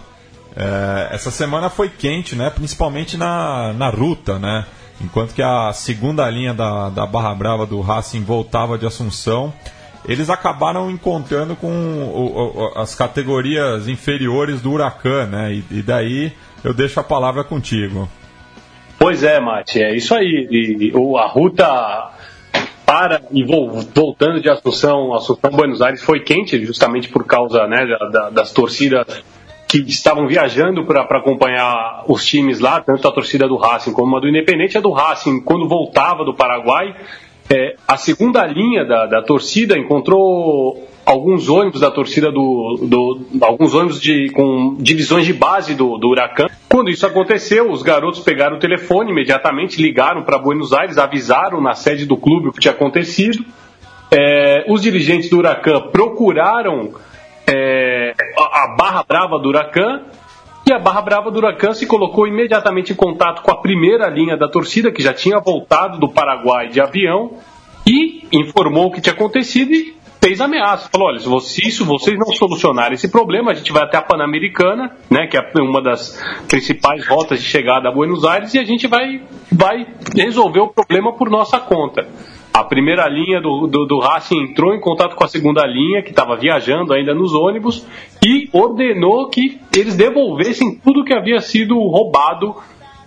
é, 0.56 1.10
essa 1.14 1.32
semana 1.32 1.70
foi 1.70 1.90
quente, 1.90 2.36
né? 2.36 2.50
Principalmente 2.50 3.18
na, 3.18 3.74
na 3.74 3.90
ruta, 3.90 4.40
né? 4.40 4.66
Enquanto 5.02 5.34
que 5.34 5.42
a 5.42 5.72
segunda 5.72 6.30
linha 6.30 6.54
da, 6.54 6.90
da 6.90 7.06
Barra 7.06 7.34
Brava 7.34 7.66
do 7.66 7.80
Racing 7.80 8.22
voltava 8.24 8.78
de 8.78 8.86
Assunção, 8.86 9.54
eles 10.06 10.30
acabaram 10.30 10.90
encontrando 10.90 11.56
com 11.56 11.70
o, 11.70 12.74
o, 12.74 12.80
as 12.80 12.96
categorias 12.96 13.88
inferiores 13.88 14.62
do 14.62 14.72
Huracan, 14.72 15.28
né? 15.28 15.54
E, 15.54 15.80
e, 15.80 15.82
daí 15.82 16.34
eu 16.64 16.74
deixo 16.74 17.00
a 17.00 17.04
palavra 17.04 17.44
contigo. 17.44 18.10
Pois 18.98 19.24
é, 19.24 19.40
Mate, 19.40 19.82
é 19.82 19.96
isso 19.96 20.14
aí. 20.14 20.48
E, 20.52 20.90
e 20.90 21.18
a 21.18 21.28
ruta 21.28 22.12
para 22.86 23.22
e 23.32 23.44
voltando 23.44 24.42
de 24.42 24.50
Assunção, 24.50 25.14
Assunção 25.14 25.52
Buenos 25.52 25.82
Aires 25.82 26.02
foi 26.02 26.22
quente, 26.22 26.66
justamente 26.66 27.08
por 27.08 27.26
causa 27.26 27.66
né, 27.68 27.86
da, 28.12 28.30
das 28.32 28.52
torcidas 28.52 29.24
que 29.70 29.78
estavam 29.88 30.28
viajando 30.28 30.84
para 30.84 31.04
acompanhar 31.04 32.04
os 32.08 32.26
times 32.26 32.60
lá, 32.60 32.82
tanto 32.82 33.08
a 33.08 33.12
torcida 33.12 33.48
do 33.48 33.56
Racing 33.56 33.94
como 33.94 34.18
a 34.18 34.20
do 34.20 34.28
Independente. 34.28 34.76
A 34.80 34.82
do 34.82 34.90
Racing, 34.90 35.42
quando 35.42 35.70
voltava 35.70 36.26
do 36.26 36.34
Paraguai, 36.34 36.96
é, 37.48 37.76
a 37.88 37.96
segunda 37.96 38.44
linha 38.48 38.84
da, 38.84 39.06
da, 39.06 39.22
torcida 39.22 39.78
encontrou 39.78 40.88
alguns 41.06 41.50
ônibus 41.50 41.82
da 41.82 41.92
torcida 41.92 42.32
do, 42.32 42.80
do 42.82 43.46
alguns 43.46 43.76
ônibus 43.76 44.02
de, 44.02 44.32
com 44.32 44.76
divisões 44.80 45.28
de 45.28 45.34
base 45.34 45.76
do, 45.76 46.00
do 46.00 46.10
Huracan. 46.10 46.48
Quando 46.68 46.90
isso 46.90 47.06
aconteceu, 47.06 47.70
os 47.70 47.84
garotos 47.84 48.22
pegaram 48.22 48.58
o 48.58 48.60
telefone, 48.60 49.12
imediatamente 49.12 49.80
ligaram 49.80 50.24
para 50.24 50.40
Buenos 50.40 50.74
Aires, 50.74 50.98
avisaram 50.98 51.62
na 51.62 51.76
sede 51.76 52.08
do 52.08 52.18
clube 52.18 52.50
o 52.50 52.52
que 52.52 52.60
tinha 52.60 52.74
acontecido. 52.74 53.46
É, 54.12 54.66
os 54.68 54.82
dirigentes 54.82 55.30
do 55.30 55.38
Huracan 55.38 55.90
procuraram 55.92 56.92
é, 57.52 58.14
a 58.38 58.76
Barra 58.78 59.04
Brava 59.08 59.40
do 59.40 59.50
Huracan 59.50 60.04
e 60.68 60.72
a 60.72 60.78
Barra 60.78 61.02
Brava 61.02 61.32
do 61.32 61.38
Huracan 61.40 61.74
se 61.74 61.88
colocou 61.88 62.28
imediatamente 62.28 62.94
em 62.94 62.96
contato 62.96 63.42
com 63.42 63.52
a 63.52 63.60
primeira 63.60 64.08
linha 64.08 64.38
da 64.38 64.48
torcida, 64.48 64.92
que 64.92 65.02
já 65.02 65.14
tinha 65.14 65.40
voltado 65.40 65.98
do 65.98 66.08
Paraguai 66.08 66.68
de 66.68 66.80
avião, 66.80 67.38
e 67.88 68.28
informou 68.32 68.88
o 68.88 68.92
que 68.92 69.02
tinha 69.02 69.14
acontecido 69.14 69.72
e 69.72 69.98
fez 70.22 70.40
ameaça. 70.40 70.88
Falou: 70.92 71.08
olha, 71.08 71.20
se 71.40 71.68
isso 71.68 71.84
vocês 71.86 72.18
não 72.20 72.28
solucionarem 72.28 72.94
esse 72.94 73.10
problema, 73.10 73.52
a 73.52 73.56
gente 73.56 73.72
vai 73.72 73.84
até 73.84 73.98
a 73.98 74.02
Pan-Americana, 74.02 74.96
né, 75.10 75.26
que 75.26 75.38
é 75.38 75.42
uma 75.60 75.82
das 75.82 76.22
principais 76.48 77.08
rotas 77.08 77.42
de 77.42 77.46
chegada 77.46 77.90
a 77.90 77.92
Buenos 77.92 78.24
Aires, 78.24 78.54
e 78.54 78.60
a 78.60 78.64
gente 78.64 78.86
vai, 78.86 79.24
vai 79.52 79.88
resolver 80.16 80.60
o 80.60 80.68
problema 80.68 81.14
por 81.14 81.32
nossa 81.32 81.60
conta. 81.60 82.08
A 82.60 82.64
primeira 82.66 83.08
linha 83.08 83.40
do, 83.40 83.68
do, 83.68 83.86
do 83.86 84.00
Racing 84.00 84.42
entrou 84.42 84.74
em 84.76 84.82
contato 84.82 85.16
com 85.16 85.24
a 85.24 85.30
segunda 85.30 85.66
linha, 85.66 86.04
que 86.04 86.10
estava 86.10 86.36
viajando 86.36 86.92
ainda 86.92 87.16
nos 87.16 87.34
ônibus, 87.34 87.88
e 88.22 88.50
ordenou 88.52 89.30
que 89.30 89.62
eles 89.74 89.96
devolvessem 89.96 90.76
tudo 90.76 91.06
que 91.06 91.14
havia 91.14 91.40
sido 91.40 91.76
roubado 91.76 92.54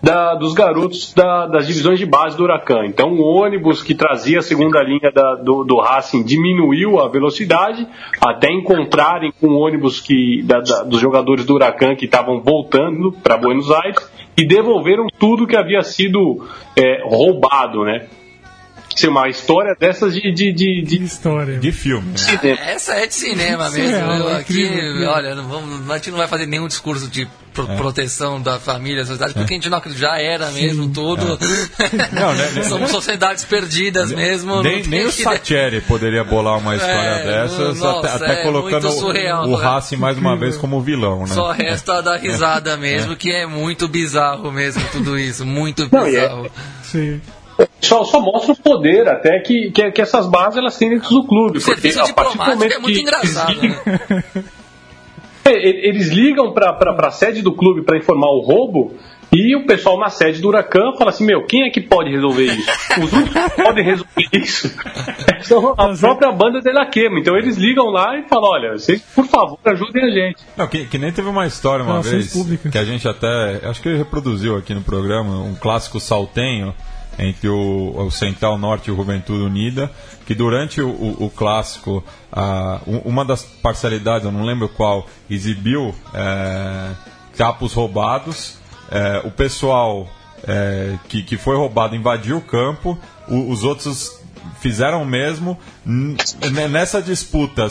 da, 0.03 0.35
dos 0.37 0.55
garotos 0.55 1.13
da, 1.13 1.47
das 1.49 1.67
divisões 1.67 1.99
de 1.99 2.07
base 2.07 2.35
do 2.35 2.45
Huracan. 2.45 2.87
Então, 2.87 3.13
o 3.13 3.43
ônibus 3.43 3.83
que 3.83 3.95
trazia 3.95 4.39
a 4.39 4.43
segunda 4.43 4.83
linha 4.83 5.13
da, 5.15 5.35
do, 5.35 5.65
do, 5.65 5.79
Racing 5.81 6.23
diminuiu 6.25 6.99
a 6.99 7.11
velocidade 7.11 7.87
até 8.23 8.51
encontrarem 8.51 9.35
com 9.39 9.49
o 9.49 9.59
ônibus 9.59 10.01
que, 10.01 10.43
dos 10.87 10.99
jogadores 10.99 11.45
do 11.45 11.57
Huracan 11.57 11.95
que 11.95 12.07
estavam 12.07 12.41
voltando 12.41 13.13
para 13.23 13.37
Buenos 13.37 13.71
Aires 13.71 14.11
e 14.35 14.47
devolveram 14.47 15.09
tudo 15.19 15.47
que 15.47 15.59
havia 15.59 15.83
sido 15.83 16.43
é, 16.75 17.03
roubado, 17.05 17.85
né? 17.85 18.07
Ser 19.01 19.09
uma 19.09 19.29
história 19.29 19.75
dessas 19.79 20.15
de, 20.15 20.33
de, 20.33 20.53
de, 20.53 20.83
de, 20.83 21.05
história. 21.05 21.59
De 21.59 21.73
filme. 21.73 22.15
Ah, 22.17 22.71
essa 22.71 22.95
é 22.95 23.07
de 23.07 23.15
cinema 23.15 23.71
mesmo. 23.71 23.97
eu, 23.97 24.31
é 24.31 24.37
aqui, 24.37 24.69
olha, 25.07 25.35
não 25.35 25.49
vamos, 25.49 25.91
a 25.91 25.97
gente 25.97 26.11
não 26.11 26.19
vai 26.19 26.29
fazer 26.29 26.47
nenhum 26.47 26.69
discurso 26.69 27.09
de 27.09 27.29
pro, 27.53 27.71
é. 27.71 27.77
proteção 27.77 28.41
da 28.41 28.59
família, 28.59 29.05
sociedade, 29.05 29.35
porque 29.35 29.53
é. 29.53 29.57
a 29.57 29.61
gente 29.61 29.71
não 29.71 29.83
já 29.95 30.19
era 30.19 30.51
mesmo 30.51 30.85
Sim. 30.85 30.93
tudo. 30.93 31.39
É. 31.39 32.13
Não, 32.13 32.35
né, 32.35 32.51
né, 32.51 32.63
Somos 32.65 32.91
sociedades 32.91 33.45
perdidas 33.45 34.11
né, 34.11 34.17
mesmo. 34.17 34.63
Nem, 34.63 34.83
nem 34.85 35.07
o 35.07 35.13
Sacheri 35.13 35.81
poderia 35.81 36.25
bolar 36.25 36.59
uma 36.59 36.75
história 36.77 36.93
é, 36.93 37.25
dessas, 37.25 37.79
nossa, 37.79 38.09
até, 38.09 38.33
até 38.33 38.43
colocando 38.43 38.91
surreal, 38.91 39.49
o, 39.49 39.55
Racing 39.55 39.97
mais 39.97 40.17
uma 40.17 40.37
vez 40.37 40.57
como 40.57 40.81
vilão. 40.81 41.21
Né? 41.21 41.29
Só 41.29 41.51
resta 41.53 42.01
dar 42.01 42.17
risada 42.17 42.77
mesmo, 42.79 43.17
que 43.17 43.31
é 43.31 43.47
muito 43.47 43.89
bizarro 43.89 44.51
mesmo 44.51 44.83
tudo 44.93 45.19
isso, 45.19 45.45
muito 45.45 45.89
bizarro. 45.89 46.45
Não, 46.45 46.51
Sim 46.85 47.21
só, 47.81 48.05
só 48.05 48.21
mostra 48.21 48.53
o 48.53 48.57
poder 48.57 49.09
até 49.09 49.41
que, 49.41 49.71
que, 49.71 49.91
que, 49.91 50.01
essas 50.01 50.27
bases 50.29 50.59
elas 50.59 50.77
têm 50.77 50.91
dentro 50.91 51.11
do 51.11 51.27
clube. 51.27 51.59
O 51.59 51.63
porque 51.63 51.89
a 51.89 52.13
partir 52.13 52.39
do 52.39 52.45
momento 52.45 52.73
é 52.73 52.79
muito 52.79 52.95
que 52.95 53.03
engraçado, 53.03 53.53
eles, 53.53 53.85
né? 53.85 54.25
é, 55.45 55.89
eles 55.89 56.09
ligam 56.09 56.53
para 56.53 56.77
a 57.07 57.11
sede 57.11 57.43
do 57.43 57.53
clube 57.53 57.83
para 57.83 57.99
informar 57.99 58.29
o 58.29 58.41
roubo 58.41 58.95
e 59.35 59.57
o 59.57 59.65
pessoal 59.65 59.99
na 59.99 60.11
sede 60.11 60.43
do 60.43 60.49
Huracan 60.49 60.93
fala 60.99 61.09
assim: 61.09 61.25
Meu, 61.25 61.47
quem 61.47 61.63
é 61.67 61.71
que 61.71 61.81
pode 61.81 62.11
resolver 62.11 62.45
isso? 62.45 62.71
Os 63.03 63.13
únicos 63.15 63.43
que 63.43 63.63
podem 63.63 63.83
resolver 63.83 64.29
isso 64.31 64.71
são 65.41 65.71
a 65.71 65.97
própria 65.97 66.31
banda 66.31 66.61
de 66.61 66.71
La 66.71 66.85
Quema. 66.85 67.19
Então 67.19 67.35
eles 67.35 67.57
ligam 67.57 67.87
lá 67.87 68.19
e 68.19 68.29
falam: 68.29 68.51
Olha, 68.51 68.73
vocês, 68.73 69.01
por 69.01 69.25
favor, 69.25 69.59
ajudem 69.65 70.05
a 70.05 70.11
gente. 70.11 70.45
Não, 70.55 70.67
que, 70.67 70.85
que 70.85 70.99
nem 70.99 71.11
teve 71.11 71.31
uma 71.31 71.47
história 71.47 71.83
uma 71.83 72.03
vez 72.03 72.31
que 72.71 72.77
a 72.77 72.85
gente 72.85 73.09
até. 73.09 73.61
Acho 73.65 73.81
que 73.81 73.89
ele 73.89 73.97
reproduziu 73.97 74.55
aqui 74.55 74.75
no 74.75 74.83
programa, 74.83 75.39
um 75.41 75.55
clássico 75.55 75.99
saltenho 75.99 76.75
entre 77.19 77.49
o, 77.49 77.95
o, 77.97 78.11
Central 78.11 78.57
Norte 78.59 78.89
e 78.89 78.93
o 78.93 78.97
Juventude 78.97 79.43
Unida, 79.43 79.91
que 80.27 80.35
durante 80.35 80.81
o, 80.81 80.89
o, 80.89 81.27
o 81.27 81.31
clássico, 81.31 82.03
a, 82.31 82.81
uma 82.87 83.25
das 83.25 83.43
parcialidades, 83.43 84.25
eu 84.25 84.33
não 84.33 84.45
lembro 84.45 84.69
qual, 84.69 85.07
exibiu 85.29 85.95
é, 86.15 86.91
capos 87.37 87.73
roubados, 87.73 88.59
é, 88.91 89.23
o 89.25 89.31
pessoal 89.31 90.09
é, 90.45 90.99
que, 91.09 91.23
que 91.23 91.37
foi 91.37 91.57
roubado 91.57 91.95
invadiu 91.95 92.39
o 92.39 92.43
campo, 92.43 92.99
os 93.29 93.63
outros 93.65 94.22
fizeram 94.61 95.03
o 95.03 95.07
mesmo. 95.07 95.59
Nessa 96.71 97.03
disputa, 97.03 97.67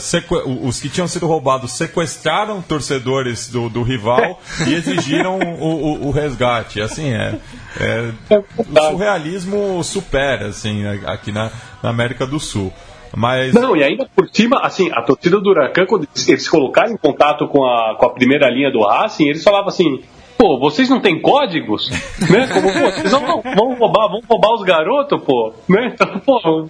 os 0.62 0.80
que 0.80 0.88
tinham 0.88 1.08
sido 1.08 1.26
roubados 1.26 1.72
sequestraram 1.72 2.60
torcedores 2.62 3.48
do, 3.48 3.68
do 3.68 3.82
rival 3.82 4.40
e 4.66 4.74
exigiram 4.74 5.38
o, 5.38 5.64
o, 5.64 6.08
o, 6.08 6.10
resgate. 6.10 6.80
Assim, 6.80 7.12
é, 7.12 7.38
é, 7.80 8.12
o 8.58 8.90
surrealismo 8.90 9.82
supera 9.82 10.48
assim, 10.48 10.86
aqui 11.06 11.32
na, 11.32 11.50
na 11.82 11.90
América 11.90 12.26
do 12.26 12.38
Sul. 12.38 12.72
Mas... 13.14 13.52
Não, 13.52 13.76
e 13.76 13.84
ainda 13.84 14.08
por 14.14 14.28
cima, 14.32 14.60
assim, 14.62 14.90
a 14.92 15.02
torcida 15.02 15.38
do 15.38 15.50
Huracan, 15.50 15.84
quando 15.86 16.08
eles 16.26 16.44
se 16.44 16.50
colocaram 16.50 16.92
em 16.92 16.96
contato 16.96 17.46
com 17.46 17.64
a, 17.64 17.94
com 17.98 18.06
a 18.06 18.10
primeira 18.10 18.48
linha 18.48 18.70
do 18.70 18.82
Racing, 18.82 19.28
eles 19.28 19.42
falavam 19.42 19.68
assim, 19.68 20.02
pô, 20.36 20.58
vocês 20.58 20.88
não 20.88 21.00
têm 21.00 21.20
códigos? 21.20 21.90
né? 22.30 22.46
Como, 22.52 22.72
pô, 22.72 22.90
vocês 22.90 23.10
vão, 23.10 23.42
vão, 23.42 23.74
roubar, 23.74 24.08
vão 24.08 24.20
roubar 24.28 24.54
os 24.54 24.62
garotos, 24.62 25.22
pô, 25.22 25.52
né? 25.68 25.92
Então, 25.94 26.18
pô, 26.24 26.68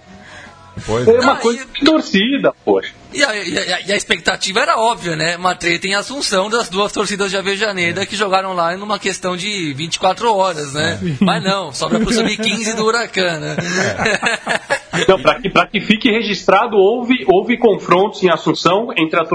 Pois 0.85 1.07
é 1.07 1.19
uma 1.19 1.35
coisa 1.35 1.65
de 1.65 1.85
torcida, 1.85 2.51
poxa. 2.65 2.93
E 3.13 3.23
a, 3.23 3.35
e, 3.35 3.57
a, 3.57 3.81
e 3.81 3.91
a, 3.91 3.95
expectativa 3.95 4.59
era 4.59 4.79
óbvia, 4.79 5.15
né? 5.15 5.37
Uma 5.37 5.53
treta 5.53 5.87
em 5.87 5.93
Assunção 5.93 6.49
das 6.49 6.67
duas 6.67 6.91
torcidas 6.91 7.29
de 7.29 7.37
Avejaneda 7.37 8.01
é. 8.01 8.05
que 8.07 8.15
jogaram 8.15 8.53
lá 8.53 8.75
numa 8.75 8.97
questão 8.97 9.37
de 9.37 9.71
24 9.73 10.35
horas, 10.35 10.73
né? 10.73 10.99
É. 11.01 11.13
Mas 11.23 11.43
não, 11.43 11.71
sobra 11.71 11.99
pro 11.99 12.11
sub-15 12.11 12.75
do 12.75 12.85
Huracan, 12.85 13.39
né? 13.39 13.55
É. 14.93 15.01
Então, 15.01 15.19
para 15.19 15.39
que, 15.39 15.49
que 15.49 15.81
fique 15.81 16.09
registrado, 16.09 16.75
houve, 16.75 17.23
houve 17.27 17.57
confrontos 17.57 18.23
em 18.23 18.29
Assunção 18.29 18.87
entre 18.97 19.19
a 19.19 19.27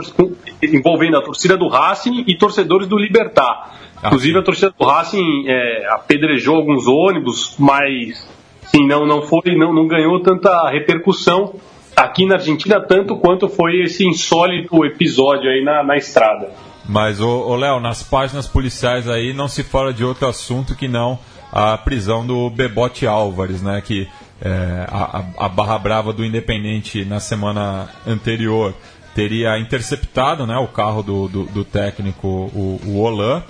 envolvendo 0.63 1.19
a 1.19 1.23
torcida 1.23 1.57
do 1.57 1.69
Racing 1.69 2.25
e 2.27 2.37
torcedores 2.37 2.89
do 2.89 2.99
Libertar. 2.99 3.79
Inclusive, 4.05 4.39
a 4.39 4.43
torcida 4.43 4.75
do 4.79 4.85
Racing 4.85 5.47
é, 5.47 5.89
apedrejou 5.91 6.57
alguns 6.57 6.87
ônibus, 6.87 7.57
mas 7.59 8.29
sim, 8.63 8.87
não, 8.87 9.07
não 9.07 9.23
foi, 9.23 9.57
não, 9.57 9.73
não 9.73 9.87
ganhou 9.87 10.21
tanta 10.21 10.71
repercussão 10.71 11.55
aqui 11.97 12.27
na 12.27 12.37
Argentina 12.37 12.81
tanto 12.81 13.17
quanto 13.17 13.49
foi 13.49 13.83
esse 13.83 14.07
insólito 14.07 14.85
episódio 14.85 15.51
aí 15.51 15.65
na, 15.65 15.83
na 15.83 15.97
estrada. 15.97 16.51
Mas, 16.89 17.21
ô, 17.21 17.55
Léo, 17.57 17.81
nas 17.81 18.03
páginas 18.03 18.47
policiais 18.47 19.09
aí 19.09 19.35
não 19.35 19.49
se 19.49 19.63
fala 19.63 19.93
de 19.93 20.05
outro 20.05 20.27
assunto 20.27 20.75
que 20.75 20.89
não 20.89 21.19
a 21.53 21.77
prisão 21.77 22.27
do 22.27 22.49
Bebote 22.49 23.07
Álvares, 23.07 23.63
né? 23.63 23.83
Que 23.85 24.09
é, 24.41 24.87
a, 24.89 25.25
a, 25.37 25.49
Barra 25.49 25.79
Brava 25.79 26.13
do 26.13 26.25
Independente 26.25 27.05
na 27.05 27.21
semana 27.21 27.89
anterior 28.07 28.75
teria 29.15 29.59
interceptado 29.59 30.47
né, 30.47 30.57
o 30.57 30.69
carro 30.69 31.03
do, 31.03 31.27
do, 31.27 31.45
do 31.47 31.65
técnico, 31.65 32.29
o, 32.29 32.81
o 32.87 33.01
Olan, 33.01 33.43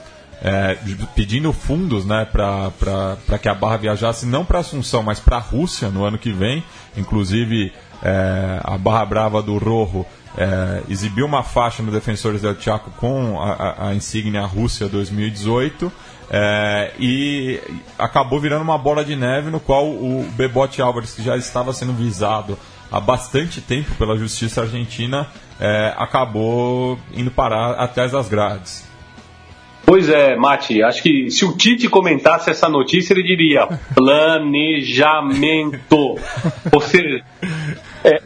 é, 0.42 0.76
pedindo 1.14 1.52
fundos 1.52 2.04
né, 2.04 2.24
para 2.24 3.38
que 3.40 3.48
a 3.48 3.54
Barra 3.54 3.76
viajasse 3.76 4.26
não 4.26 4.44
para 4.44 4.60
Assunção, 4.60 5.02
mas 5.02 5.18
para 5.18 5.36
a 5.36 5.40
Rússia 5.40 5.88
no 5.88 6.04
ano 6.04 6.18
que 6.18 6.32
vem. 6.32 6.62
Inclusive, 6.96 7.72
é, 8.02 8.60
a 8.62 8.78
Barra 8.78 9.04
Brava 9.04 9.42
do 9.42 9.58
Rojo 9.58 10.06
é, 10.36 10.82
exibiu 10.88 11.26
uma 11.26 11.42
faixa 11.42 11.82
no 11.82 11.90
Defensores 11.90 12.42
del 12.42 12.60
Chaco 12.60 12.90
com 12.92 13.40
a, 13.40 13.52
a, 13.52 13.88
a 13.88 13.94
insígnia 13.94 14.42
Rússia 14.46 14.88
2018 14.88 15.90
é, 16.30 16.92
e 16.98 17.60
acabou 17.98 18.38
virando 18.38 18.62
uma 18.62 18.76
bola 18.76 19.04
de 19.04 19.16
neve 19.16 19.50
no 19.50 19.58
qual 19.58 19.86
o 19.86 20.28
Bebote 20.36 20.82
Álvares, 20.82 21.14
que 21.14 21.22
já 21.22 21.36
estava 21.36 21.72
sendo 21.72 21.92
visado 21.92 22.58
há 22.90 23.00
bastante 23.00 23.60
tempo 23.60 23.94
pela 23.96 24.16
justiça 24.16 24.62
argentina, 24.62 25.26
é, 25.58 25.94
acabou 25.96 26.98
indo 27.12 27.30
parar 27.30 27.72
atrás 27.72 28.12
das 28.12 28.28
grades. 28.28 28.87
Pois 29.88 30.10
é, 30.10 30.36
Mati, 30.36 30.82
acho 30.82 31.02
que 31.02 31.30
se 31.30 31.46
o 31.46 31.56
Tite 31.56 31.88
comentasse 31.88 32.50
essa 32.50 32.68
notícia, 32.68 33.14
ele 33.14 33.22
diria 33.22 33.66
planejamento. 33.94 35.80
Ou 36.70 36.80
seja, 36.82 37.24
é, 38.04 38.20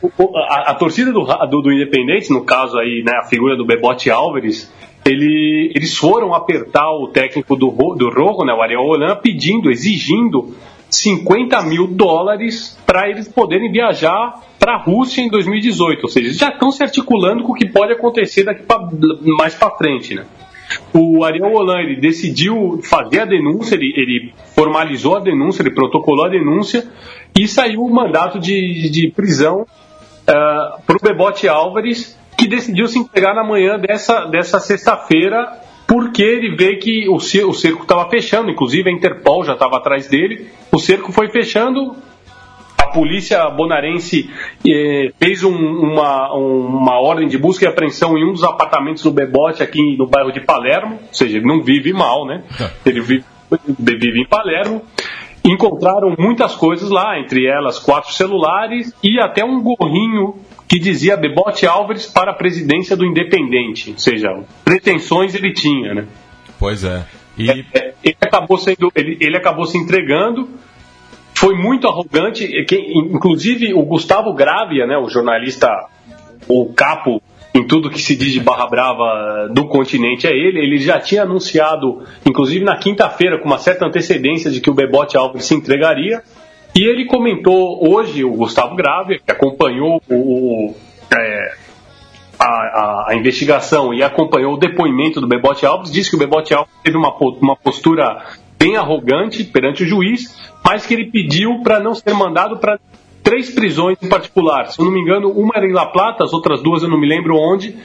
a, 0.48 0.72
a, 0.72 0.74
torcida 0.74 1.12
do, 1.12 1.24
do, 1.24 1.62
do, 1.62 1.72
Independente, 1.72 2.32
no 2.32 2.44
caso 2.44 2.76
aí, 2.76 3.04
né, 3.06 3.12
a 3.22 3.28
figura 3.28 3.56
do 3.56 3.64
Bebote 3.64 4.10
Álvares, 4.10 4.74
ele, 5.06 5.70
eles 5.72 5.96
foram 5.96 6.34
apertar 6.34 6.90
o 6.90 7.06
técnico 7.06 7.54
do, 7.54 7.68
do 7.94 8.10
Rojo, 8.10 8.44
né, 8.44 8.52
o 8.52 8.60
Ariel 8.60 8.82
Holan, 8.82 9.14
pedindo, 9.22 9.70
exigindo 9.70 10.56
50 10.90 11.62
mil 11.62 11.86
dólares 11.86 12.76
para 12.84 13.08
eles 13.08 13.28
poderem 13.28 13.70
viajar 13.70 14.34
para 14.58 14.74
a 14.74 14.82
Rússia 14.82 15.22
em 15.22 15.28
2018. 15.28 16.02
Ou 16.02 16.08
seja, 16.08 16.26
eles 16.26 16.38
já 16.38 16.48
estão 16.48 16.72
se 16.72 16.82
articulando 16.82 17.44
com 17.44 17.52
o 17.52 17.54
que 17.54 17.68
pode 17.68 17.92
acontecer 17.92 18.42
daqui 18.42 18.64
pra, 18.64 18.80
mais 19.38 19.54
para 19.54 19.70
frente. 19.76 20.16
Né? 20.16 20.26
O 20.94 21.24
Ariel 21.24 21.50
Holan 21.52 21.80
ele 21.80 22.00
decidiu 22.00 22.80
fazer 22.82 23.20
a 23.20 23.24
denúncia, 23.24 23.74
ele, 23.74 23.92
ele 23.96 24.34
formalizou 24.54 25.16
a 25.16 25.20
denúncia, 25.20 25.62
ele 25.62 25.74
protocolou 25.74 26.26
a 26.26 26.28
denúncia 26.28 26.86
e 27.38 27.48
saiu 27.48 27.80
o 27.80 27.94
mandato 27.94 28.38
de, 28.38 28.90
de 28.90 29.10
prisão 29.10 29.62
uh, 29.62 30.82
para 30.86 30.96
o 30.96 31.02
Bebote 31.02 31.48
Álvares, 31.48 32.18
que 32.36 32.46
decidiu 32.46 32.86
se 32.86 32.98
entregar 32.98 33.34
na 33.34 33.42
manhã 33.42 33.78
dessa, 33.78 34.26
dessa 34.26 34.60
sexta-feira, 34.60 35.60
porque 35.86 36.22
ele 36.22 36.56
vê 36.56 36.76
que 36.76 37.08
o, 37.08 37.16
o 37.16 37.54
cerco 37.54 37.82
estava 37.82 38.08
fechando, 38.10 38.50
inclusive 38.50 38.90
a 38.90 38.92
Interpol 38.92 39.44
já 39.44 39.54
estava 39.54 39.78
atrás 39.78 40.08
dele, 40.08 40.48
o 40.70 40.78
cerco 40.78 41.10
foi 41.10 41.30
fechando, 41.30 41.96
polícia 42.92 43.48
bonarense 43.50 44.30
eh, 44.66 45.12
fez 45.18 45.42
um, 45.42 45.54
uma, 45.54 46.32
uma 46.34 47.00
ordem 47.00 47.26
de 47.26 47.38
busca 47.38 47.64
e 47.64 47.68
apreensão 47.68 48.16
em 48.16 48.24
um 48.24 48.32
dos 48.32 48.44
apartamentos 48.44 49.02
do 49.02 49.10
Bebote 49.10 49.62
aqui 49.62 49.96
no 49.96 50.06
bairro 50.06 50.32
de 50.32 50.40
Palermo, 50.40 50.94
ou 50.94 51.14
seja, 51.14 51.38
ele 51.38 51.46
não 51.46 51.62
vive 51.62 51.92
mal, 51.92 52.26
né? 52.26 52.44
É. 52.60 52.70
Ele 52.86 53.00
vive, 53.00 53.24
vive 53.78 54.20
em 54.20 54.26
Palermo. 54.26 54.82
Encontraram 55.44 56.14
muitas 56.16 56.54
coisas 56.54 56.88
lá, 56.88 57.18
entre 57.18 57.46
elas 57.46 57.78
quatro 57.80 58.12
celulares 58.12 58.94
e 59.02 59.18
até 59.18 59.44
um 59.44 59.60
gorrinho 59.60 60.36
que 60.68 60.78
dizia 60.78 61.16
Bebote 61.16 61.66
Álvares 61.66 62.06
para 62.06 62.30
a 62.30 62.34
presidência 62.34 62.96
do 62.96 63.04
Independente, 63.04 63.90
ou 63.90 63.98
seja, 63.98 64.28
pretensões 64.64 65.34
ele 65.34 65.52
tinha, 65.52 65.92
né? 65.92 66.06
Pois 66.58 66.84
é. 66.84 67.04
E... 67.36 67.50
é, 67.50 67.64
é 67.74 67.94
ele, 68.04 68.16
acabou 68.20 68.56
sendo, 68.56 68.90
ele, 68.94 69.16
ele 69.20 69.36
acabou 69.36 69.66
se 69.66 69.76
entregando, 69.76 70.48
foi 71.42 71.56
muito 71.56 71.88
arrogante, 71.88 72.46
que, 72.66 72.76
inclusive 72.94 73.74
o 73.74 73.82
Gustavo 73.82 74.32
Gravia, 74.32 74.86
né, 74.86 74.96
o 74.96 75.08
jornalista, 75.08 75.68
o 76.46 76.72
capo 76.72 77.20
em 77.52 77.66
tudo 77.66 77.90
que 77.90 78.00
se 78.00 78.14
diz 78.14 78.32
de 78.32 78.38
Barra 78.38 78.68
Brava 78.68 79.48
do 79.52 79.66
continente 79.66 80.24
é 80.24 80.30
ele. 80.30 80.60
Ele 80.60 80.78
já 80.78 81.00
tinha 81.00 81.24
anunciado, 81.24 82.04
inclusive 82.24 82.64
na 82.64 82.76
quinta-feira, 82.76 83.40
com 83.40 83.46
uma 83.46 83.58
certa 83.58 83.84
antecedência, 83.84 84.52
de 84.52 84.60
que 84.60 84.70
o 84.70 84.74
Bebote 84.74 85.16
Alves 85.16 85.44
se 85.44 85.52
entregaria. 85.52 86.22
E 86.76 86.84
ele 86.84 87.06
comentou 87.06 87.90
hoje, 87.90 88.24
o 88.24 88.30
Gustavo 88.30 88.76
Gravia, 88.76 89.18
que 89.18 89.32
acompanhou 89.32 90.00
o, 90.08 90.72
é, 91.12 91.54
a, 92.38 92.46
a, 92.46 93.06
a, 93.08 93.16
investigação 93.16 93.92
e 93.92 94.00
acompanhou 94.00 94.54
o 94.54 94.58
depoimento 94.58 95.20
do 95.20 95.26
Bebote 95.26 95.66
Alves, 95.66 95.90
disse 95.90 96.08
que 96.08 96.16
o 96.16 96.20
Bebote 96.20 96.54
Alves 96.54 96.72
teve 96.84 96.96
uma, 96.96 97.12
uma 97.40 97.56
postura 97.56 98.24
bem 98.62 98.76
arrogante 98.76 99.42
perante 99.42 99.82
o 99.82 99.86
juiz, 99.86 100.38
mas 100.64 100.86
que 100.86 100.94
ele 100.94 101.10
pediu 101.10 101.60
para 101.64 101.80
não 101.80 101.94
ser 101.96 102.14
mandado 102.14 102.58
para 102.58 102.78
três 103.20 103.50
prisões 103.50 103.98
em 104.00 104.08
particular. 104.08 104.70
Se 104.70 104.80
eu 104.80 104.84
não 104.84 104.92
me 104.92 105.00
engano, 105.00 105.30
uma 105.30 105.54
era 105.56 105.66
em 105.66 105.72
La 105.72 105.86
Plata, 105.86 106.22
as 106.22 106.32
outras 106.32 106.62
duas 106.62 106.80
eu 106.80 106.88
não 106.88 107.00
me 107.00 107.08
lembro 107.08 107.34
onde, 107.36 107.76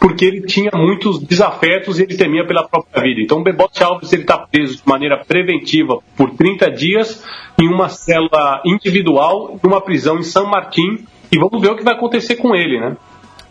porque 0.00 0.24
ele 0.24 0.40
tinha 0.40 0.72
muitos 0.74 1.20
desafetos 1.20 2.00
e 2.00 2.02
ele 2.02 2.16
temia 2.16 2.44
pela 2.44 2.66
própria 2.66 3.00
vida. 3.00 3.20
Então, 3.20 3.38
o 3.38 3.42
Bebote 3.44 3.82
Alves 3.84 4.12
está 4.12 4.36
preso 4.38 4.78
de 4.78 4.82
maneira 4.84 5.24
preventiva 5.24 6.00
por 6.16 6.30
30 6.30 6.68
dias 6.72 7.24
em 7.56 7.68
uma 7.68 7.88
cela 7.88 8.60
individual, 8.66 9.56
numa 9.62 9.80
prisão 9.80 10.18
em 10.18 10.24
São 10.24 10.46
Martim, 10.46 11.06
e 11.30 11.38
vamos 11.38 11.60
ver 11.62 11.70
o 11.70 11.76
que 11.76 11.84
vai 11.84 11.94
acontecer 11.94 12.36
com 12.36 12.56
ele, 12.56 12.80
né? 12.80 12.96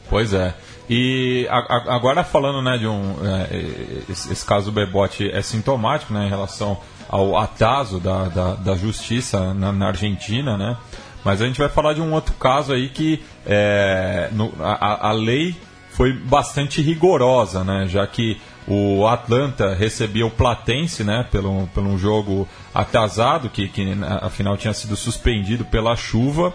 Pois 0.10 0.34
é. 0.34 0.54
E 0.90 1.48
a, 1.50 1.58
a, 1.60 1.96
agora 1.96 2.24
falando 2.24 2.62
né, 2.62 2.78
de 2.78 2.88
um. 2.88 3.16
É, 3.24 4.04
esse, 4.10 4.32
esse, 4.32 4.46
caso 4.46 4.66
do 4.66 4.72
Bebote 4.74 5.30
é 5.32 5.42
sintomático 5.42 6.14
né, 6.14 6.26
em 6.26 6.30
relação 6.30 6.78
ao 7.08 7.38
atraso 7.38 8.00
da, 8.00 8.28
da, 8.28 8.54
da 8.56 8.76
justiça 8.76 9.54
na, 9.54 9.72
na, 9.72 9.88
Argentina, 9.88 10.58
né? 10.58 10.78
Mas 11.24 11.42
a 11.42 11.46
gente 11.46 11.58
vai 11.58 11.70
falar 11.70 11.94
de 11.94 12.02
um 12.02 12.12
outro 12.12 12.34
caso 12.34 12.74
aí 12.74 12.90
que 12.90 13.24
é, 13.46 14.30
no, 14.34 14.52
a, 14.60 15.10
a 15.10 15.12
lei 15.14 15.56
foi 15.92 16.12
bastante 16.12 16.82
rigorosa, 16.82 17.64
né? 17.64 17.88
Já 17.88 18.06
que 18.06 18.42
o 18.68 19.06
Atlanta 19.08 19.74
recebia 19.74 20.26
o 20.26 20.32
Platense, 20.32 21.04
né? 21.04 21.26
Pelo, 21.32 21.68
pelo 21.68 21.90
um 21.90 21.98
jogo 21.98 22.48
atrasado, 22.74 23.50
que, 23.50 23.68
que 23.68 23.96
afinal 24.22 24.58
tinha 24.58 24.74
sido 24.74 24.96
suspendido 24.96 25.64
pela 25.66 25.96
chuva. 25.96 26.54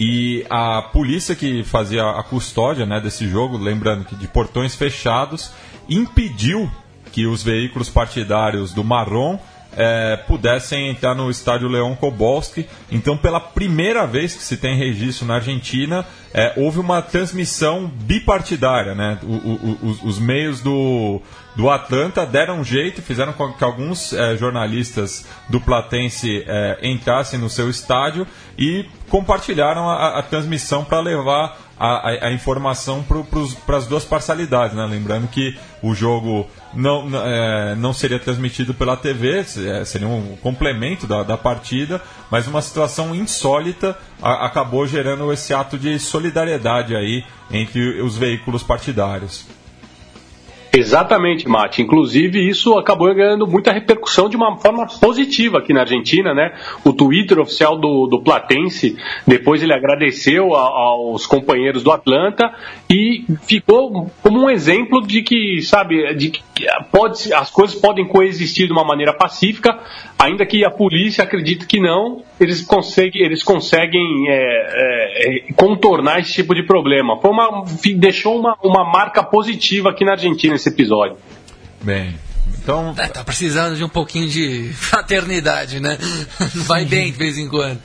E 0.00 0.46
a 0.48 0.80
polícia 0.80 1.36
que 1.36 1.62
fazia 1.62 2.08
a 2.08 2.22
custódia 2.22 2.86
né, 2.86 2.98
desse 2.98 3.28
jogo, 3.28 3.58
lembrando 3.58 4.06
que 4.06 4.16
de 4.16 4.26
portões 4.26 4.74
fechados, 4.74 5.52
impediu 5.90 6.70
que 7.12 7.26
os 7.26 7.42
veículos 7.42 7.90
partidários 7.90 8.72
do 8.72 8.82
Marrom 8.82 9.38
é, 9.76 10.16
pudessem 10.16 10.88
entrar 10.88 11.14
no 11.14 11.30
estádio 11.30 11.68
Leon 11.68 11.94
Kobolski. 11.94 12.66
Então, 12.90 13.16
pela 13.16 13.38
primeira 13.38 14.06
vez 14.06 14.34
que 14.34 14.42
se 14.42 14.56
tem 14.56 14.74
registro 14.74 15.26
na 15.26 15.34
Argentina, 15.34 16.06
é, 16.32 16.54
houve 16.56 16.78
uma 16.78 17.02
transmissão 17.02 17.86
bipartidária. 17.86 18.94
Né? 18.94 19.18
O, 19.22 19.26
o, 19.26 19.78
os, 19.82 20.02
os, 20.02 20.18
meios 20.18 20.60
do, 20.60 21.20
do 21.56 21.68
Atlanta 21.68 22.24
deram 22.24 22.60
um 22.60 22.64
jeito, 22.64 23.02
fizeram 23.02 23.32
com 23.32 23.52
que 23.52 23.64
alguns 23.64 24.12
é, 24.12 24.36
jornalistas 24.36 25.26
do 25.48 25.60
Platense 25.60 26.44
é, 26.46 26.78
entrassem 26.82 27.38
no 27.38 27.50
seu 27.50 27.68
estádio 27.68 28.26
e 28.56 28.86
compartilharam 29.08 29.88
a, 29.88 30.18
a 30.18 30.22
transmissão 30.22 30.84
para 30.84 31.00
levar 31.00 31.58
a, 31.78 32.08
a, 32.08 32.26
a 32.28 32.32
informação 32.32 33.04
para 33.66 33.76
as 33.76 33.86
duas 33.86 34.04
parcialidades. 34.04 34.76
Né? 34.76 34.86
Lembrando 34.86 35.26
que 35.28 35.58
o 35.82 35.94
jogo 35.94 36.46
não, 36.72 37.08
é, 37.14 37.74
não 37.74 37.92
seria 37.92 38.18
transmitido 38.18 38.72
pela 38.72 38.96
TV, 38.96 39.42
seria 39.84 40.06
um 40.06 40.36
complemento 40.36 41.06
da, 41.06 41.22
da 41.22 41.36
partida, 41.36 42.00
mas 42.30 42.46
uma 42.46 42.62
situação 42.62 43.14
insólita 43.14 43.98
a, 44.22 44.46
acabou 44.46 44.86
gerando 44.86 45.32
esse 45.32 45.52
ato 45.52 45.76
de 45.76 45.98
solidariedade 45.98 46.94
aí 46.94 47.24
entre 47.50 48.00
os 48.00 48.16
veículos 48.16 48.62
partidários. 48.62 49.59
Exatamente, 50.72 51.48
Mate. 51.48 51.82
Inclusive, 51.82 52.48
isso 52.48 52.78
acabou 52.78 53.12
ganhando 53.12 53.46
muita 53.46 53.72
repercussão 53.72 54.28
de 54.28 54.36
uma 54.36 54.56
forma 54.56 54.86
positiva 54.86 55.58
aqui 55.58 55.72
na 55.72 55.80
Argentina, 55.80 56.32
né? 56.32 56.52
O 56.84 56.92
Twitter 56.92 57.40
oficial 57.40 57.76
do, 57.76 58.06
do 58.06 58.22
Platense, 58.22 58.96
depois 59.26 59.62
ele 59.62 59.74
agradeceu 59.74 60.54
a, 60.54 60.60
aos 60.60 61.26
companheiros 61.26 61.82
do 61.82 61.90
Atlanta 61.90 62.54
e 62.88 63.24
ficou 63.42 64.10
como 64.22 64.44
um 64.44 64.50
exemplo 64.50 65.04
de 65.04 65.22
que, 65.22 65.60
sabe, 65.62 66.14
de 66.14 66.30
que 66.30 66.40
pode, 66.92 67.32
as 67.32 67.50
coisas 67.50 67.74
podem 67.74 68.06
coexistir 68.06 68.66
de 68.66 68.72
uma 68.72 68.84
maneira 68.84 69.12
pacífica, 69.12 69.76
ainda 70.20 70.44
que 70.44 70.64
a 70.64 70.70
polícia 70.70 71.24
acredite 71.24 71.66
que 71.66 71.80
não, 71.80 72.22
eles 72.38 72.60
conseguem, 72.60 73.22
eles 73.22 73.42
conseguem 73.42 74.28
é, 74.28 75.48
é, 75.48 75.52
contornar 75.54 76.20
esse 76.20 76.32
tipo 76.32 76.54
de 76.54 76.62
problema. 76.62 77.18
Foi 77.20 77.30
uma, 77.30 77.64
deixou 77.96 78.38
uma, 78.38 78.56
uma 78.62 78.84
marca 78.84 79.22
positiva 79.22 79.90
aqui 79.90 80.04
na 80.04 80.12
Argentina 80.12 80.54
esse 80.54 80.68
episódio. 80.68 81.16
Bem, 81.82 82.14
então. 82.62 82.94
É, 82.98 83.08
tá 83.08 83.24
precisando 83.24 83.76
de 83.76 83.82
um 83.82 83.88
pouquinho 83.88 84.28
de 84.28 84.70
fraternidade, 84.76 85.80
né? 85.80 85.96
Vai 86.66 86.84
bem 86.84 87.10
de 87.10 87.18
vez 87.18 87.38
em 87.38 87.48
quando. 87.48 87.80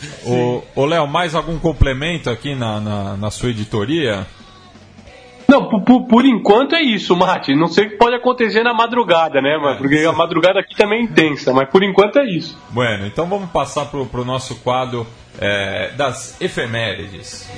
Ô, 0.76 0.86
Léo, 0.86 1.08
mais 1.08 1.34
algum 1.34 1.58
complemento 1.58 2.30
aqui 2.30 2.54
na, 2.54 2.82
na, 2.82 3.18
na 3.18 3.32
sua 3.32 3.52
editoria? 3.52 4.28
Não, 5.48 5.70
por, 5.70 6.08
por, 6.08 6.26
enquanto 6.26 6.76
é 6.76 6.82
isso, 6.82 7.16
Mate. 7.16 7.56
Não 7.56 7.68
sei 7.68 7.86
o 7.86 7.89
que 7.91 7.98
pode 7.98 8.16
acontecer 8.16 8.64
na 8.64 8.74
madrugada, 8.74 9.41
né? 9.41 9.58
Mas, 9.62 9.78
porque 9.78 9.98
a 10.00 10.12
madrugada 10.12 10.60
aqui 10.60 10.76
também 10.76 11.00
é 11.00 11.04
intensa, 11.04 11.54
mas 11.54 11.70
por 11.70 11.84
enquanto 11.84 12.20
é 12.20 12.26
isso. 12.26 12.58
Bueno, 12.70 13.06
então 13.06 13.28
vamos 13.28 13.50
passar 13.52 13.86
pro, 13.86 14.06
pro 14.06 14.26
nosso 14.26 14.56
quadro 14.58 15.06
é, 15.39 15.91
das 15.96 16.39
efemérides. 16.41 17.50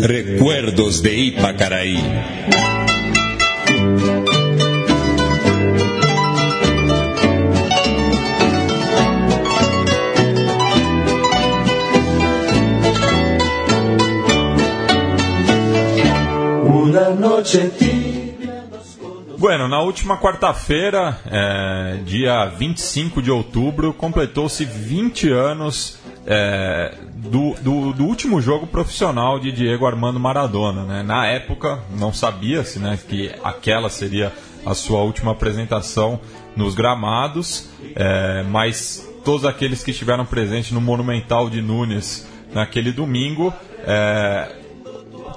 Recuerdos 0.00 1.00
de 1.00 1.10
Ipacaraí. 1.10 1.98
Bueno, 19.38 19.68
na 19.68 19.80
última 19.80 20.16
quarta-feira, 20.16 21.16
é, 21.30 22.00
dia 22.04 22.46
25 22.46 23.22
de 23.22 23.30
outubro, 23.30 23.94
completou-se 23.94 24.64
20 24.64 25.30
anos 25.30 25.96
é, 26.26 26.92
do, 27.14 27.54
do, 27.60 27.92
do, 27.92 28.04
último 28.04 28.40
jogo 28.40 28.66
profissional 28.66 29.38
de 29.38 29.52
Diego 29.52 29.86
Armando 29.86 30.18
Maradona. 30.18 30.82
Né? 30.82 31.02
Na 31.04 31.24
época, 31.26 31.78
não 31.96 32.12
sabia-se 32.12 32.80
né, 32.80 32.98
que 33.08 33.30
aquela 33.44 33.88
seria 33.88 34.32
a 34.66 34.74
sua 34.74 35.02
última 35.02 35.30
apresentação 35.30 36.18
nos 36.56 36.74
gramados, 36.74 37.68
é, 37.94 38.42
mas 38.42 39.08
todos 39.24 39.44
aqueles 39.44 39.84
que 39.84 39.92
estiveram 39.92 40.26
presentes 40.26 40.72
no 40.72 40.80
Monumental 40.80 41.48
de 41.48 41.62
Nunes 41.62 42.26
naquele 42.52 42.90
domingo 42.90 43.54
é, 43.86 44.48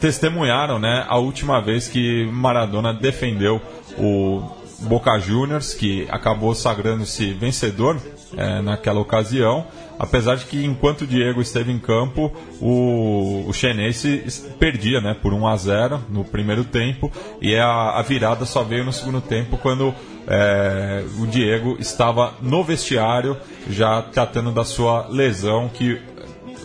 testemunharam 0.02 0.80
né, 0.80 1.06
a 1.08 1.18
última 1.20 1.62
vez 1.62 1.88
que 1.88 2.26
Maradona 2.26 2.92
defendeu 2.92 3.62
o 3.98 4.42
Boca 4.80 5.18
Juniors, 5.20 5.76
que 5.76 6.08
acabou 6.10 6.56
sagrando-se 6.56 7.34
vencedor 7.34 8.02
é, 8.36 8.62
naquela 8.64 9.00
ocasião, 9.00 9.68
apesar 10.00 10.36
de 10.38 10.46
que 10.46 10.66
enquanto 10.66 11.06
Diego 11.06 11.40
esteve 11.40 11.72
em 11.72 11.78
campo, 11.78 12.32
o, 12.60 13.46
o 13.48 13.54
Chenense 13.54 14.24
perdia 14.58 15.00
né, 15.00 15.16
por 15.22 15.34
1 15.34 15.48
a 15.48 15.56
0 15.56 16.02
no 16.10 16.26
primeiro 16.26 16.64
tempo, 16.64 17.12
e 17.40 17.56
a, 17.56 17.92
a 17.92 18.02
virada 18.02 18.44
só 18.44 18.64
veio 18.64 18.84
no 18.84 18.92
segundo 18.92 19.22
tempo 19.22 19.56
quando 19.56 19.94
é, 20.28 21.04
o 21.20 21.28
Diego 21.28 21.78
estava 21.80 22.34
no 22.42 22.64
vestiário, 22.64 23.38
já 23.70 24.02
tratando 24.02 24.52
da 24.52 24.66
sua 24.66 25.08
lesão 25.10 25.70
que 25.70 26.02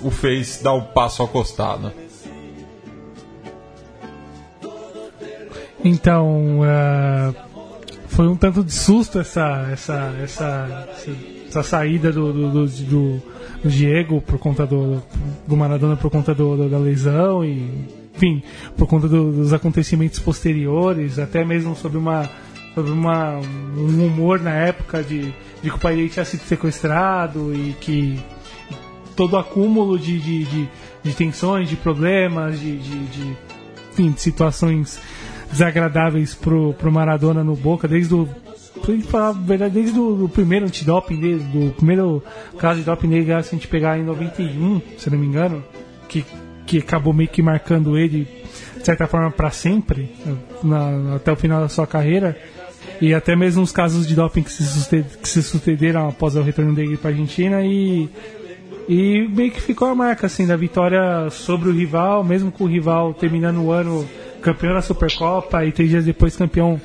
o 0.02 0.10
fez 0.10 0.62
dar 0.62 0.72
o 0.72 0.78
um 0.78 0.84
passo 0.84 1.20
ao 1.20 1.28
costado. 1.28 1.92
Então, 5.86 6.60
uh, 6.60 7.34
foi 8.08 8.26
um 8.26 8.34
tanto 8.34 8.64
de 8.64 8.72
susto 8.72 9.20
essa, 9.20 9.68
essa, 9.70 10.12
essa, 10.20 10.88
essa 11.46 11.62
saída 11.62 12.10
do, 12.10 12.32
do, 12.32 12.50
do, 12.50 12.66
do, 12.66 13.22
Diego 13.68 14.20
por 14.20 14.36
conta 14.38 14.66
do, 14.66 15.00
do 15.46 15.56
Maradona 15.56 15.96
por 15.96 16.10
conta 16.10 16.34
do, 16.34 16.68
da 16.68 16.78
lesão 16.78 17.44
e, 17.44 17.86
enfim, 18.14 18.42
por 18.76 18.88
conta 18.88 19.06
dos 19.06 19.52
acontecimentos 19.52 20.18
posteriores, 20.18 21.20
até 21.20 21.44
mesmo 21.44 21.76
sobre 21.76 21.98
uma 21.98 22.28
sobre 22.74 22.90
uma, 22.90 23.38
um 23.76 24.06
humor 24.06 24.40
na 24.40 24.52
época 24.52 25.02
de, 25.02 25.32
de 25.62 25.70
que 25.70 25.76
o 25.76 25.78
pai 25.78 25.96
dele 25.96 26.10
tinha 26.10 26.24
sido 26.24 26.40
sequestrado 26.40 27.54
e 27.54 27.74
que 27.80 28.20
todo 29.14 29.32
o 29.32 29.38
acúmulo 29.38 29.98
de, 29.98 30.18
de, 30.18 30.44
de, 30.44 30.68
de 31.02 31.14
tensões, 31.14 31.70
de 31.70 31.76
problemas, 31.76 32.60
de, 32.60 32.76
de, 32.76 33.06
de, 33.06 33.36
enfim, 33.92 34.10
de 34.10 34.20
situações 34.20 35.00
desagradáveis 35.50 36.34
pro, 36.34 36.74
pro 36.74 36.92
Maradona 36.92 37.42
no 37.42 37.54
Boca, 37.54 37.86
desde 37.88 38.14
o 38.14 38.28
verdade, 39.44 39.74
desde 39.74 39.98
o 39.98 40.28
primeiro 40.28 40.66
antidoping 40.66 41.18
dele, 41.18 41.44
do 41.52 41.72
primeiro 41.74 42.22
caso 42.58 42.80
de 42.80 42.84
doping 42.84 43.08
dele, 43.08 43.24
se 43.24 43.30
a 43.30 43.42
gente 43.42 43.68
pegar 43.68 43.98
em 43.98 44.04
91, 44.04 44.82
se 44.98 45.10
não 45.10 45.18
me 45.18 45.26
engano, 45.26 45.64
que, 46.08 46.24
que 46.66 46.78
acabou 46.78 47.12
meio 47.12 47.28
que 47.28 47.42
marcando 47.42 47.96
ele, 47.96 48.28
de 48.76 48.84
certa 48.84 49.06
forma, 49.06 49.30
para 49.30 49.50
sempre, 49.50 50.10
na, 50.62 51.16
até 51.16 51.32
o 51.32 51.36
final 51.36 51.60
da 51.60 51.68
sua 51.68 51.86
carreira, 51.86 52.36
e 53.00 53.12
até 53.12 53.34
mesmo 53.34 53.62
os 53.62 53.72
casos 53.72 54.06
de 54.06 54.14
doping 54.14 54.42
que 54.42 54.52
se, 54.52 55.04
que 55.20 55.28
se 55.28 55.42
sucederam 55.42 56.08
após 56.08 56.36
o 56.36 56.42
retorno 56.42 56.74
dele 56.74 56.96
para 56.96 57.10
Argentina, 57.10 57.62
e, 57.62 58.08
e 58.88 59.28
meio 59.28 59.50
que 59.50 59.60
ficou 59.60 59.88
a 59.88 59.94
marca 59.94 60.26
assim, 60.26 60.46
da 60.46 60.56
vitória 60.56 61.28
sobre 61.30 61.68
o 61.68 61.72
rival, 61.72 62.22
mesmo 62.22 62.52
com 62.52 62.64
o 62.64 62.68
rival 62.68 63.12
terminando 63.14 63.62
o 63.62 63.72
ano 63.72 64.06
campeão 64.46 64.74
da 64.74 64.80
Supercopa 64.80 65.64
e 65.64 65.72
três 65.72 65.90
dias 65.90 66.04
depois 66.04 66.36
campeão 66.36 66.80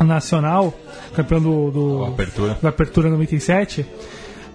nacional, 0.00 0.72
campeão 1.14 1.40
do, 1.40 1.70
do, 1.70 2.04
Apertura. 2.06 2.56
do 2.60 2.66
Apertura 2.66 3.10
97, 3.10 3.84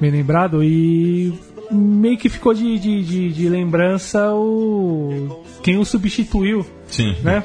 bem 0.01 0.09
lembrado, 0.09 0.63
e 0.63 1.31
meio 1.71 2.17
que 2.17 2.29
ficou 2.29 2.53
de, 2.53 2.79
de, 2.79 3.03
de, 3.03 3.31
de 3.31 3.49
lembrança 3.49 4.33
o 4.33 5.43
quem 5.61 5.77
o 5.77 5.85
substituiu. 5.85 6.65
Sim. 6.87 7.15
Né? 7.21 7.43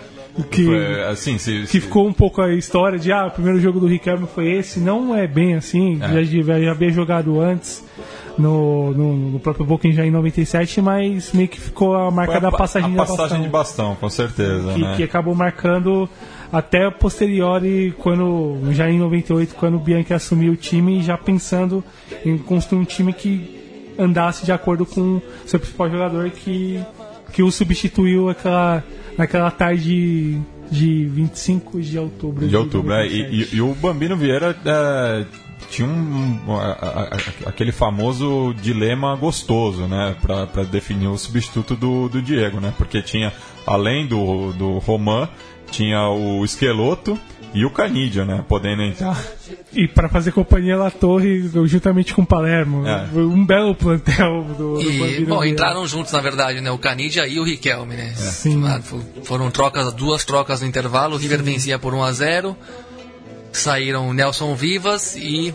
Que, 0.51 0.65
foi, 0.65 1.03
assim, 1.03 1.37
se, 1.37 1.63
que 1.63 1.81
ficou 1.81 2.07
um 2.07 2.13
pouco 2.13 2.41
a 2.41 2.55
história 2.55 2.99
de 2.99 3.13
ah, 3.13 3.27
o 3.27 3.31
primeiro 3.31 3.61
jogo 3.61 3.81
do 3.81 3.89
Riquelme 3.89 4.27
foi 4.33 4.53
esse. 4.53 4.79
Não 4.79 5.15
é 5.15 5.27
bem 5.27 5.55
assim, 5.55 5.99
é. 6.01 6.25
Já, 6.25 6.61
já 6.61 6.71
havia 6.71 6.91
jogado 6.91 7.41
antes 7.41 7.85
no, 8.39 8.93
no, 8.93 9.17
no 9.33 9.41
próprio 9.41 9.67
Boca 9.67 9.91
já 9.91 10.07
em 10.07 10.11
97, 10.11 10.81
mas 10.81 11.33
meio 11.33 11.49
que 11.49 11.61
ficou 11.61 11.97
a 11.97 12.11
marca 12.11 12.37
a, 12.37 12.41
da 12.41 12.53
passagem, 12.53 12.95
a 12.95 13.05
passagem 13.05 13.43
de 13.43 13.49
bastão, 13.49 13.97
com 13.97 14.09
certeza. 14.09 14.73
Que, 14.73 14.81
né? 14.81 14.97
que 14.97 15.03
acabou 15.03 15.35
marcando 15.35 16.09
até 16.53 16.91
posteriori, 16.91 17.95
quando 17.99 18.59
já 18.73 18.89
em 18.89 18.99
98, 18.99 19.55
quando 19.55 19.77
o 19.77 19.79
Bianchi 19.79 20.15
assumiu 20.15 20.53
o 20.53 20.57
time, 20.57 21.03
já 21.03 21.19
pensando 21.19 21.85
em 22.25 22.39
construir 22.39 22.81
um 22.81 22.85
time 22.85 23.13
que 23.13 23.95
andasse 23.99 24.45
de 24.45 24.53
acordo 24.53 24.87
com 24.87 25.21
seu 25.45 25.59
principal 25.59 25.91
jogador 25.91 26.31
que, 26.31 26.81
que 27.33 27.43
o 27.43 27.51
substituiu 27.51 28.31
aquela, 28.31 28.83
naquela 29.17 29.51
tarde 29.51 30.41
de 30.71 31.07
25 31.07 31.81
de 31.81 31.99
outubro. 31.99 32.45
De, 32.45 32.49
de 32.49 32.57
outubro, 32.57 32.93
é, 32.93 33.07
e, 33.07 33.21
e, 33.21 33.57
e, 33.57 33.61
o 33.61 33.75
Bambino 33.75 34.17
Vieira 34.17 34.57
é, 34.65 35.25
tinha 35.71 35.87
um, 35.87 36.39
aquele 37.47 37.73
famoso 37.73 38.55
dilema 38.61 39.15
gostoso, 39.17 39.87
né, 39.87 40.17
para 40.21 40.65
definir 40.65 41.09
o 41.09 41.19
substituto 41.19 41.77
do, 41.77 42.09
do 42.09 42.23
Diego, 42.23 42.61
né, 42.61 42.73
porque 42.77 43.03
tinha, 43.03 43.33
além 43.67 44.07
do, 44.07 44.53
do 44.53 44.79
Roman, 44.79 45.29
tinha 45.71 46.09
o 46.09 46.45
Esqueloto 46.45 47.19
e 47.53 47.65
o 47.65 47.71
Canidia, 47.71 48.25
né, 48.25 48.45
podendo 48.49 48.83
entrar. 48.83 49.23
E 49.73 49.87
para 49.87 50.09
fazer 50.09 50.33
companhia 50.33 50.77
La 50.77 50.91
Torre, 50.91 51.49
juntamente 51.67 52.15
com 52.15 52.23
o 52.23 52.27
Palermo, 52.27 52.87
é. 52.87 53.07
um 53.15 53.45
belo 53.45 53.75
plantel 53.75 54.45
do, 54.57 54.81
e, 54.81 55.21
do 55.21 55.27
Bom, 55.27 55.45
entraram 55.45 55.87
juntos, 55.87 56.13
na 56.13 56.21
verdade, 56.21 56.61
né, 56.61 56.71
o 56.71 56.79
Canidia 56.79 57.27
e 57.27 57.39
o 57.39 57.45
Riquelme, 57.45 57.95
né. 57.95 58.13
É. 58.13 58.15
Sim. 58.15 58.63
Foram 59.23 59.51
trocas, 59.51 59.93
duas 59.93 60.25
trocas 60.25 60.63
no 60.63 60.67
intervalo, 60.67 61.15
o 61.15 61.19
River 61.19 61.39
Sim. 61.39 61.45
vencia 61.45 61.79
por 61.79 61.93
1 61.93 62.03
a 62.03 62.13
0 62.13 62.57
saíram 63.59 64.13
Nelson 64.13 64.55
Vivas 64.55 65.17
e 65.17 65.55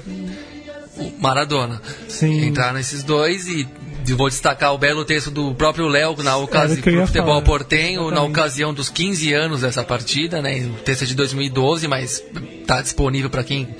o 0.97 1.11
Maradona. 1.19 1.81
Sim. 2.07 2.45
Entraram 2.45 2.79
esses 2.79 3.03
dois 3.03 3.47
e 3.47 3.67
vou 4.13 4.29
destacar 4.29 4.73
o 4.73 4.77
belo 4.77 5.05
texto 5.05 5.31
do 5.31 5.55
próprio 5.55 5.87
Léo 5.87 6.15
na 6.21 6.35
ocasião 6.35 6.75
do 6.75 7.07
futebol 7.07 7.27
falar. 7.27 7.41
portenho, 7.41 8.01
Exatamente. 8.01 8.15
na 8.15 8.21
ocasião 8.23 8.73
dos 8.73 8.89
15 8.89 9.33
anos 9.33 9.61
dessa 9.61 9.83
partida, 9.83 10.41
né? 10.41 10.65
O 10.65 10.81
texto 10.83 11.03
é 11.03 11.05
de 11.05 11.15
2012, 11.15 11.87
mas 11.87 12.21
está 12.61 12.81
disponível 12.81 13.29
para 13.29 13.43
quem 13.43 13.73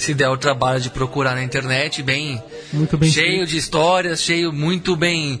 se 0.00 0.14
der 0.14 0.30
o 0.30 0.36
trabalho 0.38 0.80
de 0.80 0.88
procurar 0.88 1.34
na 1.34 1.44
internet, 1.44 2.02
bem, 2.02 2.42
bem 2.72 3.10
cheio 3.10 3.36
feito. 3.36 3.50
de 3.50 3.58
histórias, 3.58 4.22
cheio 4.22 4.50
muito 4.50 4.96
bem 4.96 5.38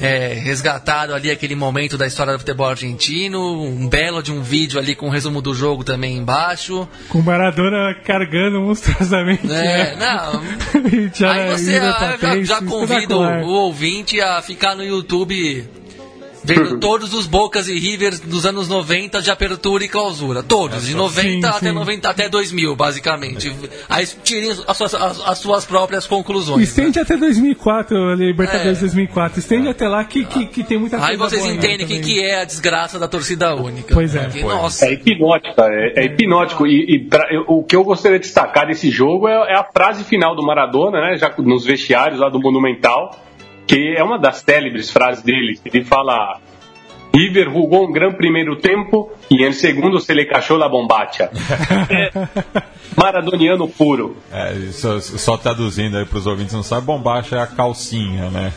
é, 0.00 0.32
resgatado 0.34 1.14
ali 1.14 1.30
aquele 1.30 1.54
momento 1.54 1.96
da 1.96 2.08
história 2.08 2.32
do 2.32 2.40
futebol 2.40 2.68
argentino, 2.68 3.62
um 3.62 3.88
belo 3.88 4.20
de 4.20 4.32
um 4.32 4.42
vídeo 4.42 4.80
ali 4.80 4.96
com 4.96 5.06
um 5.06 5.10
resumo 5.10 5.40
do 5.40 5.54
jogo 5.54 5.84
também 5.84 6.16
embaixo. 6.16 6.88
Com 7.08 7.20
o 7.20 7.22
Maradona 7.22 7.94
cargando 8.04 8.60
monstruosamente. 8.60 9.46
É, 9.48 9.94
né? 9.94 9.96
não. 9.96 10.42
Já 11.14 11.32
Aí 11.32 11.50
você 11.50 11.76
ah, 11.76 12.16
já, 12.20 12.42
já 12.42 12.58
espetacular. 12.58 13.42
o 13.42 13.48
ouvinte 13.48 14.20
a 14.20 14.42
ficar 14.42 14.74
no 14.74 14.82
YouTube 14.82 15.68
vendo 16.44 16.78
todos 16.80 17.12
os 17.14 17.26
Bocas 17.26 17.68
e 17.68 17.78
Rivers 17.78 18.20
dos 18.20 18.46
anos 18.46 18.68
90 18.68 19.20
de 19.22 19.30
apertura 19.30 19.84
e 19.84 19.88
clausura. 19.88 20.42
Todos, 20.42 20.86
de 20.86 20.94
90 20.94 21.20
Sim, 21.22 21.44
até 21.44 21.68
sim. 21.68 21.72
90 21.72 22.08
até 22.08 22.28
2000, 22.28 22.74
basicamente. 22.76 23.52
Aí 23.88 24.06
tirem 24.24 24.50
as 24.66 24.76
suas, 24.76 24.94
as, 24.94 25.20
as 25.26 25.38
suas 25.38 25.64
próprias 25.64 26.06
conclusões. 26.06 26.68
Estende 26.68 26.98
até 26.98 27.16
2004, 27.16 27.96
a 28.10 28.14
Libertadores 28.14 28.78
É. 28.78 28.80
2004. 28.80 29.38
Estende 29.38 29.68
até 29.68 29.88
lá 29.88 30.04
que, 30.04 30.24
que, 30.24 30.46
que 30.46 30.64
tem 30.64 30.78
muita 30.78 30.96
coisa 30.98 31.10
Aí 31.12 31.16
vocês 31.16 31.42
boa 31.42 31.54
entendem 31.54 31.84
o 31.86 31.88
que, 31.88 32.00
que 32.00 32.20
é 32.22 32.40
a 32.40 32.44
desgraça 32.44 32.98
da 32.98 33.08
torcida 33.08 33.54
única. 33.54 33.94
Pois 33.94 34.14
é. 34.14 34.24
Porque, 34.24 34.40
Pois. 34.40 34.54
nossa, 34.54 34.86
É 34.86 34.92
hipnótico, 34.92 35.60
é, 35.62 35.92
é 35.96 36.04
hipnótico. 36.06 36.66
E, 36.66 36.94
e 36.96 36.98
pra- 37.08 37.28
eu- 37.32 37.44
o 37.48 37.62
que 37.64 37.76
eu 37.76 37.84
gostaria 37.84 38.18
de 38.18 38.24
destacar 38.24 38.66
desse 38.66 38.90
jogo 38.90 39.28
é, 39.28 39.52
é 39.52 39.56
a 39.56 39.64
frase 39.64 40.04
final 40.04 40.34
do 40.34 40.42
Maradona, 40.42 41.00
né? 41.00 41.16
Já 41.16 41.32
nos 41.38 41.64
vestiários 41.64 42.18
lá 42.20 42.28
do 42.28 42.40
Monumental, 42.40 43.18
que 43.70 43.94
é 43.96 44.02
uma 44.02 44.18
das 44.18 44.38
célebres 44.38 44.90
frases 44.90 45.22
dele. 45.22 45.56
que 45.56 45.76
Ele 45.78 45.84
fala: 45.84 46.40
River 47.14 47.44
jugou 47.44 47.88
um 47.88 47.92
gran 47.92 48.10
primeiro 48.12 48.56
tempo 48.56 49.12
e 49.30 49.46
em 49.46 49.52
segundo 49.52 50.00
se 50.00 50.12
le 50.12 50.26
cachou 50.26 50.56
la 50.56 50.68
bombacha. 50.68 51.30
É 51.88 52.10
maradoniano 53.00 53.68
puro. 53.68 54.16
É, 54.32 54.72
só, 54.72 54.98
só 54.98 55.36
traduzindo 55.36 55.96
aí 55.96 56.04
para 56.04 56.18
os 56.18 56.26
ouvintes 56.26 56.52
não 56.52 56.64
sabem, 56.64 56.84
bombacha 56.84 57.36
é 57.36 57.40
a 57.40 57.46
calcinha, 57.46 58.28
né? 58.30 58.52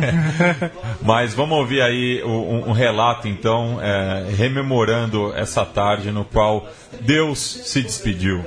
Mas 1.04 1.34
vamos 1.34 1.58
ouvir 1.58 1.82
aí 1.82 2.24
um, 2.24 2.70
um 2.70 2.72
relato, 2.72 3.28
então, 3.28 3.78
é, 3.82 4.30
rememorando 4.34 5.30
essa 5.36 5.66
tarde 5.66 6.10
no 6.10 6.24
qual 6.24 6.66
Deus 7.02 7.38
se 7.38 7.82
despediu. 7.82 8.42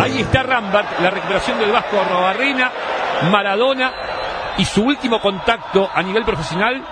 Ahí 0.00 0.20
está 0.20 0.42
Rambert, 0.42 1.00
la 1.00 1.10
recuperación 1.10 1.58
del 1.58 1.72
Vasco 1.72 1.96
Robarrena, 1.96 2.70
Maradona 3.32 4.07
y 4.58 4.64
su 4.64 4.84
último 4.84 5.20
contacto 5.20 5.88
a 5.92 6.02
nivel 6.02 6.24
profesional, 6.24 6.82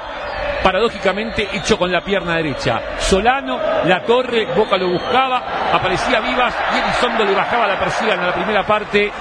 paradójicamente 0.62 1.48
hecho 1.52 1.78
con 1.78 1.92
la 1.92 2.00
pierna 2.00 2.36
derecha. 2.36 2.80
Solano, 2.98 3.58
La 3.84 4.02
Torre, 4.02 4.46
Boca 4.54 4.76
lo 4.76 4.88
buscaba, 4.88 5.42
aparecía 5.72 6.20
Vivas 6.20 6.54
y 6.74 6.78
Elizondo 6.78 7.24
le 7.24 7.34
bajaba 7.34 7.66
la 7.66 7.78
persiga 7.78 8.14
en 8.14 8.26
la 8.26 8.32
primera 8.32 8.64
parte 8.64 9.12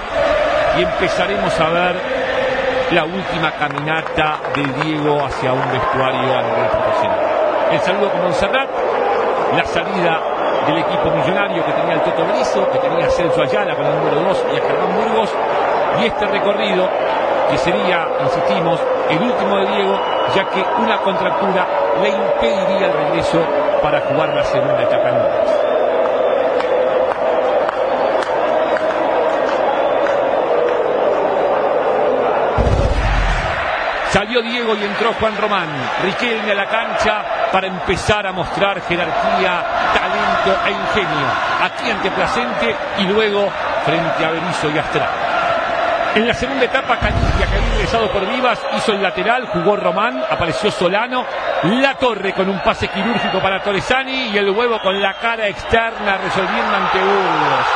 y 0.78 0.82
empezaremos 0.82 1.60
a 1.60 1.68
ver 1.70 1.96
la 2.92 3.04
última 3.04 3.50
caminata 3.52 4.38
de 4.54 4.62
Diego 4.84 5.24
hacia 5.24 5.52
un 5.52 5.72
vestuario 5.72 6.38
a 6.38 6.42
nivel 6.42 6.68
profesional. 6.68 7.20
El 7.72 7.80
saludo 7.80 8.10
con 8.12 8.22
Montserrat, 8.22 8.68
la 9.56 9.64
salida 9.64 10.20
del 10.66 10.78
equipo 10.78 11.10
millonario 11.10 11.64
que 11.64 11.72
tenía 11.72 11.94
el 11.94 12.02
Toto 12.02 12.24
Brizo, 12.24 12.70
que 12.70 12.78
tenía 12.78 13.06
a 13.06 13.10
Celso 13.10 13.42
Ayala 13.42 13.74
con 13.74 13.86
el 13.86 13.94
número 13.96 14.20
2 14.20 14.44
y 14.52 14.56
a 14.56 14.60
Germán 14.60 14.96
Burgos, 14.96 15.34
y 16.00 16.06
este 16.06 16.26
recorrido 16.26 16.88
que 17.48 17.58
sería, 17.58 18.08
insistimos, 18.22 18.80
el 19.08 19.22
último 19.22 19.58
de 19.58 19.66
Diego, 19.66 20.00
ya 20.34 20.44
que 20.48 20.64
una 20.78 20.98
contractura 20.98 21.66
le 22.02 22.08
impediría 22.08 22.86
el 22.86 22.92
regreso 22.92 23.38
para 23.82 24.00
jugar 24.00 24.34
la 24.34 24.44
segunda 24.44 24.82
etapa 24.82 25.08
en. 25.08 25.66
Salió 34.10 34.40
Diego 34.40 34.74
y 34.74 34.82
entró 34.82 35.12
Juan 35.20 35.36
Román. 35.36 35.68
Riquelme 36.02 36.52
a 36.52 36.54
la 36.54 36.66
cancha 36.66 37.22
para 37.52 37.66
empezar 37.66 38.26
a 38.26 38.32
mostrar 38.32 38.80
jerarquía, 38.80 39.62
talento 39.92 40.58
e 40.64 40.70
ingenio. 40.70 41.26
Aquí 41.62 41.90
ante 41.90 42.10
Placente 42.10 42.74
y 42.98 43.02
luego 43.04 43.46
frente 43.84 44.24
a 44.24 44.30
Berizzo 44.30 44.70
y 44.70 44.78
Astral. 44.78 45.25
En 46.16 46.26
la 46.26 46.32
segunda 46.32 46.64
etapa, 46.64 46.96
Canigia, 46.96 47.46
que 47.46 47.58
había 47.58 47.74
ingresado 47.74 48.10
por 48.10 48.26
Vivas, 48.26 48.58
hizo 48.74 48.92
el 48.92 49.02
lateral, 49.02 49.48
jugó 49.48 49.76
Román, 49.76 50.24
apareció 50.30 50.70
Solano, 50.70 51.26
La 51.64 51.92
Torre 51.96 52.32
con 52.32 52.48
un 52.48 52.58
pase 52.60 52.88
quirúrgico 52.88 53.38
para 53.38 53.62
Torresani 53.62 54.30
y 54.30 54.38
el 54.38 54.48
huevo 54.48 54.80
con 54.80 54.98
la 54.98 55.12
cara 55.18 55.46
externa 55.46 56.16
resolviendo 56.16 56.74
ante 56.74 57.00
Burgos. 57.00 57.66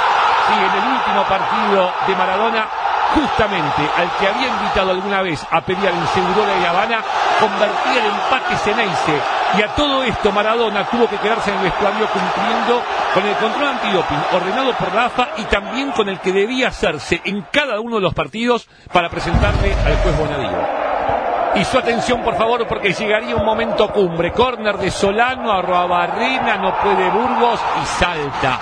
Sí, 0.47 0.55
en 0.55 0.83
el 0.83 0.89
último 0.89 1.23
partido 1.29 1.93
de 2.07 2.17
Maradona, 2.17 2.67
justamente 3.15 3.83
al 3.99 4.11
que 4.19 4.29
había 4.29 4.49
invitado 4.49 4.91
alguna 4.93 5.21
vez 5.21 5.47
a 5.51 5.61
pelear 5.61 5.93
en 5.93 6.07
Segurola 6.07 6.53
y 6.63 6.65
Habana, 6.65 7.03
convertía 7.39 8.01
el 8.01 8.11
empate 8.11 8.57
Ceneice. 8.57 9.40
Y 9.59 9.63
a 9.63 9.75
todo 9.75 10.05
esto 10.05 10.31
Maradona 10.31 10.89
tuvo 10.89 11.09
que 11.09 11.17
quedarse 11.17 11.51
en 11.51 11.59
el 11.59 11.65
vestuario 11.65 12.07
cumpliendo 12.07 12.83
con 13.13 13.27
el 13.27 13.35
control 13.37 13.69
antidoping 13.69 14.23
ordenado 14.33 14.73
por 14.75 14.95
la 14.95 15.07
AFA 15.07 15.29
y 15.39 15.45
también 15.45 15.91
con 15.91 16.09
el 16.09 16.21
que 16.21 16.33
debía 16.33 16.69
hacerse 16.69 17.21
en 17.25 17.43
cada 17.51 17.81
uno 17.81 17.97
de 17.97 18.03
los 18.03 18.15
partidos 18.15 18.69
para 18.93 19.09
presentarle 19.09 19.75
al 19.75 19.97
juez 19.97 20.19
Bonadío. 20.19 20.91
Y 21.57 21.65
su 21.65 21.79
atención, 21.79 22.23
por 22.23 22.37
favor, 22.37 22.65
porque 22.69 22.93
llegaría 22.93 23.35
un 23.35 23.45
momento 23.45 23.89
cumbre. 23.89 24.31
Corner 24.31 24.79
de 24.79 24.89
Solano 24.89 25.51
a 25.53 25.61
Roabarrena, 25.61 26.57
no 26.57 26.79
puede 26.79 27.11
Burgos 27.11 27.61
y 27.83 27.87
salta. 27.87 28.59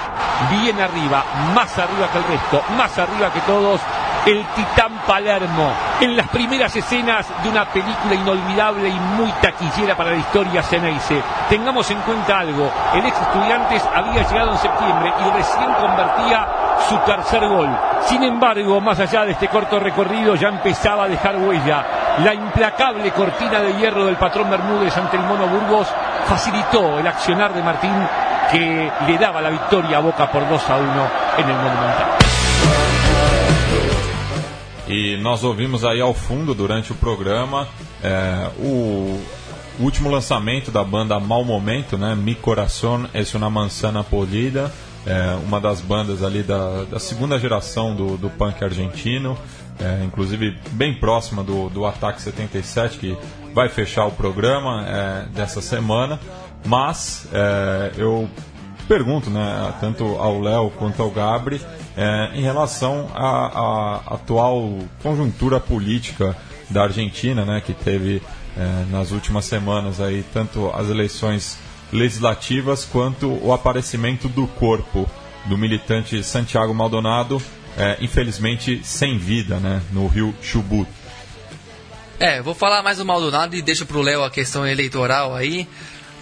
Bien 0.51 0.81
arriba, 0.81 1.23
más 1.55 1.79
arriba 1.79 2.09
que 2.11 2.19
el 2.19 2.25
resto, 2.25 2.63
más 2.79 2.99
arriba 2.99 3.31
que 3.31 3.41
todos. 3.41 3.81
El 4.29 4.45
Titán 4.55 4.93
Palermo, 5.07 5.73
en 6.03 6.15
las 6.15 6.29
primeras 6.29 6.77
escenas 6.77 7.27
de 7.43 7.49
una 7.49 7.65
película 7.65 8.15
inolvidable 8.15 8.87
y 8.87 9.01
muy 9.17 9.33
taquillera 9.41 9.97
para 9.97 10.11
la 10.11 10.19
historia 10.19 10.63
Ceneice. 10.63 11.23
Tengamos 11.49 11.91
en 11.91 11.99
cuenta 12.03 12.41
algo, 12.41 12.71
el 12.93 13.07
ex 13.07 13.19
estudiantes 13.19 13.83
había 13.95 14.29
llegado 14.29 14.53
en 14.53 14.59
septiembre 14.59 15.15
y 15.19 15.31
recién 15.31 15.73
convertía 15.81 16.47
su 16.91 16.99
tercer 16.99 17.49
gol. 17.49 17.71
Sin 18.03 18.23
embargo, 18.23 18.83
más 18.83 19.01
allá 19.01 19.25
de 19.25 19.33
este 19.33 19.49
corto 19.49 19.81
recorrido, 19.81 20.35
ya 20.35 20.49
empezaba 20.49 21.05
a 21.05 21.09
dejar 21.09 21.37
huella. 21.39 21.87
La 22.23 22.35
implacable 22.35 23.11
cortina 23.13 23.61
de 23.61 23.79
hierro 23.79 24.05
del 24.05 24.17
patrón 24.17 24.51
Bermúdez 24.51 24.95
ante 24.99 25.17
el 25.17 25.23
Mono 25.23 25.47
Burgos 25.47 25.89
facilitó 26.27 26.99
el 26.99 27.07
accionar 27.07 27.55
de 27.55 27.63
Martín 27.63 27.95
que 28.53 28.93
le 29.07 29.17
daba 29.17 29.41
la 29.41 29.49
victoria 29.49 29.97
a 29.97 30.01
Boca 30.01 30.31
por 30.31 30.47
2 30.47 30.69
a 30.69 30.77
1 30.77 30.85
en 31.39 31.49
el 31.49 31.57
Monumental. 31.57 32.28
E 34.89 35.19
nós 35.19 35.45
ouvimos 35.45 35.85
aí 35.85 36.01
ao 36.01 36.15
fundo, 36.15 36.55
durante 36.55 36.93
o 36.93 36.95
programa, 36.95 37.69
é, 38.03 38.51
o 38.59 39.21
último 39.79 40.11
lançamento 40.11 40.71
da 40.71 40.83
banda 40.83 41.21
Mal 41.21 41.45
Momento, 41.45 41.99
né? 41.99 42.15
Mi 42.15 42.35
Corazón 42.35 43.07
es 43.13 43.35
una 43.35 43.51
manzana 43.51 44.03
podrida, 44.03 44.73
é, 45.07 45.35
uma 45.47 45.61
das 45.61 45.83
bandas 45.83 46.23
ali 46.23 46.43
da, 46.43 46.85
da 46.85 46.99
segunda 46.99 47.39
geração 47.39 47.95
do, 47.95 48.17
do 48.17 48.31
punk 48.31 48.65
argentino, 48.65 49.37
é, 49.79 50.05
inclusive 50.05 50.57
bem 50.71 50.95
próxima 50.95 51.45
do, 51.45 51.69
do 51.69 51.85
Ataque 51.85 52.23
77, 52.23 52.99
que 52.99 53.19
vai 53.53 53.69
fechar 53.69 54.07
o 54.07 54.13
programa 54.13 54.87
é, 54.87 55.27
dessa 55.35 55.61
semana. 55.61 56.19
Mas 56.65 57.29
é, 57.31 57.93
eu 57.99 58.27
pergunto, 58.89 59.29
né, 59.29 59.75
tanto 59.81 60.17
ao 60.17 60.41
Léo 60.41 60.71
quanto 60.71 61.03
ao 61.03 61.11
Gabri, 61.11 61.61
é, 61.99 62.31
em 62.39 62.43
relação 62.43 63.11
à, 63.13 63.27
à 63.27 64.15
atual 64.15 64.79
conjuntura 65.03 65.59
política 65.59 66.37
da 66.71 66.85
Argentina, 66.85 67.45
né, 67.45 67.61
que 67.61 67.75
teve 67.75 68.23
é, 68.57 68.85
nas 68.89 69.11
últimas 69.11 69.47
semanas 69.47 70.01
aí 70.01 70.25
tanto 70.33 70.71
as 70.71 70.89
eleições 70.89 71.59
legislativas 71.93 72.85
quanto 72.85 73.29
o 73.45 73.53
aparecimento 73.53 74.29
do 74.29 74.47
corpo 74.47 75.11
do 75.47 75.59
militante 75.59 76.23
Santiago 76.23 76.73
Maldonado, 76.73 77.43
é, 77.77 77.97
infelizmente 78.01 78.81
sem 78.85 79.19
vida, 79.19 79.59
né, 79.59 79.83
no 79.91 80.07
rio 80.07 80.33
Chubut. 80.41 80.89
É, 82.21 82.41
vou 82.41 82.55
falar 82.55 82.81
mais 82.83 82.99
do 82.99 83.05
Maldonado 83.05 83.57
e 83.57 83.63
deixo 83.63 83.87
pro 83.87 84.03
Léo 84.03 84.23
a 84.23 84.31
questão 84.31 84.65
eleitoral 84.65 85.35
aí. 85.35 85.67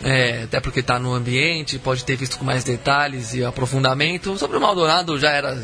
É, 0.03 0.43
até 0.45 0.61
porque 0.61 0.81
está 0.81 0.99
no 0.99 1.15
ambiente, 1.15 1.79
pode 1.79 2.05
ter 2.05 2.17
visto 2.17 2.39
com 2.39 2.45
mais 2.45 2.65
detalhes 2.65 3.35
e 3.35 3.45
aprofundamento. 3.45 4.37
Sobre 4.39 4.57
o 4.57 4.61
Maldonado 4.61 5.19
já 5.19 5.31
era. 5.31 5.61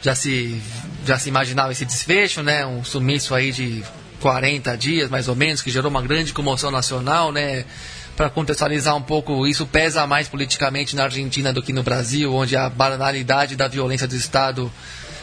Já 0.00 0.14
se, 0.14 0.60
já 1.04 1.18
se 1.18 1.28
imaginava 1.28 1.72
esse 1.72 1.84
desfecho, 1.84 2.42
né? 2.42 2.64
Um 2.64 2.84
sumiço 2.84 3.34
aí 3.34 3.50
de 3.50 3.82
40 4.20 4.76
dias, 4.76 5.10
mais 5.10 5.28
ou 5.28 5.34
menos, 5.34 5.60
que 5.60 5.70
gerou 5.70 5.90
uma 5.90 6.02
grande 6.02 6.32
comoção 6.32 6.70
nacional, 6.70 7.32
né? 7.32 7.64
Para 8.16 8.30
contextualizar 8.30 8.96
um 8.96 9.02
pouco, 9.02 9.46
isso 9.46 9.66
pesa 9.66 10.06
mais 10.06 10.28
politicamente 10.28 10.96
na 10.96 11.04
Argentina 11.04 11.52
do 11.52 11.62
que 11.62 11.72
no 11.72 11.82
Brasil, 11.82 12.32
onde 12.34 12.56
a 12.56 12.68
banalidade 12.68 13.54
da 13.54 13.68
violência 13.68 14.08
do 14.08 14.14
Estado 14.16 14.72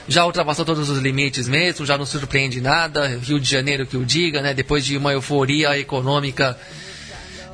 já 0.07 0.25
ultrapassou 0.25 0.63
todos 0.63 0.89
os 0.89 0.99
limites 0.99 1.47
mesmo, 1.47 1.85
já 1.85 1.97
não 1.97 2.05
surpreende 2.05 2.61
nada. 2.61 3.07
Rio 3.07 3.39
de 3.39 3.49
Janeiro 3.49 3.85
que 3.87 3.97
o 3.97 4.05
diga, 4.05 4.41
né? 4.41 4.53
Depois 4.53 4.85
de 4.85 4.97
uma 4.97 5.11
euforia 5.11 5.77
econômica 5.77 6.57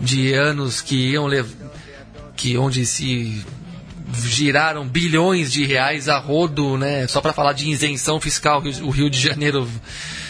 de 0.01 0.33
anos 0.33 0.81
que 0.81 1.11
iam 1.11 1.27
que 2.35 2.57
onde 2.57 2.85
se 2.85 3.45
giraram 4.13 4.87
bilhões 4.87 5.51
de 5.51 5.65
reais 5.65 6.09
a 6.09 6.17
rodo, 6.17 6.77
né? 6.77 7.07
Só 7.07 7.21
para 7.21 7.33
falar 7.33 7.53
de 7.53 7.69
isenção 7.69 8.19
fiscal, 8.19 8.61
o 8.83 8.89
Rio 8.89 9.09
de 9.09 9.19
Janeiro 9.19 9.69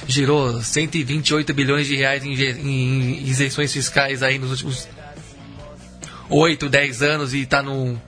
girou 0.08 0.62
128 0.62 1.54
bilhões 1.54 1.88
de 1.88 1.96
reais 1.96 2.24
em, 2.24 2.34
em 2.34 3.24
isenções 3.24 3.72
fiscais 3.72 4.22
aí 4.22 4.38
nos 4.38 4.52
últimos 4.52 4.88
8, 6.30 6.70
10 6.70 7.02
anos 7.02 7.34
e 7.34 7.42
está 7.42 7.64
no 7.64 8.00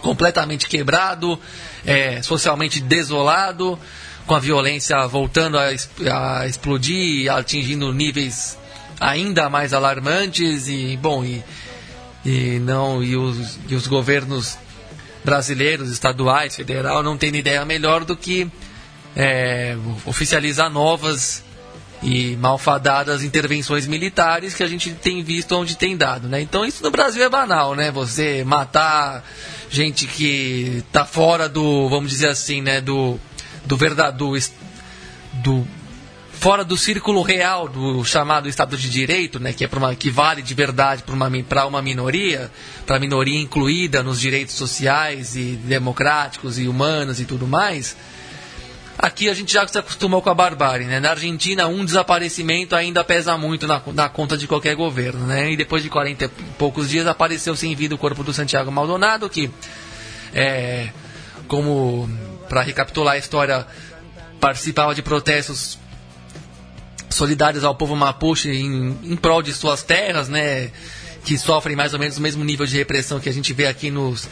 completamente 0.00 0.66
quebrado, 0.66 1.38
é, 1.84 2.22
socialmente 2.22 2.80
desolado, 2.80 3.78
com 4.26 4.34
a 4.34 4.38
violência 4.38 5.06
voltando 5.06 5.58
a, 5.58 5.66
a 6.40 6.46
explodir, 6.46 7.30
atingindo 7.30 7.92
níveis 7.92 8.56
ainda 9.00 9.48
mais 9.48 9.72
alarmantes 9.72 10.68
e 10.68 10.96
bom 11.00 11.24
e, 11.24 11.42
e 12.24 12.58
não 12.60 13.02
e 13.02 13.16
os, 13.16 13.58
e 13.66 13.74
os 13.74 13.86
governos 13.86 14.58
brasileiros, 15.24 15.90
estaduais, 15.90 16.54
federal 16.54 17.02
não 17.02 17.16
têm 17.16 17.34
ideia 17.34 17.64
melhor 17.64 18.04
do 18.04 18.16
que 18.16 18.50
é, 19.16 19.76
oficializar 20.06 20.70
novas 20.70 21.42
e 22.02 22.36
malfadadas 22.36 23.22
intervenções 23.22 23.86
militares 23.86 24.54
que 24.54 24.62
a 24.62 24.66
gente 24.66 24.90
tem 24.92 25.22
visto 25.22 25.54
onde 25.54 25.76
tem 25.76 25.96
dado, 25.96 26.28
né? 26.28 26.40
Então 26.40 26.64
isso 26.64 26.82
no 26.82 26.90
Brasil 26.90 27.22
é 27.22 27.28
banal, 27.28 27.74
né? 27.74 27.90
Você 27.90 28.42
matar 28.44 29.22
gente 29.68 30.06
que 30.06 30.82
está 30.86 31.04
fora 31.04 31.48
do, 31.48 31.88
vamos 31.88 32.10
dizer 32.10 32.28
assim, 32.28 32.62
né, 32.62 32.80
do 32.80 33.20
do 33.64 33.76
verdadeiro 33.76 34.38
do 35.34 35.66
fora 36.40 36.64
do 36.64 36.74
círculo 36.74 37.20
real 37.20 37.68
do 37.68 38.02
chamado 38.02 38.48
Estado 38.48 38.74
de 38.74 38.88
Direito, 38.88 39.38
né, 39.38 39.52
que 39.52 39.62
é 39.62 39.68
uma, 39.70 39.94
que 39.94 40.10
vale 40.10 40.40
de 40.40 40.54
verdade 40.54 41.02
para 41.02 41.14
uma 41.14 41.30
uma 41.66 41.82
minoria, 41.82 42.50
para 42.86 42.96
a 42.96 42.98
minoria 42.98 43.38
incluída 43.38 44.02
nos 44.02 44.18
direitos 44.18 44.54
sociais 44.54 45.36
e 45.36 45.52
democráticos 45.64 46.58
e 46.58 46.66
humanos 46.66 47.20
e 47.20 47.26
tudo 47.26 47.46
mais. 47.46 47.94
Aqui 48.98 49.28
a 49.28 49.34
gente 49.34 49.52
já 49.52 49.68
se 49.68 49.78
acostumou 49.78 50.22
com 50.22 50.30
a 50.30 50.34
barbárie, 50.34 50.86
né? 50.86 50.98
Na 50.98 51.10
Argentina, 51.10 51.66
um 51.66 51.84
desaparecimento 51.84 52.74
ainda 52.74 53.04
pesa 53.04 53.36
muito 53.36 53.66
na, 53.66 53.82
na 53.92 54.08
conta 54.08 54.34
de 54.34 54.46
qualquer 54.46 54.74
governo, 54.74 55.26
né? 55.26 55.52
E 55.52 55.58
depois 55.58 55.82
de 55.82 55.90
40 55.90 56.24
e 56.24 56.28
poucos 56.58 56.88
dias 56.88 57.06
apareceu 57.06 57.54
sem 57.54 57.74
vida 57.74 57.94
o 57.94 57.98
corpo 57.98 58.24
do 58.24 58.32
Santiago 58.32 58.72
Maldonado, 58.72 59.28
que, 59.28 59.50
é, 60.34 60.88
como, 61.46 62.08
para 62.48 62.62
recapitular 62.62 63.14
a 63.14 63.18
história, 63.18 63.66
participava 64.40 64.94
de 64.94 65.02
protestos 65.02 65.79
solidários 67.10 67.64
ao 67.64 67.74
povo 67.74 67.94
mapuche 67.96 68.50
em, 68.50 68.96
em 69.02 69.16
prol 69.16 69.42
de 69.42 69.52
suas 69.52 69.82
terras, 69.82 70.28
né? 70.28 70.70
Que 71.24 71.36
sofrem 71.36 71.76
mais 71.76 71.92
ou 71.92 71.98
menos 71.98 72.16
o 72.16 72.20
mesmo 72.20 72.42
nível 72.42 72.64
de 72.64 72.76
repressão 72.76 73.20
que 73.20 73.28
a 73.28 73.32
gente 73.32 73.52
vê 73.52 73.66
aqui 73.66 73.90
nos 73.90 74.28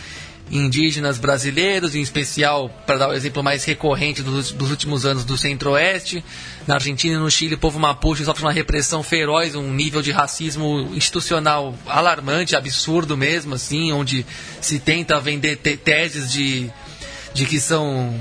indígenas 0.50 1.18
brasileiros, 1.18 1.94
em 1.94 2.00
especial, 2.00 2.70
para 2.86 2.98
dar 2.98 3.08
o 3.10 3.12
exemplo 3.12 3.42
mais 3.42 3.64
recorrente 3.64 4.22
dos, 4.22 4.50
dos 4.52 4.70
últimos 4.70 5.04
anos 5.04 5.24
do 5.24 5.36
Centro-Oeste. 5.36 6.24
Na 6.66 6.74
Argentina 6.74 7.14
e 7.14 7.18
no 7.18 7.30
Chile, 7.30 7.54
o 7.54 7.58
povo 7.58 7.78
mapuche 7.78 8.24
sofre 8.24 8.42
uma 8.42 8.52
repressão 8.52 9.02
feroz, 9.02 9.54
um 9.54 9.72
nível 9.72 10.00
de 10.00 10.10
racismo 10.10 10.90
institucional 10.94 11.74
alarmante, 11.86 12.56
absurdo 12.56 13.16
mesmo, 13.16 13.54
assim, 13.54 13.92
onde 13.92 14.24
se 14.60 14.78
tenta 14.78 15.20
vender 15.20 15.56
te 15.56 15.76
teses 15.76 16.32
de, 16.32 16.70
de 17.34 17.44
que 17.44 17.60
são 17.60 18.14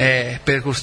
é, 0.00 0.40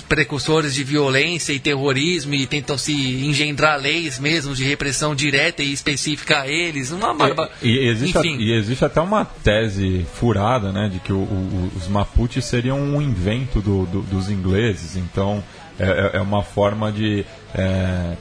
precursores 0.07 0.75
de 0.75 0.83
violência 0.83 1.51
e 1.51 1.59
terrorismo 1.59 2.35
e 2.35 2.45
tentam 2.45 2.77
se 2.77 2.93
engendrar 2.93 3.79
leis 3.81 4.19
mesmo 4.19 4.53
de 4.53 4.63
repressão 4.63 5.15
direta 5.15 5.63
e 5.63 5.73
específica 5.73 6.41
a 6.41 6.47
eles. 6.47 6.91
Uma 6.91 7.15
barba... 7.15 7.49
e, 7.63 7.69
e, 7.69 7.87
existe. 7.87 8.15
A, 8.15 8.21
e 8.23 8.51
existe 8.51 8.85
até 8.85 9.01
uma 9.01 9.25
tese 9.25 10.05
furada 10.13 10.71
né, 10.71 10.87
de 10.87 10.99
que 10.99 11.11
o, 11.11 11.17
o, 11.17 11.71
os 11.75 11.87
Mapuches 11.87 12.45
seriam 12.45 12.79
um 12.79 13.01
invento 13.01 13.59
do, 13.59 13.87
do, 13.87 14.01
dos 14.03 14.29
ingleses. 14.29 14.95
Então 14.95 15.43
é, 15.79 16.11
é, 16.13 16.17
é 16.17 16.21
uma 16.21 16.43
forma 16.43 16.91
de. 16.91 17.25
É, 17.55 18.13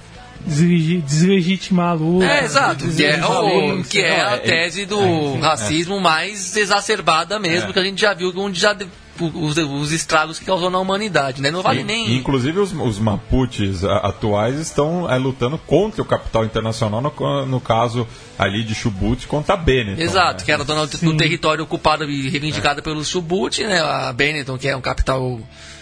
deslegitimar 0.44 1.90
a 1.90 1.92
luta. 1.94 2.24
É, 2.24 2.44
exato. 2.44 2.88
Que 2.88 3.04
é, 3.04 3.24
o, 3.24 3.84
que 3.84 4.00
é 4.00 4.20
a 4.20 4.34
é, 4.34 4.38
tese 4.38 4.86
do 4.86 5.00
é, 5.00 5.38
racismo 5.40 6.00
mais 6.00 6.56
exacerbada 6.56 7.38
mesmo, 7.38 7.72
que 7.72 7.78
a 7.78 7.84
gente 7.84 8.00
já 8.00 8.14
viu 8.14 8.32
onde 8.36 8.58
já 8.58 8.76
os, 9.20 9.56
os 9.56 9.92
estragos 9.92 10.38
que 10.38 10.44
causou 10.44 10.70
na 10.70 10.78
humanidade, 10.78 11.40
né? 11.40 11.50
Não 11.50 11.62
vale 11.62 11.80
e, 11.80 11.84
nem. 11.84 12.16
Inclusive 12.16 12.58
os, 12.58 12.72
os 12.72 12.98
Mapuches 12.98 13.84
atuais 13.84 14.58
estão 14.58 15.10
é, 15.10 15.16
lutando 15.16 15.58
contra 15.58 16.02
o 16.02 16.04
capital 16.04 16.44
internacional, 16.44 17.00
no, 17.00 17.46
no 17.46 17.60
caso 17.60 18.06
ali 18.38 18.62
de 18.62 18.74
Chubut 18.74 19.26
contra 19.26 19.54
a 19.54 19.56
Benetton. 19.56 20.02
Exato, 20.02 20.40
né? 20.40 20.44
que 20.44 20.52
era 20.52 20.64
dona 20.64 20.86
do 20.86 21.16
território 21.16 21.64
ocupado 21.64 22.04
e 22.04 22.28
reivindicado 22.28 22.80
é. 22.80 22.82
pelos 22.82 23.08
Chubut, 23.08 23.64
né? 23.64 23.80
A 23.80 24.12
Benetton, 24.12 24.58
que 24.58 24.68
é 24.68 24.76
um 24.76 24.82
capital 24.82 25.40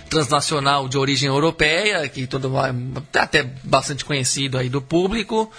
transnacional 0.08 0.88
de 0.88 0.98
origem 0.98 1.28
europeia, 1.28 2.08
que 2.08 2.26
todo 2.26 2.52
até 3.14 3.42
bastante 3.62 4.04
conhecido 4.04 4.58
aí 4.58 4.68
do 4.68 4.80
público. 4.80 5.50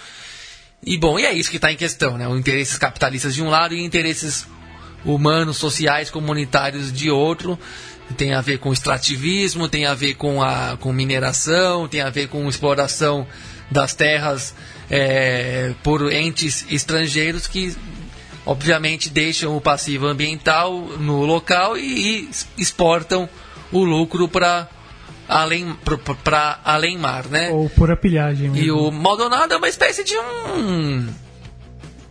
E 0.84 0.96
bom, 0.98 1.18
e 1.18 1.24
é 1.24 1.32
isso 1.32 1.50
que 1.50 1.56
está 1.56 1.72
em 1.72 1.76
questão, 1.76 2.16
né? 2.16 2.28
Os 2.28 2.38
interesses 2.38 2.78
capitalistas 2.78 3.34
de 3.34 3.42
um 3.42 3.48
lado 3.48 3.74
e 3.74 3.82
interesses 3.82 4.46
humanos, 5.04 5.56
sociais, 5.56 6.10
comunitários 6.10 6.92
de 6.92 7.10
outro. 7.10 7.58
Tem 8.16 8.34
a 8.34 8.40
ver 8.40 8.58
com 8.58 8.72
extrativismo, 8.72 9.68
tem 9.68 9.84
a 9.84 9.94
ver 9.94 10.14
com 10.14 10.42
a 10.42 10.76
com 10.78 10.92
mineração, 10.92 11.88
tem 11.88 12.00
a 12.00 12.10
ver 12.10 12.28
com 12.28 12.48
exploração 12.48 13.26
das 13.70 13.94
terras 13.94 14.54
é, 14.88 15.74
por 15.82 16.12
entes 16.12 16.64
estrangeiros 16.70 17.48
que 17.48 17.76
obviamente 18.44 19.10
deixam 19.10 19.56
o 19.56 19.60
passivo 19.60 20.06
ambiental 20.06 20.72
no 21.00 21.24
local 21.24 21.76
e, 21.76 22.20
e 22.22 22.30
exportam 22.56 23.28
o 23.72 23.84
lucro 23.84 24.28
para 24.28 24.68
além 25.28 25.76
para 26.22 26.60
além 26.64 26.96
mar, 26.96 27.26
né? 27.26 27.50
Ou 27.50 27.68
por 27.68 27.90
a 27.90 27.96
pilhagem. 27.96 28.50
Mesmo. 28.50 28.66
E 28.66 28.70
o 28.70 28.90
Maldonado 28.90 29.54
é 29.54 29.56
uma 29.56 29.68
espécie 29.68 30.04
de 30.04 30.16
um 30.16 31.08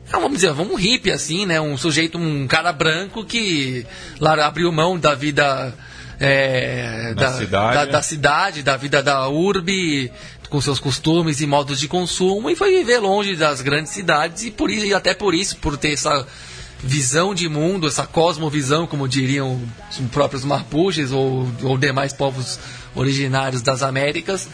é, 0.07 0.11
vamos 0.11 0.33
dizer, 0.33 0.51
um 0.51 0.75
hippie 0.75 1.11
assim, 1.11 1.45
né? 1.45 1.59
Um 1.59 1.77
sujeito, 1.77 2.17
um 2.17 2.47
cara 2.47 2.71
branco 2.71 3.25
que 3.25 3.85
lá 4.19 4.33
abriu 4.45 4.71
mão 4.71 4.99
da 4.99 5.15
vida 5.15 5.73
é, 6.19 7.13
da, 7.15 7.31
cidade, 7.33 7.75
da, 7.75 7.85
né? 7.85 7.91
da, 7.91 8.01
cidade, 8.01 8.63
da 8.63 8.77
vida 8.77 9.01
da 9.01 9.27
urbe, 9.27 10.11
com 10.49 10.61
seus 10.61 10.79
costumes 10.79 11.41
e 11.41 11.47
modos 11.47 11.79
de 11.79 11.87
consumo 11.87 12.49
e 12.49 12.55
foi 12.55 12.77
viver 12.77 12.99
longe 12.99 13.35
das 13.35 13.61
grandes 13.61 13.91
cidades 13.91 14.43
e 14.43 14.51
por 14.51 14.69
isso 14.69 14.85
e 14.85 14.93
até 14.93 15.13
por 15.13 15.33
isso, 15.33 15.57
por 15.57 15.77
ter 15.77 15.93
essa 15.93 16.25
visão 16.79 17.33
de 17.33 17.47
mundo, 17.49 17.87
essa 17.87 18.05
cosmovisão, 18.05 18.85
como 18.85 19.07
diriam 19.07 19.61
os 19.89 19.97
próprios 20.09 20.43
Mapuches 20.43 21.11
ou, 21.11 21.49
ou 21.63 21.77
demais 21.77 22.13
povos 22.13 22.59
originários 22.93 23.61
das 23.61 23.81
Américas, 23.81 24.47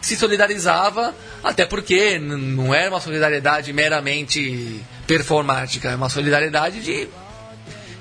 se 0.00 0.16
solidarizava, 0.16 1.14
até 1.42 1.66
porque 1.66 2.18
não 2.18 2.74
era 2.74 2.90
uma 2.90 3.00
solidariedade 3.00 3.72
meramente 3.72 4.80
performática, 5.06 5.90
é 5.90 5.96
uma 5.96 6.08
solidariedade 6.08 6.80
de, 6.80 7.08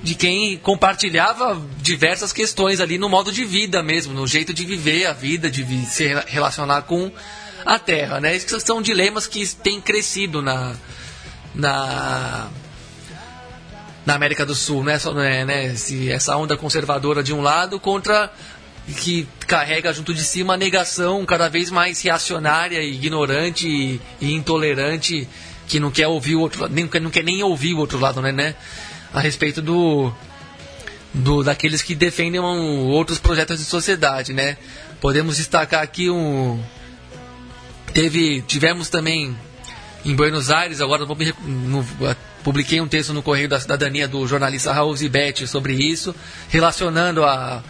de 0.02 0.16
quem 0.16 0.58
compartilhava 0.58 1.62
diversas 1.82 2.32
questões 2.32 2.80
ali 2.80 2.98
no 2.98 3.10
modo 3.10 3.32
de 3.32 3.44
vida 3.44 3.84
mesmo, 3.84 4.14
no 4.14 4.26
jeito 4.26 4.54
de 4.54 4.66
viver 4.66 5.08
a 5.08 5.14
vida, 5.14 5.52
de 5.52 5.66
se 5.86 6.08
relacionar 6.28 6.84
com 6.84 7.12
a 7.66 7.78
Terra. 7.78 8.22
Né? 8.22 8.36
Esses 8.36 8.64
são 8.64 8.82
dilemas 8.82 9.28
que 9.28 9.46
têm 9.56 9.82
crescido 9.82 10.41
na, 10.41 10.74
na, 11.54 12.48
na 14.10 14.15
América 14.15 14.44
do 14.44 14.56
Sul, 14.56 14.84
né? 14.84 14.98
Né, 15.14 15.45
né? 15.45 15.76
essa 16.10 16.36
onda 16.36 16.57
conservadora 16.57 17.22
de 17.22 17.31
um 17.31 17.41
lado 17.41 17.80
contra 17.80 18.34
que 18.98 19.27
carrega 19.45 19.94
junto 19.94 20.15
de 20.15 20.23
si 20.23 20.41
uma 20.41 20.57
negação 20.57 21.23
cada 21.27 21.48
vez 21.48 21.69
mais 21.69 22.02
reacionária, 22.02 22.81
ignorante 22.81 23.68
e, 23.68 24.02
e 24.19 24.34
intolerante, 24.34 25.30
que 25.68 25.80
não 25.80 25.91
quer 25.91 26.07
ouvir 26.07 26.36
o 26.36 26.40
outro 26.40 26.68
nem, 26.69 26.90
não 26.99 27.11
quer 27.11 27.23
nem 27.23 27.44
ouvir 27.44 27.76
o 27.76 27.77
outro 27.77 27.99
lado, 27.99 28.19
né, 28.19 28.31
né? 28.31 28.56
A 29.14 29.19
respeito 29.19 29.61
do, 29.61 30.11
do 31.14 31.44
daqueles 31.44 31.84
que 31.84 31.94
defendem 31.94 32.41
um, 32.41 32.88
outros 32.88 33.19
projetos 33.19 33.60
de 33.60 33.65
sociedade, 33.65 34.34
né? 34.34 34.57
Podemos 34.99 35.38
destacar 35.38 35.84
aqui 35.84 36.10
um 36.10 36.60
teve 37.94 38.41
tivemos 38.41 38.90
também 38.90 39.38
em 40.03 40.15
Buenos 40.15 40.49
Aires, 40.49 40.81
agora 40.81 41.06
vou 41.06 41.15
me, 41.15 41.31
no, 41.45 41.86
publiquei 42.44 42.80
um 42.82 42.88
texto 42.88 43.14
no 43.14 43.22
Correio 43.22 43.49
da 43.49 43.60
Cidadania 43.60 44.07
do 44.07 44.26
jornalista 44.28 44.72
Raul 44.72 44.95
Zibetti 44.95 45.48
sobre 45.48 45.74
isso, 45.74 46.16
relacionando 46.49 47.24
a 47.24 47.64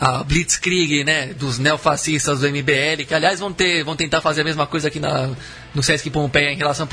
a 0.00 0.24
Blitzkrieg, 0.24 1.04
né, 1.04 1.34
dos 1.34 1.58
neofascistas 1.58 2.40
do 2.40 2.48
MBL, 2.48 3.04
que 3.06 3.14
aliás 3.14 3.38
vão 3.38 3.52
ter, 3.52 3.84
vão 3.84 3.94
tentar 3.94 4.22
fazer 4.22 4.40
a 4.40 4.44
mesma 4.44 4.66
coisa 4.66 4.88
aqui 4.88 4.98
na, 4.98 5.28
no 5.74 5.82
Sesc 5.82 6.08
Pompeia 6.08 6.50
em 6.50 6.56
relação 6.56 6.88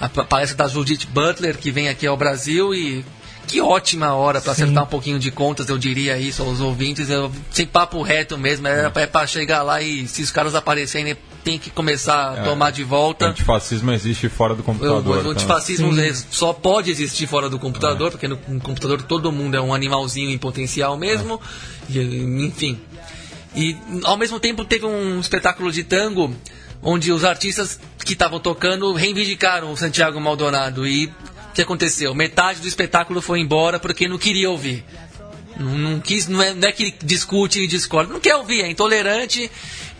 a 0.00 0.08
palestra 0.08 0.56
da 0.56 0.68
Judith 0.68 1.06
Butler, 1.10 1.56
que 1.56 1.70
vem 1.70 1.88
aqui 1.88 2.06
ao 2.08 2.16
Brasil 2.16 2.74
e 2.74 3.04
que 3.46 3.60
ótima 3.60 4.14
hora 4.14 4.40
para 4.40 4.52
acertar 4.52 4.84
um 4.84 4.86
pouquinho 4.86 5.18
de 5.18 5.30
contas, 5.30 5.68
eu 5.68 5.78
diria 5.78 6.18
isso 6.18 6.42
aos 6.42 6.60
ouvintes, 6.60 7.08
eu, 7.08 7.30
sem 7.50 7.66
papo 7.66 8.00
reto 8.02 8.36
mesmo, 8.36 8.66
era 8.66 8.90
para 8.90 9.26
chegar 9.26 9.62
lá 9.62 9.80
e 9.80 10.08
se 10.08 10.22
os 10.22 10.30
caras 10.30 10.54
aparecerem 10.54 11.16
tem 11.42 11.58
que 11.58 11.70
começar 11.70 12.32
a 12.32 12.38
é, 12.38 12.42
tomar 12.42 12.70
de 12.70 12.84
volta. 12.84 13.26
O 13.26 13.28
antifascismo 13.28 13.90
existe 13.92 14.28
fora 14.28 14.54
do 14.54 14.62
computador. 14.62 15.24
O, 15.24 15.28
o 15.28 15.30
antifascismo 15.30 15.94
tá? 15.94 16.02
só 16.30 16.52
pode 16.52 16.90
existir 16.90 17.26
fora 17.26 17.48
do 17.48 17.58
computador, 17.58 18.08
é. 18.08 18.10
porque 18.10 18.28
no, 18.28 18.38
no, 18.48 18.60
computador 18.60 19.02
todo 19.02 19.32
mundo 19.32 19.56
é 19.56 19.60
um 19.60 19.74
animalzinho 19.74 20.30
em 20.30 20.38
potencial 20.38 20.96
mesmo. 20.96 21.40
É. 21.88 21.98
E, 21.98 22.46
enfim. 22.46 22.78
E 23.54 23.76
ao 24.04 24.16
mesmo 24.16 24.38
tempo 24.38 24.64
teve 24.64 24.86
um 24.86 25.18
espetáculo 25.18 25.72
de 25.72 25.82
tango 25.82 26.34
onde 26.82 27.12
os 27.12 27.24
artistas 27.24 27.80
que 28.04 28.12
estavam 28.12 28.40
tocando 28.40 28.92
reivindicaram 28.92 29.72
o 29.72 29.76
Santiago 29.76 30.20
Maldonado. 30.20 30.86
E 30.86 31.06
o 31.06 31.52
que 31.54 31.62
aconteceu? 31.62 32.14
Metade 32.14 32.60
do 32.60 32.68
espetáculo 32.68 33.20
foi 33.20 33.40
embora 33.40 33.78
porque 33.78 34.08
não 34.08 34.18
queria 34.18 34.50
ouvir. 34.50 34.84
Não, 35.60 35.76
não, 35.76 36.00
quis, 36.00 36.26
não, 36.26 36.42
é, 36.42 36.54
não 36.54 36.66
é 36.66 36.72
que 36.72 36.94
discute 37.04 37.60
e 37.60 37.66
discorda, 37.66 38.10
não 38.10 38.18
quer 38.18 38.34
ouvir, 38.34 38.62
é 38.62 38.70
intolerante, 38.70 39.50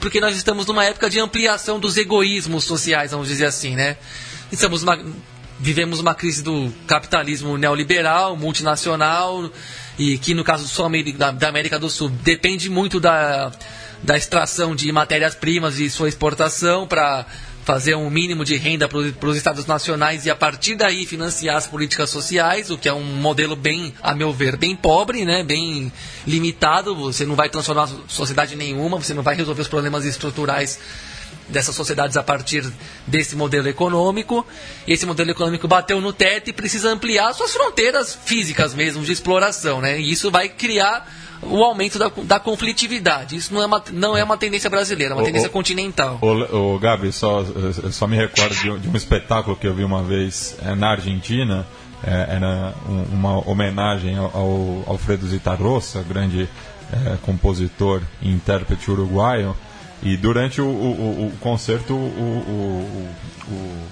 porque 0.00 0.18
nós 0.18 0.34
estamos 0.34 0.64
numa 0.64 0.86
época 0.86 1.10
de 1.10 1.20
ampliação 1.20 1.78
dos 1.78 1.98
egoísmos 1.98 2.64
sociais, 2.64 3.10
vamos 3.10 3.28
dizer 3.28 3.44
assim, 3.44 3.76
né? 3.76 3.98
Estamos 4.50 4.82
uma, 4.82 4.98
vivemos 5.58 6.00
uma 6.00 6.14
crise 6.14 6.42
do 6.42 6.72
capitalismo 6.86 7.58
neoliberal, 7.58 8.38
multinacional, 8.38 9.52
e 9.98 10.16
que 10.16 10.32
no 10.32 10.42
caso 10.42 10.66
da 11.36 11.48
América 11.48 11.78
do 11.78 11.90
Sul 11.90 12.08
depende 12.08 12.70
muito 12.70 12.98
da, 12.98 13.52
da 14.02 14.16
extração 14.16 14.74
de 14.74 14.90
matérias-primas 14.90 15.78
e 15.78 15.90
sua 15.90 16.08
exportação 16.08 16.86
para 16.86 17.26
fazer 17.64 17.94
um 17.94 18.10
mínimo 18.10 18.44
de 18.44 18.56
renda 18.56 18.88
para 18.88 19.28
os 19.28 19.36
estados 19.36 19.66
nacionais 19.66 20.26
e 20.26 20.30
a 20.30 20.36
partir 20.36 20.74
daí 20.74 21.06
financiar 21.06 21.56
as 21.56 21.66
políticas 21.66 22.10
sociais, 22.10 22.70
o 22.70 22.78
que 22.78 22.88
é 22.88 22.92
um 22.92 23.02
modelo 23.02 23.54
bem, 23.54 23.94
a 24.02 24.14
meu 24.14 24.32
ver, 24.32 24.56
bem 24.56 24.74
pobre, 24.74 25.24
né, 25.24 25.42
bem 25.42 25.92
limitado. 26.26 26.94
Você 26.96 27.24
não 27.24 27.34
vai 27.34 27.48
transformar 27.48 27.88
sociedade 28.08 28.56
nenhuma, 28.56 28.98
você 28.98 29.14
não 29.14 29.22
vai 29.22 29.36
resolver 29.36 29.62
os 29.62 29.68
problemas 29.68 30.04
estruturais 30.04 30.78
dessas 31.48 31.74
sociedades 31.74 32.16
a 32.16 32.22
partir 32.22 32.64
desse 33.06 33.36
modelo 33.36 33.68
econômico. 33.68 34.46
Esse 34.86 35.04
modelo 35.04 35.30
econômico 35.30 35.68
bateu 35.68 36.00
no 36.00 36.12
teto 36.12 36.50
e 36.50 36.52
precisa 36.52 36.90
ampliar 36.90 37.32
suas 37.34 37.52
fronteiras 37.52 38.18
físicas 38.24 38.74
mesmo 38.74 39.02
de 39.02 39.12
exploração, 39.12 39.80
né? 39.80 40.00
E 40.00 40.10
isso 40.10 40.30
vai 40.30 40.48
criar 40.48 41.19
o 41.42 41.62
aumento 41.64 41.98
da, 41.98 42.10
da 42.24 42.40
conflitividade. 42.40 43.36
Isso 43.36 43.52
não 43.52 43.62
é 43.62 43.66
uma, 43.66 43.82
não 43.92 44.16
é 44.16 44.22
uma 44.22 44.36
tendência 44.36 44.68
brasileira, 44.68 45.14
é 45.14 45.16
uma 45.16 45.22
o, 45.22 45.26
tendência 45.26 45.48
o, 45.48 45.52
continental. 45.52 46.18
O, 46.20 46.74
o, 46.74 46.78
Gabi, 46.78 47.12
só, 47.12 47.44
só 47.90 48.06
me 48.06 48.16
recordo 48.16 48.54
de, 48.54 48.78
de, 48.78 48.88
um 48.88 48.96
espetáculo 48.96 49.56
que 49.56 49.66
eu 49.66 49.74
vi 49.74 49.84
uma 49.84 50.02
vez 50.02 50.56
é, 50.62 50.74
na 50.74 50.90
Argentina. 50.90 51.66
É, 52.02 52.36
era 52.36 52.74
um, 52.88 53.02
uma 53.14 53.48
homenagem 53.48 54.16
ao, 54.16 54.30
ao 54.34 54.84
Alfredo 54.86 55.26
Zitarrosa, 55.26 56.02
grande 56.02 56.48
compositor 57.22 58.02
e 58.20 58.28
intérprete 58.28 58.90
uruguaio. 58.90 59.54
E 60.02 60.16
durante 60.16 60.60
o, 60.60 60.66
o, 60.66 61.26
o 61.26 61.32
concerto, 61.38 61.94
o, 61.94 63.08
o, 63.48 63.86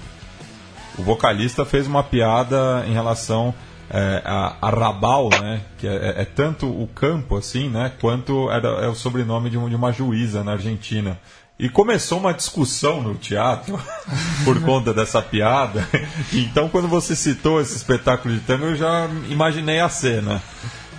vocalista 1.01 1.65
fez 1.65 1.87
uma 1.87 2.03
piada 2.03 2.83
em 2.87 2.93
relação 2.93 3.53
é, 3.89 4.21
a, 4.23 4.55
a, 4.61 4.69
Rabal, 4.69 5.29
né, 5.29 5.61
que 5.77 5.87
é, 5.87 5.91
é, 5.91 6.21
é, 6.21 6.25
tanto 6.25 6.67
o 6.67 6.87
campo 6.87 7.35
assim, 7.35 7.69
né, 7.69 7.91
quanto 7.99 8.49
era, 8.51 8.67
é 8.85 8.87
o 8.87 8.95
sobrenome 8.95 9.49
de, 9.49 9.57
um, 9.57 9.67
de 9.67 9.75
uma 9.75 9.91
juíza 9.91 10.43
na 10.43 10.53
Argentina. 10.53 11.19
E 11.57 11.67
começou 11.67 12.19
uma 12.19 12.33
discussão 12.33 13.01
no 13.01 13.15
teatro 13.15 13.77
por 14.45 14.61
conta 14.61 14.93
dessa 14.93 15.21
piada. 15.21 15.85
Então, 16.31 16.69
quando 16.69 16.87
você 16.87 17.15
citou 17.15 17.59
esse 17.59 17.75
espetáculo 17.75 18.33
de 18.33 18.39
tango, 18.39 18.65
eu 18.65 18.75
já 18.77 19.09
imaginei 19.29 19.79
a 19.81 19.89
cena. 19.89 20.41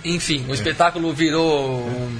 Enfim, 0.05 0.45
o 0.47 0.53
espetáculo 0.53 1.11
virou 1.13 1.87
um 1.87 2.19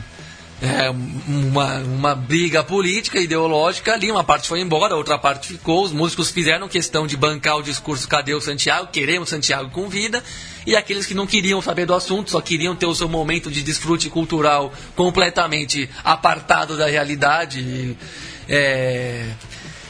é, 0.62 0.90
uma, 0.92 1.80
uma 1.80 2.16
briga 2.16 2.64
política, 2.64 3.20
ideológica 3.20 3.94
ali. 3.94 4.12
Uma 4.12 4.24
parte 4.24 4.48
foi 4.48 4.62
embora, 4.62 4.96
outra 4.96 5.18
parte 5.18 5.48
ficou. 5.48 5.84
Os 5.84 5.92
músicos 5.92 6.30
fizeram 6.30 6.68
questão 6.68 7.08
de 7.08 7.18
bancar 7.18 7.58
o 7.58 7.64
discurso: 7.64 8.08
cadê 8.08 8.36
o 8.36 8.42
Santiago? 8.42 8.90
Queremos 8.92 9.30
Santiago 9.30 9.72
com 9.72 9.90
vida. 9.90 10.24
E 10.66 10.76
aqueles 10.76 11.08
que 11.08 11.16
não 11.16 11.26
queriam 11.26 11.62
saber 11.62 11.88
do 11.88 11.96
assunto, 11.96 12.30
só 12.30 12.40
queriam 12.40 12.76
ter 12.76 12.86
o 12.86 12.94
seu 12.94 13.10
momento 13.10 13.50
de 13.50 13.64
desfrute 13.64 14.10
cultural 14.10 14.72
completamente 14.96 15.90
apartado 16.04 16.78
da 16.78 16.86
realidade 16.86 17.98
é, 18.48 19.26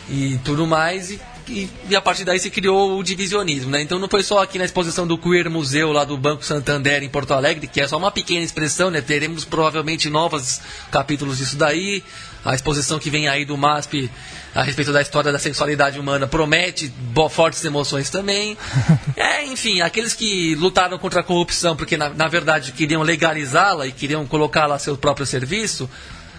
e 0.10 0.40
tudo 0.46 0.66
mais. 0.66 1.12
E 1.12 1.20
e, 1.52 1.70
e, 1.90 1.96
a 1.96 2.02
partir 2.02 2.24
daí 2.24 2.40
se 2.40 2.50
criou 2.50 2.98
o 2.98 3.04
divisionismo, 3.04 3.70
né? 3.70 3.82
Então 3.82 4.00
não 4.00 4.08
foi 4.08 4.24
só 4.24 4.42
aqui 4.42 4.58
na 4.58 4.64
exposição 4.64 5.06
do 5.06 5.18
Queer 5.18 5.50
Museu 5.50 5.92
lá 5.92 6.06
do 6.06 6.18
Banco 6.18 6.46
Santander 6.46 7.04
em 7.04 7.10
Porto 7.10 7.34
Alegre, 7.34 7.68
que 7.68 7.82
é 7.82 7.88
só 7.88 7.98
uma 7.98 8.12
pequena 8.12 8.44
expressão, 8.44 8.90
né? 8.90 9.02
Teremos 9.02 9.44
provavelmente 9.44 10.10
novos 10.10 10.62
capítulos 10.90 11.38
disso 11.38 11.58
daí. 11.58 12.04
A 12.44 12.56
exposição 12.56 12.98
que 12.98 13.10
vem 13.10 13.28
aí 13.28 13.46
do 13.46 13.56
MASP 13.56 14.10
a 14.56 14.64
respeito 14.64 14.92
da 14.92 15.02
história 15.02 15.32
da 15.32 15.38
sexualidade 15.38 16.00
humana 16.00 16.28
promete 16.28 16.92
fortes 17.30 17.64
emoções 17.64 18.10
também. 18.10 18.58
É, 19.16 19.46
enfim, 19.46 19.82
aqueles 19.82 20.14
que 20.14 20.56
lutaram 20.56 20.98
contra 20.98 21.20
a 21.20 21.24
corrupção 21.24 21.76
porque 21.76 21.96
na, 21.98 22.10
na 22.10 22.28
verdade 22.28 22.72
queriam 22.72 23.02
legalizá-la 23.02 23.86
e 23.86 23.92
queriam 23.92 24.26
colocá-la 24.26 24.76
a 24.76 24.80
seu 24.80 24.98
próprio 24.98 25.26
serviço, 25.26 25.90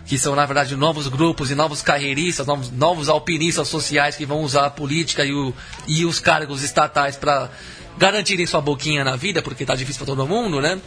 que 0.06 0.18
são, 0.18 0.34
na 0.34 0.44
verdade, 0.44 0.76
novos 0.76 1.08
grupos 1.08 1.50
e 1.50 1.54
novos 1.54 1.82
carreiristas, 1.82 2.46
novos, 2.46 2.70
novos 2.70 3.08
alpinistas 3.08 3.68
sociais 3.68 4.16
que 4.16 4.26
vão 4.26 4.42
usar 4.42 4.66
a 4.66 4.70
política 4.70 5.24
e, 5.24 5.32
o, 5.32 5.54
e 5.86 6.04
os 6.04 6.18
cargos 6.18 6.62
estatais 6.62 7.16
para 7.16 7.50
garantirem 7.96 8.46
sua 8.46 8.60
boquinha 8.60 9.04
na 9.04 9.16
vida, 9.16 9.42
porque 9.42 9.62
está 9.62 9.74
difícil 9.74 10.04
para 10.04 10.14
todo 10.14 10.26
mundo, 10.26 10.60
né? 10.60 10.80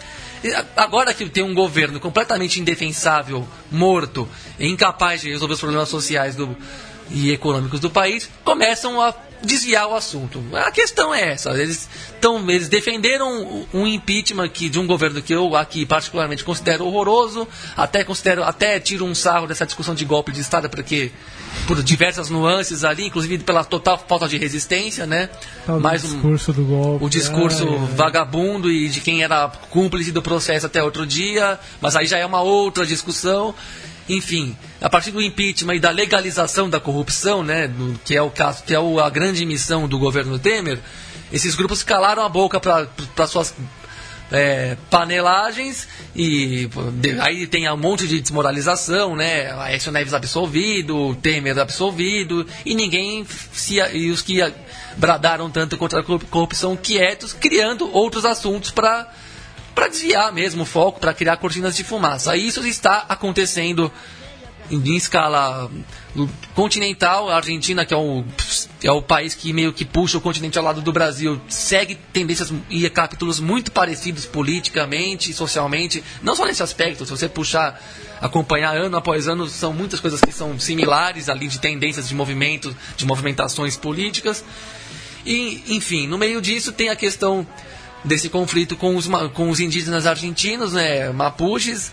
E 0.43 0.53
agora 0.75 1.13
que 1.13 1.29
tem 1.29 1.43
um 1.43 1.53
governo 1.53 1.99
completamente 1.99 2.59
indefensável, 2.59 3.47
morto, 3.71 4.27
incapaz 4.59 5.21
de 5.21 5.29
resolver 5.29 5.53
os 5.53 5.59
problemas 5.59 5.89
sociais 5.89 6.35
do, 6.35 6.55
e 7.09 7.31
econômicos 7.31 7.79
do 7.79 7.89
país, 7.89 8.29
começam 8.43 9.01
a 9.01 9.13
desviar 9.43 9.87
o 9.87 9.95
assunto. 9.95 10.43
A 10.53 10.71
questão 10.71 11.13
é 11.13 11.31
essa. 11.31 11.51
Eles, 11.51 11.89
tão, 12.19 12.49
eles 12.49 12.67
defenderam 12.67 13.65
um 13.73 13.87
impeachment 13.87 14.49
que, 14.49 14.69
de 14.69 14.79
um 14.79 14.87
governo 14.87 15.21
que 15.21 15.33
eu 15.33 15.55
aqui 15.55 15.85
particularmente 15.85 16.43
considero 16.43 16.85
horroroso, 16.85 17.47
até 17.75 18.03
considero, 18.03 18.43
até 18.43 18.79
tiro 18.79 19.05
um 19.05 19.15
sarro 19.15 19.47
dessa 19.47 19.65
discussão 19.65 19.93
de 19.93 20.05
golpe 20.05 20.31
de 20.31 20.41
Estado, 20.41 20.69
porque 20.69 21.11
por 21.67 21.81
diversas 21.81 22.29
nuances 22.29 22.83
ali, 22.83 23.05
inclusive 23.05 23.39
pela 23.39 23.63
total 23.63 24.03
falta 24.07 24.27
de 24.27 24.37
resistência, 24.37 25.05
né? 25.05 25.29
Mais 25.81 26.03
o 26.03 26.07
discurso 26.07 26.51
um, 26.51 26.53
do 26.53 26.65
golpe. 26.65 27.05
O 27.05 27.09
discurso 27.09 27.67
ah, 27.67 27.91
é. 27.91 27.95
vagabundo 27.95 28.71
e 28.71 28.89
de 28.89 29.01
quem 29.01 29.23
era 29.23 29.47
cúmplice 29.69 30.11
do 30.11 30.21
processo 30.21 30.65
até 30.65 30.83
outro 30.83 31.05
dia, 31.05 31.59
mas 31.81 31.95
aí 31.95 32.05
já 32.05 32.17
é 32.17 32.25
uma 32.25 32.41
outra 32.41 32.85
discussão. 32.85 33.53
Enfim, 34.07 34.55
a 34.79 34.89
partir 34.89 35.11
do 35.11 35.21
impeachment 35.21 35.75
e 35.75 35.79
da 35.79 35.89
legalização 35.89 36.69
da 36.69 36.79
corrupção, 36.79 37.43
né, 37.43 37.71
que 38.03 38.15
é 38.15 38.21
o 38.21 38.29
caso, 38.29 38.63
que 38.63 38.75
é 38.75 38.77
a 38.77 39.09
grande 39.09 39.45
missão 39.45 39.87
do 39.87 39.97
governo 39.97 40.37
Temer, 40.37 40.79
esses 41.31 41.55
grupos 41.55 41.83
calaram 41.83 42.23
a 42.23 42.29
boca 42.29 42.59
para 42.59 43.27
suas 43.27 43.55
é, 44.31 44.77
panelagens 44.89 45.87
e 46.15 46.69
de, 46.93 47.19
aí 47.19 47.47
tem 47.47 47.69
um 47.69 47.77
monte 47.77 48.07
de 48.07 48.19
desmoralização, 48.19 49.15
né? 49.15 49.51
Aécio 49.59 49.91
Neves 49.91 50.13
absolvido, 50.13 51.15
Temer 51.15 51.57
absolvido 51.59 52.45
e 52.65 52.73
ninguém 52.73 53.25
se, 53.51 53.79
e 53.93 54.09
os 54.09 54.21
que 54.21 54.39
bradaram 54.97 55.49
tanto 55.49 55.77
contra 55.77 55.99
a 55.99 56.03
corrupção 56.03 56.75
quietos, 56.75 57.33
criando 57.33 57.89
outros 57.91 58.25
assuntos 58.25 58.71
para 58.71 59.11
para 59.75 59.89
desviar 59.89 60.31
mesmo 60.33 60.63
o 60.63 60.65
foco, 60.65 60.99
para 60.99 61.13
criar 61.13 61.37
cortinas 61.37 61.75
de 61.75 61.83
fumaça. 61.83 62.35
Isso 62.37 62.65
está 62.65 63.05
acontecendo 63.09 63.91
em 64.71 64.95
escala 64.95 65.69
continental. 66.53 67.29
A 67.29 67.35
Argentina, 67.35 67.85
que 67.85 67.93
é 67.93 67.97
o, 67.97 68.23
é 68.81 68.91
o 68.91 69.01
país 69.01 69.35
que 69.35 69.51
meio 69.53 69.73
que 69.73 69.85
puxa 69.85 70.17
o 70.17 70.21
continente 70.21 70.57
ao 70.57 70.63
lado 70.63 70.81
do 70.81 70.91
Brasil, 70.91 71.39
segue 71.49 71.95
tendências 72.13 72.51
e 72.69 72.89
capítulos 72.89 73.39
muito 73.39 73.71
parecidos 73.71 74.25
politicamente 74.25 75.31
e 75.31 75.33
socialmente. 75.33 76.03
Não 76.21 76.35
só 76.35 76.45
nesse 76.45 76.63
aspecto, 76.63 77.05
se 77.05 77.11
você 77.11 77.27
puxar, 77.27 77.79
acompanhar 78.21 78.75
ano 78.75 78.97
após 78.97 79.27
ano, 79.27 79.47
são 79.47 79.73
muitas 79.73 79.99
coisas 79.99 80.21
que 80.21 80.31
são 80.31 80.57
similares 80.59 81.29
ali 81.29 81.47
de 81.47 81.59
tendências 81.59 82.07
de 82.07 82.15
movimento, 82.15 82.75
de 82.95 83.05
movimentações 83.05 83.75
políticas. 83.75 84.43
E, 85.25 85.63
enfim, 85.69 86.07
no 86.07 86.17
meio 86.17 86.39
disso 86.39 86.71
tem 86.71 86.89
a 86.89 86.95
questão 86.95 87.45
desse 88.05 88.29
conflito 88.29 88.75
com 88.75 88.95
os, 88.95 89.07
com 89.33 89.49
os 89.49 89.59
indígenas 89.59 90.05
argentinos, 90.05 90.73
né, 90.73 91.09
mapuches, 91.11 91.91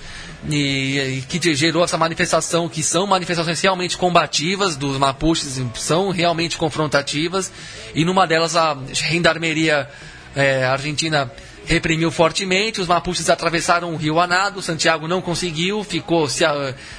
e, 0.48 1.18
e, 1.18 1.24
que 1.28 1.54
gerou 1.54 1.84
essa 1.84 1.96
manifestação, 1.96 2.68
que 2.68 2.82
são 2.82 3.06
manifestações 3.06 3.60
realmente 3.60 3.96
combativas 3.96 4.76
dos 4.76 4.98
mapuches, 4.98 5.60
são 5.74 6.10
realmente 6.10 6.56
confrontativas, 6.56 7.50
e 7.94 8.04
numa 8.04 8.26
delas 8.26 8.56
a 8.56 8.76
gendarmeria 8.92 9.88
é, 10.34 10.64
argentina 10.64 11.30
reprimiu 11.64 12.10
fortemente, 12.10 12.80
os 12.80 12.88
mapuches 12.88 13.30
atravessaram 13.30 13.92
o 13.92 13.96
rio 13.96 14.18
Anado, 14.18 14.60
Santiago 14.60 15.06
não 15.06 15.20
conseguiu, 15.20 15.84
ficou 15.84 16.28
se, 16.28 16.44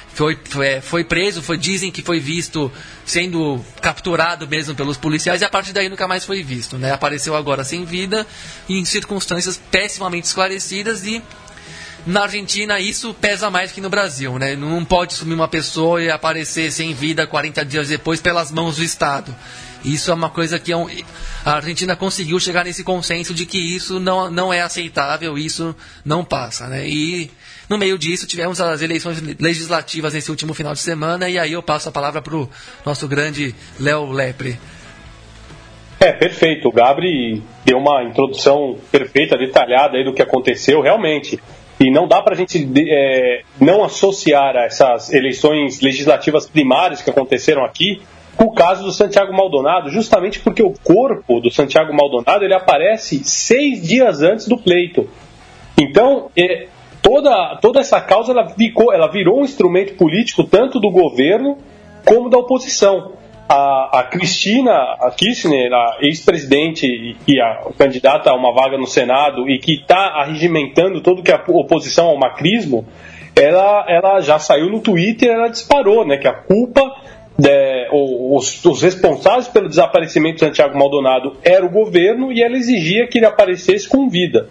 foi, 0.08 0.38
foi, 0.44 0.80
foi, 0.80 1.04
preso, 1.04 1.42
foi, 1.42 1.56
dizem 1.56 1.90
que 1.90 2.02
foi 2.02 2.18
visto 2.18 2.72
sendo 3.04 3.64
capturado 3.80 4.48
mesmo 4.48 4.74
pelos 4.74 4.96
policiais 4.96 5.42
e 5.42 5.44
a 5.44 5.50
partir 5.50 5.72
daí 5.72 5.88
nunca 5.88 6.08
mais 6.08 6.24
foi 6.24 6.42
visto. 6.42 6.78
Né? 6.78 6.92
Apareceu 6.92 7.36
agora 7.36 7.64
sem 7.64 7.84
vida, 7.84 8.26
em 8.68 8.84
circunstâncias 8.84 9.60
pessimamente 9.70 10.26
esclarecidas 10.26 11.04
e 11.04 11.22
na 12.06 12.22
Argentina 12.22 12.78
isso 12.78 13.14
pesa 13.14 13.50
mais 13.50 13.72
que 13.72 13.80
no 13.80 13.88
Brasil, 13.88 14.38
né? 14.38 14.54
Não 14.54 14.84
pode 14.84 15.14
sumir 15.14 15.34
uma 15.34 15.48
pessoa 15.48 16.02
e 16.02 16.10
aparecer 16.10 16.70
sem 16.70 16.92
vida 16.92 17.26
40 17.26 17.64
dias 17.64 17.88
depois 17.88 18.20
pelas 18.20 18.50
mãos 18.52 18.76
do 18.76 18.84
Estado. 18.84 19.34
Isso 19.84 20.10
é 20.10 20.14
uma 20.14 20.30
coisa 20.30 20.58
que 20.58 20.72
é 20.72 20.76
um, 20.76 20.88
a 21.44 21.52
Argentina 21.52 21.94
conseguiu 21.94 22.40
chegar 22.40 22.64
nesse 22.64 22.82
consenso 22.82 23.34
de 23.34 23.44
que 23.44 23.58
isso 23.58 24.00
não, 24.00 24.30
não 24.30 24.52
é 24.52 24.62
aceitável, 24.62 25.36
isso 25.36 25.76
não 26.04 26.24
passa, 26.24 26.66
né? 26.68 26.88
E 26.88 27.30
no 27.68 27.76
meio 27.76 27.98
disso 27.98 28.26
tivemos 28.26 28.60
as 28.60 28.80
eleições 28.80 29.20
legislativas 29.38 30.14
nesse 30.14 30.30
último 30.30 30.54
final 30.54 30.72
de 30.72 30.80
semana 30.80 31.28
e 31.28 31.38
aí 31.38 31.52
eu 31.52 31.62
passo 31.62 31.90
a 31.90 31.92
palavra 31.92 32.22
para 32.22 32.34
o 32.34 32.48
nosso 32.84 33.06
grande 33.06 33.54
Léo 33.78 34.10
Lepre. 34.10 34.58
É, 36.00 36.12
perfeito. 36.12 36.68
O 36.68 36.72
Gabri 36.72 37.42
deu 37.64 37.78
uma 37.78 38.02
introdução 38.04 38.78
perfeita, 38.90 39.36
detalhada 39.36 39.96
aí 39.96 40.04
do 40.04 40.12
que 40.12 40.22
aconteceu, 40.22 40.80
realmente. 40.80 41.38
E 41.80 41.90
não 41.90 42.06
dá 42.06 42.22
para 42.22 42.34
a 42.34 42.36
gente 42.36 42.68
é, 42.88 43.42
não 43.60 43.82
associar 43.82 44.54
essas 44.56 45.12
eleições 45.12 45.80
legislativas 45.80 46.46
primárias 46.46 47.02
que 47.02 47.10
aconteceram 47.10 47.64
aqui 47.64 48.00
com 48.36 48.44
o 48.44 48.52
caso 48.52 48.84
do 48.84 48.92
Santiago 48.92 49.32
Maldonado, 49.32 49.90
justamente 49.90 50.40
porque 50.40 50.62
o 50.62 50.74
corpo 50.82 51.40
do 51.40 51.50
Santiago 51.50 51.94
Maldonado 51.94 52.44
ele 52.44 52.54
aparece 52.54 53.22
seis 53.24 53.82
dias 53.82 54.22
antes 54.22 54.48
do 54.48 54.58
pleito. 54.58 55.08
Então, 55.78 56.30
é, 56.36 56.66
toda, 57.02 57.58
toda 57.60 57.80
essa 57.80 58.00
causa 58.00 58.32
ela, 58.32 58.48
ficou, 58.48 58.92
ela 58.92 59.08
virou 59.08 59.40
um 59.40 59.44
instrumento 59.44 59.94
político 59.94 60.44
tanto 60.44 60.80
do 60.80 60.90
governo 60.90 61.58
como 62.04 62.28
da 62.28 62.38
oposição. 62.38 63.12
A, 63.46 64.00
a 64.00 64.04
Cristina 64.04 64.72
a 64.72 65.10
Kirchner, 65.10 65.70
a 65.70 65.98
ex-presidente 66.00 67.14
e 67.28 67.40
a 67.40 67.70
candidata 67.76 68.30
a 68.30 68.34
uma 68.34 68.54
vaga 68.54 68.78
no 68.78 68.86
Senado 68.86 69.48
e 69.50 69.58
que 69.58 69.74
está 69.74 70.14
arregimentando 70.16 71.02
tudo 71.02 71.22
que 71.22 71.30
a 71.30 71.44
oposição 71.48 72.06
ao 72.06 72.18
macrismo, 72.18 72.86
ela, 73.36 73.84
ela 73.86 74.20
já 74.22 74.38
saiu 74.38 74.70
no 74.70 74.80
Twitter, 74.80 75.28
ela 75.30 75.48
disparou, 75.48 76.06
né, 76.06 76.16
que 76.16 76.26
a 76.26 76.32
culpa 76.32 76.96
é, 77.42 77.88
os, 77.90 78.64
os, 78.64 78.82
responsáveis 78.82 79.48
pelo 79.48 79.68
desaparecimento 79.68 80.36
de 80.36 80.40
Santiago 80.40 80.78
Maldonado 80.78 81.36
era 81.42 81.64
o 81.64 81.70
governo 81.70 82.32
e 82.32 82.42
ela 82.42 82.56
exigia 82.56 83.06
que 83.08 83.18
ele 83.18 83.26
aparecesse 83.26 83.88
com 83.88 84.08
vida. 84.08 84.48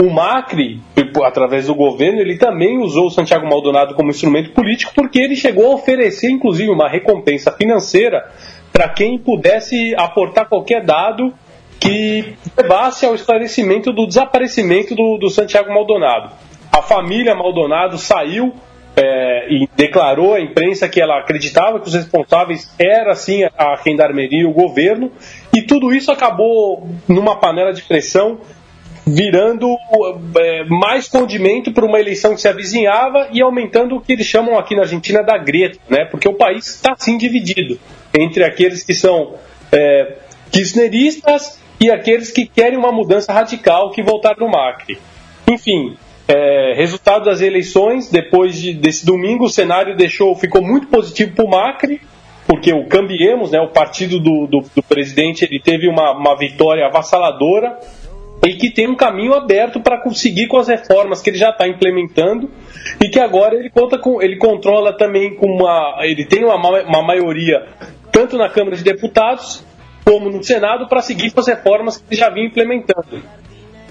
O 0.00 0.08
Macri, 0.08 0.80
através 1.24 1.66
do 1.66 1.74
governo, 1.74 2.20
ele 2.20 2.38
também 2.38 2.78
usou 2.78 3.06
o 3.06 3.10
Santiago 3.10 3.46
Maldonado 3.46 3.94
como 3.94 4.10
instrumento 4.10 4.52
político 4.52 4.92
porque 4.94 5.18
ele 5.18 5.36
chegou 5.36 5.70
a 5.70 5.74
oferecer, 5.74 6.30
inclusive, 6.30 6.70
uma 6.70 6.88
recompensa 6.88 7.52
financeira 7.52 8.30
para 8.72 8.88
quem 8.88 9.18
pudesse 9.18 9.94
aportar 9.96 10.48
qualquer 10.48 10.84
dado 10.84 11.34
que 11.78 12.34
levasse 12.56 13.04
ao 13.04 13.14
esclarecimento 13.14 13.92
do 13.92 14.06
desaparecimento 14.06 14.94
do, 14.94 15.18
do 15.18 15.30
Santiago 15.30 15.72
Maldonado. 15.72 16.32
A 16.70 16.80
família 16.82 17.34
Maldonado 17.34 17.98
saiu 17.98 18.54
é, 18.96 19.52
e 19.52 19.68
declarou 19.76 20.34
à 20.34 20.40
imprensa 20.40 20.88
que 20.88 21.00
ela 21.00 21.18
acreditava 21.18 21.80
que 21.80 21.88
os 21.88 21.94
responsáveis 21.94 22.74
era 22.78 23.14
sim 23.14 23.44
a 23.44 23.78
gendarmeria 23.84 24.42
e 24.42 24.46
o 24.46 24.52
governo, 24.52 25.12
e 25.54 25.62
tudo 25.62 25.94
isso 25.94 26.10
acabou 26.10 26.88
numa 27.08 27.36
panela 27.36 27.72
de 27.72 27.82
pressão 27.82 28.40
virando 29.06 29.66
é, 30.38 30.64
mais 30.64 31.08
condimento 31.08 31.72
para 31.72 31.84
uma 31.84 31.98
eleição 31.98 32.34
que 32.34 32.40
se 32.40 32.48
avizinhava 32.48 33.28
e 33.32 33.42
aumentando 33.42 33.96
o 33.96 34.00
que 34.00 34.12
eles 34.12 34.26
chamam 34.26 34.58
aqui 34.58 34.74
na 34.74 34.82
Argentina 34.82 35.22
da 35.22 35.36
greta, 35.36 35.78
né? 35.88 36.04
porque 36.04 36.28
o 36.28 36.34
país 36.34 36.66
está 36.66 36.94
sim 36.96 37.16
dividido 37.18 37.78
entre 38.16 38.44
aqueles 38.44 38.82
que 38.82 38.94
são 38.94 39.34
é, 39.72 40.16
kirchneristas 40.50 41.60
e 41.80 41.90
aqueles 41.90 42.30
que 42.30 42.46
querem 42.46 42.78
uma 42.78 42.92
mudança 42.92 43.32
radical 43.32 43.90
que 43.90 44.02
voltaram 44.02 44.46
no 44.46 44.52
Macri. 44.52 44.98
Enfim, 45.48 45.96
é, 46.30 46.74
resultado 46.74 47.24
das 47.24 47.40
eleições, 47.40 48.08
depois 48.08 48.56
de, 48.56 48.72
desse 48.72 49.04
domingo, 49.04 49.44
o 49.44 49.50
cenário 49.50 49.96
deixou, 49.96 50.34
ficou 50.36 50.62
muito 50.62 50.86
positivo 50.86 51.34
para 51.34 51.44
o 51.44 51.50
Macri, 51.50 52.00
porque 52.46 52.72
o 52.72 52.86
Cambiemos, 52.86 53.50
né, 53.50 53.60
o 53.60 53.68
partido 53.68 54.20
do, 54.20 54.46
do, 54.46 54.64
do 54.74 54.82
presidente, 54.82 55.44
ele 55.44 55.60
teve 55.60 55.88
uma, 55.88 56.12
uma 56.12 56.36
vitória 56.36 56.86
avassaladora 56.86 57.78
e 58.46 58.54
que 58.54 58.70
tem 58.70 58.88
um 58.88 58.96
caminho 58.96 59.34
aberto 59.34 59.80
para 59.80 60.00
conseguir 60.00 60.46
com 60.46 60.56
as 60.56 60.68
reformas 60.68 61.20
que 61.20 61.30
ele 61.30 61.36
já 61.36 61.50
está 61.50 61.66
implementando 61.66 62.48
e 63.02 63.08
que 63.08 63.18
agora 63.18 63.56
ele 63.56 63.68
conta 63.68 63.98
com, 63.98 64.22
ele 64.22 64.36
controla 64.36 64.96
também 64.96 65.34
com 65.34 65.46
uma, 65.46 65.98
ele 66.02 66.24
tem 66.24 66.44
uma, 66.44 66.56
uma 66.56 67.02
maioria 67.02 67.66
tanto 68.10 68.38
na 68.38 68.48
Câmara 68.48 68.76
de 68.76 68.84
Deputados 68.84 69.64
como 70.04 70.30
no 70.30 70.42
Senado 70.42 70.88
para 70.88 71.02
seguir 71.02 71.32
com 71.32 71.40
as 71.40 71.46
reformas 71.48 71.98
que 71.98 72.04
ele 72.08 72.20
já 72.20 72.30
vinha 72.30 72.46
implementando. 72.46 73.20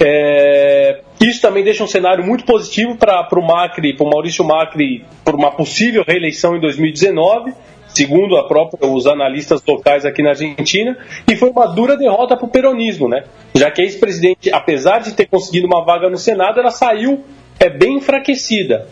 É, 0.02 1.02
isso 1.20 1.42
também 1.42 1.64
deixa 1.64 1.84
um 1.84 1.88
cenário 1.88 2.24
muito 2.24 2.46
positivo 2.46 2.96
para 2.96 3.28
o 3.38 3.46
Macri, 3.46 3.96
para 3.96 4.06
o 4.06 4.10
Maurício 4.10 4.46
Macri, 4.46 5.04
por 5.26 5.36
uma 5.36 5.52
possível 5.52 6.04
reeleição 6.08 6.56
em 6.56 6.62
2019, 6.62 7.54
segundo 7.88 8.38
a 8.38 8.48
própria, 8.48 8.90
os 8.90 9.06
analistas 9.06 9.62
locais 9.68 10.06
aqui 10.06 10.22
na 10.22 10.30
Argentina, 10.30 10.98
e 11.28 11.36
foi 11.36 11.50
uma 11.50 11.66
dura 11.68 11.98
derrota 11.98 12.38
para 12.38 12.46
o 12.46 12.50
peronismo, 12.50 13.10
né? 13.10 13.26
Já 13.54 13.70
que 13.70 13.82
a 13.82 13.84
ex-presidente, 13.84 14.50
apesar 14.52 15.00
de 15.00 15.14
ter 15.14 15.26
conseguido 15.26 15.68
uma 15.68 15.84
vaga 15.84 16.10
no 16.10 16.18
Senado, 16.18 16.60
ela 16.60 16.72
saiu 16.72 17.24
é 17.60 17.70
bem 17.70 17.98
enfraquecida. 17.98 18.88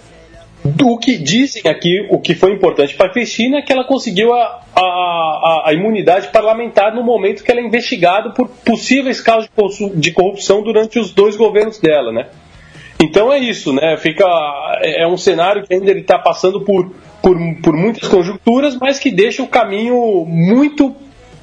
O 0.84 0.98
que 0.98 1.18
dizem 1.18 1.64
aqui, 1.70 2.08
o 2.10 2.20
que 2.20 2.34
foi 2.34 2.52
importante 2.52 2.96
para 2.96 3.08
a 3.08 3.10
Cristina 3.10 3.60
é 3.60 3.62
que 3.62 3.72
ela 3.72 3.84
conseguiu 3.84 4.34
a, 4.34 4.62
a, 4.76 5.64
a, 5.66 5.74
imunidade 5.74 6.30
parlamentar 6.30 6.94
no 6.94 7.04
momento 7.04 7.44
que 7.44 7.52
ela 7.52 7.62
é 7.62 7.64
investigada 7.64 8.32
por 8.32 8.50
possíveis 8.50 9.22
casos 9.22 9.50
de 9.96 10.12
corrupção 10.12 10.62
durante 10.64 11.00
os 11.00 11.14
dois 11.14 11.36
governos 11.36 11.80
dela, 11.80 12.12
né? 12.12 12.28
Então 13.02 13.32
é 13.32 13.38
isso, 13.38 13.72
né? 13.74 13.96
Fica 13.98 14.26
é, 14.82 15.04
é 15.04 15.08
um 15.08 15.18
cenário 15.18 15.64
que 15.66 15.74
ainda 15.74 15.92
ele 15.92 16.02
está 16.02 16.18
passando 16.18 16.62
por, 16.62 16.92
por, 17.22 17.38
por 17.62 17.76
muitas 17.76 18.08
conjunturas, 18.08 18.76
mas 18.76 18.98
que 18.98 19.12
deixa 19.12 19.44
o 19.44 19.48
caminho 19.48 20.26
muito 20.26 20.96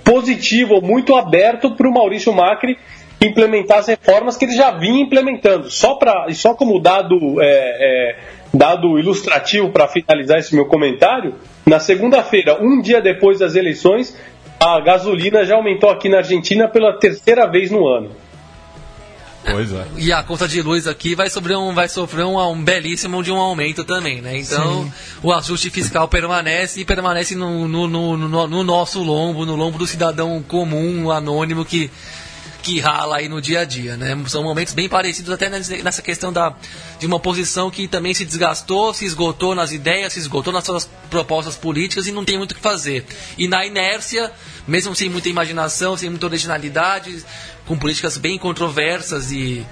positivo, 0.03 0.81
muito 0.83 1.17
aberto 1.17 1.71
para 1.71 1.89
o 1.89 1.93
Maurício 1.93 2.33
Macri 2.33 2.77
implementar 3.23 3.79
as 3.79 3.87
reformas 3.87 4.37
que 4.37 4.45
ele 4.45 4.55
já 4.55 4.71
vinha 4.73 5.03
implementando. 5.03 5.71
Só 5.71 5.95
para 5.95 6.27
só 6.33 6.55
como 6.55 6.81
dado 6.81 7.41
é, 7.41 7.47
é, 7.47 8.17
dado 8.55 8.99
ilustrativo 8.99 9.71
para 9.71 9.89
finalizar 9.89 10.39
esse 10.39 10.55
meu 10.55 10.67
comentário, 10.67 11.35
na 11.67 11.81
segunda-feira, 11.81 12.59
um 12.63 12.81
dia 12.81 13.01
depois 13.01 13.39
das 13.39 13.55
eleições, 13.55 14.17
a 14.61 14.81
gasolina 14.81 15.45
já 15.45 15.57
aumentou 15.57 15.91
aqui 15.91 16.09
na 16.09 16.19
Argentina 16.19 16.69
pela 16.69 16.99
terceira 16.99 17.47
vez 17.51 17.71
no 17.71 17.87
ano. 17.87 18.11
Pois 19.45 19.73
é. 19.73 19.87
E 19.99 20.13
a 20.13 20.23
conta 20.23 20.49
de 20.49 20.63
luz 20.63 20.87
aqui 20.87 21.15
vai 21.15 21.29
sofrer 21.29 21.57
um, 21.57 21.75
vai 21.75 21.89
sofrer 21.89 22.25
um, 22.25 22.39
um 22.39 22.65
belíssimo 22.65 23.23
de 23.23 23.31
um 23.31 23.37
aumento 23.37 23.85
também, 23.85 24.23
né? 24.23 24.39
Então 24.39 24.85
Sim. 24.85 24.93
o 25.23 25.33
ajuste 25.33 25.69
fiscal 25.69 26.09
permanece 26.09 26.81
e 26.81 26.85
permanece 26.85 27.35
no, 27.35 27.69
no, 27.69 27.87
no, 27.87 28.17
no, 28.17 28.47
no 28.47 28.65
nosso 28.65 29.03
lombo, 29.03 29.45
no 29.45 29.55
lombo 29.55 29.77
do 29.77 29.87
cidadão 29.87 30.43
comum, 30.43 31.11
anônimo 31.11 31.65
que 31.65 31.91
que 32.65 32.81
rala 32.81 33.19
aí 33.19 33.29
no 33.29 33.43
dia 33.43 33.61
a 33.61 33.65
dia, 33.67 33.95
né? 33.95 34.17
São 34.27 34.43
momentos 34.43 34.73
bem 34.73 34.89
parecidos 34.89 35.31
até 35.31 35.51
nessa 35.51 36.01
questão 36.01 36.33
da, 36.33 36.57
de 36.99 37.05
uma 37.05 37.17
oposição 37.17 37.71
que 37.71 37.87
também 37.87 38.15
se 38.15 38.25
desgastou, 38.25 38.95
se 38.95 39.05
esgotou 39.05 39.55
nas 39.55 39.71
ideias, 39.71 40.15
se 40.15 40.19
esgotou 40.19 40.51
nas 40.51 40.65
suas 40.65 40.89
propostas 41.11 41.57
políticas 41.57 42.07
e 42.07 42.13
não 42.13 42.25
tem 42.25 42.39
muito 42.39 42.53
o 42.53 42.55
que 42.55 42.63
fazer. 42.63 43.05
E 43.37 43.47
na 43.47 43.67
inércia, 43.67 44.33
mesmo 44.67 44.97
sem 44.97 45.11
muita 45.11 45.29
imaginação, 45.29 45.95
sem 45.95 46.09
muita 46.09 46.25
originalidade, 46.25 47.23
com 47.67 47.77
políticas 47.77 48.17
bem 48.17 48.39
controversas 48.39 49.31
e 49.31 49.67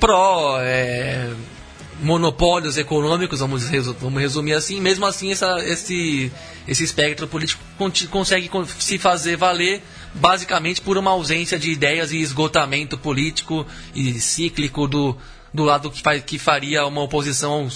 pró 0.00 0.58
é, 0.60 1.30
monopólios 2.02 2.76
econômicos, 2.76 3.40
vamos, 3.40 3.70
vamos 4.00 4.20
resumir 4.20 4.52
assim, 4.54 4.80
mesmo 4.80 5.06
assim 5.06 5.30
essa, 5.30 5.64
esse, 5.64 6.30
esse 6.66 6.84
espectro 6.84 7.26
político 7.28 7.62
consegue 8.10 8.50
se 8.78 8.98
fazer 8.98 9.36
valer 9.36 9.82
basicamente 10.14 10.80
por 10.80 10.98
uma 10.98 11.12
ausência 11.12 11.58
de 11.58 11.70
ideias 11.70 12.12
e 12.12 12.20
esgotamento 12.20 12.98
político 12.98 13.66
e 13.94 14.14
cíclico 14.14 14.86
do, 14.86 15.16
do 15.54 15.64
lado 15.64 15.90
que, 15.90 16.02
faz, 16.02 16.22
que 16.22 16.38
faria 16.38 16.84
uma 16.86 17.02
oposição 17.02 17.68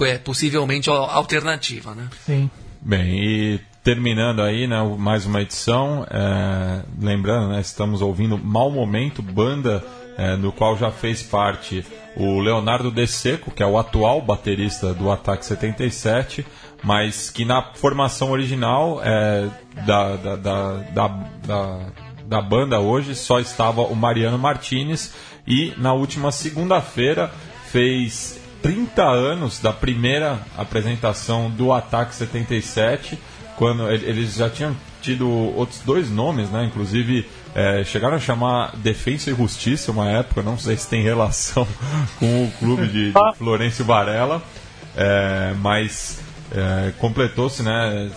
é, 0.00 0.16
possivelmente 0.16 0.88
alternativa. 0.88 1.94
Né? 1.94 2.08
Sim. 2.24 2.50
Bem, 2.80 3.24
e 3.24 3.60
terminando 3.82 4.42
aí, 4.42 4.66
né, 4.66 4.76
mais 4.96 5.26
uma 5.26 5.42
edição, 5.42 6.06
é, 6.08 6.82
lembrando, 7.00 7.48
né, 7.48 7.60
estamos 7.60 8.00
ouvindo 8.00 8.38
Mal 8.38 8.70
Momento, 8.70 9.20
banda 9.22 9.84
é, 10.16 10.36
no 10.36 10.52
qual 10.52 10.76
já 10.76 10.90
fez 10.90 11.22
parte 11.22 11.84
o 12.16 12.40
Leonardo 12.40 12.90
De 12.90 13.06
Seco, 13.06 13.50
que 13.50 13.62
é 13.62 13.66
o 13.66 13.78
atual 13.78 14.20
baterista 14.20 14.92
do 14.92 15.10
Ataque 15.10 15.46
77, 15.46 16.44
mas 16.82 17.30
que 17.30 17.44
na 17.44 17.62
formação 17.74 18.30
original 18.30 19.00
é, 19.02 19.48
da, 19.86 20.16
da, 20.16 20.36
da, 20.36 21.06
da, 21.46 21.80
da 22.26 22.42
banda 22.42 22.80
hoje 22.80 23.14
só 23.14 23.40
estava 23.40 23.82
o 23.82 23.94
Mariano 23.94 24.38
Martinez 24.38 25.14
e 25.46 25.72
na 25.76 25.92
última 25.92 26.30
segunda-feira 26.30 27.30
fez 27.70 28.40
30 28.62 29.02
anos 29.02 29.58
da 29.58 29.72
primeira 29.72 30.38
apresentação 30.56 31.50
do 31.50 31.72
Ataque 31.72 32.14
77, 32.14 33.18
quando 33.56 33.90
eles 33.90 34.34
já 34.34 34.48
tinham 34.48 34.74
tido 35.00 35.28
outros 35.28 35.80
dois 35.80 36.08
nomes, 36.08 36.48
né? 36.48 36.64
Inclusive 36.64 37.26
É, 37.54 37.84
chegaram 37.84 38.16
a 38.16 38.20
chamar 38.20 38.74
Defensa 38.76 39.30
e 39.30 39.34
Justiça 39.34 39.92
uma 39.92 40.08
época, 40.08 40.42
não 40.42 40.56
sei 40.56 40.76
se 40.76 40.88
tem 40.88 41.02
relação 41.02 41.68
com 42.18 42.44
o 42.44 42.50
clube 42.58 42.86
de, 42.86 43.12
de 43.12 43.18
ah. 43.18 43.34
Florencio 43.34 43.84
Varela, 43.84 44.42
é, 44.96 45.52
mas 45.58 46.18
é, 46.50 46.92
completou-se 46.98 47.62
né, 47.62 48.10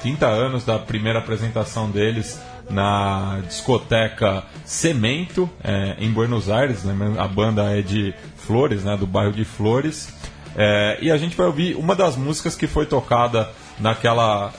30 0.00 0.26
é, 0.26 0.28
anos 0.28 0.64
da 0.64 0.78
primeira 0.78 1.20
apresentação 1.20 1.88
deles 1.88 2.40
na 2.68 3.40
discoteca 3.48 4.44
Cemento, 4.64 5.48
é, 5.62 5.96
em 5.98 6.10
Buenos 6.10 6.50
Aires. 6.50 6.82
Né, 6.82 6.94
a 7.18 7.28
banda 7.28 7.76
é 7.76 7.80
de 7.80 8.12
Flores, 8.36 8.82
né, 8.82 8.96
do 8.96 9.06
bairro 9.06 9.32
de 9.32 9.44
Flores. 9.44 10.12
É, 10.56 10.98
e 11.00 11.10
a 11.10 11.16
gente 11.16 11.36
vai 11.36 11.46
ouvir 11.46 11.76
uma 11.76 11.94
das 11.94 12.16
músicas 12.16 12.56
que 12.56 12.66
foi 12.66 12.86
tocada 12.86 13.50
naquela 13.78 14.52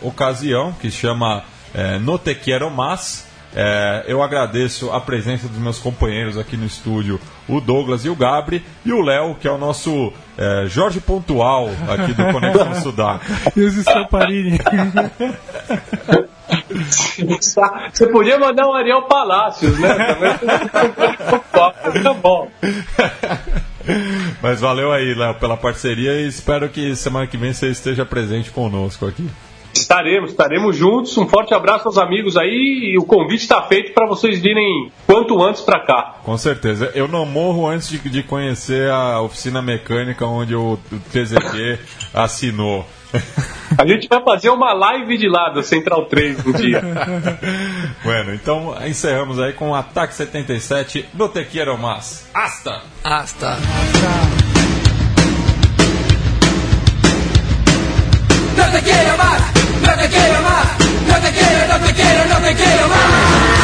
ocasião, 0.00 0.72
que 0.72 0.90
chama 0.90 1.42
é, 1.74 1.98
No 1.98 2.18
Te 2.18 2.34
Quiero 2.34 2.70
Más. 2.70 3.29
É, 3.54 4.04
eu 4.06 4.22
agradeço 4.22 4.92
a 4.92 5.00
presença 5.00 5.48
dos 5.48 5.58
meus 5.58 5.78
companheiros 5.78 6.38
aqui 6.38 6.56
no 6.56 6.64
estúdio, 6.64 7.20
o 7.48 7.60
Douglas 7.60 8.04
e 8.04 8.08
o 8.08 8.14
Gabri, 8.14 8.64
e 8.84 8.92
o 8.92 9.02
Léo, 9.02 9.34
que 9.34 9.48
é 9.48 9.50
o 9.50 9.58
nosso 9.58 10.12
é, 10.38 10.66
Jorge 10.66 11.00
Pontual 11.00 11.68
aqui 11.88 12.12
do 12.12 12.32
Conexão 12.32 12.74
Sudaca. 12.80 13.26
E 13.56 13.60
os 13.60 13.74
Stamparini. 13.76 14.58
Você 17.92 18.06
podia 18.08 18.38
mandar 18.38 18.66
um 18.66 18.74
Ariel 18.74 19.02
Palácios, 19.02 19.78
né? 19.78 19.96
tá 22.02 22.14
bom. 22.14 22.48
Mas 24.42 24.60
valeu 24.60 24.92
aí, 24.92 25.14
Léo, 25.14 25.34
pela 25.34 25.56
parceria 25.56 26.12
e 26.20 26.26
espero 26.26 26.68
que 26.68 26.94
semana 26.96 27.26
que 27.26 27.36
vem 27.36 27.52
você 27.52 27.68
esteja 27.68 28.04
presente 28.04 28.50
conosco 28.50 29.06
aqui. 29.06 29.28
Estaremos, 29.74 30.30
estaremos 30.30 30.76
juntos. 30.76 31.16
Um 31.16 31.26
forte 31.26 31.54
abraço 31.54 31.88
aos 31.88 31.98
amigos 31.98 32.36
aí 32.36 32.92
e 32.92 32.98
o 32.98 33.04
convite 33.04 33.42
está 33.42 33.62
feito 33.62 33.92
para 33.92 34.06
vocês 34.06 34.40
virem 34.40 34.90
quanto 35.06 35.42
antes 35.42 35.62
para 35.62 35.80
cá. 35.80 36.16
Com 36.24 36.36
certeza. 36.36 36.90
Eu 36.94 37.08
não 37.08 37.24
morro 37.24 37.66
antes 37.66 37.88
de, 37.88 37.98
de 37.98 38.22
conhecer 38.22 38.90
a 38.90 39.20
oficina 39.20 39.62
mecânica 39.62 40.26
onde 40.26 40.54
o, 40.54 40.72
o 40.74 41.00
TZQ 41.12 41.78
assinou. 42.14 42.86
A 43.76 43.86
gente 43.86 44.08
vai 44.08 44.22
fazer 44.22 44.50
uma 44.50 44.72
live 44.72 45.18
de 45.18 45.28
lá 45.28 45.48
do 45.50 45.62
Central 45.62 46.06
3 46.06 46.46
um 46.46 46.52
dia. 46.52 46.82
bueno, 48.04 48.34
então 48.34 48.76
encerramos 48.86 49.40
aí 49.40 49.52
com 49.52 49.70
o 49.70 49.74
Ataque 49.74 50.14
77 50.14 51.06
do 51.12 51.28
Te 51.28 51.44
Quiero 51.44 51.76
Más. 51.78 52.28
Hasta! 52.34 52.82
Hasta! 53.04 53.58
Te 58.70 58.82
quiero 58.82 59.16
más, 59.16 59.40
no 59.82 59.94
te 59.96 60.08
quiero 60.08 60.42
más, 60.42 60.66
no 61.08 61.20
te 61.20 61.32
quiero, 61.32 61.66
no 61.68 61.86
te 61.86 61.94
quiero, 61.94 62.24
no 62.26 62.36
te 62.40 62.54
quiero 62.54 62.88
más. 62.88 63.59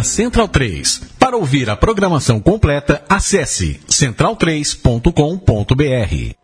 Da 0.00 0.02
Central 0.02 0.48
3. 0.48 1.02
Para 1.18 1.36
ouvir 1.36 1.68
a 1.68 1.76
programação 1.76 2.40
completa, 2.40 3.04
acesse 3.06 3.78
central3.com.br. 3.86 6.39